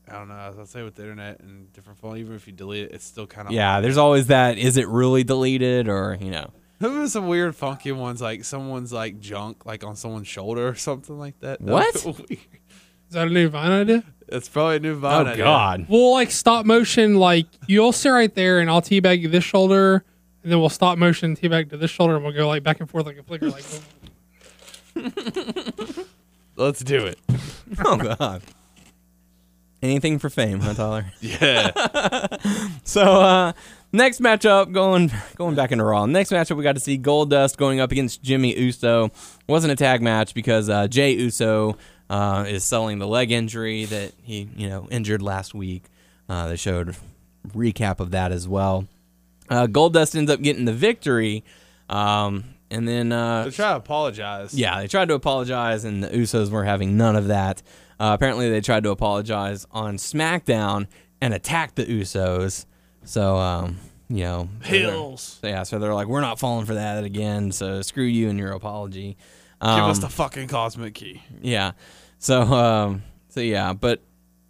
I 0.09 0.13
don't 0.13 0.27
know. 0.29 0.33
As 0.37 0.57
I 0.57 0.63
say 0.63 0.81
with 0.81 0.95
the 0.95 1.03
internet 1.03 1.39
and 1.41 1.71
different 1.71 1.99
phone, 1.99 2.17
even 2.17 2.33
if 2.35 2.47
you 2.47 2.53
delete 2.53 2.85
it, 2.85 2.93
it's 2.93 3.05
still 3.05 3.27
kind 3.27 3.47
of 3.47 3.53
yeah, 3.53 3.79
there's 3.81 3.97
always 3.97 4.25
that. 4.27 4.57
Is 4.57 4.75
it 4.77 4.87
really 4.87 5.23
deleted 5.23 5.87
or 5.87 6.17
you 6.19 6.31
know? 6.31 6.49
There 6.79 6.89
was 6.89 7.13
some 7.13 7.27
weird, 7.27 7.55
funky 7.55 7.91
ones, 7.91 8.19
like 8.19 8.43
someone's 8.43 8.91
like 8.91 9.19
junk, 9.19 9.67
like 9.67 9.83
on 9.83 9.95
someone's 9.95 10.27
shoulder 10.27 10.67
or 10.69 10.73
something 10.75 11.19
like 11.19 11.39
that. 11.41 11.59
That 11.59 11.71
What? 11.71 11.93
was 11.93 12.05
weird. 12.05 12.31
Is 12.31 13.13
that 13.13 13.27
a 13.27 13.29
new 13.29 13.49
Vine 13.49 13.71
idea? 13.71 14.03
It's 14.29 14.49
probably 14.49 14.77
a 14.77 14.79
new 14.79 14.95
Vine. 14.95 15.27
Oh 15.27 15.29
idea. 15.29 15.43
God. 15.43 15.85
We'll 15.87 16.11
like 16.13 16.31
stop 16.31 16.65
motion, 16.65 17.17
like 17.17 17.45
you'll 17.67 17.91
sit 17.91 18.09
right 18.09 18.33
there, 18.33 18.59
and 18.59 18.67
I'll 18.69 18.81
teabag 18.81 19.21
you 19.21 19.27
this 19.29 19.43
shoulder, 19.43 20.03
and 20.43 20.51
then 20.51 20.59
we'll 20.59 20.69
stop 20.69 20.97
motion 20.97 21.35
teabag 21.35 21.69
to 21.71 21.77
this 21.77 21.91
shoulder, 21.91 22.15
and 22.15 22.23
we'll 22.23 22.33
go 22.33 22.47
like 22.47 22.63
back 22.63 22.79
and 22.79 22.89
forth 22.89 23.05
like 23.05 23.17
a 23.17 23.23
flicker, 23.23 23.49
like. 23.49 23.65
Let's 26.55 26.83
do 26.83 27.05
it. 27.05 27.17
Oh 27.85 27.97
God. 27.97 28.41
Anything 29.83 30.17
for 30.17 30.31
fame, 30.31 30.59
huh, 30.59 30.73
Tyler? 30.73 31.05
Yeah. 31.21 31.69
So 32.83 33.03
uh 33.21 33.53
next 33.93 34.21
matchup, 34.21 34.73
going 34.73 35.11
going 35.35 35.53
back 35.53 35.71
into 35.71 35.83
Raw. 35.83 36.07
Next 36.07 36.31
matchup, 36.31 36.57
we 36.57 36.63
got 36.63 36.73
to 36.73 36.81
see 36.81 36.97
Goldust 36.97 37.57
going 37.57 37.79
up 37.79 37.91
against 37.91 38.23
Jimmy 38.23 38.57
Uso. 38.57 39.11
wasn't 39.47 39.71
a 39.71 39.75
tag 39.75 40.01
match 40.01 40.33
because 40.33 40.67
uh, 40.67 40.87
Jay 40.87 41.11
Uso 41.11 41.77
uh, 42.09 42.45
is 42.47 42.63
selling 42.63 42.97
the 42.97 43.07
leg 43.07 43.31
injury 43.31 43.85
that 43.85 44.13
he 44.23 44.49
you 44.57 44.67
know 44.67 44.87
injured 44.89 45.21
last 45.21 45.53
week. 45.53 45.83
Uh, 46.27 46.47
they 46.47 46.55
showed 46.55 46.95
recap 47.49 47.99
of 47.99 48.09
that 48.11 48.31
as 48.31 48.47
well. 48.47 48.87
Uh, 49.49 49.67
Goldust 49.67 50.15
ends 50.15 50.29
up 50.31 50.41
getting 50.41 50.65
the 50.65 50.73
victory, 50.73 51.43
um, 51.89 52.43
and 52.71 52.87
then 52.87 53.11
uh, 53.11 53.43
Let's 53.45 53.55
try 53.55 53.71
to 53.71 53.77
apologize. 53.77 54.53
yeah, 54.53 54.79
they 54.79 54.87
tried 54.87 55.07
to 55.09 55.15
apologize, 55.15 55.83
and 55.85 56.03
the 56.03 56.09
Usos 56.09 56.49
were 56.51 56.63
having 56.65 56.97
none 56.97 57.15
of 57.15 57.27
that. 57.27 57.61
Uh, 57.99 58.11
apparently, 58.13 58.49
they 58.49 58.61
tried 58.61 58.83
to 58.83 58.91
apologize 58.91 59.65
on 59.71 59.97
SmackDown 59.97 60.87
and 61.19 61.33
attacked 61.33 61.75
the 61.75 61.85
Usos. 61.85 62.65
So, 63.03 63.37
um, 63.37 63.77
you 64.07 64.23
know, 64.23 64.49
Hills. 64.63 65.39
Yeah, 65.43 65.63
so 65.63 65.79
they're 65.79 65.93
like, 65.93 66.07
we're 66.07 66.21
not 66.21 66.39
falling 66.39 66.65
for 66.65 66.75
that 66.75 67.03
again. 67.03 67.51
So 67.51 67.81
screw 67.81 68.03
you 68.05 68.29
and 68.29 68.37
your 68.39 68.51
apology. 68.51 69.17
Give 69.61 69.69
Um, 69.69 69.89
us 69.89 69.99
the 69.99 70.09
fucking 70.09 70.47
cosmic 70.47 70.93
key. 70.93 71.21
yeah. 71.41 71.71
So, 72.19 72.41
um, 72.41 73.03
so 73.29 73.39
yeah, 73.41 73.73
but 73.73 74.01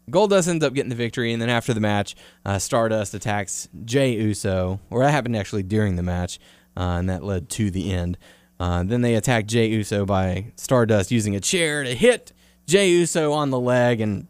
Goldust 0.09 0.47
ends 0.47 0.63
up 0.63 0.73
getting 0.73 0.89
the 0.89 0.95
victory, 0.95 1.31
and 1.33 1.41
then 1.41 1.49
after 1.49 1.73
the 1.73 1.79
match, 1.79 2.15
uh, 2.45 2.59
Stardust 2.59 3.13
attacks 3.13 3.69
Jay 3.85 4.13
Uso, 4.15 4.79
or 4.89 5.03
that 5.03 5.11
happened 5.11 5.35
actually 5.35 5.63
during 5.63 5.95
the 5.95 6.03
match, 6.03 6.39
uh, 6.75 6.97
and 6.97 7.09
that 7.09 7.23
led 7.23 7.49
to 7.49 7.71
the 7.71 7.91
end. 7.91 8.17
Uh, 8.59 8.83
then 8.83 9.01
they 9.01 9.15
attack 9.15 9.45
Jay 9.45 9.67
Uso 9.67 10.05
by 10.05 10.51
Stardust 10.55 11.11
using 11.11 11.35
a 11.35 11.39
chair 11.39 11.83
to 11.83 11.95
hit 11.95 12.33
Jay 12.67 12.89
Uso 12.89 13.31
on 13.31 13.49
the 13.49 13.59
leg 13.59 14.01
and 14.01 14.27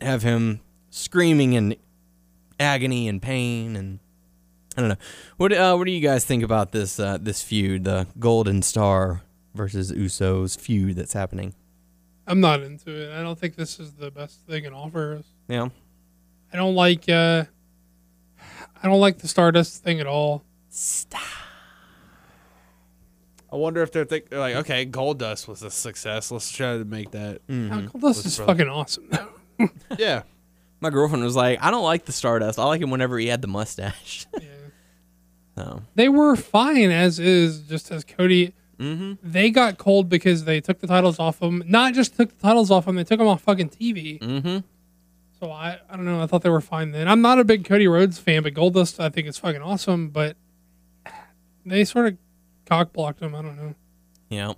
have 0.00 0.22
him 0.22 0.60
screaming 0.90 1.54
in 1.54 1.76
agony 2.60 3.08
and 3.08 3.20
pain 3.22 3.76
and. 3.76 3.98
I 4.74 4.80
don't 4.80 4.88
know. 4.88 4.96
What 5.36 5.52
uh, 5.52 5.76
what 5.76 5.84
do 5.84 5.90
you 5.90 6.00
guys 6.00 6.24
think 6.24 6.42
about 6.42 6.72
this 6.72 6.98
uh, 6.98 7.18
this 7.20 7.42
feud, 7.42 7.84
the 7.84 8.06
Golden 8.18 8.62
Star 8.62 9.20
versus 9.54 9.92
Usos 9.92 10.58
feud 10.58 10.96
that's 10.96 11.12
happening? 11.12 11.52
I'm 12.32 12.40
not 12.40 12.62
into 12.62 12.90
it. 12.90 13.12
I 13.12 13.20
don't 13.22 13.38
think 13.38 13.56
this 13.56 13.78
is 13.78 13.92
the 13.92 14.10
best 14.10 14.46
they 14.48 14.62
can 14.62 14.72
offer 14.72 15.16
us. 15.18 15.26
Yeah. 15.48 15.68
I 16.50 16.56
don't 16.56 16.74
like. 16.74 17.06
uh 17.06 17.44
I 18.82 18.88
don't 18.88 19.00
like 19.00 19.18
the 19.18 19.28
Stardust 19.28 19.84
thing 19.84 20.00
at 20.00 20.06
all. 20.06 20.42
Stop. 20.70 21.20
I 23.52 23.56
wonder 23.56 23.82
if 23.82 23.92
they're 23.92 24.06
think, 24.06 24.30
they're 24.30 24.40
like, 24.40 24.54
okay, 24.56 24.86
Goldust 24.86 25.46
was 25.46 25.62
a 25.62 25.70
success. 25.70 26.30
Let's 26.30 26.50
try 26.50 26.78
to 26.78 26.86
make 26.86 27.10
that. 27.10 27.42
How 27.50 27.82
cool 27.82 28.00
this 28.00 28.24
is 28.24 28.38
brother. 28.38 28.52
fucking 28.54 28.68
awesome. 28.72 29.08
though. 29.10 29.68
Yeah. 29.98 30.22
My 30.80 30.88
girlfriend 30.88 31.22
was 31.22 31.36
like, 31.36 31.62
I 31.62 31.70
don't 31.70 31.84
like 31.84 32.06
the 32.06 32.12
Stardust. 32.12 32.58
I 32.58 32.64
like 32.64 32.80
him 32.80 32.90
whenever 32.90 33.18
he 33.18 33.26
had 33.26 33.42
the 33.42 33.48
mustache. 33.48 34.26
Yeah. 34.32 34.40
so 35.58 35.82
They 35.96 36.08
were 36.08 36.34
fine 36.34 36.90
as 36.90 37.18
is, 37.18 37.60
just 37.60 37.90
as 37.90 38.04
Cody. 38.04 38.54
Mhm. 38.82 39.18
They 39.22 39.50
got 39.50 39.78
cold 39.78 40.08
because 40.08 40.44
they 40.44 40.60
took 40.60 40.80
the 40.80 40.86
titles 40.86 41.18
off 41.18 41.38
them. 41.38 41.62
Not 41.66 41.94
just 41.94 42.16
took 42.16 42.36
the 42.36 42.42
titles 42.42 42.70
off 42.70 42.86
them, 42.86 42.96
they 42.96 43.04
took 43.04 43.18
them 43.18 43.28
off 43.28 43.42
fucking 43.42 43.70
TV. 43.70 44.18
mm-hmm. 44.18 44.58
So 45.38 45.50
I, 45.50 45.78
I 45.90 45.96
don't 45.96 46.04
know. 46.04 46.22
I 46.22 46.26
thought 46.26 46.42
they 46.42 46.50
were 46.50 46.60
fine 46.60 46.92
then. 46.92 47.08
I'm 47.08 47.20
not 47.20 47.38
a 47.38 47.44
big 47.44 47.64
Cody 47.64 47.88
Rhodes 47.88 48.18
fan, 48.18 48.42
but 48.42 48.54
Goldust 48.54 49.00
I 49.00 49.08
think 49.08 49.26
is 49.26 49.38
fucking 49.38 49.62
awesome. 49.62 50.08
But 50.10 50.36
they 51.66 51.84
sort 51.84 52.06
of 52.08 52.16
cock 52.66 52.92
blocked 52.92 53.20
him. 53.20 53.34
I 53.34 53.42
don't 53.42 53.56
know. 53.56 53.74
Yeah. 54.28 54.52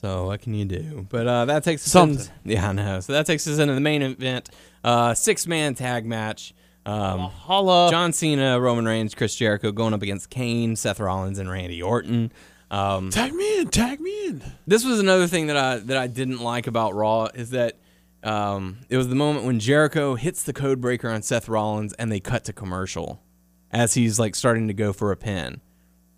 So 0.00 0.26
what 0.26 0.40
can 0.40 0.54
you 0.54 0.64
do? 0.64 1.06
But 1.08 1.26
uh, 1.26 1.44
that 1.46 1.64
takes 1.64 1.84
us 1.84 1.92
Something. 1.92 2.32
In, 2.44 2.52
yeah, 2.52 2.68
I 2.68 2.72
know. 2.72 3.00
So 3.00 3.12
that 3.12 3.26
takes 3.26 3.46
us 3.48 3.58
into 3.58 3.74
the 3.74 3.80
main 3.80 4.02
event, 4.02 4.48
uh, 4.84 5.14
six 5.14 5.46
man 5.46 5.74
tag 5.74 6.06
match. 6.06 6.54
Um, 6.86 7.18
Holla. 7.18 7.90
John 7.90 8.12
Cena, 8.12 8.58
Roman 8.60 8.86
Reigns, 8.86 9.14
Chris 9.14 9.34
Jericho 9.34 9.72
going 9.72 9.92
up 9.92 10.02
against 10.02 10.30
Kane, 10.30 10.74
Seth 10.76 11.00
Rollins, 11.00 11.38
and 11.38 11.50
Randy 11.50 11.82
Orton. 11.82 12.32
Um, 12.70 13.10
Tag 13.10 13.32
me 13.32 13.60
in. 13.60 13.68
Tag 13.68 14.00
me 14.00 14.26
in. 14.26 14.42
this 14.66 14.84
was 14.84 15.00
another 15.00 15.26
thing 15.26 15.46
that 15.46 15.56
I 15.56 15.78
that 15.78 15.96
I 15.96 16.06
didn't 16.06 16.40
like 16.40 16.66
about 16.66 16.94
Raw 16.94 17.28
is 17.34 17.50
that 17.50 17.78
um, 18.22 18.78
it 18.88 18.96
was 18.96 19.08
the 19.08 19.14
moment 19.14 19.46
when 19.46 19.58
Jericho 19.58 20.14
hits 20.16 20.42
the 20.42 20.52
code 20.52 20.80
breaker 20.80 21.08
on 21.08 21.22
Seth 21.22 21.48
Rollins 21.48 21.92
and 21.94 22.10
they 22.12 22.20
cut 22.20 22.44
to 22.44 22.52
commercial 22.52 23.22
as 23.70 23.94
he's 23.94 24.18
like 24.18 24.34
starting 24.34 24.68
to 24.68 24.74
go 24.74 24.92
for 24.92 25.12
a 25.12 25.16
pin. 25.16 25.60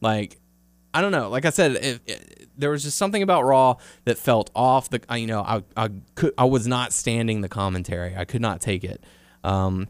Like 0.00 0.38
I 0.92 1.02
don't 1.02 1.12
know. 1.12 1.28
Like 1.28 1.44
I 1.44 1.50
said, 1.50 1.72
it, 1.72 2.00
it, 2.06 2.48
there 2.56 2.70
was 2.70 2.82
just 2.82 2.98
something 2.98 3.22
about 3.22 3.44
Raw 3.44 3.76
that 4.04 4.18
felt 4.18 4.50
off. 4.54 4.90
The 4.90 5.00
you 5.16 5.26
know 5.26 5.42
I 5.42 5.62
I 5.76 5.90
could 6.14 6.34
I 6.36 6.44
was 6.46 6.66
not 6.66 6.92
standing 6.92 7.42
the 7.42 7.48
commentary. 7.48 8.16
I 8.16 8.24
could 8.24 8.42
not 8.42 8.60
take 8.60 8.82
it. 8.82 9.04
Um, 9.44 9.88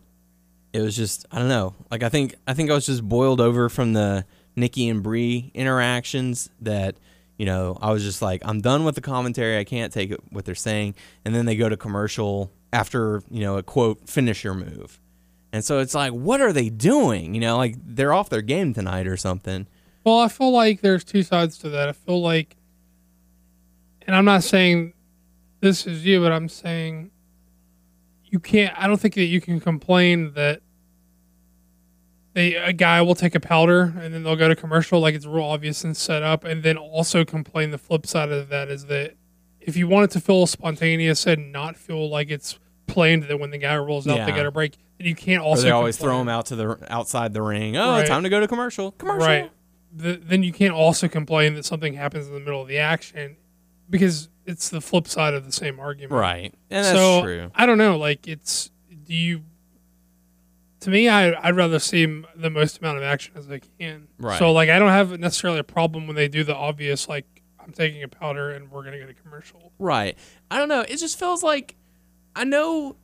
it 0.73 0.81
was 0.81 0.95
just 0.97 1.27
I 1.33 1.39
don't 1.39 1.49
know. 1.49 1.75
Like 1.91 2.03
I 2.03 2.09
think 2.09 2.35
I 2.47 2.55
think 2.55 2.71
I 2.71 2.75
was 2.75 2.87
just 2.87 3.09
boiled 3.09 3.41
over 3.41 3.69
from 3.69 3.93
the 3.95 4.27
Nikki 4.57 4.89
and 4.89 5.03
Brie 5.03 5.51
interactions 5.55 6.51
that 6.61 6.97
you 7.39 7.47
know 7.47 7.79
I 7.81 7.93
was 7.93 8.03
just 8.03 8.23
like 8.23 8.43
I'm 8.45 8.61
done 8.61 8.85
with 8.85 8.95
the 8.95 9.01
commentary. 9.01 9.59
I 9.59 9.65
can't 9.65 9.93
take 9.93 10.15
what 10.31 10.45
they're 10.45 10.55
saying. 10.55 10.95
And 11.25 11.35
then 11.35 11.47
they 11.47 11.57
go 11.57 11.69
to 11.69 11.77
commercial 11.77 12.51
after 12.73 13.23
you 13.31 13.41
know 13.41 13.59
a 13.59 13.63
quote 13.63 14.09
finisher 14.09 14.55
move. 14.55 15.01
And 15.53 15.65
so 15.65 15.81
it's 15.81 15.95
like, 15.95 16.13
what 16.13 16.41
are 16.41 16.53
they 16.53 16.69
doing? 16.69 17.35
You 17.35 17.41
know, 17.41 17.57
like 17.57 17.75
they're 17.85 18.13
off 18.13 18.29
their 18.29 18.43
game 18.43 18.73
tonight 18.73 19.07
or 19.07 19.17
something. 19.17 19.67
Well, 20.05 20.21
I 20.21 20.29
feel 20.29 20.53
like 20.53 20.81
there's 20.81 21.05
two 21.05 21.23
sides 21.23 21.59
to 21.59 21.69
that. 21.71 21.89
I 21.89 21.93
feel 21.93 22.23
like, 22.23 22.57
and 24.07 24.15
I'm 24.15 24.25
not 24.25 24.45
saying 24.45 24.95
this 25.61 25.87
is 25.87 26.07
you, 26.07 26.21
but 26.21 26.33
I'm 26.33 26.49
saying 26.49 27.11
you 28.25 28.39
can't. 28.39 28.73
I 28.79 28.87
don't 28.87 28.99
think 28.99 29.15
that 29.15 29.25
you 29.25 29.41
can 29.41 29.61
complain 29.61 30.33
that 30.35 30.63
they 32.33 32.55
a 32.55 32.73
guy 32.73 33.03
will 33.03 33.15
take 33.15 33.35
a 33.35 33.41
powder 33.41 33.93
and 34.01 34.15
then 34.15 34.23
they'll 34.23 34.37
go 34.37 34.49
to 34.49 34.57
commercial 34.57 35.01
like 35.01 35.15
it's 35.15 35.27
real 35.27 35.45
obvious 35.45 35.85
and 35.85 35.97
set 35.97 36.23
up, 36.23 36.45
and 36.45 36.63
then 36.63 36.77
also 36.77 37.25
complain 37.25 37.71
the 37.71 37.79
flip 37.79 38.07
side 38.07 38.31
of 38.31 38.49
that 38.51 38.69
is 38.69 38.87
that 38.87 39.15
if 39.61 39.77
you 39.77 39.87
want 39.89 40.05
it 40.05 40.11
to 40.13 40.21
feel 40.21 40.47
spontaneous 40.47 41.27
and 41.27 41.53
not 41.53 41.77
feel 41.77 42.09
like 42.09 42.31
it's 42.31 42.59
planned 42.87 43.25
that 43.25 43.39
when 43.39 43.51
the 43.51 43.59
guy 43.59 43.77
rolls 43.77 44.07
out 44.07 44.15
they 44.15 44.21
Yeah. 44.33 44.37
got 44.37 44.47
a 44.47 44.51
break, 44.51 44.73
then 44.99 45.07
you 45.07 45.15
can't 45.15 45.43
Or 45.43 45.47
also 45.47 45.63
they 45.65 45.71
always 45.71 45.97
complain. 45.97 46.11
throw 46.11 46.19
them 46.19 46.29
out 46.29 46.47
to 46.47 46.57
the 46.57 46.79
outside 46.89 47.35
the 47.35 47.43
ring. 47.43 47.77
Oh, 47.77 47.91
Right. 47.93 48.07
time 48.07 48.23
to 48.23 48.29
go 48.29 48.41
to 48.41 48.49
commercial. 48.49 48.93
Commercial. 48.93 49.27
Right. 49.27 49.51
The, 49.93 50.15
then 50.23 50.43
you 50.43 50.53
can't 50.53 50.73
also 50.73 51.09
complain 51.09 51.55
that 51.55 51.65
something 51.65 51.95
happens 51.95 52.27
in 52.29 52.33
the 52.35 52.41
middle 52.41 52.63
of 52.63 52.69
the 52.69 52.79
action 52.79 53.37
because 53.89 54.29
it's 54.47 54.69
the 54.71 54.81
flip 54.81 55.07
side 55.09 55.35
of 55.35 55.45
the 55.45 55.53
same 55.53 55.79
argument. 55.81 56.13
Right. 56.13 56.55
And 56.71 56.85
that's 56.85 56.97
so 56.97 57.23
true. 57.23 57.51
I 57.55 57.67
don't 57.67 57.79
know. 57.79 57.97
Like 57.99 58.27
it's 58.29 58.71
do 59.05 59.15
you? 59.15 59.43
To 60.81 60.91
me, 60.91 61.09
I 61.09 61.33
I'd 61.47 61.57
rather 61.57 61.79
see 61.79 62.25
the 62.35 62.51
most 62.51 62.79
amount 62.79 62.99
of 62.99 63.05
action 63.05 63.35
as 63.37 63.51
I 63.51 63.61
can. 63.79 64.09
Right. 64.19 64.39
So 64.39 64.53
like 64.53 64.71
I 64.71 64.79
don't 64.79 64.91
have 64.91 65.19
necessarily 65.19 65.59
a 65.59 65.65
problem 65.65 66.07
when 66.07 66.17
they 66.17 66.29
do 66.29 66.43
the 66.43 66.55
obvious 66.55 67.09
like 67.09 67.27
I'm 67.59 67.73
taking 67.73 68.03
a 68.03 68.09
powder 68.09 68.51
and 68.51 68.71
we're 68.71 68.83
gonna 68.85 68.99
get 68.99 69.11
a 69.11 69.15
commercial. 69.15 69.73
Right. 69.79 70.17
I 70.51 70.59
don't 70.59 70.69
know. 70.69 70.81
It 70.81 70.97
just 70.97 71.19
feels 71.19 71.43
like 71.43 71.77
I 72.35 72.45
know, 72.45 72.97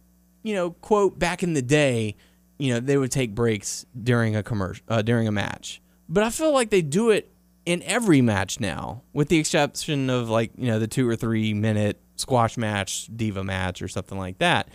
you 0.43 0.55
know, 0.55 0.71
quote 0.71 1.19
back 1.19 1.43
in 1.43 1.53
the 1.53 1.63
day, 1.63 2.17
you 2.59 2.73
know, 2.73 2.81
they 2.81 2.97
would 2.97 3.11
take 3.11 3.35
breaks 3.35 3.85
during 4.03 4.37
a 4.37 4.43
commercial 4.43 4.85
uh, 4.89 5.03
during 5.03 5.29
a 5.29 5.33
match. 5.33 5.83
But 6.09 6.23
I 6.23 6.31
feel 6.31 6.53
like 6.53 6.71
they 6.71 6.83
do 6.83 7.11
it 7.11 7.31
in 7.67 7.83
every 7.83 8.23
match 8.23 8.61
now, 8.61 9.03
with 9.13 9.29
the 9.29 9.39
exception 9.39 10.09
of 10.09 10.31
like, 10.31 10.53
you 10.57 10.69
know, 10.69 10.79
the 10.79 10.87
2 10.87 11.07
or 11.07 11.17
3 11.17 11.53
minute 11.53 12.01
squash 12.15 12.57
match, 12.57 13.09
diva 13.15 13.45
match 13.45 13.83
or 13.83 13.89
something 13.89 14.17
like 14.17 14.39
that. 14.39 14.69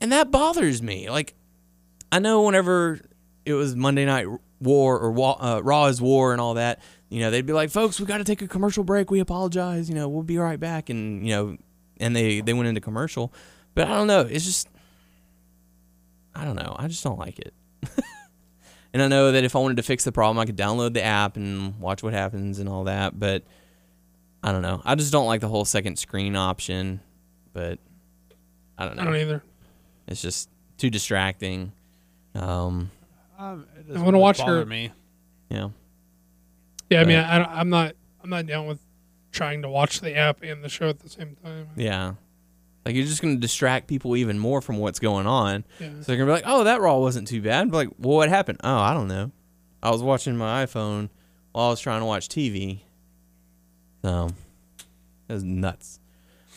And 0.00 0.12
that 0.12 0.30
bothers 0.30 0.82
me. 0.82 1.08
Like 1.08 1.34
I 2.14 2.20
know 2.20 2.42
whenever 2.42 3.00
it 3.44 3.54
was 3.54 3.74
Monday 3.74 4.04
Night 4.04 4.28
War 4.60 5.00
or 5.00 5.42
uh, 5.42 5.58
Raw 5.58 5.86
is 5.86 6.00
War 6.00 6.30
and 6.30 6.40
all 6.40 6.54
that, 6.54 6.80
you 7.08 7.18
know, 7.18 7.32
they'd 7.32 7.44
be 7.44 7.52
like, 7.52 7.70
"Folks, 7.70 7.98
we 7.98 8.06
got 8.06 8.18
to 8.18 8.24
take 8.24 8.40
a 8.40 8.46
commercial 8.46 8.84
break. 8.84 9.10
We 9.10 9.18
apologize. 9.18 9.88
You 9.88 9.96
know, 9.96 10.08
we'll 10.08 10.22
be 10.22 10.38
right 10.38 10.60
back." 10.60 10.90
And 10.90 11.26
you 11.26 11.34
know, 11.34 11.56
and 11.98 12.14
they 12.14 12.40
they 12.40 12.52
went 12.52 12.68
into 12.68 12.80
commercial, 12.80 13.32
but 13.74 13.88
I 13.88 13.96
don't 13.96 14.06
know. 14.06 14.20
It's 14.20 14.44
just, 14.44 14.68
I 16.36 16.44
don't 16.44 16.54
know. 16.54 16.76
I 16.78 16.86
just 16.86 17.02
don't 17.02 17.18
like 17.18 17.40
it. 17.40 17.52
and 18.92 19.02
I 19.02 19.08
know 19.08 19.32
that 19.32 19.42
if 19.42 19.56
I 19.56 19.58
wanted 19.58 19.78
to 19.78 19.82
fix 19.82 20.04
the 20.04 20.12
problem, 20.12 20.38
I 20.38 20.46
could 20.46 20.56
download 20.56 20.94
the 20.94 21.02
app 21.02 21.36
and 21.36 21.80
watch 21.80 22.04
what 22.04 22.12
happens 22.12 22.60
and 22.60 22.68
all 22.68 22.84
that. 22.84 23.18
But 23.18 23.42
I 24.40 24.52
don't 24.52 24.62
know. 24.62 24.80
I 24.84 24.94
just 24.94 25.10
don't 25.10 25.26
like 25.26 25.40
the 25.40 25.48
whole 25.48 25.64
second 25.64 25.98
screen 25.98 26.36
option. 26.36 27.00
But 27.52 27.80
I 28.78 28.86
don't 28.86 28.94
know. 28.94 29.02
I 29.02 29.04
don't 29.04 29.16
either. 29.16 29.42
It's 30.06 30.22
just 30.22 30.48
too 30.78 30.90
distracting. 30.90 31.72
Um, 32.34 32.90
Um, 33.38 33.66
it 33.76 33.90
I 33.90 33.98
wanna 33.98 34.12
really 34.12 34.20
watch 34.20 34.40
her- 34.40 34.64
me. 34.66 34.90
you 35.50 35.56
know. 35.56 35.72
Yeah, 36.90 37.00
I 37.00 37.04
mean, 37.04 37.16
But- 37.20 37.30
I, 37.30 37.60
I'm 37.60 37.68
not 37.70 37.94
I'm 38.22 38.30
not 38.30 38.46
down 38.46 38.66
with 38.66 38.80
trying 39.32 39.62
to 39.62 39.68
watch 39.68 40.00
the 40.00 40.14
app 40.16 40.42
and 40.42 40.62
the 40.64 40.68
show 40.68 40.88
at 40.88 41.00
the 41.00 41.08
same 41.08 41.36
time. 41.44 41.68
Yeah. 41.76 42.14
Like 42.86 42.94
you're 42.94 43.04
just 43.06 43.20
gonna 43.22 43.36
distract 43.36 43.86
people 43.88 44.16
even 44.16 44.38
more 44.38 44.60
from 44.60 44.78
what's 44.78 44.98
going 44.98 45.26
on. 45.26 45.64
Yeah. 45.80 45.88
So 46.00 46.04
they're 46.06 46.16
gonna 46.16 46.28
be 46.28 46.32
like, 46.32 46.44
"Oh, 46.46 46.64
that 46.64 46.80
Raw 46.80 46.98
wasn't 46.98 47.28
too 47.28 47.40
bad." 47.42 47.70
But 47.70 47.76
like, 47.76 47.88
well, 47.98 48.16
what 48.16 48.28
happened? 48.28 48.60
Oh, 48.64 48.76
I 48.78 48.94
don't 48.94 49.08
know. 49.08 49.30
I 49.82 49.90
was 49.90 50.02
watching 50.02 50.36
my 50.36 50.64
iPhone 50.64 51.08
while 51.52 51.66
I 51.66 51.70
was 51.70 51.80
trying 51.80 52.00
to 52.00 52.06
watch 52.06 52.28
TV. 52.28 52.80
So 54.02 54.28
it 55.28 55.32
was 55.32 55.44
nuts. 55.44 55.98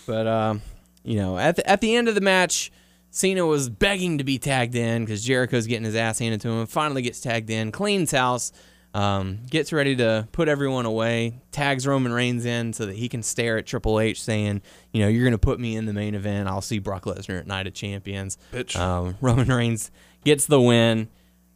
But 0.06 0.28
um, 0.28 0.62
you 1.04 1.16
know, 1.18 1.38
at 1.38 1.56
the 1.58 1.70
at 1.70 1.82
the 1.82 1.96
end 1.96 2.08
of 2.10 2.16
the 2.16 2.22
match, 2.22 2.72
Cena 3.10 3.46
was 3.46 3.70
begging 3.70 4.18
to 4.20 4.24
be 4.24 4.38
tagged 4.38 4.76
in 4.76 5.04
because 5.06 5.24
Jericho's 5.24 5.66
getting 5.68 5.86
his 5.86 5.96
ass 5.96 6.20
handed 6.20 6.42
to 6.42 6.50
him. 6.50 6.66
Finally 6.68 7.02
gets 7.02 7.20
tagged 7.22 7.50
in, 7.50 7.72
cleans 7.72 8.12
house, 8.12 8.52
um, 8.94 9.40
gets 9.50 9.74
ready 9.74 9.96
to 9.96 10.28
put 10.32 10.48
everyone 10.48 10.86
away, 10.86 11.40
tags 11.52 11.88
Roman 11.88 12.12
Reigns 12.12 12.46
in 12.46 12.74
so 12.74 12.86
that 12.86 12.96
he 12.96 13.10
can 13.10 13.24
stare 13.24 13.58
at 13.58 13.66
Triple 13.66 14.00
H, 14.00 14.22
saying, 14.22 14.62
"You 14.92 15.02
know, 15.02 15.08
you're 15.08 15.24
gonna 15.24 15.38
put 15.38 15.60
me 15.60 15.76
in 15.76 15.86
the 15.86 15.94
main 15.94 16.16
event. 16.16 16.48
I'll 16.48 16.62
see 16.62 16.80
Brock 16.80 17.06
Lesnar 17.06 17.40
at 17.40 17.48
Night 17.48 17.66
of 17.68 17.74
Champions." 17.74 18.38
Bitch. 18.54 18.76
Um, 18.76 19.16
Roman 19.22 19.48
Reigns 19.48 19.90
gets 20.24 20.46
the 20.46 20.62
win. 20.62 21.10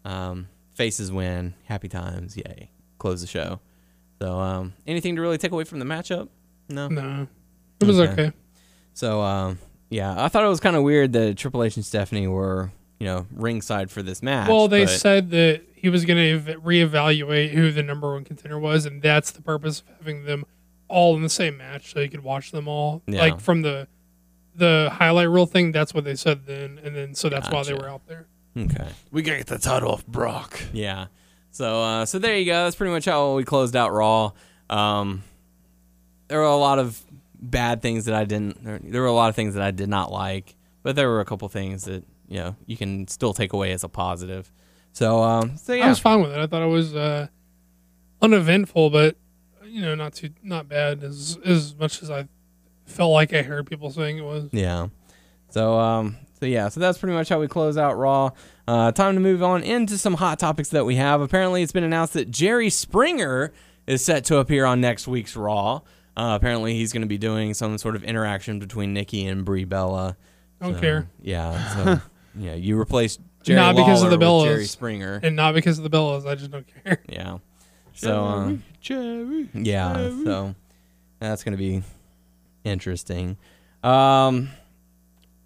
Um, 0.05 0.47
faces 0.73 1.11
win. 1.11 1.53
Happy 1.65 1.87
times. 1.89 2.35
Yay. 2.37 2.71
Close 2.97 3.21
the 3.21 3.27
show. 3.27 3.59
So, 4.21 4.39
um, 4.39 4.73
anything 4.87 5.15
to 5.15 5.21
really 5.21 5.37
take 5.37 5.51
away 5.51 5.63
from 5.63 5.79
the 5.79 5.85
matchup? 5.85 6.29
No. 6.69 6.87
No, 6.87 7.27
it 7.79 7.85
was 7.85 7.99
Okay. 7.99 8.11
okay. 8.11 8.31
So, 8.93 9.21
um, 9.21 9.57
yeah, 9.91 10.15
I 10.17 10.27
thought 10.29 10.43
it 10.43 10.47
was 10.47 10.59
kind 10.59 10.75
of 10.75 10.81
weird 10.81 11.13
that 11.13 11.37
Triple 11.37 11.63
H 11.63 11.75
and 11.75 11.85
Stephanie 11.85 12.25
were, 12.25 12.71
you 12.99 13.05
know, 13.05 13.27
ringside 13.31 13.91
for 13.91 14.01
this 14.01 14.23
match. 14.23 14.49
Well, 14.49 14.67
they 14.67 14.85
but- 14.85 14.89
said 14.89 15.29
that 15.31 15.61
he 15.75 15.89
was 15.89 16.05
going 16.05 16.17
to 16.17 16.51
ev- 16.53 16.61
reevaluate 16.63 17.49
who 17.51 17.71
the 17.71 17.83
number 17.83 18.11
one 18.13 18.23
contender 18.23 18.57
was, 18.57 18.85
and 18.87 19.01
that's 19.01 19.31
the 19.31 19.41
purpose 19.43 19.81
of 19.81 19.87
having 19.97 20.23
them 20.25 20.45
all 20.87 21.15
in 21.15 21.21
the 21.21 21.29
same 21.29 21.57
match, 21.57 21.93
so 21.93 21.99
you 21.99 22.09
could 22.09 22.23
watch 22.23 22.51
them 22.51 22.67
all. 22.67 23.01
Yeah. 23.05 23.21
Like 23.21 23.39
from 23.39 23.61
the 23.61 23.87
the 24.55 24.89
highlight 24.93 25.29
reel 25.29 25.45
thing, 25.45 25.71
that's 25.71 25.93
what 25.93 26.03
they 26.03 26.15
said 26.15 26.45
then, 26.45 26.79
and 26.83 26.95
then 26.95 27.15
so 27.15 27.29
that's 27.29 27.49
why 27.49 27.63
they 27.63 27.73
were 27.73 27.87
out 27.89 28.05
there. 28.07 28.27
Okay. 28.57 28.89
We 29.11 29.21
gotta 29.21 29.37
get 29.37 29.47
the 29.47 29.57
title 29.57 29.91
off 29.91 30.05
Brock. 30.07 30.59
Yeah. 30.73 31.07
So 31.51 31.81
uh, 31.81 32.05
so 32.05 32.19
there 32.19 32.37
you 32.37 32.45
go. 32.45 32.63
That's 32.65 32.75
pretty 32.75 32.91
much 32.93 33.05
how 33.05 33.35
we 33.35 33.43
closed 33.43 33.75
out 33.75 33.91
Raw. 33.93 34.31
Um, 34.69 35.23
there 36.27 36.39
were 36.39 36.45
a 36.45 36.55
lot 36.57 36.77
of 36.79 37.01
bad 37.41 37.81
things 37.81 38.05
that 38.05 38.15
I 38.15 38.25
didn't. 38.25 38.63
There, 38.63 38.79
there 38.81 39.01
were 39.01 39.07
a 39.07 39.13
lot 39.13 39.29
of 39.29 39.35
things 39.35 39.53
that 39.55 39.63
I 39.63 39.71
did 39.71 39.89
not 39.89 40.11
like, 40.11 40.55
but 40.83 40.95
there 40.95 41.09
were 41.09 41.19
a 41.19 41.25
couple 41.25 41.47
things 41.49 41.85
that 41.85 42.03
you 42.27 42.37
know 42.37 42.55
you 42.65 42.77
can 42.77 43.07
still 43.07 43.33
take 43.33 43.53
away 43.53 43.71
as 43.71 43.83
a 43.83 43.89
positive. 43.89 44.51
So 44.93 45.23
um, 45.23 45.57
so 45.57 45.73
I 45.73 45.87
was 45.89 45.99
fine 45.99 46.21
with 46.21 46.31
it. 46.31 46.37
I 46.37 46.47
thought 46.47 46.61
it 46.61 46.67
was 46.67 46.95
uh, 46.95 47.27
uneventful, 48.21 48.89
but 48.89 49.15
you 49.65 49.81
know, 49.81 49.95
not 49.95 50.13
too 50.13 50.29
not 50.43 50.67
bad 50.67 51.03
as 51.03 51.37
as 51.45 51.75
much 51.75 52.03
as 52.03 52.11
I 52.11 52.27
felt 52.85 53.11
like 53.11 53.33
I 53.33 53.41
heard 53.41 53.67
people 53.67 53.89
saying 53.89 54.17
it 54.17 54.23
was. 54.23 54.49
yeah. 54.51 54.87
So 55.49 55.79
um, 55.79 56.17
so 56.39 56.45
yeah, 56.45 56.69
so 56.69 56.79
that's 56.79 56.97
pretty 56.97 57.13
much 57.13 57.29
how 57.29 57.39
we 57.39 57.47
close 57.47 57.77
out 57.77 57.97
Raw. 57.97 58.31
Uh, 58.67 58.91
time 58.91 59.15
to 59.15 59.19
move 59.19 59.43
on 59.43 59.63
into 59.63 59.97
some 59.97 60.15
hot 60.15 60.39
topics 60.39 60.69
that 60.69 60.85
we 60.85 60.95
have. 60.95 61.21
Apparently, 61.21 61.61
it's 61.61 61.71
been 61.71 61.83
announced 61.83 62.13
that 62.13 62.31
Jerry 62.31 62.69
Springer 62.69 63.51
is 63.87 64.03
set 64.03 64.25
to 64.25 64.37
appear 64.37 64.65
on 64.65 64.79
next 64.81 65.07
week's 65.07 65.35
Raw. 65.35 65.81
Uh, 66.17 66.37
apparently, 66.39 66.73
he's 66.73 66.91
going 66.91 67.01
to 67.03 67.07
be 67.07 67.17
doing 67.17 67.53
some 67.53 67.77
sort 67.77 67.95
of 67.95 68.03
interaction 68.03 68.59
between 68.59 68.93
Nikki 68.93 69.25
and 69.25 69.45
Brie 69.45 69.63
Bella. 69.63 70.17
Don't 70.61 70.75
So, 70.75 70.79
care. 70.81 71.09
Yeah. 71.21 71.67
So, 71.75 72.01
yeah, 72.37 72.53
you 72.55 72.77
replaced 72.77 73.19
Jerry 73.43 73.55
Not 73.59 73.75
because 73.75 74.03
of 74.03 74.11
Lawler 74.11 74.17
the 74.17 74.33
with 74.49 74.55
Jerry 74.55 74.65
Springer. 74.65 75.19
And 75.23 75.35
not 75.35 75.53
because 75.55 75.77
of 75.79 75.83
the 75.83 75.89
Bellas. 75.89 76.27
I 76.27 76.35
just 76.35 76.51
don't 76.51 76.65
care. 76.83 77.01
Yeah. 77.09 77.37
So, 77.93 78.25
uh, 78.25 78.53
Jerry. 78.79 79.49
yeah. 79.53 79.93
Jerry. 79.93 80.23
So 80.23 80.55
that's 81.19 81.43
going 81.43 81.53
to 81.53 81.57
be 81.57 81.81
interesting. 82.63 83.37
Um, 83.83 84.49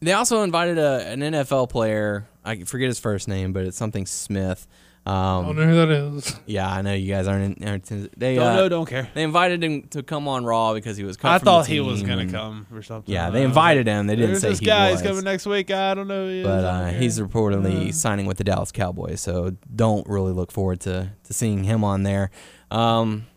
they 0.02 0.14
also 0.14 0.44
invited 0.44 0.78
a, 0.78 1.08
an 1.08 1.22
NFL 1.22 1.70
player. 1.70 2.28
I 2.44 2.64
forget 2.64 2.88
his 2.88 3.00
first 3.00 3.28
name, 3.28 3.54
but 3.54 3.66
it's 3.66 3.78
something 3.78 4.06
Smith. 4.06 4.68
I 5.08 5.12
don't 5.44 5.50
Um, 5.50 5.56
know 5.58 5.66
who 5.68 5.76
that 5.76 5.90
is. 6.18 6.36
yeah, 6.48 6.68
I 6.68 6.82
know 6.82 6.94
you 6.94 7.14
guys 7.14 7.28
aren't. 7.28 7.60
In, 7.62 7.68
aren't 7.68 7.92
in- 7.92 8.10
they 8.18 8.36
Don't 8.36 8.48
uh, 8.48 8.56
know, 8.56 8.70
don't 8.70 8.88
care. 8.88 9.08
they 9.14 9.22
invited 9.22 9.64
him 9.64 9.84
to 9.90 10.02
come 10.02 10.28
on 10.28 10.46
Raw 10.46 10.74
because 10.74 10.98
he 10.98 11.04
was. 11.04 11.16
Cut 11.16 11.30
I 11.32 11.38
from 11.38 11.46
the 11.46 11.52
thought 11.52 11.68
he 11.68 11.80
was 11.80 12.02
gonna 12.02 12.22
and- 12.24 12.32
come 12.32 12.66
or 12.74 12.82
something. 12.82 13.14
Yeah, 13.14 13.30
they 13.30 13.44
invited 13.44 13.86
him. 13.86 14.08
They 14.08 14.16
didn't 14.16 14.32
There's 14.32 14.42
say 14.42 14.50
this 14.50 14.60
he 14.60 14.66
guy. 14.66 14.92
was. 14.92 15.02
He's 15.02 15.08
coming 15.10 15.24
next 15.24 15.46
week. 15.46 15.70
I 15.70 15.94
don't 15.94 16.08
know. 16.08 16.26
Who 16.26 16.32
he 16.38 16.44
but 16.44 16.66
I 16.66 16.90
uh, 16.90 16.94
he's 16.94 17.20
reportedly 17.20 17.90
Uh. 17.90 17.92
signing 17.92 18.26
with 18.26 18.38
the 18.38 18.44
Dallas 18.44 18.72
Cowboys, 18.72 19.22
so 19.22 19.56
don't 19.76 20.08
really 20.10 20.32
look 20.34 20.52
forward 20.52 20.80
to, 20.82 21.12
to 21.24 21.34
seeing 21.34 21.64
him 21.66 21.84
on 21.84 22.02
there, 22.02 22.32
um, 22.72 23.28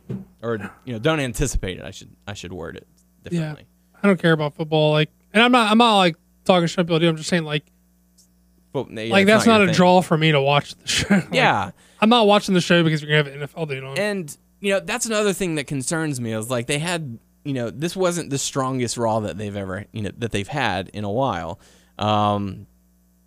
or 0.43 0.71
you 0.87 0.95
know, 0.95 0.99
don't 0.99 1.21
anticipate 1.21 1.79
it. 1.79 1.85
I 1.85 1.91
should 1.91 2.17
I 2.27 2.33
should 2.33 2.53
word 2.55 2.77
it 2.77 2.87
differently. 3.25 3.67
I 4.03 4.07
don't 4.07 4.19
care 4.21 4.33
about 4.33 4.55
football. 4.55 4.93
Like, 4.93 5.11
and 5.35 5.43
I'm 5.43 5.53
not. 5.53 5.71
I'm 5.71 5.77
not 5.79 5.99
like 5.99 6.17
talking 6.47 6.67
shit 6.67 6.79
about 6.79 7.03
you. 7.03 7.09
I'm 7.11 7.17
just 7.17 7.29
saying 7.29 7.45
like, 7.45 7.67
But, 8.73 8.91
yeah, 8.91 9.11
like 9.13 9.27
that's 9.27 9.47
not, 9.47 9.57
your 9.57 9.65
a 9.65 9.67
thing. 9.69 9.75
draw 9.77 10.03
for 10.03 10.19
me 10.19 10.33
to 10.33 10.41
watch 10.41 10.75
the 10.75 10.89
show. 10.89 11.07
Like, 11.15 11.29
Yeah, 11.33 11.71
I'm 12.01 12.09
not 12.09 12.27
watching 12.27 12.55
the 12.55 12.61
show 12.61 12.83
because 12.85 13.03
you're 13.03 13.23
gonna 13.23 13.39
have 13.39 13.51
NFL 13.51 13.69
dude 13.69 13.85
on. 13.85 13.99
and 13.99 14.37
you 14.61 14.73
know 14.73 14.81
that's 14.81 15.07
another 15.07 15.33
thing 15.33 15.55
that 15.57 15.67
concerns 15.67 16.21
me 16.21 16.33
is 16.33 16.51
like 16.51 16.67
they 16.67 16.79
had 16.79 17.19
you 17.45 17.55
know 17.55 17.71
this 17.71 17.97
wasn't 17.97 18.31
the 18.31 18.39
strongest 18.39 18.97
Raw 18.97 19.21
that 19.21 19.39
they've 19.39 19.57
ever 19.57 19.87
you 19.93 20.03
know 20.03 20.11
that 20.19 20.33
they've 20.33 20.49
had 20.49 20.89
in 20.89 21.05
a 21.05 21.11
while. 21.11 21.61
Um, 21.99 22.67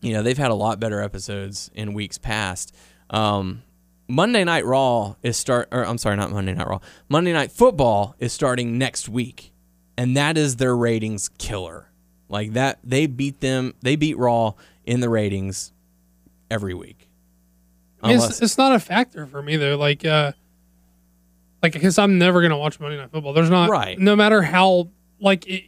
you 0.01 0.13
know 0.13 0.23
they've 0.23 0.37
had 0.37 0.51
a 0.51 0.55
lot 0.55 0.79
better 0.79 1.01
episodes 1.01 1.71
in 1.73 1.93
weeks 1.93 2.17
past. 2.17 2.75
Um, 3.09 3.63
Monday 4.07 4.43
Night 4.43 4.65
Raw 4.65 5.15
is 5.23 5.37
start 5.37 5.69
or 5.71 5.85
I'm 5.85 5.97
sorry, 5.97 6.17
not 6.17 6.31
Monday 6.31 6.53
Night 6.53 6.67
Raw. 6.67 6.79
Monday 7.07 7.33
Night 7.33 7.51
Football 7.51 8.15
is 8.19 8.33
starting 8.33 8.77
next 8.77 9.07
week. 9.09 9.53
And 9.97 10.17
that 10.17 10.37
is 10.37 10.55
their 10.55 10.75
ratings 10.75 11.29
killer. 11.37 11.89
Like 12.27 12.53
that 12.53 12.79
they 12.83 13.07
beat 13.07 13.39
them 13.41 13.73
they 13.81 13.95
beat 13.95 14.17
Raw 14.17 14.53
in 14.91 14.99
the 14.99 15.09
ratings 15.09 15.71
every 16.49 16.73
week. 16.73 17.07
I 18.03 18.07
mean, 18.07 18.15
Unless- 18.17 18.31
it's, 18.31 18.41
it's 18.41 18.57
not 18.57 18.73
a 18.75 18.79
factor 18.79 19.25
for 19.25 19.41
me 19.41 19.55
though. 19.55 19.77
Like, 19.77 20.03
uh, 20.05 20.33
like 21.63 21.73
because 21.73 21.97
I'm 21.97 22.17
never 22.17 22.41
gonna 22.41 22.57
watch 22.57 22.79
Monday 22.79 22.97
Night 22.97 23.11
Football. 23.11 23.33
There's 23.33 23.49
not 23.49 23.69
Right. 23.69 23.97
No 23.97 24.15
matter 24.15 24.41
how 24.41 24.89
like 25.19 25.47
it, 25.47 25.63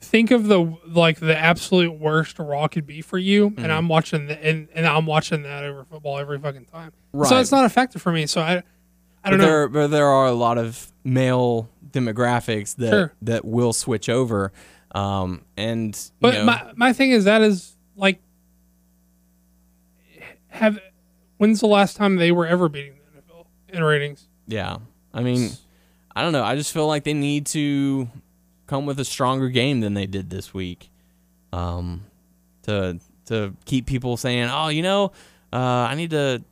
think 0.00 0.30
of 0.32 0.46
the 0.48 0.76
like 0.86 1.18
the 1.20 1.36
absolute 1.36 1.98
worst 1.98 2.38
Raw 2.38 2.66
could 2.68 2.86
be 2.86 3.00
for 3.00 3.16
you, 3.18 3.50
Mm-hmm. 3.50 3.62
and 3.62 3.72
I'm 3.72 3.88
watching 3.88 4.26
the, 4.26 4.44
and 4.44 4.68
and 4.74 4.86
I'm 4.86 5.06
watching 5.06 5.42
that 5.44 5.64
over 5.64 5.84
football 5.84 6.18
every 6.18 6.38
fucking 6.38 6.66
time. 6.66 6.92
So 7.24 7.38
it's 7.38 7.52
not 7.52 7.64
a 7.64 7.68
factor 7.68 7.98
for 7.98 8.12
me. 8.12 8.26
So 8.26 8.40
I, 8.40 8.62
I 9.24 9.30
don't 9.30 9.38
know. 9.38 9.46
there 9.46 9.68
but 9.68 9.86
there 9.88 10.08
are 10.08 10.26
a 10.26 10.32
lot 10.32 10.58
of 10.58 10.92
male 11.04 11.70
demographics 11.90 12.74
that 12.76 12.90
Sure. 12.90 13.12
that 13.22 13.44
will 13.44 13.72
switch 13.72 14.08
over. 14.08 14.52
Um 14.92 15.44
and 15.56 15.94
you 15.96 16.10
But 16.20 16.34
know, 16.34 16.44
my 16.44 16.72
my 16.76 16.92
thing 16.92 17.12
is 17.12 17.24
that 17.24 17.40
is 17.42 17.76
like 17.96 18.20
have 20.56 20.78
when's 21.38 21.60
the 21.60 21.66
last 21.66 21.96
time 21.96 22.16
they 22.16 22.32
were 22.32 22.46
ever 22.46 22.68
beating 22.68 22.94
the 23.14 23.20
NFL 23.20 23.46
in 23.68 23.82
ratings? 23.84 24.28
Yeah. 24.46 24.78
I 25.12 25.22
mean, 25.22 25.50
I 26.14 26.22
don't 26.22 26.32
know. 26.32 26.44
I 26.44 26.56
just 26.56 26.72
feel 26.72 26.86
like 26.86 27.04
they 27.04 27.14
need 27.14 27.46
to 27.46 28.08
come 28.66 28.86
with 28.86 28.98
a 29.00 29.04
stronger 29.04 29.48
game 29.48 29.80
than 29.80 29.94
they 29.94 30.06
did 30.06 30.30
this 30.30 30.52
week. 30.52 30.90
Um, 31.52 32.04
to 32.62 32.98
to 33.26 33.54
keep 33.64 33.86
people 33.86 34.16
saying, 34.16 34.48
"Oh, 34.52 34.68
you 34.68 34.82
know, 34.82 35.12
uh, 35.52 35.56
I 35.56 35.94
need 35.94 36.10
to 36.10 36.42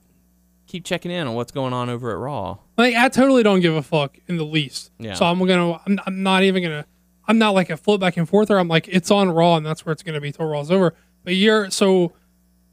keep 0.66 0.84
checking 0.84 1.10
in 1.10 1.26
on 1.26 1.34
what's 1.34 1.52
going 1.52 1.72
on 1.72 1.90
over 1.90 2.10
at 2.10 2.18
Raw." 2.18 2.58
Like 2.78 2.94
I 2.94 3.08
totally 3.08 3.42
don't 3.42 3.60
give 3.60 3.74
a 3.74 3.82
fuck 3.82 4.16
in 4.28 4.36
the 4.36 4.44
least. 4.44 4.90
Yeah. 4.98 5.14
So 5.14 5.26
I'm 5.26 5.38
gonna 5.38 5.80
I'm, 5.86 6.00
I'm 6.06 6.22
not 6.22 6.42
even 6.42 6.62
gonna 6.62 6.86
I'm 7.26 7.38
not 7.38 7.50
like 7.50 7.70
a 7.70 7.76
flip 7.76 8.00
back 8.00 8.16
and 8.16 8.28
forth 8.28 8.50
or 8.50 8.58
I'm 8.58 8.68
like 8.68 8.88
it's 8.88 9.10
on 9.10 9.30
Raw 9.30 9.56
and 9.56 9.66
that's 9.66 9.84
where 9.84 9.92
it's 9.92 10.02
gonna 10.02 10.20
be 10.20 10.32
till 10.32 10.46
Raw's 10.46 10.70
over. 10.70 10.94
But 11.24 11.34
you're 11.34 11.70
so 11.70 12.12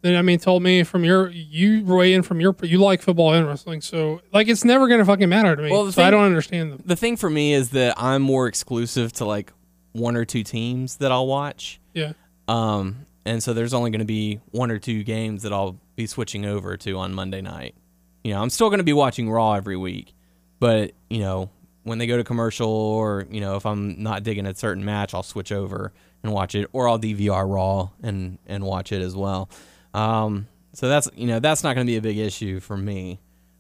then 0.02 0.16
I 0.16 0.22
mean 0.22 0.40
told 0.40 0.64
me 0.64 0.84
from 0.84 1.04
your 1.04 1.30
you 1.30 1.84
weigh 1.86 2.14
in 2.14 2.24
from 2.24 2.40
your 2.40 2.56
you 2.64 2.78
like 2.80 3.02
football 3.02 3.34
and 3.34 3.48
wrestling 3.48 3.82
so 3.82 4.22
like 4.34 4.48
it's 4.48 4.66
never 4.66 4.88
gonna 4.88 5.06
fucking 5.06 5.30
matter 5.30 5.56
to 5.56 5.62
me. 5.62 5.72
Well, 5.72 5.92
so 5.92 6.04
I 6.04 6.10
don't 6.10 6.26
understand 6.26 6.72
them. 6.72 6.82
The 6.86 6.96
thing 6.96 7.18
for 7.18 7.30
me 7.30 7.54
is 7.54 7.72
that 7.72 7.96
I'm 7.98 8.22
more 8.22 8.48
exclusive 8.48 9.14
to 9.14 9.26
like 9.26 9.52
one 9.94 10.16
or 10.16 10.26
two 10.26 10.44
teams 10.44 10.98
that 10.98 11.12
I'll 11.12 11.28
watch. 11.28 11.80
Yeah. 11.94 12.14
Um, 12.48 13.06
and 13.26 13.42
so 13.42 13.54
there's 13.54 13.74
only 13.74 13.92
going 13.92 14.00
to 14.00 14.06
be 14.06 14.40
one 14.52 14.72
or 14.72 14.80
two 14.80 15.04
games 15.04 15.44
that 15.44 15.54
I'll 15.54 15.80
be 15.96 16.08
switching 16.08 16.46
over 16.46 16.78
to 16.78 16.98
on 16.98 17.14
Monday 17.14 17.42
night. 17.42 17.76
You 18.24 18.34
know, 18.34 18.42
I'm 18.42 18.50
still 18.50 18.70
going 18.70 18.80
to 18.80 18.84
be 18.84 18.94
watching 18.94 19.30
Raw 19.30 19.54
every 19.54 19.78
week, 19.78 20.14
but 20.60 20.92
you 21.10 21.20
know, 21.20 21.50
when 21.84 21.98
they 21.98 22.08
go 22.08 22.18
to 22.18 22.24
commercial 22.24 22.70
or 22.70 23.26
you 23.30 23.42
know, 23.42 23.56
if 23.56 23.66
I'm 23.66 24.02
not 24.02 24.24
digging 24.24 24.46
a 24.46 24.56
certain 24.56 24.86
match, 24.86 25.14
I'll 25.14 25.24
switch 25.24 25.52
over 25.52 25.92
and 26.24 26.32
watch 26.32 26.54
it, 26.56 26.70
or 26.72 26.88
I'll 26.88 27.00
DVR 27.00 27.52
Raw 27.52 27.90
and 28.04 28.38
and 28.46 28.64
watch 28.64 28.92
it 28.92 29.02
as 29.02 29.16
well. 29.16 29.50
Um, 29.94 30.48
so 30.74 30.88
that's 30.88 31.10
you 31.16 31.28
know 31.28 31.40
that's 31.40 31.64
not 31.64 31.76
going 31.76 31.86
to 31.86 31.92
be 31.92 31.98
a 31.98 32.02
big 32.02 32.18
issue 32.18 32.60
for 32.60 32.78
me. 32.78 33.20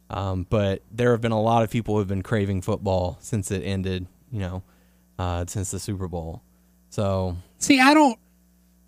Um, 0.09 0.45
but 0.49 0.81
there 0.91 1.11
have 1.11 1.21
been 1.21 1.31
a 1.31 1.41
lot 1.41 1.63
of 1.63 1.69
people 1.69 1.95
who 1.95 1.99
have 1.99 2.07
been 2.07 2.23
craving 2.23 2.61
football 2.61 3.17
since 3.21 3.51
it 3.51 3.61
ended. 3.61 4.07
You 4.31 4.39
know, 4.39 4.63
uh, 5.19 5.45
since 5.47 5.71
the 5.71 5.79
Super 5.79 6.07
Bowl. 6.07 6.41
So 6.89 7.37
See, 7.57 7.79
I 7.79 7.93
don't 7.93 8.17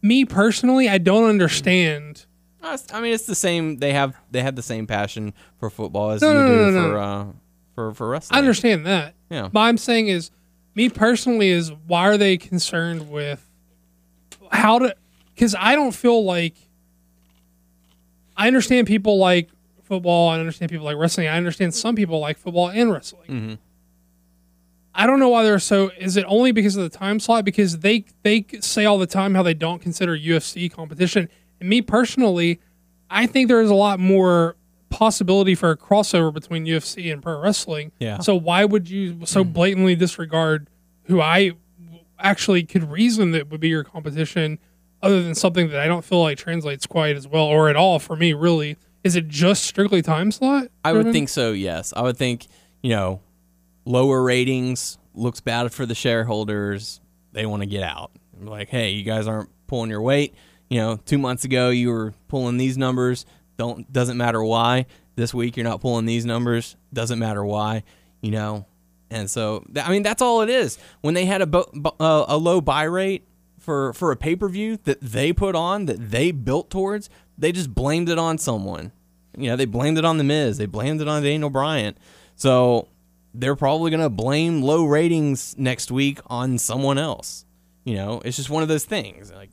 me 0.01 0.25
personally, 0.25 0.89
I 0.89 0.97
don't 0.97 1.29
understand 1.29 2.25
I 2.63 3.01
mean, 3.01 3.13
it's 3.13 3.25
the 3.25 3.35
same. 3.35 3.77
They 3.77 3.93
have 3.93 4.15
they 4.31 4.41
have 4.41 4.55
the 4.55 4.61
same 4.61 4.87
passion 4.87 5.33
for 5.57 5.69
football 5.69 6.11
as 6.11 6.21
No, 6.21 6.29
you 6.31 6.33
no, 6.35 6.47
do 6.47 6.71
no, 6.71 6.81
for 6.81 6.97
uh 6.97 7.25
for 7.75 7.93
for 7.93 8.09
wrestling. 8.09 8.37
I 8.37 8.39
understand 8.39 8.85
that. 8.85 9.15
Yeah. 9.29 9.49
But 9.51 9.61
I'm 9.61 9.77
saying 9.77 10.07
is, 10.07 10.31
me 10.75 10.89
personally, 10.89 11.49
is 11.49 11.71
why 11.87 12.07
are 12.07 12.17
they 12.17 12.37
concerned 12.37 13.09
with 13.09 13.49
how 14.51 14.79
to? 14.79 14.95
Because 15.33 15.55
I 15.59 15.75
don't 15.75 15.93
feel 15.93 16.23
like 16.23 16.55
I 18.35 18.47
understand 18.47 18.87
people 18.87 19.17
like 19.17 19.49
football. 19.83 20.29
I 20.29 20.39
understand 20.39 20.71
people 20.71 20.85
like 20.85 20.97
wrestling. 20.97 21.27
I 21.27 21.37
understand 21.37 21.73
some 21.73 21.95
people 21.95 22.19
like 22.19 22.37
football 22.37 22.69
and 22.69 22.91
wrestling. 22.91 23.29
Mhm. 23.29 23.57
I 24.95 25.07
don't 25.07 25.19
know 25.19 25.29
why 25.29 25.43
they're 25.43 25.59
so. 25.59 25.89
Is 25.99 26.17
it 26.17 26.25
only 26.27 26.51
because 26.51 26.75
of 26.75 26.83
the 26.89 26.95
time 26.97 27.19
slot? 27.19 27.45
Because 27.45 27.79
they 27.79 28.05
they 28.21 28.45
say 28.59 28.85
all 28.85 28.97
the 28.99 29.07
time 29.07 29.33
how 29.33 29.41
they 29.43 29.55
don't 29.55 29.81
consider 29.81 30.15
UFC 30.15 30.69
competition. 30.71 31.29
And 31.59 31.67
me 31.67 31.81
personally, 31.81 32.59
I 33.09 33.25
think 33.25 33.47
there 33.47 33.61
is 33.61 33.71
a 33.71 33.75
lot 33.75 33.99
more 33.99 34.55
possibility 34.89 35.55
for 35.55 35.71
a 35.71 35.77
crossover 35.77 36.31
between 36.31 36.65
UFC 36.65 37.11
and 37.11 37.23
pro 37.23 37.39
wrestling. 37.39 37.91
Yeah. 37.99 38.19
So 38.19 38.35
why 38.35 38.65
would 38.65 38.87
you 38.87 39.25
so 39.25 39.43
blatantly 39.43 39.95
disregard 39.95 40.69
who 41.05 41.19
I 41.19 41.53
actually 42.19 42.63
could 42.63 42.89
reason 42.91 43.31
that 43.31 43.49
would 43.49 43.59
be 43.59 43.69
your 43.69 43.83
competition, 43.83 44.59
other 45.03 45.21
than 45.21 45.35
something 45.35 45.69
that 45.69 45.79
I 45.79 45.87
don't 45.87 46.03
feel 46.03 46.21
like 46.21 46.37
translates 46.37 46.87
quite 46.87 47.15
as 47.15 47.27
well 47.27 47.43
or 47.43 47.69
at 47.69 47.75
all 47.75 47.99
for 47.99 48.15
me? 48.15 48.33
Really, 48.33 48.77
is 49.03 49.15
it 49.15 49.27
just 49.27 49.65
strictly 49.65 50.01
time 50.01 50.31
slot? 50.31 50.69
I 50.83 50.93
would 50.93 51.11
think 51.11 51.29
so. 51.29 51.51
Yes, 51.51 51.93
I 51.95 52.01
would 52.01 52.17
think 52.17 52.47
you 52.81 52.89
know 52.89 53.21
lower 53.85 54.23
ratings 54.23 54.97
looks 55.13 55.41
bad 55.41 55.71
for 55.71 55.85
the 55.85 55.93
shareholders. 55.93 57.01
They 57.33 57.45
want 57.45 57.61
to 57.61 57.67
get 57.67 57.83
out. 57.83 58.11
Like, 58.41 58.69
hey, 58.69 58.91
you 58.91 59.03
guys 59.03 59.27
aren't 59.27 59.49
pulling 59.67 59.89
your 59.89 60.01
weight. 60.01 60.33
You 60.69 60.79
know, 60.79 60.97
two 61.05 61.17
months 61.17 61.43
ago 61.43 61.69
you 61.69 61.91
were 61.91 62.13
pulling 62.29 62.57
these 62.57 62.77
numbers. 62.77 63.25
Don't 63.57 63.91
doesn't 63.91 64.17
matter 64.17 64.43
why. 64.43 64.85
This 65.15 65.33
week 65.33 65.57
you're 65.57 65.65
not 65.65 65.81
pulling 65.81 66.05
these 66.05 66.25
numbers. 66.25 66.75
Doesn't 66.91 67.19
matter 67.19 67.45
why. 67.45 67.83
You 68.21 68.31
know, 68.31 68.65
and 69.11 69.29
so 69.29 69.65
I 69.75 69.91
mean 69.91 70.01
that's 70.03 70.21
all 70.21 70.41
it 70.41 70.49
is. 70.49 70.77
When 71.01 71.13
they 71.13 71.25
had 71.25 71.41
a 71.41 71.45
bo- 71.45 71.69
uh, 71.99 72.25
a 72.27 72.37
low 72.37 72.61
buy 72.61 72.83
rate 72.83 73.27
for 73.63 73.93
for 73.93 74.11
a 74.11 74.15
pay 74.17 74.35
per 74.35 74.49
view 74.49 74.77
that 74.83 74.99
they 74.99 75.31
put 75.31 75.55
on 75.55 75.85
that 75.85 76.11
they 76.11 76.31
built 76.31 76.69
towards, 76.69 77.09
they 77.37 77.51
just 77.51 77.73
blamed 77.73 78.09
it 78.09 78.17
on 78.19 78.37
someone. 78.37 78.91
You 79.37 79.49
know, 79.49 79.55
they 79.55 79.65
blamed 79.65 79.97
it 79.97 80.05
on 80.05 80.17
the 80.17 80.23
Miz. 80.23 80.57
They 80.57 80.65
blamed 80.65 81.01
it 81.01 81.07
on 81.07 81.23
Daniel 81.23 81.49
Bryan. 81.49 81.97
So 82.35 82.89
they're 83.33 83.55
probably 83.55 83.89
gonna 83.89 84.09
blame 84.09 84.61
low 84.61 84.83
ratings 84.85 85.55
next 85.57 85.91
week 85.91 86.19
on 86.27 86.57
someone 86.57 86.97
else. 86.97 87.45
You 87.85 87.95
know, 87.95 88.21
it's 88.25 88.37
just 88.37 88.49
one 88.49 88.63
of 88.63 88.69
those 88.69 88.85
things. 88.85 89.31
Like 89.31 89.49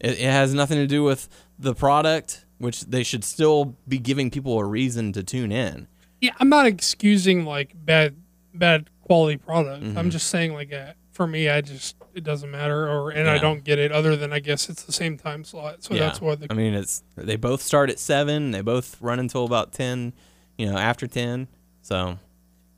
it, 0.00 0.18
it 0.18 0.30
has 0.30 0.52
nothing 0.52 0.78
to 0.78 0.86
do 0.86 1.04
with 1.04 1.28
the 1.58 1.74
product, 1.74 2.44
which 2.58 2.82
they 2.82 3.02
should 3.02 3.24
still 3.24 3.76
be 3.86 3.98
giving 3.98 4.30
people 4.30 4.58
a 4.58 4.64
reason 4.64 5.12
to 5.12 5.22
tune 5.22 5.52
in. 5.52 5.86
yeah, 6.20 6.32
I'm 6.40 6.48
not 6.48 6.66
excusing 6.66 7.44
like 7.44 7.72
bad 7.74 8.16
bad 8.52 8.90
quality 9.02 9.36
product. 9.36 9.84
Mm-hmm. 9.84 9.96
I'm 9.96 10.10
just 10.10 10.26
saying 10.28 10.52
like 10.54 10.72
uh, 10.72 10.92
for 11.12 11.26
me, 11.26 11.48
I 11.48 11.60
just 11.60 11.96
it 12.16 12.24
doesn't 12.24 12.50
matter, 12.50 12.88
or 12.88 13.10
and 13.10 13.28
I 13.28 13.36
don't 13.36 13.62
get 13.62 13.78
it. 13.78 13.92
Other 13.92 14.16
than 14.16 14.32
I 14.32 14.38
guess 14.38 14.70
it's 14.70 14.82
the 14.84 14.92
same 14.92 15.18
time 15.18 15.44
slot, 15.44 15.84
so 15.84 15.94
that's 15.94 16.18
why 16.20 16.34
the 16.34 16.46
I 16.50 16.54
mean, 16.54 16.72
it's 16.72 17.02
they 17.14 17.36
both 17.36 17.60
start 17.60 17.90
at 17.90 17.98
seven. 17.98 18.52
They 18.52 18.62
both 18.62 18.96
run 19.02 19.20
until 19.20 19.44
about 19.44 19.72
ten. 19.72 20.14
You 20.56 20.72
know, 20.72 20.78
after 20.78 21.06
ten. 21.06 21.46
So 21.82 22.18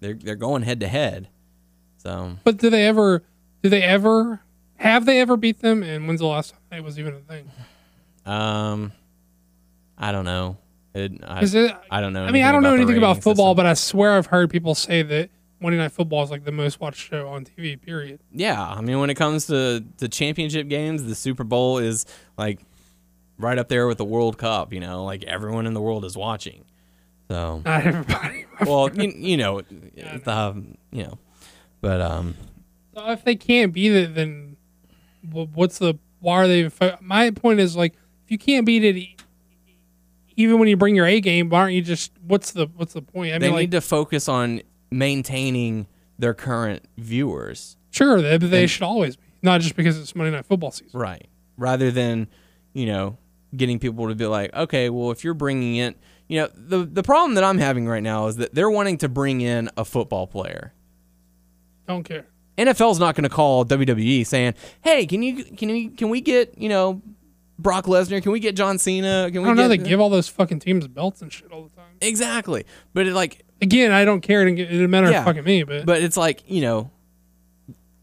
they're 0.01 0.15
they're 0.15 0.35
going 0.35 0.63
head 0.63 0.81
to 0.81 0.89
head. 0.89 1.29
So 1.99 2.37
But 2.43 2.57
do 2.57 2.69
they 2.69 2.85
ever? 2.85 3.23
Do 3.63 3.69
they 3.69 3.83
ever? 3.83 4.41
Have 4.79 5.07
they 5.07 5.21
ever 5.21 5.37
beat 5.37 5.61
them? 5.61 5.85
And 5.85 6.09
when's 6.09 6.21
the 6.21 6.27
last 6.27 6.51
time 6.51 6.81
it 6.81 6.85
was 6.85 6.99
even 6.99 7.15
a 7.15 7.21
thing? 7.21 7.51
um, 8.27 8.93
I 9.97 10.11
don't 10.11 10.25
know. 10.25 10.57
It, 10.95 11.13
I, 11.25 11.43
it? 11.43 11.77
I 11.91 12.01
don't 12.01 12.13
know. 12.13 12.25
I 12.25 12.33
mean, 12.33 12.43
I 12.43 12.51
don't 12.51 12.65
know 12.65 12.75
anything 12.75 12.99
about 12.99 13.17
football, 13.17 13.53
system. 13.53 13.57
but 13.57 13.67
I 13.67 13.75
swear 13.75 14.17
I've 14.17 14.27
heard 14.27 14.51
people 14.51 14.75
say 14.75 15.03
that 15.03 15.31
Monday 15.61 15.79
Night 15.79 15.93
Football 15.93 16.23
is 16.23 16.31
like 16.31 16.45
the 16.45 16.53
most 16.53 16.81
watched 16.81 17.09
show 17.09 17.29
on 17.29 17.45
TV. 17.45 17.81
Period. 17.81 18.21
yeah, 18.33 18.63
I 18.65 18.81
mean, 18.81 18.99
when 19.01 19.11
it 19.11 19.15
comes 19.17 19.47
to 19.47 19.85
the 19.99 20.09
championship 20.09 20.69
games, 20.69 21.05
the 21.05 21.15
Super 21.15 21.45
Bowl 21.45 21.79
is 21.79 22.07
like 22.37 22.61
right 23.39 23.59
up 23.59 23.69
there 23.69 23.87
with 23.87 23.99
the 23.99 24.05
World 24.05 24.39
Cup. 24.39 24.73
You 24.73 24.81
know, 24.81 25.05
like 25.05 25.25
everyone 25.25 25.67
in 25.67 25.75
the 25.75 25.81
world 25.81 26.05
is 26.05 26.17
watching. 26.17 26.65
So 27.29 27.61
Not 27.65 27.87
everybody. 27.87 28.47
well, 28.65 28.89
you, 28.95 29.13
you 29.17 29.37
know, 29.37 29.63
um, 30.27 30.77
you 30.93 31.03
know, 31.05 31.19
but 31.81 32.01
um, 32.01 32.35
So 32.95 33.11
if 33.11 33.25
they 33.25 33.37
can't 33.37 33.73
beat 33.73 33.93
it, 33.93 34.15
then 34.15 34.57
what's 35.31 35.79
the? 35.79 35.95
Why 36.21 36.35
are 36.37 36.49
they? 36.49 36.69
fo- 36.69 36.97
My 37.01 37.31
point 37.31 37.61
is 37.61 37.77
like, 37.77 37.95
if 38.25 38.31
you 38.31 38.39
can't 38.39 38.65
beat 38.65 38.83
it, 38.85 39.23
even 40.37 40.59
when 40.59 40.69
you 40.69 40.77
bring 40.77 40.95
your 40.97 41.07
A 41.07 41.21
game, 41.21 41.49
why 41.49 41.61
aren't 41.61 41.75
you 41.75 41.83
just? 41.83 42.13
What's 42.27 42.53
the? 42.53 42.67
What's 42.77 42.93
the 42.95 43.03
point? 43.03 43.35
I 43.35 43.39
they 43.39 43.47
mean, 43.49 43.55
like, 43.55 43.63
need 43.65 43.71
to 43.73 43.81
focus 43.81 44.29
on 44.29 44.63
maintaining 44.91 45.87
their 46.19 46.35
current 46.35 46.85
viewers. 46.97 47.77
sure, 47.91 48.21
they, 48.21 48.39
they 48.39 48.63
and- 48.63 48.71
should 48.71 48.83
always 48.83 49.17
be, 49.17 49.23
not 49.43 49.61
just 49.61 49.77
because 49.77 49.99
it's 49.99 50.15
Monday 50.17 50.33
Night 50.33 50.47
Football 50.47 50.71
season. 50.73 50.99
Right. 50.99 51.27
Rather 51.57 51.91
than, 51.91 52.29
you 52.73 52.87
know, 52.87 53.19
getting 53.57 53.79
people 53.79 54.09
to 54.09 54.15
be 54.15 54.27
like, 54.27 54.55
okay, 54.55 54.91
well, 54.91 55.11
if 55.11 55.25
you're 55.25 55.35
bringing 55.35 55.77
in, 55.77 55.95
you 56.29 56.41
know, 56.41 56.49
the 56.55 56.85
the 56.85 57.03
problem 57.03 57.35
that 57.37 57.45
I'm 57.45 57.59
having 57.59 57.89
right 57.89 58.03
now 58.03 58.27
is 58.27 58.37
that 58.37 58.55
they're 58.55 58.71
wanting 58.71 58.99
to 58.99 59.09
bring 59.09 59.41
in 59.41 59.71
a 59.77 59.85
football 59.85 60.27
player. 60.27 60.75
Don't 61.87 62.03
care. 62.05 62.27
NFL's 62.59 62.99
not 62.99 63.15
going 63.15 63.23
to 63.23 63.31
call 63.35 63.65
WWE 63.65 64.27
saying, 64.27 64.55
"Hey, 64.83 65.07
can 65.07 65.23
you 65.23 65.43
can 65.45 65.71
we 65.71 65.89
can 65.89 66.11
we 66.11 66.21
get 66.21 66.59
you 66.59 66.69
know 66.69 67.01
Brock 67.59 67.87
Lesnar? 67.87 68.23
Can 68.23 68.33
we 68.33 68.41
get 68.41 68.55
John 68.57 68.79
Cena? 68.79 69.29
Can 69.33 69.39
I 69.39 69.41
we 69.41 69.47
don't 69.49 69.57
know. 69.57 69.69
get 69.69 69.83
They 69.83 69.89
give 69.89 70.01
all 70.01 70.11
those 70.11 70.29
fucking 70.29 70.61
teams 70.61 70.87
belts 70.87 71.23
and 71.23 71.33
shit 71.33 71.51
all 71.51 71.65
the 71.65 71.71
time. 71.77 71.97
exactly?" 72.01 72.65
But 72.95 73.07
it 73.07 73.15
like, 73.15 73.45
Again, 73.61 73.91
I 73.91 74.05
don't 74.05 74.21
care. 74.21 74.47
It 74.47 74.55
doesn't 74.71 74.89
matter 74.91 75.11
Yeah. 75.11 75.25
fucking 75.25 75.43
me, 75.43 75.65
but, 75.65 75.85
but 75.85 76.01
it's 76.03 76.17
like 76.17 76.45
you 76.47 76.61
know, 76.61 76.91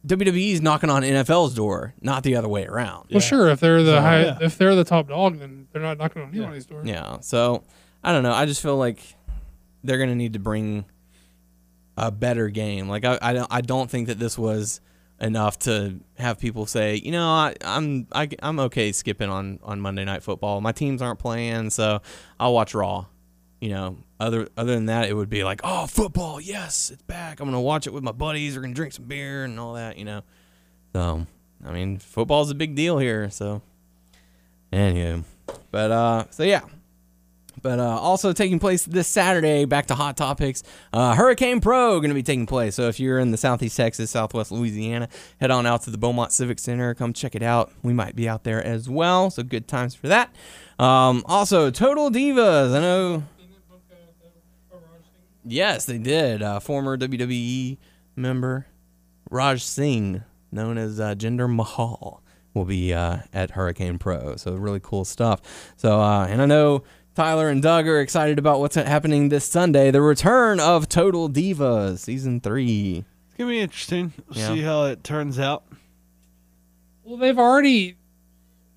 WWE's 0.06 0.62
knocking 0.62 0.90
on 0.90 1.02
NFL's 1.04 1.56
door, 1.56 1.94
not 2.02 2.24
the 2.24 2.36
other 2.36 2.48
way 2.50 2.66
around. 2.66 3.08
well, 3.12 3.22
sure. 3.22 3.48
If 3.50 3.60
they're 3.60 3.82
the 3.82 4.02
high, 4.02 4.22
yeah. 4.24 4.38
if 4.42 4.58
they're 4.58 4.76
the 4.76 4.84
top 4.84 5.08
dog, 5.08 5.40
then 5.40 5.68
they're 5.72 5.82
not 5.82 5.98
knocking 5.98 6.22
on 6.22 6.30
anybody's 6.36 6.66
door. 6.66 6.82
Yeah. 6.84 7.20
So 7.22 7.64
I 8.04 8.12
don't 8.12 8.22
know. 8.24 8.34
I 8.34 8.46
just 8.46 8.62
feel 8.62 8.78
like 8.78 9.00
they're 9.84 9.98
gonna 9.98 10.16
need 10.16 10.34
to 10.34 10.40
bring 10.40 10.86
a 11.98 12.12
better 12.12 12.50
game. 12.50 12.90
Like 12.90 13.06
I, 13.06 13.18
I 13.22 13.34
don't, 13.34 13.48
I 13.50 13.62
don't 13.62 13.90
think 13.90 14.08
that 14.08 14.20
this 14.20 14.38
was 14.38 14.82
enough 15.20 15.58
to 15.60 16.00
have 16.18 16.40
people 16.40 16.66
say, 16.66 16.96
you 16.96 17.12
know, 17.12 17.28
I, 17.28 17.56
I'm, 17.64 18.08
I, 18.12 18.30
I'm 18.42 18.60
okay 18.62 18.92
skipping 18.92 19.30
on 19.30 19.60
on 19.64 19.80
Monday 19.80 20.06
Night 20.06 20.24
Football. 20.24 20.62
My 20.62 20.72
teams 20.72 21.02
aren't 21.02 21.20
playing, 21.20 21.70
so 21.70 22.02
I'll 22.40 22.54
watch 22.54 22.74
Raw. 22.74 23.06
You 23.62 23.70
know, 23.70 23.98
other 24.20 24.48
other 24.58 24.76
than 24.76 24.88
that, 24.88 25.10
it 25.10 25.14
would 25.14 25.30
be 25.30 25.44
like, 25.44 25.62
oh, 25.64 25.88
football, 25.88 26.40
yes, 26.42 26.92
it's 26.92 27.02
back. 27.04 27.40
I'm 27.40 27.48
gonna 27.48 27.62
watch 27.62 27.88
it 27.88 27.94
with 27.94 28.04
my 28.04 28.12
buddies. 28.12 28.56
We're 28.56 28.62
gonna 28.62 28.74
drink 28.74 28.94
some 28.94 29.06
beer 29.06 29.44
and 29.44 29.60
all 29.60 29.74
that. 29.74 29.98
You 29.98 30.06
know. 30.06 30.22
So 30.94 31.26
I 31.66 31.72
mean, 31.72 31.98
football's 31.98 32.52
a 32.52 32.56
big 32.56 32.76
deal 32.76 32.98
here. 32.98 33.30
So. 33.30 33.62
Anywho, 34.74 35.24
but 35.72 35.92
uh, 35.92 36.26
so 36.32 36.44
yeah, 36.44 36.62
but 37.62 37.80
uh, 37.80 37.84
also 37.84 38.34
taking 38.34 38.60
place 38.60 38.86
this 38.86 39.08
Saturday. 39.08 39.66
Back 39.66 39.88
to 39.88 39.96
hot 39.96 40.18
topics. 40.18 40.64
Uh, 40.94 41.16
Hurricane 41.16 41.62
Pro 41.62 42.00
going 42.00 42.10
to 42.10 42.16
be 42.16 42.24
taking 42.24 42.46
place. 42.46 42.76
So 42.76 42.88
if 42.88 43.00
you're 43.00 43.20
in 43.20 43.32
the 43.32 43.38
Southeast 43.38 43.78
Texas, 43.78 44.12
Southwest 44.12 44.52
Louisiana, 44.52 45.10
head 45.40 45.52
on 45.52 45.66
out 45.66 45.84
to 45.84 45.92
the 45.92 45.98
Beaumont 45.98 46.32
Civic 46.32 46.60
Center. 46.60 46.94
Come 46.94 47.14
check 47.14 47.36
it 47.36 47.44
out. 47.44 47.72
We 47.84 47.94
might 47.94 48.16
be 48.16 48.28
out 48.30 48.44
there 48.44 48.64
as 48.64 48.90
well. 48.90 49.30
So 49.30 49.44
good 49.44 49.68
times 49.68 49.96
for 49.96 50.08
that. 50.08 50.34
Um, 50.80 51.24
also, 51.28 51.72
Total 51.72 52.10
Divas. 52.10 52.76
I 52.76 52.80
know. 52.80 53.24
Yes, 55.44 55.86
they 55.86 56.00
did. 56.00 56.42
Uh, 56.42 56.60
former 56.60 56.98
WWE 56.98 57.78
member 58.16 58.66
Raj 59.30 59.64
Singh, 59.64 60.24
known 60.52 60.78
as 60.78 61.00
uh, 61.00 61.16
Jinder 61.16 61.54
Mahal, 61.54 62.24
will 62.54 62.66
be 62.66 62.94
uh, 62.94 63.20
at 63.34 63.52
Hurricane 63.52 64.00
Pro. 64.00 64.36
So 64.38 64.54
really 64.56 64.80
cool 64.82 65.06
stuff. 65.06 65.42
So 65.78 66.02
uh, 66.02 66.26
and 66.28 66.42
I 66.42 66.46
know 66.46 66.84
Tyler 67.16 67.50
and 67.50 67.62
Doug 67.62 67.88
are 67.88 68.02
excited 68.02 68.38
about 68.38 68.60
what's 68.60 68.76
happening 68.76 69.30
this 69.30 69.46
Sunday. 69.46 69.90
The 69.90 70.02
return 70.02 70.60
of 70.60 70.90
Total 70.90 71.30
Divas 71.30 72.00
season 72.00 72.42
three. 72.42 73.06
It's 73.28 73.38
gonna 73.38 73.50
be 73.52 73.60
interesting. 73.60 74.12
Yeah. 74.32 74.48
See 74.50 74.62
how 74.62 74.86
it 74.86 75.04
turns 75.04 75.40
out. 75.40 75.64
Well, 77.04 77.18
they've 77.18 77.38
already 77.40 77.96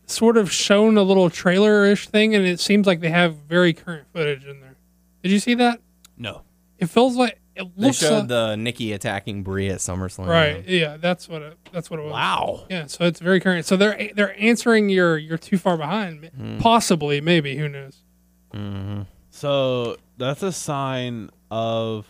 sort 0.06 0.36
of 0.36 0.52
shown 0.52 0.96
a 0.96 1.02
little 1.02 1.30
trailer-ish 1.30 2.08
thing, 2.08 2.34
and 2.34 2.46
it 2.46 2.60
seems 2.60 2.86
like 2.86 3.00
they 3.00 3.10
have 3.10 3.34
very 3.36 3.72
current 3.72 4.06
footage 4.12 4.44
in 4.44 4.60
there. 4.60 4.76
Did 5.22 5.32
you 5.32 5.40
see 5.40 5.54
that? 5.54 5.80
No. 6.16 6.42
It 6.78 6.86
feels 6.86 7.16
like 7.16 7.40
it 7.56 7.62
looks. 7.62 7.74
They 7.76 7.86
looks 7.86 7.98
showed 7.98 8.18
like- 8.20 8.28
the 8.28 8.56
Nikki 8.56 8.92
attacking 8.92 9.42
Brie 9.42 9.68
at 9.68 9.78
SummerSlam. 9.78 10.28
right. 10.28 10.64
Yeah, 10.68 10.96
that's 10.96 11.28
what 11.28 11.42
it. 11.42 11.58
That's 11.72 11.90
what 11.90 11.98
it 11.98 12.04
was. 12.04 12.12
Wow. 12.12 12.66
Yeah, 12.70 12.86
so 12.86 13.04
it's 13.04 13.18
very 13.18 13.40
current. 13.40 13.66
So 13.66 13.76
they're 13.76 14.10
they're 14.14 14.40
answering 14.40 14.90
your 14.90 15.18
you're 15.18 15.38
too 15.38 15.58
far 15.58 15.76
behind. 15.76 16.24
Hmm. 16.36 16.58
Possibly, 16.58 17.20
maybe. 17.20 17.56
Who 17.56 17.68
knows? 17.68 18.02
Mm-hmm. 18.54 19.02
So 19.30 19.96
that's 20.16 20.42
a 20.42 20.52
sign 20.52 21.30
of 21.50 22.06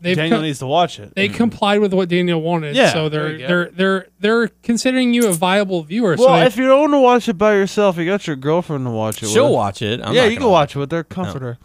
They've 0.00 0.16
Daniel 0.16 0.38
com- 0.38 0.44
needs 0.44 0.58
to 0.58 0.66
watch 0.66 0.98
it. 1.00 1.14
they 1.14 1.28
complied 1.28 1.80
with 1.80 1.94
what 1.94 2.08
Daniel 2.10 2.40
wanted. 2.42 2.76
Yeah, 2.76 2.92
So 2.92 3.08
they're 3.08 3.38
they're 3.38 3.70
they're 3.70 4.06
they're 4.20 4.48
considering 4.62 5.14
you 5.14 5.28
a 5.28 5.32
viable 5.32 5.82
viewer. 5.82 6.16
well, 6.18 6.28
so 6.28 6.32
they, 6.40 6.46
if 6.46 6.56
you 6.58 6.66
don't 6.66 6.80
want 6.80 6.92
to 6.92 7.00
watch 7.00 7.28
it 7.28 7.38
by 7.38 7.54
yourself, 7.54 7.96
you 7.96 8.04
got 8.04 8.26
your 8.26 8.36
girlfriend 8.36 8.84
to 8.86 8.90
watch 8.90 9.22
it. 9.22 9.28
She'll 9.28 9.44
with. 9.46 9.54
watch 9.54 9.82
it. 9.82 10.00
I'm 10.02 10.14
yeah, 10.14 10.22
not 10.24 10.30
you 10.32 10.36
can 10.38 10.48
watch 10.48 10.76
it 10.76 10.78
with 10.78 10.90
her 10.90 10.96
their 10.98 11.04
comforter. 11.04 11.58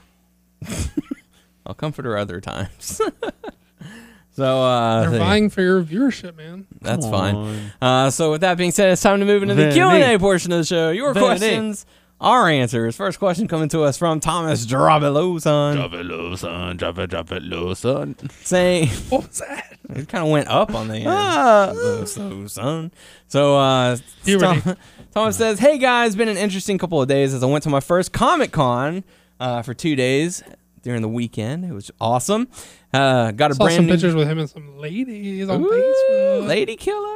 I'll 1.65 1.73
comfort 1.75 2.05
her 2.05 2.17
other 2.17 2.39
times. 2.39 3.01
so 4.31 4.61
uh, 4.63 5.01
they're 5.01 5.09
there- 5.11 5.19
vying 5.19 5.49
for 5.49 5.61
your 5.61 5.83
viewership, 5.83 6.35
man. 6.37 6.65
that's 6.81 7.05
Come 7.05 7.11
fine. 7.11 7.71
Uh, 7.81 8.09
so 8.09 8.31
with 8.31 8.41
that 8.41 8.57
being 8.57 8.71
said, 8.71 8.91
it's 8.91 9.01
time 9.01 9.19
to 9.19 9.25
move 9.25 9.43
into 9.43 9.55
the 9.55 9.71
Q 9.71 9.83
and 9.83 10.15
A 10.15 10.19
portion 10.19 10.51
of 10.51 10.59
the 10.59 10.65
show. 10.65 10.91
Your 10.91 11.13
Vinny. 11.13 11.25
questions, 11.25 11.85
our 12.21 12.49
answers. 12.49 12.95
First 12.95 13.19
question 13.19 13.47
coming 13.47 13.69
to 13.69 13.81
us 13.83 13.97
from 13.97 14.19
Thomas 14.19 14.65
Drabeloson, 14.65 15.75
Drop 15.75 15.93
it 15.93 16.05
low, 16.05 16.35
son. 16.35 16.77
Drop 16.77 16.97
it, 16.99 17.09
drop 17.09 17.31
it 17.31 17.43
low, 17.43 17.73
son. 17.73 18.15
saying 18.41 18.87
What 19.09 19.27
was 19.27 19.39
that? 19.39 19.77
it 19.89 20.07
kind 20.09 20.23
of 20.23 20.29
went 20.29 20.47
up 20.47 20.73
on 20.75 20.87
the 20.87 20.95
end. 20.97 21.07
Ah. 21.07 21.71
Low, 21.73 22.05
son. 22.05 22.91
So 23.27 23.57
uh. 23.57 23.97
Tom- 24.25 24.77
Thomas 25.13 25.37
says, 25.37 25.59
"Hey 25.59 25.77
guys, 25.77 26.15
been 26.15 26.29
an 26.29 26.37
interesting 26.37 26.77
couple 26.77 27.01
of 27.01 27.07
days 27.07 27.33
as 27.33 27.41
I 27.41 27.47
went 27.47 27.63
to 27.63 27.69
my 27.69 27.79
first 27.79 28.11
Comic 28.13 28.51
Con 28.51 29.03
uh, 29.39 29.61
for 29.63 29.73
two 29.73 29.95
days 29.95 30.43
during 30.83 31.01
the 31.01 31.09
weekend. 31.09 31.65
It 31.65 31.73
was 31.73 31.89
awesome. 31.99 32.47
Uh, 32.93 33.31
got 33.31 33.51
a 33.51 33.55
Saw 33.55 33.63
brand 33.65 33.77
some 33.77 33.85
new 33.87 33.91
pictures 33.93 34.15
with 34.15 34.27
him 34.27 34.39
and 34.39 34.49
some 34.49 34.77
ladies 34.77 35.49
on 35.49 35.63
Ooh, 35.63 35.69
Facebook. 35.69 36.47
Lady 36.47 36.75
killer. 36.75 37.15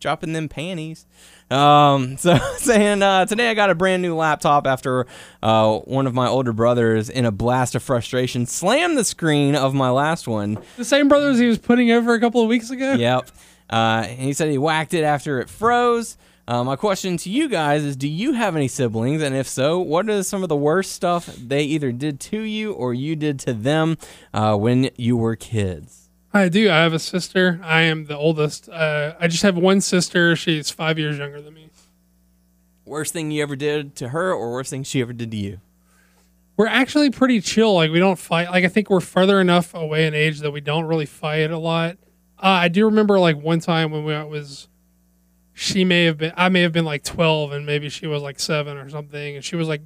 Dropping 0.00 0.32
them 0.32 0.48
panties. 0.48 1.06
Um, 1.52 2.16
so 2.16 2.36
saying 2.56 3.02
uh, 3.02 3.26
today 3.26 3.50
I 3.50 3.54
got 3.54 3.70
a 3.70 3.74
brand 3.74 4.02
new 4.02 4.16
laptop 4.16 4.66
after 4.66 5.06
uh, 5.42 5.78
one 5.80 6.06
of 6.06 6.14
my 6.14 6.26
older 6.26 6.52
brothers, 6.52 7.10
in 7.10 7.24
a 7.24 7.30
blast 7.30 7.74
of 7.74 7.82
frustration, 7.82 8.46
slammed 8.46 8.96
the 8.96 9.04
screen 9.04 9.54
of 9.54 9.74
my 9.74 9.90
last 9.90 10.26
one. 10.26 10.58
The 10.76 10.84
same 10.84 11.08
brothers 11.08 11.38
he 11.38 11.46
was 11.46 11.58
putting 11.58 11.90
over 11.90 12.14
a 12.14 12.20
couple 12.20 12.42
of 12.42 12.48
weeks 12.48 12.70
ago. 12.70 12.94
Yep. 12.94 13.30
Uh, 13.70 14.04
and 14.06 14.20
he 14.20 14.32
said 14.32 14.50
he 14.50 14.58
whacked 14.58 14.94
it 14.94 15.04
after 15.04 15.40
it 15.40 15.48
froze. 15.48 16.16
Uh, 16.48 16.64
my 16.64 16.74
question 16.74 17.16
to 17.16 17.30
you 17.30 17.48
guys 17.48 17.84
is: 17.84 17.96
Do 17.96 18.08
you 18.08 18.32
have 18.32 18.56
any 18.56 18.68
siblings? 18.68 19.22
And 19.22 19.34
if 19.34 19.46
so, 19.46 19.78
what 19.78 20.10
is 20.10 20.26
some 20.26 20.42
of 20.42 20.48
the 20.48 20.56
worst 20.56 20.92
stuff 20.92 21.26
they 21.26 21.62
either 21.62 21.92
did 21.92 22.18
to 22.20 22.40
you 22.40 22.72
or 22.72 22.92
you 22.92 23.14
did 23.14 23.38
to 23.40 23.52
them 23.52 23.96
uh, 24.34 24.56
when 24.56 24.90
you 24.96 25.16
were 25.16 25.36
kids? 25.36 26.01
I 26.34 26.48
do. 26.48 26.70
I 26.70 26.76
have 26.76 26.94
a 26.94 26.98
sister. 26.98 27.60
I 27.62 27.82
am 27.82 28.06
the 28.06 28.16
oldest. 28.16 28.68
Uh, 28.68 29.14
I 29.20 29.28
just 29.28 29.42
have 29.42 29.56
one 29.56 29.80
sister. 29.80 30.34
She's 30.34 30.70
five 30.70 30.98
years 30.98 31.18
younger 31.18 31.42
than 31.42 31.54
me. 31.54 31.68
Worst 32.84 33.12
thing 33.12 33.30
you 33.30 33.42
ever 33.42 33.54
did 33.54 33.94
to 33.96 34.08
her, 34.08 34.32
or 34.32 34.52
worst 34.52 34.70
thing 34.70 34.82
she 34.82 35.00
ever 35.02 35.12
did 35.12 35.30
to 35.30 35.36
you? 35.36 35.60
We're 36.56 36.66
actually 36.66 37.10
pretty 37.10 37.40
chill. 37.40 37.74
Like 37.74 37.90
we 37.90 37.98
don't 37.98 38.18
fight. 38.18 38.50
Like 38.50 38.64
I 38.64 38.68
think 38.68 38.90
we're 38.90 39.00
further 39.00 39.40
enough 39.40 39.74
away 39.74 40.06
in 40.06 40.14
age 40.14 40.40
that 40.40 40.50
we 40.50 40.60
don't 40.60 40.84
really 40.84 41.06
fight 41.06 41.50
a 41.50 41.58
lot. 41.58 41.96
Uh, 42.38 42.46
I 42.46 42.68
do 42.68 42.86
remember 42.86 43.20
like 43.20 43.40
one 43.40 43.60
time 43.60 43.90
when 43.90 44.04
we 44.04 44.14
I 44.14 44.24
was, 44.24 44.68
she 45.52 45.84
may 45.84 46.04
have 46.06 46.18
been, 46.18 46.32
I 46.36 46.48
may 46.48 46.62
have 46.62 46.72
been 46.72 46.84
like 46.84 47.04
twelve, 47.04 47.52
and 47.52 47.64
maybe 47.64 47.88
she 47.88 48.06
was 48.06 48.22
like 48.22 48.40
seven 48.40 48.76
or 48.76 48.88
something, 48.90 49.36
and 49.36 49.44
she 49.44 49.54
was 49.54 49.68
like, 49.68 49.82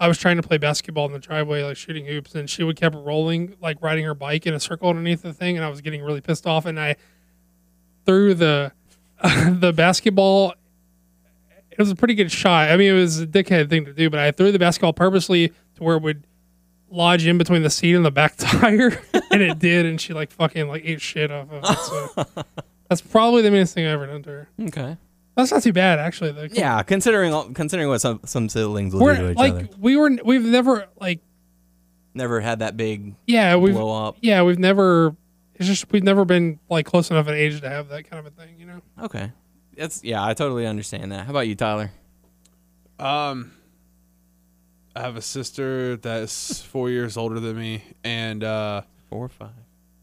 I 0.00 0.08
was 0.08 0.16
trying 0.16 0.36
to 0.36 0.42
play 0.42 0.56
basketball 0.56 1.04
in 1.04 1.12
the 1.12 1.18
driveway, 1.18 1.62
like 1.62 1.76
shooting 1.76 2.06
hoops, 2.06 2.34
and 2.34 2.48
she 2.48 2.64
would 2.64 2.76
kept 2.76 2.96
rolling, 2.96 3.54
like 3.60 3.76
riding 3.82 4.04
her 4.06 4.14
bike 4.14 4.46
in 4.46 4.54
a 4.54 4.60
circle 4.60 4.88
underneath 4.88 5.20
the 5.20 5.34
thing, 5.34 5.56
and 5.56 5.64
I 5.64 5.68
was 5.68 5.82
getting 5.82 6.02
really 6.02 6.22
pissed 6.22 6.46
off, 6.46 6.64
and 6.64 6.80
I 6.80 6.96
threw 8.06 8.32
the 8.32 8.72
the 9.22 9.74
basketball. 9.76 10.54
It 11.70 11.78
was 11.78 11.90
a 11.90 11.94
pretty 11.94 12.14
good 12.14 12.32
shot. 12.32 12.70
I 12.70 12.76
mean, 12.78 12.90
it 12.90 12.98
was 12.98 13.20
a 13.20 13.26
dickhead 13.26 13.68
thing 13.68 13.84
to 13.84 13.92
do, 13.92 14.08
but 14.08 14.18
I 14.18 14.32
threw 14.32 14.50
the 14.52 14.58
basketball 14.58 14.94
purposely 14.94 15.48
to 15.48 15.82
where 15.82 15.96
it 15.96 16.02
would 16.02 16.24
lodge 16.90 17.26
in 17.26 17.38
between 17.38 17.62
the 17.62 17.70
seat 17.70 17.94
and 17.94 18.04
the 18.04 18.10
back 18.10 18.34
tire, 18.38 19.02
and 19.30 19.42
it 19.42 19.58
did, 19.58 19.84
and 19.84 20.00
she 20.00 20.14
like 20.14 20.30
fucking 20.32 20.66
like 20.66 20.82
ate 20.84 21.02
shit 21.02 21.30
off 21.30 21.52
of 21.52 21.62
it. 21.62 21.78
So 21.78 22.44
that's 22.88 23.02
probably 23.02 23.42
the 23.42 23.50
meanest 23.50 23.74
thing 23.74 23.86
I've 23.86 23.92
ever 23.92 24.06
done 24.06 24.22
to 24.22 24.30
her. 24.30 24.48
Okay. 24.62 24.96
That's 25.36 25.50
not 25.52 25.62
too 25.62 25.72
bad 25.72 25.98
actually. 25.98 26.32
Though. 26.32 26.48
Yeah, 26.52 26.82
considering 26.82 27.32
all- 27.32 27.50
considering 27.52 27.88
what 27.88 28.00
some 28.00 28.20
some 28.24 28.48
siblings 28.48 28.92
will 28.94 29.00
do 29.00 29.14
to 29.16 29.22
we're 29.22 29.30
each 29.32 29.36
like 29.38 29.52
other. 29.54 29.68
we 29.78 29.96
were 29.96 30.10
we've 30.24 30.42
never 30.44 30.86
like 31.00 31.20
Never 32.12 32.40
had 32.40 32.58
that 32.58 32.76
big 32.76 33.14
yeah 33.26 33.54
we've 33.54 33.72
blow 33.72 34.08
up. 34.08 34.16
yeah 34.20 34.42
we've 34.42 34.58
never 34.58 35.14
it's 35.54 35.68
just 35.68 35.90
we've 35.92 36.02
never 36.02 36.24
been 36.24 36.58
like 36.68 36.84
close 36.84 37.10
enough 37.10 37.28
in 37.28 37.34
age 37.34 37.60
to 37.60 37.68
have 37.68 37.88
that 37.90 38.10
kind 38.10 38.26
of 38.26 38.32
a 38.32 38.34
thing, 38.34 38.56
you 38.58 38.66
know. 38.66 38.80
Okay. 39.00 39.30
That's 39.76 40.02
yeah, 40.02 40.24
I 40.24 40.34
totally 40.34 40.66
understand 40.66 41.12
that. 41.12 41.24
How 41.26 41.30
about 41.30 41.46
you, 41.46 41.54
Tyler? 41.54 41.92
Um, 42.98 43.52
I 44.96 45.00
have 45.02 45.16
a 45.16 45.22
sister 45.22 45.96
that's 45.96 46.60
four 46.62 46.90
years 46.90 47.16
older 47.16 47.38
than 47.40 47.56
me, 47.56 47.84
and 48.02 48.42
uh, 48.42 48.82
Four 49.08 49.26
or 49.26 49.28
five. 49.28 49.50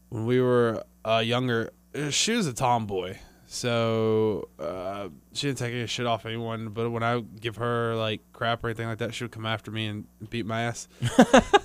when 0.08 0.24
we 0.26 0.40
were 0.40 0.82
uh, 1.04 1.22
younger, 1.24 1.70
uh, 1.94 2.10
she 2.10 2.32
was 2.32 2.46
a 2.46 2.52
tomboy. 2.54 3.16
So 3.50 4.48
uh, 4.58 5.08
she 5.32 5.46
didn't 5.48 5.58
take 5.58 5.72
any 5.72 5.86
shit 5.86 6.06
off 6.06 6.26
anyone. 6.26 6.68
But 6.68 6.90
when 6.90 7.02
I 7.02 7.20
give 7.20 7.56
her 7.56 7.96
like 7.96 8.20
crap 8.32 8.62
or 8.62 8.68
anything 8.68 8.86
like 8.86 8.98
that, 8.98 9.14
she 9.14 9.24
would 9.24 9.32
come 9.32 9.46
after 9.46 9.70
me 9.70 9.86
and 9.86 10.06
beat 10.30 10.46
my 10.46 10.62
ass. 10.62 10.86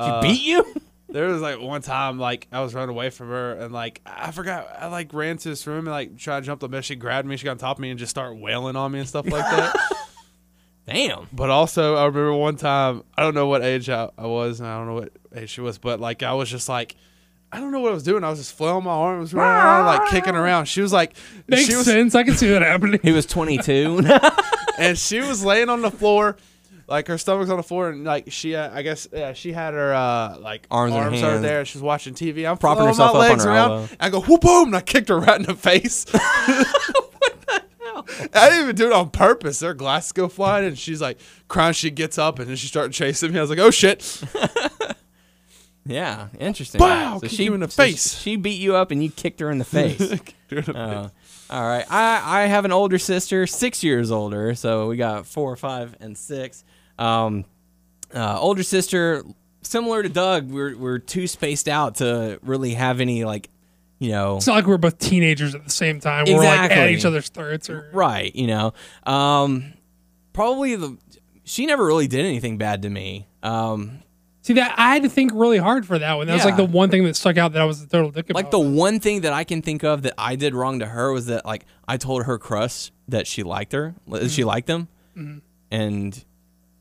She 0.00 0.10
beat 0.22 0.42
you? 0.42 0.64
There 1.08 1.28
was 1.28 1.40
like 1.40 1.60
one 1.60 1.82
time 1.82 2.18
like 2.18 2.48
I 2.50 2.60
was 2.60 2.74
running 2.74 2.90
away 2.90 3.10
from 3.10 3.28
her 3.28 3.52
and 3.52 3.72
like 3.72 4.00
I 4.04 4.32
forgot 4.32 4.68
I 4.76 4.88
like 4.88 5.14
ran 5.14 5.36
to 5.38 5.48
this 5.48 5.64
room 5.66 5.86
and 5.86 5.92
like 5.92 6.18
tried 6.18 6.40
to 6.40 6.46
jump 6.46 6.60
the 6.60 6.68
bed. 6.68 6.84
She 6.84 6.96
grabbed 6.96 7.28
me, 7.28 7.36
she 7.36 7.44
got 7.44 7.52
on 7.52 7.58
top 7.58 7.76
of 7.76 7.80
me 7.80 7.90
and 7.90 7.98
just 7.98 8.10
started 8.10 8.40
wailing 8.40 8.74
on 8.74 8.90
me 8.90 8.98
and 8.98 9.08
stuff 9.08 9.26
like 9.26 9.44
that. 9.44 9.76
Damn. 10.86 11.28
But 11.32 11.50
also, 11.50 11.94
I 11.94 12.06
remember 12.06 12.34
one 12.34 12.56
time, 12.56 13.04
I 13.16 13.22
don't 13.22 13.34
know 13.34 13.46
what 13.46 13.62
age 13.62 13.88
I, 13.88 14.10
I 14.18 14.26
was, 14.26 14.60
and 14.60 14.68
I 14.68 14.76
don't 14.76 14.88
know 14.88 14.94
what 14.94 15.12
age 15.34 15.50
she 15.50 15.60
was, 15.60 15.78
but 15.78 16.00
like, 16.00 16.22
I 16.22 16.34
was 16.34 16.50
just 16.50 16.68
like, 16.68 16.96
I 17.54 17.60
don't 17.60 17.70
know 17.70 17.78
what 17.80 17.92
I 17.92 17.94
was 17.94 18.02
doing. 18.02 18.24
I 18.24 18.30
was 18.30 18.40
just 18.40 18.56
flailing 18.56 18.82
my 18.84 18.90
arms 18.90 19.32
running 19.32 19.54
around, 19.56 19.86
like 19.86 20.10
kicking 20.10 20.34
around. 20.34 20.64
She 20.64 20.80
was 20.80 20.92
like, 20.92 21.14
Makes 21.46 21.66
she 21.66 21.76
was, 21.76 21.84
sense. 21.84 22.14
I 22.16 22.24
can 22.24 22.34
see 22.34 22.48
that 22.48 22.62
happening. 22.62 22.98
He 23.02 23.12
was 23.12 23.26
22. 23.26 24.02
and 24.78 24.98
she 24.98 25.20
was 25.20 25.44
laying 25.44 25.68
on 25.68 25.80
the 25.80 25.90
floor, 25.90 26.36
like 26.88 27.06
her 27.06 27.16
stomach's 27.16 27.50
on 27.50 27.56
the 27.56 27.62
floor, 27.62 27.90
and 27.90 28.02
like 28.04 28.32
she, 28.32 28.56
uh, 28.56 28.74
I 28.76 28.82
guess, 28.82 29.06
yeah, 29.12 29.34
she 29.34 29.52
had 29.52 29.72
her 29.74 29.94
uh 29.94 30.36
like 30.40 30.66
Arms 30.70 30.94
and 30.94 31.04
arms 31.04 31.22
out 31.22 31.42
there. 31.42 31.64
She's 31.64 31.80
watching 31.80 32.14
TV. 32.14 32.48
I'm 32.48 32.58
Propping 32.58 32.78
flailing 32.82 32.88
herself 32.88 33.14
my 33.14 33.20
up 33.20 33.24
on 33.24 33.30
legs 33.30 33.44
her 33.44 33.50
around. 33.50 33.70
elbow. 33.70 33.88
I 34.00 34.10
go 34.10 34.20
whoop 34.20 34.40
boom, 34.40 34.66
and 34.68 34.76
I 34.76 34.80
kicked 34.80 35.08
her 35.08 35.20
right 35.20 35.38
in 35.38 35.46
the 35.46 35.54
face. 35.54 36.06
I 38.34 38.50
didn't 38.50 38.64
even 38.64 38.76
do 38.76 38.86
it 38.86 38.92
on 38.92 39.10
purpose. 39.10 39.60
Her 39.60 39.72
glasses 39.74 40.12
go 40.12 40.28
flying, 40.28 40.66
and 40.66 40.78
she's 40.78 41.00
like 41.00 41.18
crying. 41.48 41.72
She 41.72 41.90
gets 41.90 42.18
up, 42.18 42.38
and 42.38 42.48
then 42.48 42.56
she 42.56 42.66
started 42.66 42.92
chasing 42.92 43.32
me. 43.32 43.38
I 43.38 43.40
was 43.42 43.50
like, 43.50 43.58
"Oh 43.60 43.70
shit!" 43.70 44.02
Yeah, 45.86 46.28
interesting. 46.38 46.80
Wow, 46.80 47.18
kick 47.20 47.38
you 47.38 47.54
in 47.54 47.60
the 47.60 47.70
so 47.70 47.82
face. 47.82 48.18
She 48.18 48.36
beat 48.36 48.60
you 48.60 48.74
up 48.74 48.90
and 48.90 49.02
you 49.02 49.10
kicked 49.10 49.40
her 49.40 49.50
in 49.50 49.58
the 49.58 49.64
face. 49.64 49.98
Kicked 49.98 50.50
her 50.50 50.58
in 50.58 50.64
the 50.64 50.78
Oh, 50.78 51.10
all 51.50 51.62
right. 51.62 51.84
I, 51.90 52.42
I 52.42 52.46
have 52.46 52.64
an 52.64 52.72
older 52.72 52.98
sister, 52.98 53.46
six 53.46 53.84
years 53.84 54.10
older. 54.10 54.54
So 54.54 54.88
we 54.88 54.96
got 54.96 55.26
four, 55.26 55.54
five, 55.56 55.94
and 56.00 56.16
six. 56.16 56.64
Um, 56.98 57.44
uh, 58.14 58.38
older 58.40 58.62
sister, 58.62 59.22
similar 59.62 60.02
to 60.02 60.08
Doug, 60.08 60.50
we're, 60.50 60.76
we're 60.76 60.98
too 60.98 61.26
spaced 61.26 61.68
out 61.68 61.96
to 61.96 62.38
really 62.42 62.74
have 62.74 63.00
any, 63.00 63.24
like, 63.24 63.50
you 63.98 64.10
know. 64.10 64.36
It's 64.36 64.46
not 64.46 64.54
like 64.54 64.66
we're 64.66 64.78
both 64.78 64.98
teenagers 64.98 65.54
at 65.54 65.64
the 65.64 65.70
same 65.70 66.00
time. 66.00 66.24
We're 66.26 66.38
like 66.38 66.70
at 66.70 66.90
each 66.90 67.04
other's 67.04 67.28
throats 67.28 67.68
or 67.68 67.90
Right, 67.92 68.34
you 68.34 68.46
know. 68.46 68.72
Um, 69.04 69.74
probably 70.32 70.76
the. 70.76 70.96
She 71.44 71.66
never 71.66 71.84
really 71.84 72.06
did 72.06 72.24
anything 72.24 72.56
bad 72.56 72.82
to 72.82 72.90
me. 72.90 73.26
Um, 73.42 74.02
See 74.44 74.52
that 74.52 74.74
I 74.78 74.92
had 74.92 75.04
to 75.04 75.08
think 75.08 75.30
really 75.34 75.56
hard 75.56 75.86
for 75.86 75.98
that 75.98 76.14
one. 76.14 76.26
That 76.26 76.34
was 76.34 76.44
like 76.44 76.52
Yeah. 76.52 76.66
the 76.66 76.70
one 76.70 76.90
thing 76.90 77.04
that 77.04 77.16
stuck 77.16 77.38
out 77.38 77.54
that 77.54 77.62
I 77.62 77.64
was 77.64 77.80
a 77.82 77.88
total 77.88 78.10
dick 78.10 78.28
about. 78.28 78.34
like 78.34 78.50
the 78.50 78.60
one 78.60 79.00
thing 79.00 79.22
that 79.22 79.32
I 79.32 79.42
can 79.42 79.62
think 79.62 79.82
of 79.82 80.02
that 80.02 80.12
I 80.18 80.36
did 80.36 80.54
wrong 80.54 80.80
to 80.80 80.86
her 80.86 81.10
was 81.12 81.26
that 81.26 81.46
like 81.46 81.64
I 81.88 81.96
told 81.96 82.24
her 82.24 82.36
crush 82.36 82.92
that 83.08 83.26
she 83.26 83.42
liked 83.42 83.72
her, 83.72 83.94
that 84.08 84.30
she 84.30 84.42
mm-hmm. 84.42 84.48
liked 84.48 84.68
him, 84.68 84.88
mm-hmm. 85.16 85.38
and 85.70 86.24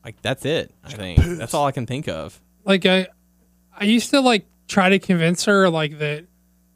like 0.04 0.22
that's 0.22 0.44
it. 0.44 0.74
I 0.84 0.90
think 0.90 1.20
that's 1.22 1.54
all 1.54 1.66
I 1.66 1.72
can 1.72 1.86
think 1.86 2.10
of. 2.10 2.38
like 2.66 2.86
I 2.86 3.08
I 3.74 3.86
used 3.86 4.10
to 4.10 4.20
like 4.20 4.46
try 4.68 4.90
to 4.90 5.00
convince 5.00 5.46
her 5.46 5.70
like 5.70 6.00
that 6.00 6.26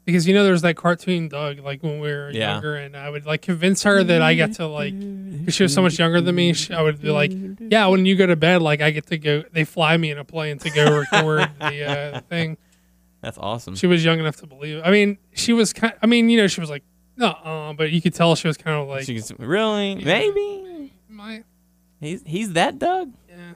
because 0.08 0.26
you 0.26 0.32
know 0.34 0.42
there's 0.44 0.62
that 0.62 0.74
cartoon 0.76 1.28
Doug 1.28 1.58
like 1.60 1.82
when 1.82 2.00
we 2.00 2.08
were 2.10 2.30
Yeah. 2.30 2.52
younger 2.54 2.76
and 2.76 2.96
I 2.96 3.10
would 3.10 3.26
like 3.26 3.42
convince 3.42 3.82
her 3.82 4.02
that 4.02 4.22
I 4.22 4.32
get 4.34 4.54
to 4.54 4.66
like 4.66 4.98
because 4.98 5.54
she 5.54 5.62
was 5.64 5.74
so 5.74 5.82
much 5.82 5.98
younger 5.98 6.20
than 6.20 6.34
me 6.34 6.52
she, 6.54 6.72
I 6.72 6.80
would 6.82 7.00
be 7.02 7.10
like 7.10 7.30
yeah 7.60 7.86
when 7.88 8.06
you 8.06 8.16
go 8.16 8.26
to 8.26 8.36
bed 8.36 8.62
like 8.62 8.80
I 8.80 8.90
get 8.90 9.06
to 9.08 9.18
go 9.18 9.44
they 9.52 9.64
fly 9.64 9.96
me 9.96 10.10
in 10.10 10.18
a 10.18 10.24
plane 10.24 10.58
to 10.60 10.70
go 10.70 10.98
record 10.98 11.50
the 11.60 11.84
uh, 11.84 12.20
thing 12.22 12.56
That's 13.20 13.36
awesome. 13.38 13.74
she 13.76 13.86
was 13.86 14.04
young 14.04 14.18
enough 14.18 14.36
to 14.36 14.46
believe 14.46 14.78
it. 14.78 14.82
I 14.84 14.90
mean 14.90 15.18
she 15.34 15.52
was 15.52 15.72
kind 15.72 15.92
I 16.02 16.06
mean 16.06 16.30
you 16.30 16.38
know 16.38 16.46
she 16.46 16.60
was 16.60 16.70
like 16.70 16.84
no 17.16 17.28
uh, 17.28 17.72
but 17.74 17.90
you 17.90 18.00
could 18.00 18.14
tell 18.14 18.34
she 18.34 18.48
was 18.48 18.56
kind 18.56 18.76
of 18.80 18.88
like 18.88 19.04
She's 19.04 19.30
really 19.38 19.96
maybe 19.96 20.92
my 21.08 21.42
he's 22.00 22.22
he's 22.24 22.52
that 22.54 22.78
Doug. 22.78 23.12
yeah 23.28 23.52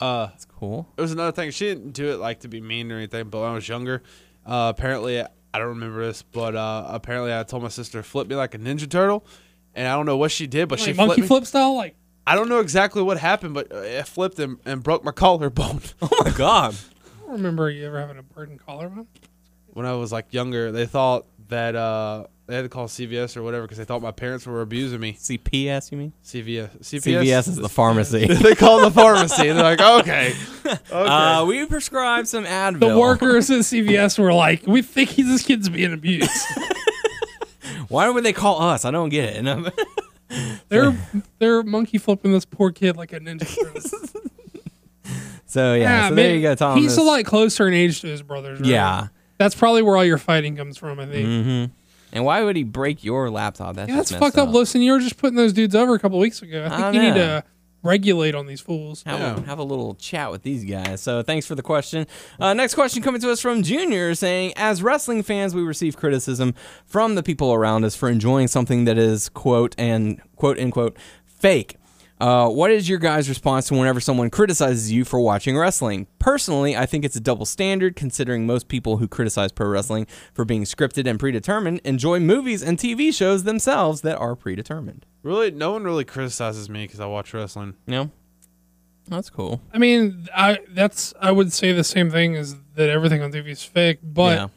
Uh, 0.00 0.26
That's 0.28 0.44
cool. 0.44 0.88
it 0.96 1.00
was 1.00 1.12
another 1.12 1.32
thing. 1.32 1.50
She 1.50 1.66
didn't 1.66 1.90
do 1.92 2.10
it 2.12 2.18
like 2.18 2.40
to 2.40 2.48
be 2.48 2.60
mean 2.60 2.90
or 2.92 2.96
anything. 2.96 3.28
But 3.30 3.40
when 3.40 3.50
I 3.50 3.54
was 3.54 3.68
younger, 3.68 4.02
uh, 4.46 4.72
apparently 4.76 5.24
I 5.58 5.62
don't 5.62 5.70
remember 5.70 6.06
this, 6.06 6.22
but 6.22 6.54
uh, 6.54 6.84
apparently 6.86 7.36
I 7.36 7.42
told 7.42 7.64
my 7.64 7.68
sister 7.68 7.98
to 7.98 8.02
flip 8.04 8.28
me 8.28 8.36
like 8.36 8.54
a 8.54 8.58
ninja 8.58 8.88
turtle, 8.88 9.26
and 9.74 9.88
I 9.88 9.96
don't 9.96 10.06
know 10.06 10.16
what 10.16 10.30
she 10.30 10.46
did, 10.46 10.68
but 10.68 10.78
she 10.78 10.92
like 10.92 10.94
flipped 10.94 11.08
monkey 11.08 11.20
me. 11.22 11.26
flip 11.26 11.46
style 11.46 11.74
like 11.74 11.96
I 12.28 12.36
don't 12.36 12.48
know 12.48 12.60
exactly 12.60 13.02
what 13.02 13.18
happened, 13.18 13.54
but 13.54 13.72
uh, 13.72 13.78
it 13.78 14.06
flipped 14.06 14.38
and, 14.38 14.58
and 14.64 14.84
broke 14.84 15.02
my 15.02 15.10
collarbone. 15.24 15.80
Oh 16.00 16.22
my 16.24 16.30
god. 16.30 16.76
I 16.76 17.20
don't 17.22 17.32
remember 17.32 17.68
you 17.70 17.86
ever 17.88 17.98
having 17.98 18.18
a 18.18 18.22
burden 18.22 18.56
collarbone 18.56 19.08
when 19.66 19.84
I 19.84 19.94
was 19.94 20.12
like 20.12 20.32
younger, 20.32 20.70
they 20.70 20.86
thought 20.86 21.26
that 21.48 21.74
uh, 21.74 22.28
they 22.48 22.56
had 22.56 22.62
to 22.62 22.70
call 22.70 22.88
CVS 22.88 23.36
or 23.36 23.42
whatever 23.42 23.64
because 23.64 23.76
they 23.76 23.84
thought 23.84 24.00
my 24.00 24.10
parents 24.10 24.46
were 24.46 24.62
abusing 24.62 25.00
me. 25.00 25.12
CPS, 25.12 25.92
you 25.92 25.98
mean? 25.98 26.14
CVS, 26.24 26.78
CVS, 26.78 27.22
CVS 27.22 27.48
is 27.48 27.56
the 27.56 27.68
pharmacy. 27.68 28.26
they 28.42 28.54
call 28.54 28.80
the 28.80 28.90
pharmacy. 28.90 29.52
They're 29.52 29.62
like, 29.62 29.80
okay, 30.00 30.34
okay. 30.64 30.78
Uh, 30.90 31.44
we 31.44 31.66
prescribed 31.66 32.26
some 32.26 32.46
Advil. 32.46 32.80
the 32.80 32.98
workers 32.98 33.50
at 33.50 33.60
CVS 33.60 34.18
were 34.18 34.32
like, 34.32 34.66
"We 34.66 34.80
think 34.80 35.10
he's 35.10 35.26
this 35.28 35.42
kid's 35.42 35.68
being 35.68 35.92
abused." 35.92 36.30
Why 37.88 38.08
would 38.08 38.24
they 38.24 38.32
call 38.32 38.62
us? 38.62 38.86
I 38.86 38.90
don't 38.92 39.10
get 39.10 39.24
it. 39.24 39.46
And 39.46 39.70
they're 40.70 40.96
they're 41.38 41.62
monkey 41.62 41.98
flipping 41.98 42.32
this 42.32 42.46
poor 42.46 42.72
kid 42.72 42.96
like 42.96 43.12
a 43.12 43.20
ninja. 43.20 43.46
turtle. 43.54 43.80
so 45.44 45.74
yeah. 45.74 46.08
so 46.08 46.14
man, 46.14 46.16
there 46.16 46.34
you 46.34 46.40
go, 46.40 46.54
Tom. 46.54 46.78
He's 46.78 46.96
a 46.96 47.02
lot 47.02 47.22
closer 47.26 47.68
in 47.68 47.74
age 47.74 48.00
to 48.00 48.06
his 48.06 48.22
brothers. 48.22 48.58
Right? 48.58 48.70
Yeah. 48.70 49.08
that's 49.36 49.54
probably 49.54 49.82
where 49.82 49.98
all 49.98 50.04
your 50.04 50.16
fighting 50.16 50.56
comes 50.56 50.78
from. 50.78 50.98
I 50.98 51.04
think. 51.04 51.28
Mm-hmm. 51.28 51.72
And 52.12 52.24
why 52.24 52.42
would 52.42 52.56
he 52.56 52.64
break 52.64 53.04
your 53.04 53.30
laptop? 53.30 53.76
That's 53.76 53.88
Yeah, 53.90 53.96
that's 53.96 54.10
just 54.10 54.20
fucked 54.20 54.38
up. 54.38 54.48
Listen, 54.48 54.80
you 54.82 54.92
were 54.92 55.00
just 55.00 55.18
putting 55.18 55.36
those 55.36 55.52
dudes 55.52 55.74
over 55.74 55.94
a 55.94 55.98
couple 55.98 56.18
weeks 56.18 56.40
ago. 56.42 56.64
I 56.64 56.68
think 56.70 56.82
I 56.82 56.90
you 56.92 57.02
need 57.02 57.14
to 57.14 57.44
regulate 57.82 58.34
on 58.34 58.46
these 58.46 58.60
fools. 58.60 59.02
have, 59.04 59.20
Yeah. 59.20 59.36
a, 59.36 59.40
have 59.46 59.58
a 59.58 59.62
little 59.62 59.94
chat 59.94 60.30
with 60.30 60.42
these 60.42 60.64
guys. 60.64 61.00
So 61.00 61.22
thanks 61.22 61.46
for 61.46 61.54
the 61.54 61.62
question. 61.62 62.06
Uh, 62.40 62.52
next 62.54 62.74
question 62.74 63.02
coming 63.02 63.20
to 63.20 63.30
us 63.30 63.40
from 63.40 63.62
Junior 63.62 64.14
saying, 64.14 64.52
as 64.56 64.82
wrestling 64.82 65.22
fans, 65.22 65.54
we 65.54 65.62
receive 65.62 65.96
criticism 65.96 66.54
from 66.86 67.14
the 67.14 67.22
people 67.22 67.52
around 67.52 67.84
us 67.84 67.94
for 67.94 68.08
enjoying 68.08 68.48
something 68.48 68.84
that 68.86 68.98
is 68.98 69.28
quote 69.28 69.74
and 69.78 70.20
quote 70.36 70.58
unquote 70.58 70.96
fake. 71.26 71.76
Uh, 72.20 72.48
what 72.48 72.70
is 72.70 72.88
your 72.88 72.98
guys' 72.98 73.28
response 73.28 73.68
to 73.68 73.74
whenever 73.74 74.00
someone 74.00 74.30
criticizes 74.30 74.90
you 74.90 75.04
for 75.04 75.20
watching 75.20 75.56
wrestling? 75.56 76.06
Personally, 76.18 76.76
I 76.76 76.84
think 76.84 77.04
it's 77.04 77.16
a 77.16 77.20
double 77.20 77.46
standard 77.46 77.94
considering 77.94 78.46
most 78.46 78.68
people 78.68 78.96
who 78.96 79.06
criticize 79.06 79.52
pro 79.52 79.68
wrestling 79.68 80.06
for 80.34 80.44
being 80.44 80.64
scripted 80.64 81.08
and 81.08 81.18
predetermined 81.18 81.80
enjoy 81.84 82.18
movies 82.18 82.62
and 82.62 82.78
TV 82.78 83.14
shows 83.14 83.44
themselves 83.44 84.00
that 84.00 84.18
are 84.18 84.34
predetermined. 84.34 85.06
really, 85.22 85.50
no 85.50 85.72
one 85.72 85.84
really 85.84 86.04
criticizes 86.04 86.68
me 86.68 86.84
because 86.84 87.00
I 87.00 87.06
watch 87.06 87.32
wrestling. 87.32 87.74
You 87.86 87.92
know? 87.92 88.10
That's 89.08 89.30
cool. 89.30 89.60
I 89.72 89.78
mean, 89.78 90.28
I 90.34 90.58
that's 90.68 91.14
I 91.20 91.30
would 91.32 91.52
say 91.52 91.72
the 91.72 91.84
same 91.84 92.10
thing 92.10 92.36
as 92.36 92.56
that 92.74 92.90
everything 92.90 93.22
on 93.22 93.32
TV 93.32 93.48
is 93.48 93.62
fake, 93.62 94.00
but 94.02 94.36
yeah. 94.36 94.48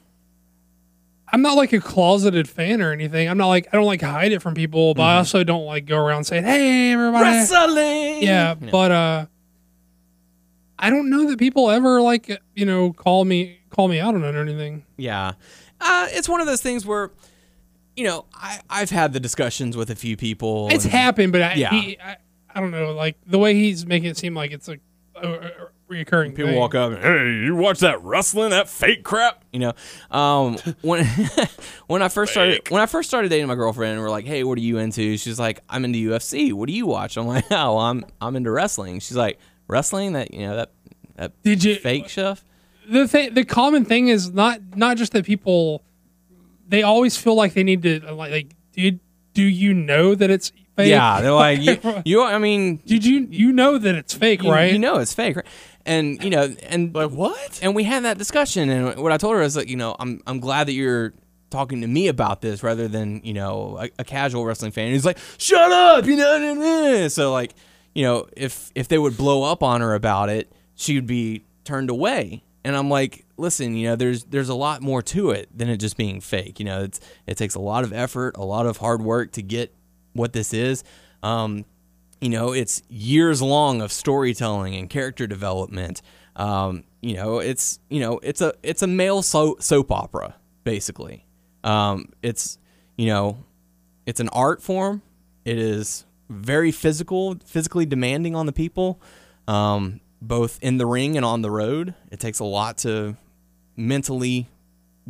I'm 1.32 1.42
not 1.42 1.56
like 1.56 1.72
a 1.74 1.80
closeted 1.80 2.50
fan 2.50 2.82
or 2.82 2.92
anything. 2.92 3.30
I'm 3.30 3.38
not 3.38 3.48
like 3.48 3.68
I 3.72 3.78
don't 3.78 3.86
like 3.86 4.02
hide 4.02 4.32
it 4.32 4.42
from 4.42 4.54
people, 4.54 4.94
but 4.94 5.04
I 5.04 5.18
also 5.18 5.44
don't 5.44 5.66
like 5.66 5.86
go 5.86 5.98
around 5.98 6.26
saying, 6.26 6.44
"Hey, 6.44 6.92
everybody." 6.92 7.24
Wrestling! 7.24 8.24
Yeah, 8.24 8.54
but 8.56 8.92
uh 8.92 9.26
I 10.78 10.90
don't 10.90 11.10
know 11.10 11.30
that 11.30 11.38
people 11.40 11.70
ever 11.70 12.02
like 12.02 12.42
you 12.56 12.66
know 12.66 12.92
call 12.94 13.24
me 13.26 13.60
call 13.70 13.88
me 13.88 14.00
out 14.00 14.16
on 14.16 14.24
it 14.24 14.36
or 14.36 14.42
anything. 14.42 14.86
Yeah. 14.98 15.34
Uh, 15.80 16.08
it's 16.12 16.28
one 16.30 16.42
of 16.42 16.46
those 16.48 16.62
things 16.62 16.86
where, 16.86 17.10
you 17.96 18.04
know, 18.04 18.26
I, 18.36 18.60
I've 18.70 18.92
had 18.92 19.14
the 19.14 19.20
discussions 19.20 19.76
with 19.76 19.90
a 19.90 19.96
few 19.96 20.16
people. 20.16 20.68
It's 20.70 20.84
and- 20.84 20.92
happened, 20.94 21.32
but 21.32 21.42
I, 21.42 21.54
Yeah. 21.56 21.70
he, 21.72 21.98
I 22.00 22.18
I 22.54 22.60
don't 22.60 22.72
know 22.72 22.92
like 22.94 23.18
the 23.26 23.40
way 23.40 23.54
he's 23.56 23.86
making 23.86 24.10
it 24.10 24.18
seem 24.18 24.36
like 24.36 24.52
it's 24.52 24.68
a, 24.68 24.78
a, 25.16 25.28
a 25.30 25.52
reoccurring. 25.92 26.36
People 26.36 26.52
thing. 26.52 26.60
walk 26.60 26.74
up, 26.74 26.94
and, 26.94 27.04
hey, 27.04 27.46
you 27.46 27.56
watch 27.56 27.80
that 27.80 28.02
wrestling, 28.02 28.52
that 28.52 28.70
fake 28.70 29.04
crap, 29.04 29.44
you 29.52 29.60
know. 29.60 29.74
Um, 30.10 30.58
when 30.82 31.06
when 31.88 32.02
I 32.02 32.08
first 32.08 32.32
started 32.32 32.70
when 32.70 32.82
I 32.82 32.86
first 32.86 33.10
started 33.10 33.30
dating 33.30 33.48
my 33.48 33.56
girlfriend, 33.56 33.94
and 33.94 34.02
we're 34.02 34.10
like, 34.10 34.26
hey, 34.26 34.44
what 34.44 34.58
are 34.58 34.62
you 34.62 34.78
into? 34.78 35.18
She's 35.18 35.40
like, 35.40 35.60
I'm 35.70 35.86
into 35.86 36.00
UFC. 36.00 36.54
What 36.54 36.68
do 36.68 36.74
you 36.74 36.86
watch? 36.86 37.18
I'm 37.18 37.28
like, 37.28 37.46
oh, 37.52 37.78
I'm 37.78 38.06
I'm 38.20 38.36
into 38.36 38.52
wrestling. 38.52 39.00
She's 39.00 39.18
like, 39.18 39.40
wrestling 39.68 40.14
that 40.14 40.34
you 40.34 40.48
know 40.48 40.56
that 40.56 40.72
that 41.16 41.44
Did 41.44 41.64
you 41.64 41.76
fake 41.76 42.10
stuff. 42.10 42.44
the 42.90 43.08
thing 43.08 43.34
the 43.34 43.46
common 43.46 43.86
thing 43.86 44.08
is 44.08 44.32
not 44.32 44.60
not 44.76 44.98
just 44.98 45.12
that 45.14 45.26
people 45.26 45.84
they 46.68 46.84
always 46.84 47.18
feel 47.18 47.36
like 47.36 47.54
they 47.54 47.64
need 47.64 47.84
to 47.84 48.00
like, 48.14 48.32
like 48.32 48.56
do 48.74 48.98
do 49.34 49.44
you 49.44 49.74
know 49.74 50.16
that 50.16 50.30
it's 50.30 50.52
fake? 50.76 50.90
Yeah, 50.90 51.22
they're 51.22 51.32
like 51.32 51.62
you, 51.62 52.02
you. 52.06 52.24
I 52.24 52.38
mean, 52.38 52.78
Did 52.86 53.06
you 53.06 53.28
you 53.30 53.52
know 53.52 53.78
that 53.78 53.96
it's 53.96 54.14
fake, 54.14 54.44
you, 54.44 54.52
right? 54.52 54.72
You 54.72 54.80
know 54.80 54.98
it's 54.98 55.14
fake, 55.14 55.38
right? 55.38 55.46
And 55.86 56.24
you 56.24 56.30
know, 56.30 56.54
and 56.64 56.94
Like 56.94 57.12
what? 57.12 57.60
and 57.62 57.76
we 57.76 57.84
had 57.84 58.04
that 58.04 58.18
discussion, 58.18 58.70
and 58.70 59.02
what 59.02 59.12
I 59.12 59.18
told 59.18 59.36
her 59.36 59.42
is 59.42 59.56
like, 59.56 59.70
you 59.70 59.78
know, 59.78 59.96
I'm 60.00 60.22
I'm 60.28 60.40
glad 60.40 60.68
that 60.68 60.74
you're 60.74 61.14
talking 61.50 61.82
to 61.82 61.88
me 61.88 62.08
about 62.08 62.42
this 62.42 62.64
rather 62.64 62.88
than 62.88 63.22
you 63.24 63.34
know 63.34 63.78
a, 63.82 63.90
a 64.00 64.04
casual 64.04 64.46
wrestling 64.46 64.72
fan 64.72 64.92
who's 64.92 65.06
like, 65.06 65.18
shut 65.38 65.72
up, 65.72 66.06
you 66.06 66.16
know. 66.16 66.54
nah, 66.54 67.00
nah." 67.02 67.08
So 67.08 67.32
like, 67.32 67.54
you 67.94 68.04
know, 68.04 68.28
if 68.38 68.72
if 68.76 68.88
they 68.88 68.98
would 68.98 69.18
blow 69.18 69.44
up 69.44 69.64
on 69.64 69.82
her 69.82 69.94
about 69.96 70.30
it, 70.30 70.52
she 70.76 70.96
would 70.96 71.08
be 71.08 71.44
turned 71.64 71.90
away. 71.90 72.44
And 72.64 72.76
I'm 72.76 72.90
like, 72.92 73.26
listen, 73.38 73.76
you 73.76 73.88
know, 73.90 73.96
there's 73.96 74.24
there's 74.26 74.50
a 74.50 74.56
lot 74.56 74.82
more 74.84 75.02
to 75.02 75.32
it 75.32 75.50
than 75.58 75.68
it 75.68 75.78
just 75.78 75.98
being 75.98 76.22
fake. 76.22 76.60
You 76.60 76.66
know, 76.66 76.84
it's 76.84 77.00
it 77.26 77.38
takes 77.38 77.56
a 77.56 77.60
lot 77.60 77.84
of 77.84 77.92
effort, 77.92 78.38
a 78.38 78.46
lot 78.46 78.66
of 78.68 78.78
hard 78.78 79.02
work 79.02 79.32
to 79.34 79.42
get 79.42 79.74
what 80.14 80.34
this 80.34 80.54
is. 80.54 80.84
Um, 81.24 81.66
you 82.22 82.30
know, 82.30 82.54
it's 82.54 82.84
years 82.88 83.42
long 83.42 83.82
of 83.82 83.92
storytelling 83.92 84.76
and 84.76 84.90
character 84.90 85.28
development. 85.28 86.02
Um, 86.36 86.84
you 87.02 87.16
know, 87.16 87.40
it's 87.40 87.80
you 87.90 88.00
know, 88.00 88.20
it's 88.24 88.42
a 88.42 88.54
it's 88.64 88.84
a 88.84 88.88
male 88.88 89.22
so- 89.22 89.58
soap 89.60 89.92
opera 89.92 90.36
basically. 90.64 91.26
Um, 91.64 92.14
it's 92.22 92.58
you 92.96 93.08
know, 93.08 93.44
it's 94.06 94.20
an 94.20 94.30
art 94.30 94.62
form. 94.62 95.02
It 95.44 95.58
is 95.58 96.06
very 96.30 96.72
physical, 96.72 97.38
physically 97.46 97.86
demanding 97.86 98.36
on 98.36 98.46
the 98.46 98.54
people, 98.54 99.02
um, 99.48 100.00
both 100.22 100.60
in 100.62 100.78
the 100.78 100.86
ring 100.86 101.18
and 101.18 101.26
on 101.26 101.42
the 101.42 101.52
road. 101.52 101.96
It 102.12 102.20
takes 102.20 102.40
a 102.40 102.46
lot 102.46 102.78
to 102.80 103.18
mentally 103.76 104.48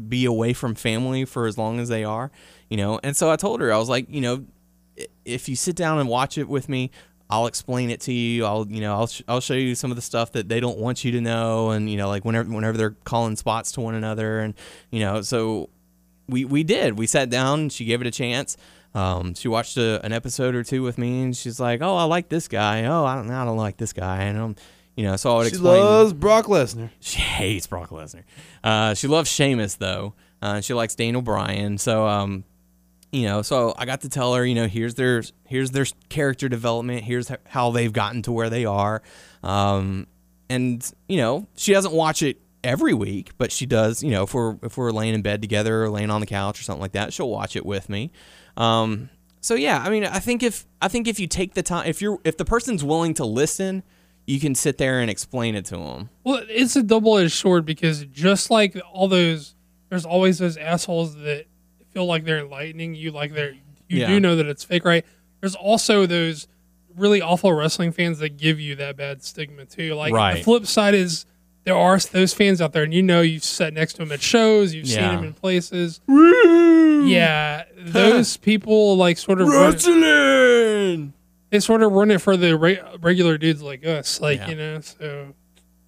be 0.08 0.26
away 0.26 0.54
from 0.54 0.76
family 0.76 1.26
for 1.26 1.46
as 1.46 1.58
long 1.58 1.80
as 1.80 1.90
they 1.90 2.04
are, 2.06 2.32
you 2.70 2.78
know. 2.78 3.00
And 3.04 3.16
so 3.16 3.30
I 3.30 3.36
told 3.36 3.60
her, 3.60 3.74
I 3.74 3.78
was 3.78 3.90
like, 3.90 4.08
you 4.10 4.22
know, 4.22 4.46
if 5.26 5.50
you 5.50 5.56
sit 5.56 5.76
down 5.76 6.00
and 6.00 6.10
watch 6.10 6.38
it 6.38 6.48
with 6.48 6.70
me, 6.70 6.92
I'll 7.30 7.48
explain 7.48 7.90
it 7.90 8.02
to 8.02 8.14
you. 8.14 8.46
I'll, 8.46 8.68
you 8.68 8.82
know, 8.82 8.94
I'll, 8.94 9.08
sh- 9.08 9.22
I'll 9.28 9.40
show 9.40 9.54
you 9.54 9.74
some 9.74 9.90
of 9.90 9.96
the 9.96 10.02
stuff 10.02 10.34
that 10.34 10.50
they 10.50 10.60
don't 10.60 10.78
want 10.78 11.06
you 11.06 11.12
to 11.14 11.22
know, 11.22 11.70
and 11.72 11.90
you 11.90 11.98
know, 11.98 12.10
like 12.10 12.26
whenever 12.26 12.52
whenever 12.52 12.78
they're 12.78 12.96
calling 13.06 13.36
spots 13.38 13.72
to 13.74 13.82
one 13.82 13.96
another, 13.96 14.40
and 14.40 14.54
you 14.90 15.00
know, 15.00 15.22
so 15.22 15.70
we 16.28 16.44
we 16.46 16.64
did. 16.64 16.98
We 16.98 17.08
sat 17.08 17.30
down. 17.30 17.70
She 17.70 17.86
gave 17.86 18.02
it 18.02 18.08
a 18.08 18.12
chance. 18.12 18.58
Um, 18.94 19.34
she 19.36 19.48
watched 19.48 19.78
a, 19.78 20.06
an 20.06 20.12
episode 20.12 20.54
or 20.56 20.64
two 20.64 20.84
with 20.84 20.98
me, 20.98 21.24
and 21.24 21.36
she's 21.38 21.60
like, 21.60 21.82
"Oh, 21.82 21.96
I 21.96 22.04
like 22.04 22.28
this 22.28 22.50
guy. 22.50 22.84
Oh, 22.86 23.06
I 23.06 23.16
don't, 23.16 23.32
I 23.32 23.46
don't 23.46 23.56
like 23.58 23.78
this 23.78 23.94
guy." 23.94 24.24
And 24.24 24.38
um, 24.38 24.56
you 24.98 25.06
know, 25.06 25.16
so 25.16 25.32
I 25.34 25.38
would 25.38 25.44
She 25.46 25.50
explain. 25.52 25.78
She 25.78 25.84
loves 25.84 26.14
Brock 26.14 26.48
Lesnar. 26.48 26.90
She 27.00 27.20
hates 27.20 27.66
Brock 27.68 27.90
Lesnar. 27.92 28.24
Uh, 28.62 28.94
she 28.94 29.08
loves 29.08 29.32
Sheamus 29.32 29.76
though. 29.76 30.16
Uh, 30.42 30.60
she 30.60 30.74
likes 30.74 30.96
Daniel 30.96 31.22
Bryan. 31.22 31.78
So 31.78 32.06
um, 32.06 32.44
you 33.12 33.26
know, 33.26 33.42
so 33.42 33.74
I 33.78 33.86
got 33.86 34.02
to 34.02 34.10
tell 34.10 34.34
her, 34.36 34.46
you 34.46 34.56
know, 34.56 34.68
here's 34.68 34.96
their 34.96 35.22
here's 35.46 35.72
their 35.72 35.86
character 36.10 36.48
development. 36.48 37.04
Here's 37.04 37.32
how 37.48 37.72
they've 37.72 37.92
gotten 37.92 38.22
to 38.24 38.32
where 38.32 38.50
they 38.50 38.66
are. 38.66 39.02
Um, 39.44 40.08
and 40.50 40.90
you 41.08 41.18
know, 41.18 41.48
she 41.56 41.74
doesn't 41.74 41.94
watch 41.94 42.24
it 42.24 42.42
every 42.64 42.94
week, 42.94 43.32
but 43.38 43.52
she 43.52 43.66
does. 43.66 44.02
You 44.02 44.12
know, 44.12 44.24
if 44.24 44.34
we're 44.34 44.58
if 44.64 44.78
we're 44.78 44.92
laying 44.92 45.14
in 45.14 45.22
bed 45.22 45.42
together 45.42 45.84
or 45.84 45.90
laying 45.90 46.10
on 46.10 46.22
the 46.22 46.28
couch 46.28 46.60
or 46.60 46.64
something 46.64 46.82
like 46.82 46.94
that, 46.94 47.14
she'll 47.14 47.30
watch 47.30 47.56
it 47.56 47.66
with 47.66 47.90
me. 47.90 48.12
Um, 48.58 49.10
so 49.42 49.56
yeah, 49.56 49.84
I 49.84 49.90
mean, 49.90 50.06
I 50.06 50.20
think 50.20 50.44
if 50.44 50.66
I 50.82 50.88
think 50.88 51.08
if 51.08 51.20
you 51.20 51.28
take 51.28 51.54
the 51.54 51.64
time, 51.64 51.88
if 51.88 52.02
you're 52.02 52.20
if 52.24 52.38
the 52.38 52.46
person's 52.46 52.84
willing 52.84 53.14
to 53.16 53.26
listen, 53.26 53.84
you 54.26 54.40
can 54.40 54.56
sit 54.56 54.78
there 54.78 55.00
and 55.00 55.10
explain 55.10 55.56
it 55.56 55.66
to 55.66 55.78
them. 55.78 56.10
Well, 56.24 56.44
it's 56.48 56.76
a 56.76 56.84
double 56.84 57.18
edged 57.18 57.34
sword 57.34 57.66
because 57.66 58.06
just 58.06 58.50
like 58.50 58.80
all 58.94 59.08
those, 59.08 59.56
there's 59.90 60.06
always 60.06 60.38
those 60.38 60.58
assholes 60.58 61.16
that 61.16 61.48
feel 61.94 62.06
like 62.06 62.24
they're 62.26 62.40
enlightening 62.40 62.96
you, 62.96 63.12
like 63.12 63.34
they're 63.34 63.52
you 63.88 64.00
Yeah. 64.00 64.08
do 64.08 64.20
know 64.20 64.36
that 64.38 64.46
it's 64.46 64.64
fake, 64.64 64.86
right? 64.86 65.06
There's 65.42 65.56
also 65.56 66.06
those 66.06 66.48
really 66.96 67.22
awful 67.22 67.52
wrestling 67.54 67.92
fans 67.92 68.20
that 68.20 68.38
give 68.38 68.60
you 68.60 68.76
that 68.76 68.96
bad 68.98 69.24
stigma 69.24 69.66
too. 69.66 69.94
Like 69.96 70.14
the 70.38 70.44
flip 70.44 70.66
side 70.66 70.94
is 70.94 71.26
there 71.64 71.76
are 71.76 71.98
those 72.00 72.34
fans 72.34 72.60
out 72.62 72.74
there, 72.74 72.84
and 72.84 72.94
you 72.94 73.02
know 73.04 73.22
you've 73.22 73.44
sat 73.44 73.74
next 73.74 73.94
to 73.94 74.00
them 74.00 74.12
at 74.12 74.22
shows, 74.22 74.74
you've 74.74 74.88
seen 74.88 75.02
them 75.02 75.24
in 75.24 75.34
places. 75.34 76.00
yeah, 76.08 77.64
those 77.78 78.38
people 78.38 78.96
like 78.98 79.18
sort 79.18 79.42
of 79.42 79.48
run, 79.48 79.72
Wrestling. 79.74 81.14
they 81.50 81.60
sort 81.60 81.82
of 81.84 81.92
run 81.92 82.12
it 82.12 82.22
for 82.22 82.38
the 82.38 82.58
re- 82.58 82.82
regular 83.02 83.38
dudes 83.38 83.62
like 83.62 83.86
us, 83.86 84.22
like 84.22 84.40
Yeah. 84.40 84.50
you 84.50 84.56
know. 84.56 84.80
So 84.82 85.34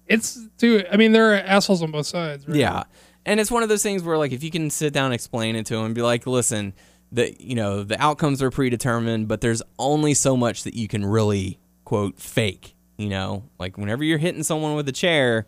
it's 0.06 0.38
too. 0.58 0.84
I 0.90 0.96
mean, 0.96 1.12
there 1.12 1.32
are 1.32 1.36
assholes 1.36 1.82
on 1.82 1.90
both 1.90 2.06
sides. 2.06 2.46
Right? 2.46 2.56
Yeah, 2.58 2.84
and 3.26 3.40
it's 3.40 3.50
one 3.50 3.62
of 3.62 3.68
those 3.68 3.82
things 3.82 4.02
where 4.02 4.18
like 4.18 4.32
if 4.32 4.42
you 4.42 4.50
can 4.50 4.70
sit 4.70 4.92
down 4.92 5.06
and 5.06 5.14
explain 5.14 5.56
it 5.56 5.66
to 5.66 5.74
them, 5.74 5.86
and 5.86 5.94
be 5.94 6.02
like, 6.02 6.26
listen, 6.26 6.74
the 7.12 7.34
you 7.38 7.54
know 7.54 7.82
the 7.82 8.00
outcomes 8.00 8.42
are 8.42 8.50
predetermined, 8.50 9.28
but 9.28 9.40
there's 9.40 9.62
only 9.78 10.14
so 10.14 10.36
much 10.36 10.64
that 10.64 10.74
you 10.74 10.88
can 10.88 11.04
really 11.04 11.58
quote 11.84 12.18
fake. 12.18 12.74
You 12.96 13.08
know, 13.08 13.44
like 13.58 13.76
whenever 13.76 14.04
you're 14.04 14.18
hitting 14.18 14.42
someone 14.42 14.74
with 14.74 14.88
a 14.88 14.92
chair, 14.92 15.46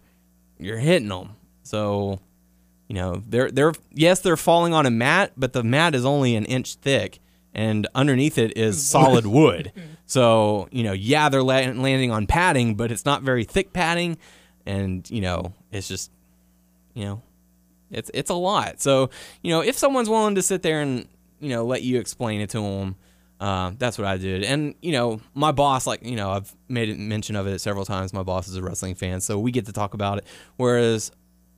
you're 0.59 0.79
hitting 0.79 1.09
them. 1.09 1.31
So, 1.63 2.21
you 2.89 2.95
know, 2.95 3.23
they're 3.27 3.51
they're 3.51 3.73
yes 3.93 4.21
they're 4.21 4.37
falling 4.37 4.75
on 4.75 4.87
a 4.87 4.91
mat, 4.91 5.33
but 5.37 5.53
the 5.53 5.63
mat 5.63 5.95
is 5.95 6.05
only 6.05 6.35
an 6.35 6.45
inch 6.45 6.75
thick, 6.77 7.21
and 7.55 7.87
underneath 7.95 8.39
it 8.39 8.57
is 8.57 8.85
solid 8.89 9.27
wood. 9.27 9.73
So 10.09 10.69
you 10.71 10.85
know, 10.85 10.93
yeah, 10.93 11.29
they're 11.29 11.43
la- 11.43 11.57
landing 11.57 12.13
on 12.13 12.29
padding, 12.29 12.77
but 12.77 12.93
it's 12.93 13.05
not 13.05 13.23
very 13.23 13.43
thick 13.43 13.73
padding, 13.73 14.19
and 14.65 15.09
you 15.11 15.21
know, 15.21 15.53
it's 15.73 15.89
just 15.89 16.13
you 16.95 17.05
know, 17.05 17.23
it's 17.91 18.11
it's 18.15 18.31
a 18.31 18.35
lot. 18.35 18.81
So 18.81 19.11
you 19.43 19.51
know, 19.51 19.61
if 19.61 19.77
someone's 19.77 20.09
willing 20.09 20.35
to 20.35 20.43
sit 20.43 20.63
there 20.63 20.81
and 20.81 21.07
you 21.41 21.51
know 21.51 21.65
let 21.65 21.83
you 21.83 21.99
explain 21.99 22.41
it 22.41 22.51
to 22.51 22.61
them, 22.61 22.97
uh, 23.41 23.73
that's 23.79 23.99
what 23.99 24.07
I 24.07 24.17
did. 24.17 24.43
And 24.45 24.75
you 24.83 24.93
know, 24.93 25.21
my 25.35 25.53
boss, 25.53 25.87
like 25.87 26.05
you 26.05 26.17
know, 26.17 26.31
I've 26.31 26.55
made 26.69 26.97
mention 26.99 27.37
of 27.37 27.47
it 27.47 27.61
several 27.61 27.85
times. 27.85 28.13
My 28.13 28.23
boss 28.23 28.49
is 28.49 28.57
a 28.57 28.63
wrestling 28.63 28.95
fan, 28.95 29.21
so 29.21 29.39
we 29.39 29.51
get 29.51 29.67
to 29.67 29.73
talk 29.73 29.95
about 29.95 30.19
it. 30.19 30.27
Whereas 30.57 31.11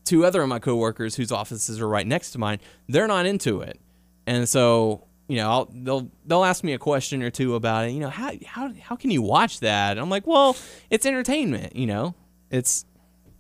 two 0.04 0.24
other 0.24 0.42
of 0.42 0.48
my 0.48 0.58
coworkers 0.58 1.14
whose 1.14 1.32
offices 1.32 1.80
are 1.80 1.88
right 1.88 2.06
next 2.06 2.32
to 2.32 2.38
mine, 2.38 2.58
they're 2.88 3.08
not 3.08 3.26
into 3.26 3.60
it, 3.60 3.80
and 4.26 4.48
so. 4.48 5.04
You 5.30 5.36
know, 5.36 5.50
I'll, 5.50 5.68
they'll 5.70 6.10
they'll 6.24 6.44
ask 6.44 6.64
me 6.64 6.72
a 6.72 6.78
question 6.78 7.22
or 7.22 7.28
two 7.28 7.54
about 7.54 7.86
it. 7.86 7.90
You 7.90 8.00
know, 8.00 8.08
how 8.08 8.32
how 8.46 8.72
how 8.80 8.96
can 8.96 9.10
you 9.10 9.20
watch 9.20 9.60
that? 9.60 9.90
And 9.90 10.00
I'm 10.00 10.08
like, 10.08 10.26
well, 10.26 10.56
it's 10.88 11.04
entertainment. 11.04 11.76
You 11.76 11.86
know, 11.86 12.14
it's 12.50 12.86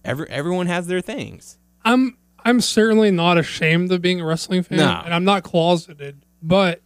every 0.04 0.28
everyone 0.28 0.66
has 0.66 0.86
their 0.86 1.00
things. 1.00 1.58
I'm 1.86 2.18
I'm 2.48 2.62
certainly 2.62 3.10
not 3.10 3.36
ashamed 3.36 3.92
of 3.92 4.00
being 4.00 4.22
a 4.22 4.24
wrestling 4.24 4.62
fan, 4.62 4.78
No. 4.78 5.02
and 5.04 5.12
I'm 5.12 5.24
not 5.24 5.42
closeted, 5.42 6.24
but 6.42 6.80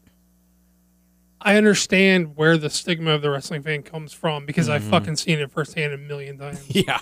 I 1.40 1.56
understand 1.56 2.36
where 2.36 2.58
the 2.58 2.68
stigma 2.68 3.12
of 3.12 3.22
the 3.22 3.30
wrestling 3.30 3.62
fan 3.62 3.84
comes 3.84 4.12
from 4.12 4.44
because 4.44 4.68
I've 4.68 4.82
mm-hmm. 4.82 4.90
fucking 4.90 5.16
seen 5.16 5.38
it 5.38 5.52
firsthand 5.52 5.92
a 5.92 5.98
million 5.98 6.36
times. 6.38 6.64
Yeah, 6.68 6.98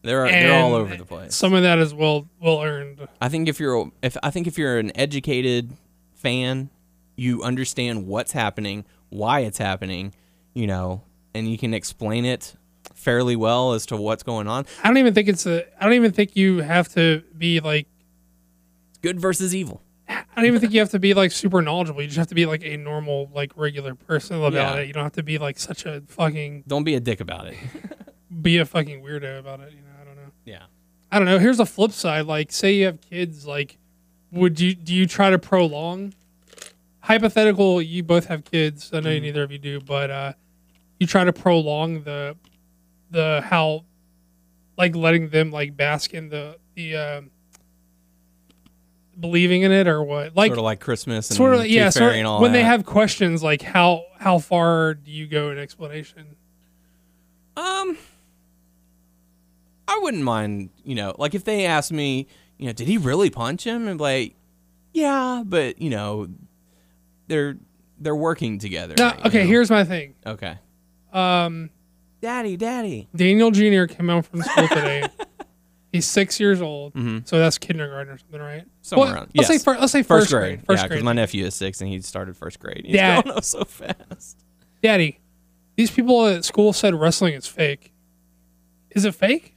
they're 0.00 0.26
they're 0.26 0.62
all 0.62 0.74
over 0.74 0.96
the 0.96 1.04
place. 1.04 1.34
Some 1.34 1.52
of 1.52 1.62
that 1.62 1.78
is 1.78 1.92
well 1.92 2.26
well 2.40 2.62
earned. 2.62 3.06
I 3.20 3.28
think 3.28 3.48
if 3.48 3.60
you're 3.60 3.90
if 4.02 4.16
I 4.22 4.30
think 4.30 4.46
if 4.46 4.56
you're 4.56 4.78
an 4.78 4.90
educated 4.96 5.76
fan, 6.14 6.70
you 7.16 7.42
understand 7.42 8.06
what's 8.06 8.32
happening, 8.32 8.86
why 9.10 9.40
it's 9.40 9.58
happening, 9.58 10.14
you 10.54 10.66
know, 10.66 11.02
and 11.34 11.50
you 11.50 11.58
can 11.58 11.74
explain 11.74 12.24
it 12.24 12.54
fairly 13.04 13.36
well 13.36 13.72
as 13.74 13.86
to 13.86 13.96
what's 13.96 14.22
going 14.22 14.48
on. 14.48 14.66
I 14.82 14.88
don't 14.88 14.96
even 14.98 15.14
think 15.14 15.28
it's 15.28 15.46
a. 15.46 15.64
I 15.80 15.84
don't 15.84 15.92
even 15.94 16.12
think 16.12 16.34
you 16.36 16.58
have 16.62 16.88
to 16.94 17.22
be 17.36 17.60
like. 17.60 17.86
Good 19.02 19.20
versus 19.20 19.54
evil. 19.54 19.82
I 20.08 20.24
don't 20.36 20.46
even 20.46 20.60
think 20.60 20.72
you 20.72 20.80
have 20.80 20.90
to 20.90 20.98
be 20.98 21.14
like 21.14 21.30
super 21.30 21.60
knowledgeable. 21.62 22.00
You 22.02 22.08
just 22.08 22.18
have 22.18 22.28
to 22.28 22.34
be 22.34 22.46
like 22.46 22.64
a 22.64 22.76
normal, 22.76 23.30
like 23.34 23.52
regular 23.56 23.94
person 23.94 24.36
about 24.36 24.52
Yeah. 24.52 24.74
it. 24.76 24.86
You 24.86 24.92
don't 24.94 25.02
have 25.04 25.12
to 25.12 25.22
be 25.22 25.38
like 25.38 25.58
such 25.58 25.84
a 25.86 26.02
fucking 26.08 26.64
Don't 26.66 26.84
be 26.84 26.94
a 26.94 27.00
dick 27.00 27.20
about 27.20 27.46
it. 27.46 27.56
be 28.42 28.58
a 28.58 28.64
fucking 28.64 29.02
weirdo 29.02 29.38
about 29.38 29.60
it. 29.60 29.72
You 29.72 29.78
know, 29.80 29.88
I 30.00 30.04
don't 30.04 30.16
know. 30.16 30.30
yeah. 30.44 30.62
I 31.12 31.18
don't 31.18 31.26
know. 31.26 31.38
Here's 31.38 31.58
the 31.58 31.66
flip 31.66 31.92
side. 31.92 32.26
Like, 32.26 32.50
say 32.50 32.74
you 32.74 32.86
have 32.86 33.00
kids. 33.02 33.46
Like, 33.46 33.76
would 34.32 34.58
you 34.60 34.74
do 34.74 34.94
you 34.94 35.06
try 35.06 35.30
to 35.30 35.38
prolong? 35.38 36.12
Hypothetical, 37.00 37.82
you 37.82 38.02
both 38.02 38.26
have 38.26 38.44
kids. 38.44 38.90
I 38.92 39.00
know 39.00 39.10
Mm-hmm. 39.10 39.22
neither 39.22 39.42
of 39.42 39.52
you 39.52 39.58
do, 39.58 39.80
but 39.80 40.10
uh, 40.10 40.32
you 40.98 41.06
try 41.06 41.24
to 41.24 41.32
prolong 41.32 42.02
the 42.04 42.36
the 43.14 43.42
how, 43.42 43.84
like 44.76 44.94
letting 44.94 45.30
them 45.30 45.50
like 45.50 45.76
bask 45.76 46.12
in 46.12 46.28
the 46.28 46.58
the 46.74 46.96
um, 46.96 47.30
believing 49.18 49.62
in 49.62 49.72
it 49.72 49.88
or 49.88 50.02
what? 50.02 50.36
Like 50.36 50.50
sort 50.50 50.58
of 50.58 50.64
like 50.64 50.80
Christmas 50.80 51.30
and 51.30 51.36
sort 51.36 51.54
of 51.54 51.66
yeah. 51.66 51.88
Sort 51.88 52.22
all 52.24 52.42
when 52.42 52.52
they 52.52 52.62
have 52.62 52.84
questions, 52.84 53.42
like 53.42 53.62
how 53.62 54.04
how 54.18 54.38
far 54.38 54.94
do 54.94 55.10
you 55.10 55.26
go 55.26 55.50
in 55.50 55.58
explanation? 55.58 56.36
Um, 57.56 57.96
I 59.86 60.00
wouldn't 60.02 60.24
mind, 60.24 60.70
you 60.82 60.96
know, 60.96 61.14
like 61.18 61.34
if 61.34 61.44
they 61.44 61.66
asked 61.66 61.92
me, 61.92 62.26
you 62.58 62.66
know, 62.66 62.72
did 62.72 62.88
he 62.88 62.98
really 62.98 63.30
punch 63.30 63.64
him? 63.64 63.86
And 63.86 64.00
like, 64.00 64.34
yeah, 64.92 65.42
but 65.46 65.80
you 65.80 65.90
know, 65.90 66.28
they're 67.28 67.56
they're 67.98 68.16
working 68.16 68.58
together. 68.58 68.94
No, 68.98 69.08
you 69.08 69.24
okay. 69.26 69.42
know? 69.42 69.48
Here's 69.48 69.70
my 69.70 69.84
thing. 69.84 70.14
okay. 70.26 70.58
um, 71.12 71.70
Daddy, 72.24 72.56
Daddy. 72.56 73.06
Daniel 73.14 73.50
Jr. 73.50 73.84
came 73.84 74.08
home 74.08 74.22
from 74.22 74.40
school 74.40 74.66
today. 74.68 75.06
He's 75.92 76.06
six 76.06 76.40
years 76.40 76.62
old, 76.62 76.94
so 77.26 77.38
that's 77.38 77.58
kindergarten 77.58 78.14
or 78.14 78.16
something, 78.18 78.40
right? 78.40 78.60
Mm-hmm. 78.62 78.68
Somewhere 78.80 79.06
Well, 79.08 79.14
around. 79.14 79.30
Let's 79.34 79.50
yes. 79.50 79.60
say 79.60 79.64
fir- 79.64 79.78
let's 79.78 79.92
say 79.92 80.02
first, 80.02 80.30
first, 80.30 80.32
grade. 80.32 80.62
First 80.66 80.82
yeah, 80.84 80.88
because 80.88 81.04
my 81.04 81.12
nephew 81.12 81.44
is 81.44 81.54
six 81.54 81.82
and 81.82 81.90
he 81.90 82.00
started 82.00 82.34
first 82.34 82.58
grade. 82.60 82.82
He's 82.86 82.94
Yeah. 82.94 83.20
going 83.20 83.36
up 83.36 83.44
so 83.44 83.64
fast. 83.66 84.38
Daddy, 84.82 85.20
these 85.76 85.90
people 85.90 86.26
at 86.26 86.46
school 86.46 86.72
said 86.72 86.94
wrestling 86.94 87.34
is 87.34 87.46
fake. 87.46 87.92
Is 88.92 89.04
it 89.04 89.14
fake? 89.14 89.54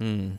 Hmm. 0.00 0.32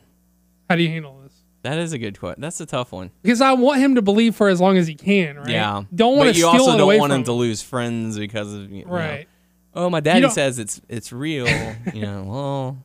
How 0.68 0.76
do 0.76 0.82
you 0.82 0.88
handle 0.90 1.18
this? 1.22 1.32
That 1.62 1.78
is 1.78 1.94
a 1.94 1.98
good 1.98 2.18
question. 2.20 2.42
That's 2.42 2.60
a 2.60 2.66
tough 2.66 2.92
one. 2.92 3.10
Because 3.22 3.40
I 3.40 3.52
want 3.54 3.80
him 3.80 3.94
to 3.96 4.02
believe 4.02 4.36
for 4.36 4.48
as 4.48 4.60
long 4.60 4.76
as 4.76 4.86
he 4.86 4.94
can, 4.94 5.38
right? 5.38 5.48
Yeah. 5.48 5.82
Don't 5.94 6.16
want 6.18 6.28
but 6.28 6.32
to 6.34 6.38
you 6.38 6.46
steal 6.46 6.60
also 6.60 6.64
it 6.64 6.72
don't 6.74 6.80
away 6.82 6.98
want 6.98 7.10
from 7.10 7.20
him 7.20 7.24
to 7.24 7.32
lose 7.32 7.62
friends 7.62 8.18
because 8.18 8.52
of 8.52 8.70
you 8.70 8.84
know, 8.84 8.92
Right. 8.92 9.28
Oh, 9.74 9.88
my 9.88 10.00
daddy 10.00 10.28
says 10.30 10.58
it's 10.58 10.80
it's 10.88 11.12
real. 11.12 11.46
you 11.94 12.02
know. 12.02 12.22
Well, 12.24 12.78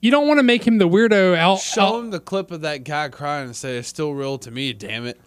You 0.00 0.10
don't 0.10 0.26
want 0.26 0.38
to 0.38 0.42
make 0.42 0.66
him 0.66 0.78
the 0.78 0.88
weirdo 0.88 1.36
out. 1.36 1.60
Show 1.60 1.82
out 1.82 2.00
him 2.00 2.10
the 2.10 2.20
clip 2.20 2.50
of 2.50 2.62
that 2.62 2.84
guy 2.84 3.08
crying 3.08 3.46
and 3.46 3.56
say 3.56 3.78
it's 3.78 3.88
still 3.88 4.12
real 4.12 4.38
to 4.38 4.50
me. 4.50 4.72
Damn 4.72 5.06
it. 5.06 5.20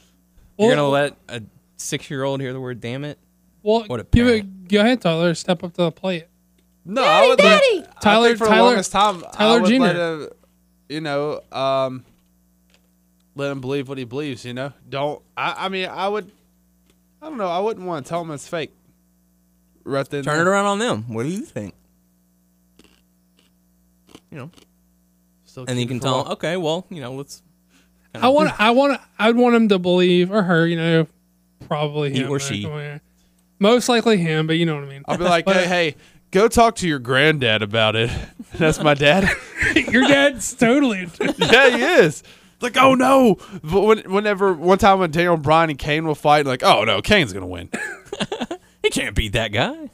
you're 0.58 0.68
well, 0.70 0.76
gonna 0.76 0.90
let 0.90 1.18
a 1.30 1.44
six 1.78 2.10
year 2.10 2.24
old 2.24 2.42
hear 2.42 2.52
the 2.54 2.60
word 2.60 2.82
"damn 2.82 3.04
it." 3.06 3.18
well, 3.64 3.84
what 3.88 4.00
a 4.00 4.04
give 4.04 4.28
parent. 4.28 4.44
it. 4.46 4.68
Go 4.70 4.80
ahead, 4.82 5.02
Tyler. 5.02 5.34
Step 5.34 5.64
up 5.64 5.72
to 5.74 5.84
the 5.84 5.92
plate. 5.92 6.26
No, 6.84 7.04
I 7.04 7.28
would 7.28 7.40
let, 7.40 7.64
I 7.64 7.86
Tyler- 8.02 8.28
think 8.28 8.38
for 8.38 8.46
Tyler- 8.46 8.58
the 8.58 8.64
longest 8.64 8.92
time, 8.92 9.22
Tyler 9.34 9.58
I 9.58 9.62
would 9.62 9.70
Jr.. 9.72 9.80
let 9.82 9.96
him, 9.96 10.30
you 10.90 11.02
know, 11.02 11.42
um, 11.52 12.06
let 13.36 13.50
him 13.52 13.60
believe 13.62 13.88
what 13.90 13.98
he 13.98 14.04
believes. 14.04 14.46
You 14.46 14.54
know, 14.54 14.72
don't. 14.88 15.22
I, 15.38 15.66
I 15.66 15.70
mean, 15.70 15.88
I 15.90 16.08
would. 16.10 16.30
I 17.22 17.30
don't 17.30 17.38
know. 17.38 17.48
I 17.48 17.60
wouldn't 17.60 17.88
want 17.88 18.06
to 18.06 18.10
tell 18.10 18.22
him 18.22 18.30
it's 18.32 18.48
fake. 18.48 18.72
Right 19.86 20.10
then, 20.10 20.24
Turn 20.24 20.40
it 20.45 20.49
around 20.49 20.66
on 20.66 20.80
them. 20.80 21.14
What 21.14 21.24
do 21.24 21.30
you 21.30 21.41
think? 21.41 21.74
You 24.32 24.38
know, 24.38 24.52
Still 25.45 25.66
and 25.68 25.80
you 25.80 25.88
can 25.88 25.99
tell. 25.99 26.24
Them, 26.24 26.34
okay, 26.34 26.57
well, 26.57 26.86
you 26.90 27.02
know, 27.02 27.14
let's 27.14 27.41
I 28.14 28.28
want. 28.30 28.60
I 28.60 28.72
want. 28.72 28.99
I'd 29.20 29.36
want 29.36 29.56
him 29.56 29.70
to 29.70 29.80
believe, 29.80 30.32
or 30.32 30.44
her. 30.44 30.66
You 30.68 30.76
know, 30.76 31.07
probably 31.68 32.12
He 32.12 32.20
him 32.22 32.30
or 32.32 32.40
she. 32.40 32.57
yeah. 32.57 32.99
Most 33.60 33.88
likely 33.88 34.18
him, 34.18 34.48
but 34.48 34.53
you 34.57 34.66
know 34.66 34.76
what 34.76 34.84
I 34.84 34.88
mean. 34.88 35.03
I'll 35.07 35.18
be 35.18 35.24
like, 35.24 35.48
hey, 35.49 35.66
hey, 35.68 35.95
go 36.32 36.48
talk 36.48 36.76
to 36.78 36.88
your 36.88 36.99
granddad 36.99 37.62
about 37.62 37.95
it. 37.95 38.10
That's 38.56 38.82
my 38.82 38.94
dad. 38.94 39.30
Your 39.76 40.07
dad's 40.07 40.53
totally. 40.53 41.07
yeah, 41.38 41.70
he 41.78 41.84
is. 41.84 42.22
It's 42.53 42.64
like, 42.64 42.78
oh 42.78 42.95
no. 42.95 43.38
But 43.64 43.82
when, 43.82 43.99
whenever 44.12 44.53
one 44.53 44.78
time 44.78 44.99
when 44.99 45.12
Daniel 45.12 45.38
Bryan 45.38 45.70
and 45.72 45.80
Kane 45.80 46.06
will 46.06 46.16
fight, 46.16 46.45
like, 46.45 46.64
oh 46.64 46.84
no, 46.84 47.02
Kane's 47.02 47.34
gonna 47.34 47.48
win. 47.48 47.70
He 48.86 48.90
can't 48.91 49.16
beat 49.16 49.34
that 49.34 49.52
guy. 49.52 49.90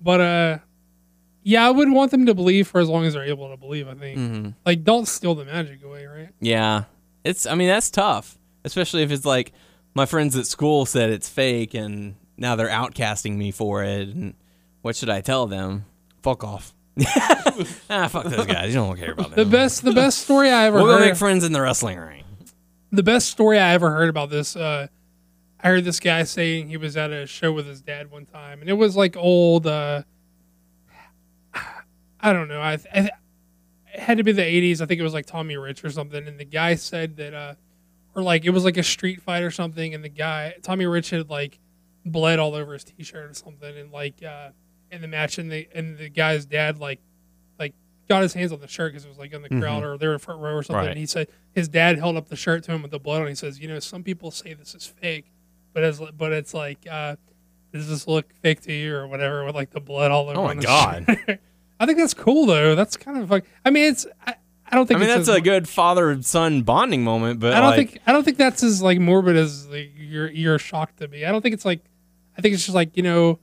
But 0.00 0.20
uh, 0.20 0.58
yeah, 1.42 1.66
I 1.66 1.70
would 1.70 1.90
want 1.90 2.10
them 2.10 2.26
to 2.26 2.34
believe 2.34 2.66
for 2.68 2.80
as 2.80 2.88
long 2.88 3.04
as 3.04 3.14
they're 3.14 3.24
able 3.24 3.50
to 3.50 3.56
believe. 3.56 3.86
I 3.88 3.94
think. 3.94 4.18
Mm-hmm. 4.18 4.48
Like, 4.64 4.82
don't 4.84 5.06
steal 5.06 5.34
the 5.34 5.44
magic 5.44 5.82
away, 5.84 6.06
right? 6.06 6.30
Yeah, 6.40 6.84
it's. 7.24 7.46
I 7.46 7.54
mean, 7.54 7.68
that's 7.68 7.90
tough, 7.90 8.38
especially 8.64 9.02
if 9.02 9.10
it's 9.10 9.24
like 9.26 9.52
my 9.94 10.06
friends 10.06 10.36
at 10.36 10.46
school 10.46 10.86
said 10.86 11.10
it's 11.10 11.28
fake, 11.28 11.74
and 11.74 12.14
now 12.36 12.56
they're 12.56 12.68
outcasting 12.68 13.36
me 13.36 13.50
for 13.50 13.84
it. 13.84 14.08
And 14.08 14.34
what 14.82 14.96
should 14.96 15.10
I 15.10 15.20
tell 15.20 15.46
them? 15.46 15.84
Fuck 16.22 16.44
off. 16.44 16.74
Ah, 17.90 18.06
fuck 18.06 18.24
those 18.26 18.46
guys. 18.46 18.68
You 18.68 18.74
don't 18.80 18.96
care 18.96 19.12
about 19.12 19.34
The 19.34 19.44
best. 19.44 19.82
The 19.82 19.92
best 19.92 20.18
story 20.20 20.48
I 20.50 20.66
ever 20.66 20.76
We'll 20.76 20.86
go 20.86 20.98
heard. 20.98 21.08
make 21.08 21.16
friends 21.16 21.42
in 21.44 21.50
the 21.52 21.60
wrestling 21.60 21.98
ring. 21.98 22.22
the 22.92 23.02
best 23.02 23.28
story 23.28 23.58
I 23.58 23.72
ever 23.74 23.90
heard 23.90 24.08
about 24.08 24.30
this. 24.30 24.54
Uh, 24.54 24.86
I 25.60 25.68
heard 25.68 25.84
this 25.84 26.00
guy 26.00 26.22
saying 26.22 26.68
he 26.68 26.76
was 26.76 26.96
at 26.96 27.10
a 27.10 27.26
show 27.26 27.52
with 27.52 27.66
his 27.66 27.80
dad 27.80 28.10
one 28.10 28.26
time, 28.26 28.60
and 28.60 28.70
it 28.70 28.74
was 28.74 28.96
like 28.96 29.16
old. 29.16 29.66
Uh, 29.66 30.02
I 32.20 32.32
don't 32.32 32.48
know. 32.48 32.60
I, 32.60 32.78
I 32.94 33.10
it 33.92 34.00
had 34.00 34.18
to 34.18 34.24
be 34.24 34.32
the 34.32 34.42
'80s. 34.42 34.80
I 34.80 34.86
think 34.86 35.00
it 35.00 35.04
was 35.04 35.14
like 35.14 35.26
Tommy 35.26 35.56
Rich 35.56 35.84
or 35.84 35.90
something. 35.90 36.26
And 36.26 36.38
the 36.38 36.44
guy 36.44 36.76
said 36.76 37.16
that, 37.16 37.34
uh, 37.34 37.54
or 38.14 38.22
like 38.22 38.44
it 38.44 38.50
was 38.50 38.64
like 38.64 38.76
a 38.76 38.82
street 38.82 39.20
fight 39.20 39.42
or 39.42 39.50
something. 39.50 39.94
And 39.94 40.04
the 40.04 40.08
guy 40.08 40.54
Tommy 40.62 40.86
Rich 40.86 41.10
had 41.10 41.28
like 41.28 41.58
bled 42.04 42.38
all 42.38 42.54
over 42.54 42.72
his 42.72 42.84
T-shirt 42.84 43.30
or 43.30 43.34
something, 43.34 43.76
and 43.76 43.90
like 43.90 44.22
uh, 44.22 44.50
in 44.92 45.00
the 45.00 45.08
match, 45.08 45.38
and 45.38 45.50
the 45.50 45.68
and 45.74 45.98
the 45.98 46.08
guy's 46.08 46.46
dad 46.46 46.78
like 46.78 47.00
like 47.58 47.74
got 48.08 48.22
his 48.22 48.32
hands 48.32 48.52
on 48.52 48.60
the 48.60 48.68
shirt 48.68 48.92
because 48.92 49.04
it 49.04 49.08
was 49.08 49.18
like 49.18 49.32
in 49.32 49.42
the 49.42 49.48
crowd 49.48 49.82
or 49.82 49.98
they 49.98 50.06
were 50.06 50.12
in 50.14 50.18
front 50.20 50.40
row 50.40 50.54
or 50.54 50.62
something. 50.62 50.82
Right. 50.82 50.90
And 50.90 50.98
he 50.98 51.06
said 51.06 51.26
his 51.52 51.68
dad 51.68 51.98
held 51.98 52.16
up 52.16 52.28
the 52.28 52.36
shirt 52.36 52.62
to 52.64 52.72
him 52.72 52.82
with 52.82 52.92
the 52.92 53.00
blood 53.00 53.22
on. 53.22 53.28
He 53.28 53.34
says, 53.34 53.58
you 53.58 53.66
know, 53.66 53.80
some 53.80 54.04
people 54.04 54.30
say 54.30 54.54
this 54.54 54.74
is 54.74 54.86
fake, 54.86 55.32
but 55.78 55.84
as 55.84 56.00
but 56.16 56.32
it's 56.32 56.52
like, 56.54 56.78
uh, 56.90 57.14
does 57.72 57.88
this 57.88 58.08
look 58.08 58.32
fake 58.42 58.62
to 58.62 58.72
you 58.72 58.96
or 58.96 59.06
whatever 59.06 59.44
with 59.44 59.54
like 59.54 59.70
the 59.70 59.80
blood 59.80 60.10
all 60.10 60.28
over? 60.28 60.40
Oh 60.40 60.44
my 60.44 60.54
the 60.54 60.62
God. 60.62 61.06
I 61.80 61.86
think 61.86 61.98
that's 61.98 62.14
cool 62.14 62.46
though. 62.46 62.74
That's 62.74 62.96
kind 62.96 63.18
of 63.18 63.30
like. 63.30 63.44
I 63.64 63.70
mean, 63.70 63.84
it's. 63.84 64.04
I, 64.26 64.34
I 64.70 64.74
don't 64.74 64.86
think 64.86 64.98
I 64.98 65.00
mean, 65.00 65.08
it's 65.10 65.18
that's 65.18 65.28
as- 65.28 65.36
a 65.36 65.40
good 65.40 65.68
father 65.68 66.10
and 66.10 66.24
son 66.26 66.62
bonding 66.62 67.04
moment, 67.04 67.38
but 67.38 67.52
I 67.54 67.60
don't 67.60 67.70
like, 67.76 67.90
think. 67.90 68.02
I 68.06 68.12
don't 68.12 68.24
think 68.24 68.36
that's 68.38 68.62
as 68.64 68.82
like 68.82 68.98
morbid 68.98 69.36
as 69.36 69.68
like 69.68 69.92
you're 69.96 70.28
you're 70.30 70.58
shocked 70.58 70.98
to 70.98 71.06
me. 71.08 71.24
I 71.24 71.30
don't 71.30 71.40
think 71.42 71.54
it's 71.54 71.64
like. 71.64 71.80
I 72.36 72.40
think 72.40 72.54
it's 72.54 72.64
just 72.64 72.74
like 72.74 72.96
you 72.96 73.02
know, 73.04 73.38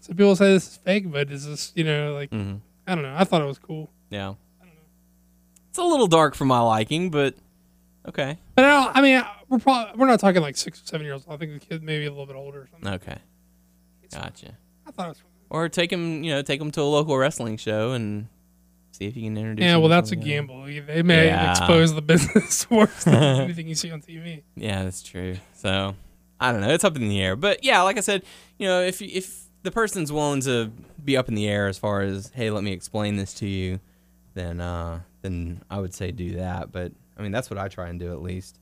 some 0.00 0.16
people 0.16 0.36
say 0.36 0.52
this 0.52 0.68
is 0.68 0.76
fake, 0.76 1.10
but 1.10 1.30
is 1.32 1.46
this 1.46 1.72
you 1.74 1.82
know 1.82 2.14
like 2.14 2.30
Mhm. 2.30 2.60
I 2.86 2.94
don't 2.94 3.02
know. 3.02 3.14
I 3.18 3.24
thought 3.24 3.42
it 3.42 3.46
was 3.46 3.58
cool. 3.58 3.90
yeah, 4.10 4.34
it's 5.68 5.78
a 5.78 5.82
little 5.84 6.06
dark 6.06 6.34
for 6.36 6.44
my 6.44 6.60
liking, 6.60 7.10
but 7.10 7.34
okay, 8.08 8.38
But 8.54 8.64
I, 8.64 8.92
I 8.94 9.02
mean, 9.02 9.22
we're 9.48 9.58
probably 9.58 9.98
we're 9.98 10.06
not 10.06 10.20
talking 10.20 10.42
like 10.42 10.56
six 10.56 10.82
or 10.82 10.86
seven 10.86 11.06
years 11.06 11.24
old. 11.26 11.34
I 11.34 11.38
think 11.38 11.60
the 11.60 11.66
kid 11.66 11.82
maybe 11.82 12.06
a 12.06 12.10
little 12.10 12.26
bit 12.26 12.36
older 12.36 12.62
or 12.62 12.68
something. 12.70 12.92
okay, 12.94 13.18
gotcha. 14.12 14.56
I 14.86 14.90
thought 14.90 15.06
it 15.06 15.08
was. 15.10 15.22
Or 15.48 15.68
take 15.68 15.92
him, 15.92 16.24
you 16.24 16.32
know, 16.32 16.42
take 16.42 16.60
him 16.60 16.70
to 16.72 16.80
a 16.80 16.84
local 16.84 17.16
wrestling 17.16 17.56
show 17.56 17.92
and 17.92 18.26
see 18.90 19.04
if 19.06 19.16
you 19.16 19.22
can 19.24 19.36
introduce. 19.36 19.64
Yeah, 19.64 19.76
him 19.76 19.80
well, 19.80 19.88
that's 19.90 20.10
a 20.10 20.16
gamble. 20.16 20.64
They 20.64 21.02
may 21.02 21.26
Yeah. 21.26 21.50
expose 21.52 21.94
the 21.94 22.02
business 22.02 22.68
worse 22.70 23.04
than 23.04 23.14
anything 23.42 23.68
you 23.68 23.76
see 23.76 23.90
on 23.92 24.00
TV. 24.00 24.42
Yeah, 24.56 24.82
that's 24.82 25.02
true. 25.04 25.36
So 25.54 25.94
I 26.40 26.50
don't 26.50 26.60
know. 26.62 26.70
It's 26.70 26.82
up 26.84 26.96
in 26.96 27.08
the 27.08 27.20
air, 27.22 27.36
but 27.36 27.62
yeah, 27.62 27.82
like 27.82 27.96
I 27.96 28.00
said, 28.00 28.24
you 28.58 28.66
know, 28.66 28.82
if 28.82 29.00
if 29.00 29.44
the 29.62 29.70
person's 29.70 30.10
willing 30.12 30.40
to 30.42 30.72
be 31.04 31.16
up 31.16 31.28
in 31.28 31.34
the 31.36 31.46
air 31.48 31.68
as 31.68 31.78
far 31.78 32.00
as 32.02 32.32
hey, 32.34 32.50
let 32.50 32.64
me 32.64 32.72
explain 32.72 33.16
this 33.16 33.32
to 33.34 33.46
you, 33.46 33.78
then 34.34 34.60
uh, 34.60 35.00
then 35.22 35.62
I 35.70 35.78
would 35.78 35.94
say 35.94 36.10
do 36.10 36.36
that. 36.36 36.72
But 36.72 36.90
I 37.16 37.22
mean, 37.22 37.30
that's 37.30 37.50
what 37.50 37.58
I 37.58 37.68
try 37.68 37.88
and 37.88 38.00
do 38.00 38.10
at 38.12 38.20
least. 38.20 38.58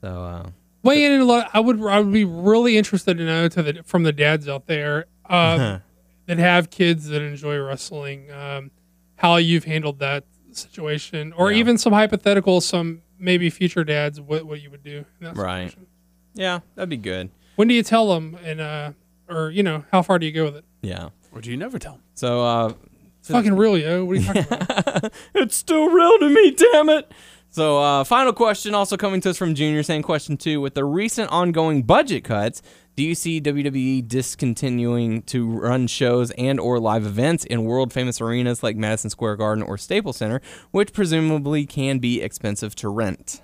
So 0.00 0.08
uh, 0.22 0.50
Weigh 0.82 1.04
in. 1.04 1.20
a 1.20 1.24
lot- 1.24 1.50
I 1.52 1.60
would. 1.60 1.80
I 1.82 2.00
would 2.00 2.12
be 2.12 2.24
really 2.24 2.76
interested 2.78 3.18
to 3.18 3.24
know 3.24 3.48
to 3.48 3.62
the 3.62 3.82
from 3.84 4.02
the 4.02 4.12
dads 4.12 4.48
out 4.48 4.66
there 4.66 5.06
uh, 5.28 5.78
that 6.26 6.38
have 6.38 6.70
kids 6.70 7.06
that 7.08 7.20
enjoy 7.22 7.58
wrestling, 7.58 8.30
um, 8.30 8.70
how 9.16 9.36
you've 9.36 9.64
handled 9.64 9.98
that 9.98 10.24
situation, 10.52 11.32
or 11.34 11.52
Yeah. 11.52 11.58
even 11.58 11.78
some 11.78 11.92
hypothetical, 11.92 12.60
some 12.60 13.02
maybe 13.18 13.50
future 13.50 13.84
dads, 13.84 14.20
what 14.20 14.44
what 14.44 14.60
you 14.62 14.70
would 14.70 14.82
do. 14.82 15.04
In 15.20 15.26
that 15.26 15.36
Right. 15.36 15.64
situation. 15.70 15.86
yeah, 16.34 16.60
that'd 16.74 16.88
be 16.88 16.96
good. 16.96 17.30
When 17.56 17.68
do 17.68 17.74
you 17.74 17.82
tell 17.82 18.14
them, 18.14 18.38
and 18.42 18.60
uh, 18.60 18.92
or 19.28 19.50
you 19.50 19.62
know, 19.62 19.84
how 19.92 20.00
far 20.02 20.18
do 20.18 20.24
you 20.26 20.32
go 20.32 20.44
with 20.44 20.56
it? 20.56 20.64
Yeah. 20.82 21.10
Or 21.32 21.40
do 21.40 21.50
you 21.50 21.56
never 21.56 21.78
tell 21.78 21.92
him? 21.94 22.02
So 22.14 22.42
uh, 22.44 22.72
It's 23.20 23.28
fucking 23.30 23.54
real, 23.54 23.76
yo. 23.76 24.04
What 24.04 24.16
are 24.16 24.20
you 24.20 24.26
talking 24.26 24.44
about? 24.50 25.12
it's 25.34 25.54
still 25.56 25.88
real 25.90 26.18
to 26.20 26.28
me, 26.30 26.50
damn 26.52 26.88
it. 26.88 27.12
So, 27.52 27.78
uh, 27.78 28.04
final 28.04 28.32
question 28.32 28.74
also 28.76 28.96
coming 28.96 29.20
to 29.22 29.30
us 29.30 29.36
from 29.36 29.56
Junior 29.56 29.82
saying, 29.82 30.02
question 30.02 30.36
two, 30.36 30.60
with 30.60 30.74
the 30.74 30.84
recent 30.84 31.30
ongoing 31.32 31.82
budget 31.82 32.22
cuts, 32.22 32.62
do 32.94 33.02
you 33.02 33.16
see 33.16 33.40
WWE 33.40 34.06
discontinuing 34.06 35.22
to 35.22 35.50
run 35.50 35.88
shows 35.88 36.30
and 36.32 36.60
or 36.60 36.78
live 36.78 37.04
events 37.04 37.44
in 37.44 37.64
world 37.64 37.92
famous 37.92 38.20
arenas 38.20 38.62
like 38.62 38.76
Madison 38.76 39.10
Square 39.10 39.36
Garden 39.36 39.64
or 39.64 39.76
Staples 39.76 40.18
Center, 40.18 40.40
which 40.70 40.92
presumably 40.92 41.66
can 41.66 41.98
be 41.98 42.22
expensive 42.22 42.76
to 42.76 42.88
rent? 42.88 43.42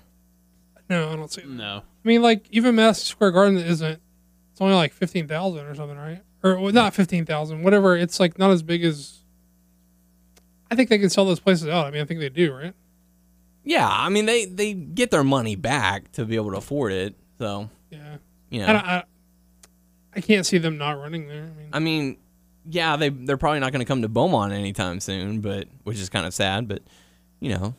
no, 0.89 1.11
I 1.11 1.15
don't 1.15 1.31
see. 1.31 1.41
That. 1.41 1.49
No. 1.49 1.81
I 1.83 2.07
mean, 2.07 2.21
like 2.21 2.45
even 2.49 2.75
Madison 2.75 3.05
Square 3.05 3.31
Garden 3.31 3.57
isn't. 3.57 4.01
It's 4.51 4.61
only 4.61 4.75
like 4.75 4.93
fifteen 4.93 5.27
thousand 5.27 5.65
or 5.65 5.75
something, 5.75 5.97
right? 5.97 6.21
Or 6.43 6.59
well, 6.59 6.71
not 6.71 6.93
fifteen 6.93 7.25
thousand, 7.25 7.63
whatever. 7.63 7.97
It's 7.97 8.19
like 8.19 8.39
not 8.39 8.51
as 8.51 8.63
big 8.63 8.83
as. 8.83 9.23
I 10.71 10.75
think 10.75 10.89
they 10.89 10.97
can 10.97 11.09
sell 11.09 11.25
those 11.25 11.39
places 11.39 11.67
out. 11.67 11.85
I 11.85 11.91
mean, 11.91 12.01
I 12.01 12.05
think 12.05 12.19
they 12.19 12.29
do, 12.29 12.53
right? 12.53 12.73
Yeah, 13.67 13.87
I 13.89 14.07
mean 14.07 14.25
they 14.25 14.45
they 14.45 14.73
get 14.73 15.11
their 15.11 15.25
money 15.25 15.55
back 15.57 16.11
to 16.13 16.23
be 16.23 16.37
able 16.37 16.51
to 16.51 16.57
afford 16.57 16.93
it. 16.93 17.15
So, 17.37 17.69
Yeah. 17.91 18.17
you 18.49 18.61
know. 18.61 18.67
I, 18.67 18.71
I, 18.97 19.03
I 20.15 20.21
can't 20.21 20.45
see 20.45 20.57
them 20.57 20.77
not 20.77 20.93
running 20.99 21.27
there. 21.27 21.43
I 21.43 21.57
mean, 21.57 21.69
I 21.73 21.79
mean, 21.79 22.17
yeah, 22.69 22.95
they 22.95 23.09
they're 23.09 23.35
probably 23.37 23.59
not 23.59 23.73
going 23.73 23.81
to 23.81 23.85
come 23.85 24.01
to 24.03 24.07
Beaumont 24.09 24.53
anytime 24.53 25.01
soon, 25.01 25.41
but 25.41 25.67
which 25.83 25.99
is 25.99 26.07
kind 26.09 26.25
of 26.25 26.33
sad. 26.33 26.67
But 26.69 26.81
you 27.41 27.49
know, 27.55 27.75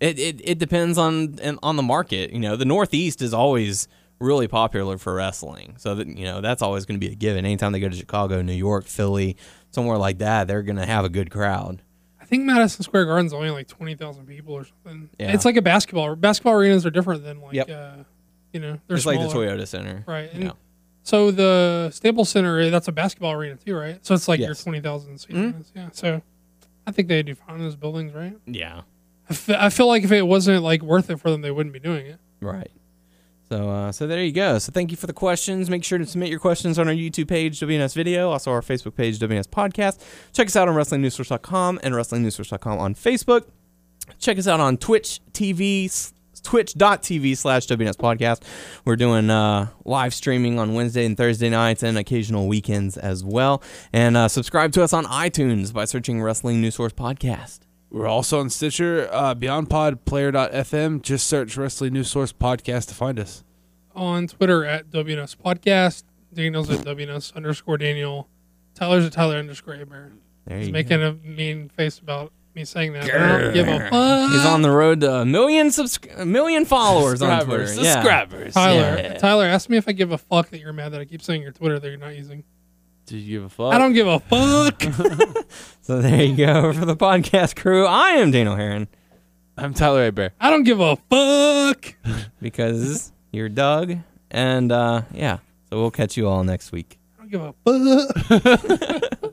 it 0.00 0.18
it, 0.18 0.40
it 0.44 0.58
depends 0.58 0.98
on 0.98 1.38
on 1.62 1.76
the 1.76 1.82
market. 1.82 2.30
You 2.30 2.38
know, 2.40 2.56
the 2.56 2.66
Northeast 2.66 3.22
is 3.22 3.32
always 3.32 3.88
really 4.20 4.48
popular 4.48 4.98
for 4.98 5.14
wrestling, 5.14 5.76
so 5.78 5.94
that 5.94 6.06
you 6.06 6.24
know 6.24 6.42
that's 6.42 6.60
always 6.60 6.84
going 6.84 7.00
to 7.00 7.04
be 7.06 7.10
a 7.10 7.16
given. 7.16 7.46
Anytime 7.46 7.72
they 7.72 7.80
go 7.80 7.88
to 7.88 7.96
Chicago, 7.96 8.42
New 8.42 8.52
York, 8.52 8.84
Philly, 8.84 9.36
somewhere 9.70 9.96
like 9.98 10.18
that, 10.18 10.46
they're 10.46 10.62
going 10.62 10.76
to 10.76 10.86
have 10.86 11.06
a 11.06 11.08
good 11.08 11.30
crowd. 11.30 11.80
I 12.32 12.34
think 12.34 12.44
Madison 12.46 12.82
Square 12.82 13.04
Garden's 13.04 13.34
only 13.34 13.50
like 13.50 13.68
twenty 13.68 13.94
thousand 13.94 14.24
people 14.26 14.54
or 14.54 14.64
something. 14.64 15.10
Yeah. 15.18 15.34
It's 15.34 15.44
like 15.44 15.56
a 15.58 15.62
basketball. 15.62 16.16
Basketball 16.16 16.54
arenas 16.54 16.86
are 16.86 16.90
different 16.90 17.24
than 17.24 17.42
like, 17.42 17.52
Yep. 17.52 17.68
uh, 17.70 17.90
you 18.54 18.60
know, 18.60 18.78
they're 18.88 18.96
It's 18.96 19.04
like 19.04 19.20
the. 19.20 19.26
Toyota 19.26 19.68
Center, 19.68 20.02
Right. 20.06 20.30
You 20.32 20.36
And 20.36 20.44
know. 20.44 20.56
So 21.02 21.30
the 21.30 21.90
Staples 21.92 22.30
Center, 22.30 22.58
eh, 22.58 22.70
that's 22.70 22.88
a 22.88 22.92
basketball 22.92 23.32
arena 23.32 23.56
too, 23.56 23.76
right? 23.76 23.98
So 24.06 24.14
it's 24.14 24.28
like 24.28 24.40
your 24.40 24.48
Yes. 24.50 24.62
twenty 24.64 24.80
thousand 24.80 25.18
seat. 25.18 25.36
Mhm. 25.36 25.62
Yeah. 25.76 25.90
So 25.92 26.22
I 26.86 26.90
think 26.92 27.08
they 27.08 27.22
do 27.22 27.34
fine 27.34 27.56
in 27.56 27.62
those 27.64 27.76
buildings, 27.76 28.14
right? 28.14 28.38
Yeah. 28.46 28.80
I 29.28 29.66
I 29.66 29.68
feel 29.68 29.86
like 29.88 30.02
if 30.02 30.10
it 30.12 30.22
wasn't 30.26 30.62
like 30.62 30.80
worth 30.80 31.10
it 31.10 31.20
for 31.20 31.30
them, 31.30 31.42
they 31.42 31.50
wouldn't 31.50 31.74
be 31.74 31.80
doing 31.80 32.06
it. 32.06 32.18
Right. 32.40 32.70
So, 33.52 33.68
uh, 33.68 33.92
so 33.92 34.06
there 34.06 34.24
you 34.24 34.32
go. 34.32 34.58
So, 34.58 34.72
thank 34.72 34.90
you 34.90 34.96
for 34.96 35.06
the 35.06 35.12
questions. 35.12 35.68
Make 35.68 35.84
sure 35.84 35.98
to 35.98 36.06
submit 36.06 36.30
your 36.30 36.38
questions 36.38 36.78
on 36.78 36.88
our 36.88 36.94
YouTube 36.94 37.28
page, 37.28 37.60
WNS 37.60 37.94
Video, 37.94 38.30
also 38.30 38.50
our 38.50 38.62
Facebook 38.62 38.96
page, 38.96 39.18
WNS 39.18 39.46
Podcast. 39.48 40.02
Check 40.32 40.46
us 40.46 40.56
out 40.56 40.68
on 40.68 40.74
WrestlingNewsSource.com 40.74 41.78
and 41.82 41.94
WrestlingNewsSource.com 41.94 42.78
on 42.78 42.94
Facebook. 42.94 43.44
Check 44.18 44.38
us 44.38 44.48
out 44.48 44.58
on 44.58 44.78
Twitch 44.78 45.20
TV, 45.32 46.12
twitch.tv 46.42 47.36
slash 47.36 47.66
WNS 47.66 47.96
Podcast. 47.96 48.42
We're 48.86 48.96
doing 48.96 49.28
uh, 49.28 49.66
live 49.84 50.14
streaming 50.14 50.58
on 50.58 50.72
Wednesday 50.72 51.04
and 51.04 51.14
Thursday 51.14 51.50
nights 51.50 51.82
and 51.82 51.98
occasional 51.98 52.48
weekends 52.48 52.96
as 52.96 53.22
well. 53.22 53.62
And 53.92 54.16
uh, 54.16 54.28
subscribe 54.28 54.72
to 54.72 54.82
us 54.82 54.94
on 54.94 55.04
iTunes 55.04 55.74
by 55.74 55.84
searching 55.84 56.22
Wrestling 56.22 56.62
News 56.62 56.76
Source 56.76 56.94
Podcast. 56.94 57.60
We're 57.92 58.06
also 58.08 58.40
on 58.40 58.48
Stitcher, 58.48 59.06
uh, 59.12 59.34
Beyond 59.34 59.68
Pod, 59.68 60.04
Player.fm. 60.06 61.02
Just 61.02 61.26
search 61.26 61.56
Wrestling 61.58 61.92
News 61.92 62.10
Source 62.10 62.32
Podcast 62.32 62.88
to 62.88 62.94
find 62.94 63.20
us. 63.20 63.44
On 63.94 64.26
Twitter 64.26 64.64
at 64.64 64.90
WNS 64.90 65.36
Podcast, 65.36 66.04
Daniel's 66.32 66.70
at 66.70 66.78
WNS 66.86 67.34
underscore 67.36 67.76
Daniel, 67.76 68.28
Tyler's 68.74 69.04
at 69.04 69.12
Tyler 69.12 69.36
underscore 69.36 69.74
Abear. 69.74 70.12
He's 70.48 70.68
you 70.68 70.72
making 70.72 71.00
go. 71.00 71.10
a 71.10 71.12
mean 71.28 71.68
face 71.68 71.98
about 71.98 72.32
me 72.54 72.64
saying 72.64 72.94
that. 72.94 73.04
I 73.04 73.38
don't 73.42 73.52
give 73.54 73.68
a 73.68 73.78
fuck. 73.90 74.30
He's 74.32 74.46
on 74.46 74.62
the 74.62 74.70
road 74.70 75.00
to 75.02 75.12
a 75.16 75.24
million 75.26 75.68
subscri- 75.68 76.18
a 76.18 76.24
million 76.24 76.64
followers 76.64 77.20
on 77.20 77.44
Twitter. 77.44 77.66
Subscribers. 77.66 78.46
Yeah. 78.56 78.62
Tyler, 78.62 78.98
Yeah. 79.02 79.18
Tyler, 79.18 79.44
ask 79.44 79.68
me 79.68 79.76
if 79.76 79.86
I 79.86 79.92
give 79.92 80.12
a 80.12 80.18
fuck 80.18 80.48
that 80.48 80.60
you're 80.60 80.72
mad 80.72 80.92
that 80.92 81.00
I 81.02 81.04
keep 81.04 81.20
saying 81.22 81.42
your 81.42 81.52
Twitter 81.52 81.78
that 81.78 81.86
you're 81.88 81.98
not 81.98 82.16
using. 82.16 82.44
Do 83.06 83.18
you 83.18 83.38
give 83.38 83.44
a 83.44 83.48
fuck? 83.48 83.74
I 83.74 83.78
don't 83.78 83.92
give 83.92 84.06
a 84.06 84.20
fuck. 84.20 84.82
So 85.82 86.00
there 86.00 86.22
you 86.22 86.36
go 86.36 86.72
for 86.72 86.84
the 86.84 86.94
podcast 86.94 87.56
crew. 87.56 87.86
I 87.86 88.10
am 88.10 88.30
Daniel 88.30 88.54
Heron 88.54 88.86
I'm 89.58 89.74
Tyler 89.74 90.06
A. 90.06 90.12
Bear. 90.12 90.32
I 90.40 90.48
don't 90.48 90.62
give 90.62 90.80
a 90.80 90.96
fuck. 90.96 91.94
because 92.40 93.12
you're 93.32 93.48
Doug, 93.48 93.98
and 94.30 94.72
uh, 94.72 95.02
yeah. 95.12 95.38
So 95.68 95.80
we'll 95.80 95.90
catch 95.90 96.16
you 96.16 96.28
all 96.28 96.44
next 96.44 96.72
week. 96.72 96.98
I 97.18 97.26
don't 97.26 97.30
give 97.30 97.54
a 97.66 98.40
fuck. 99.20 99.32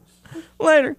Later. 0.60 0.98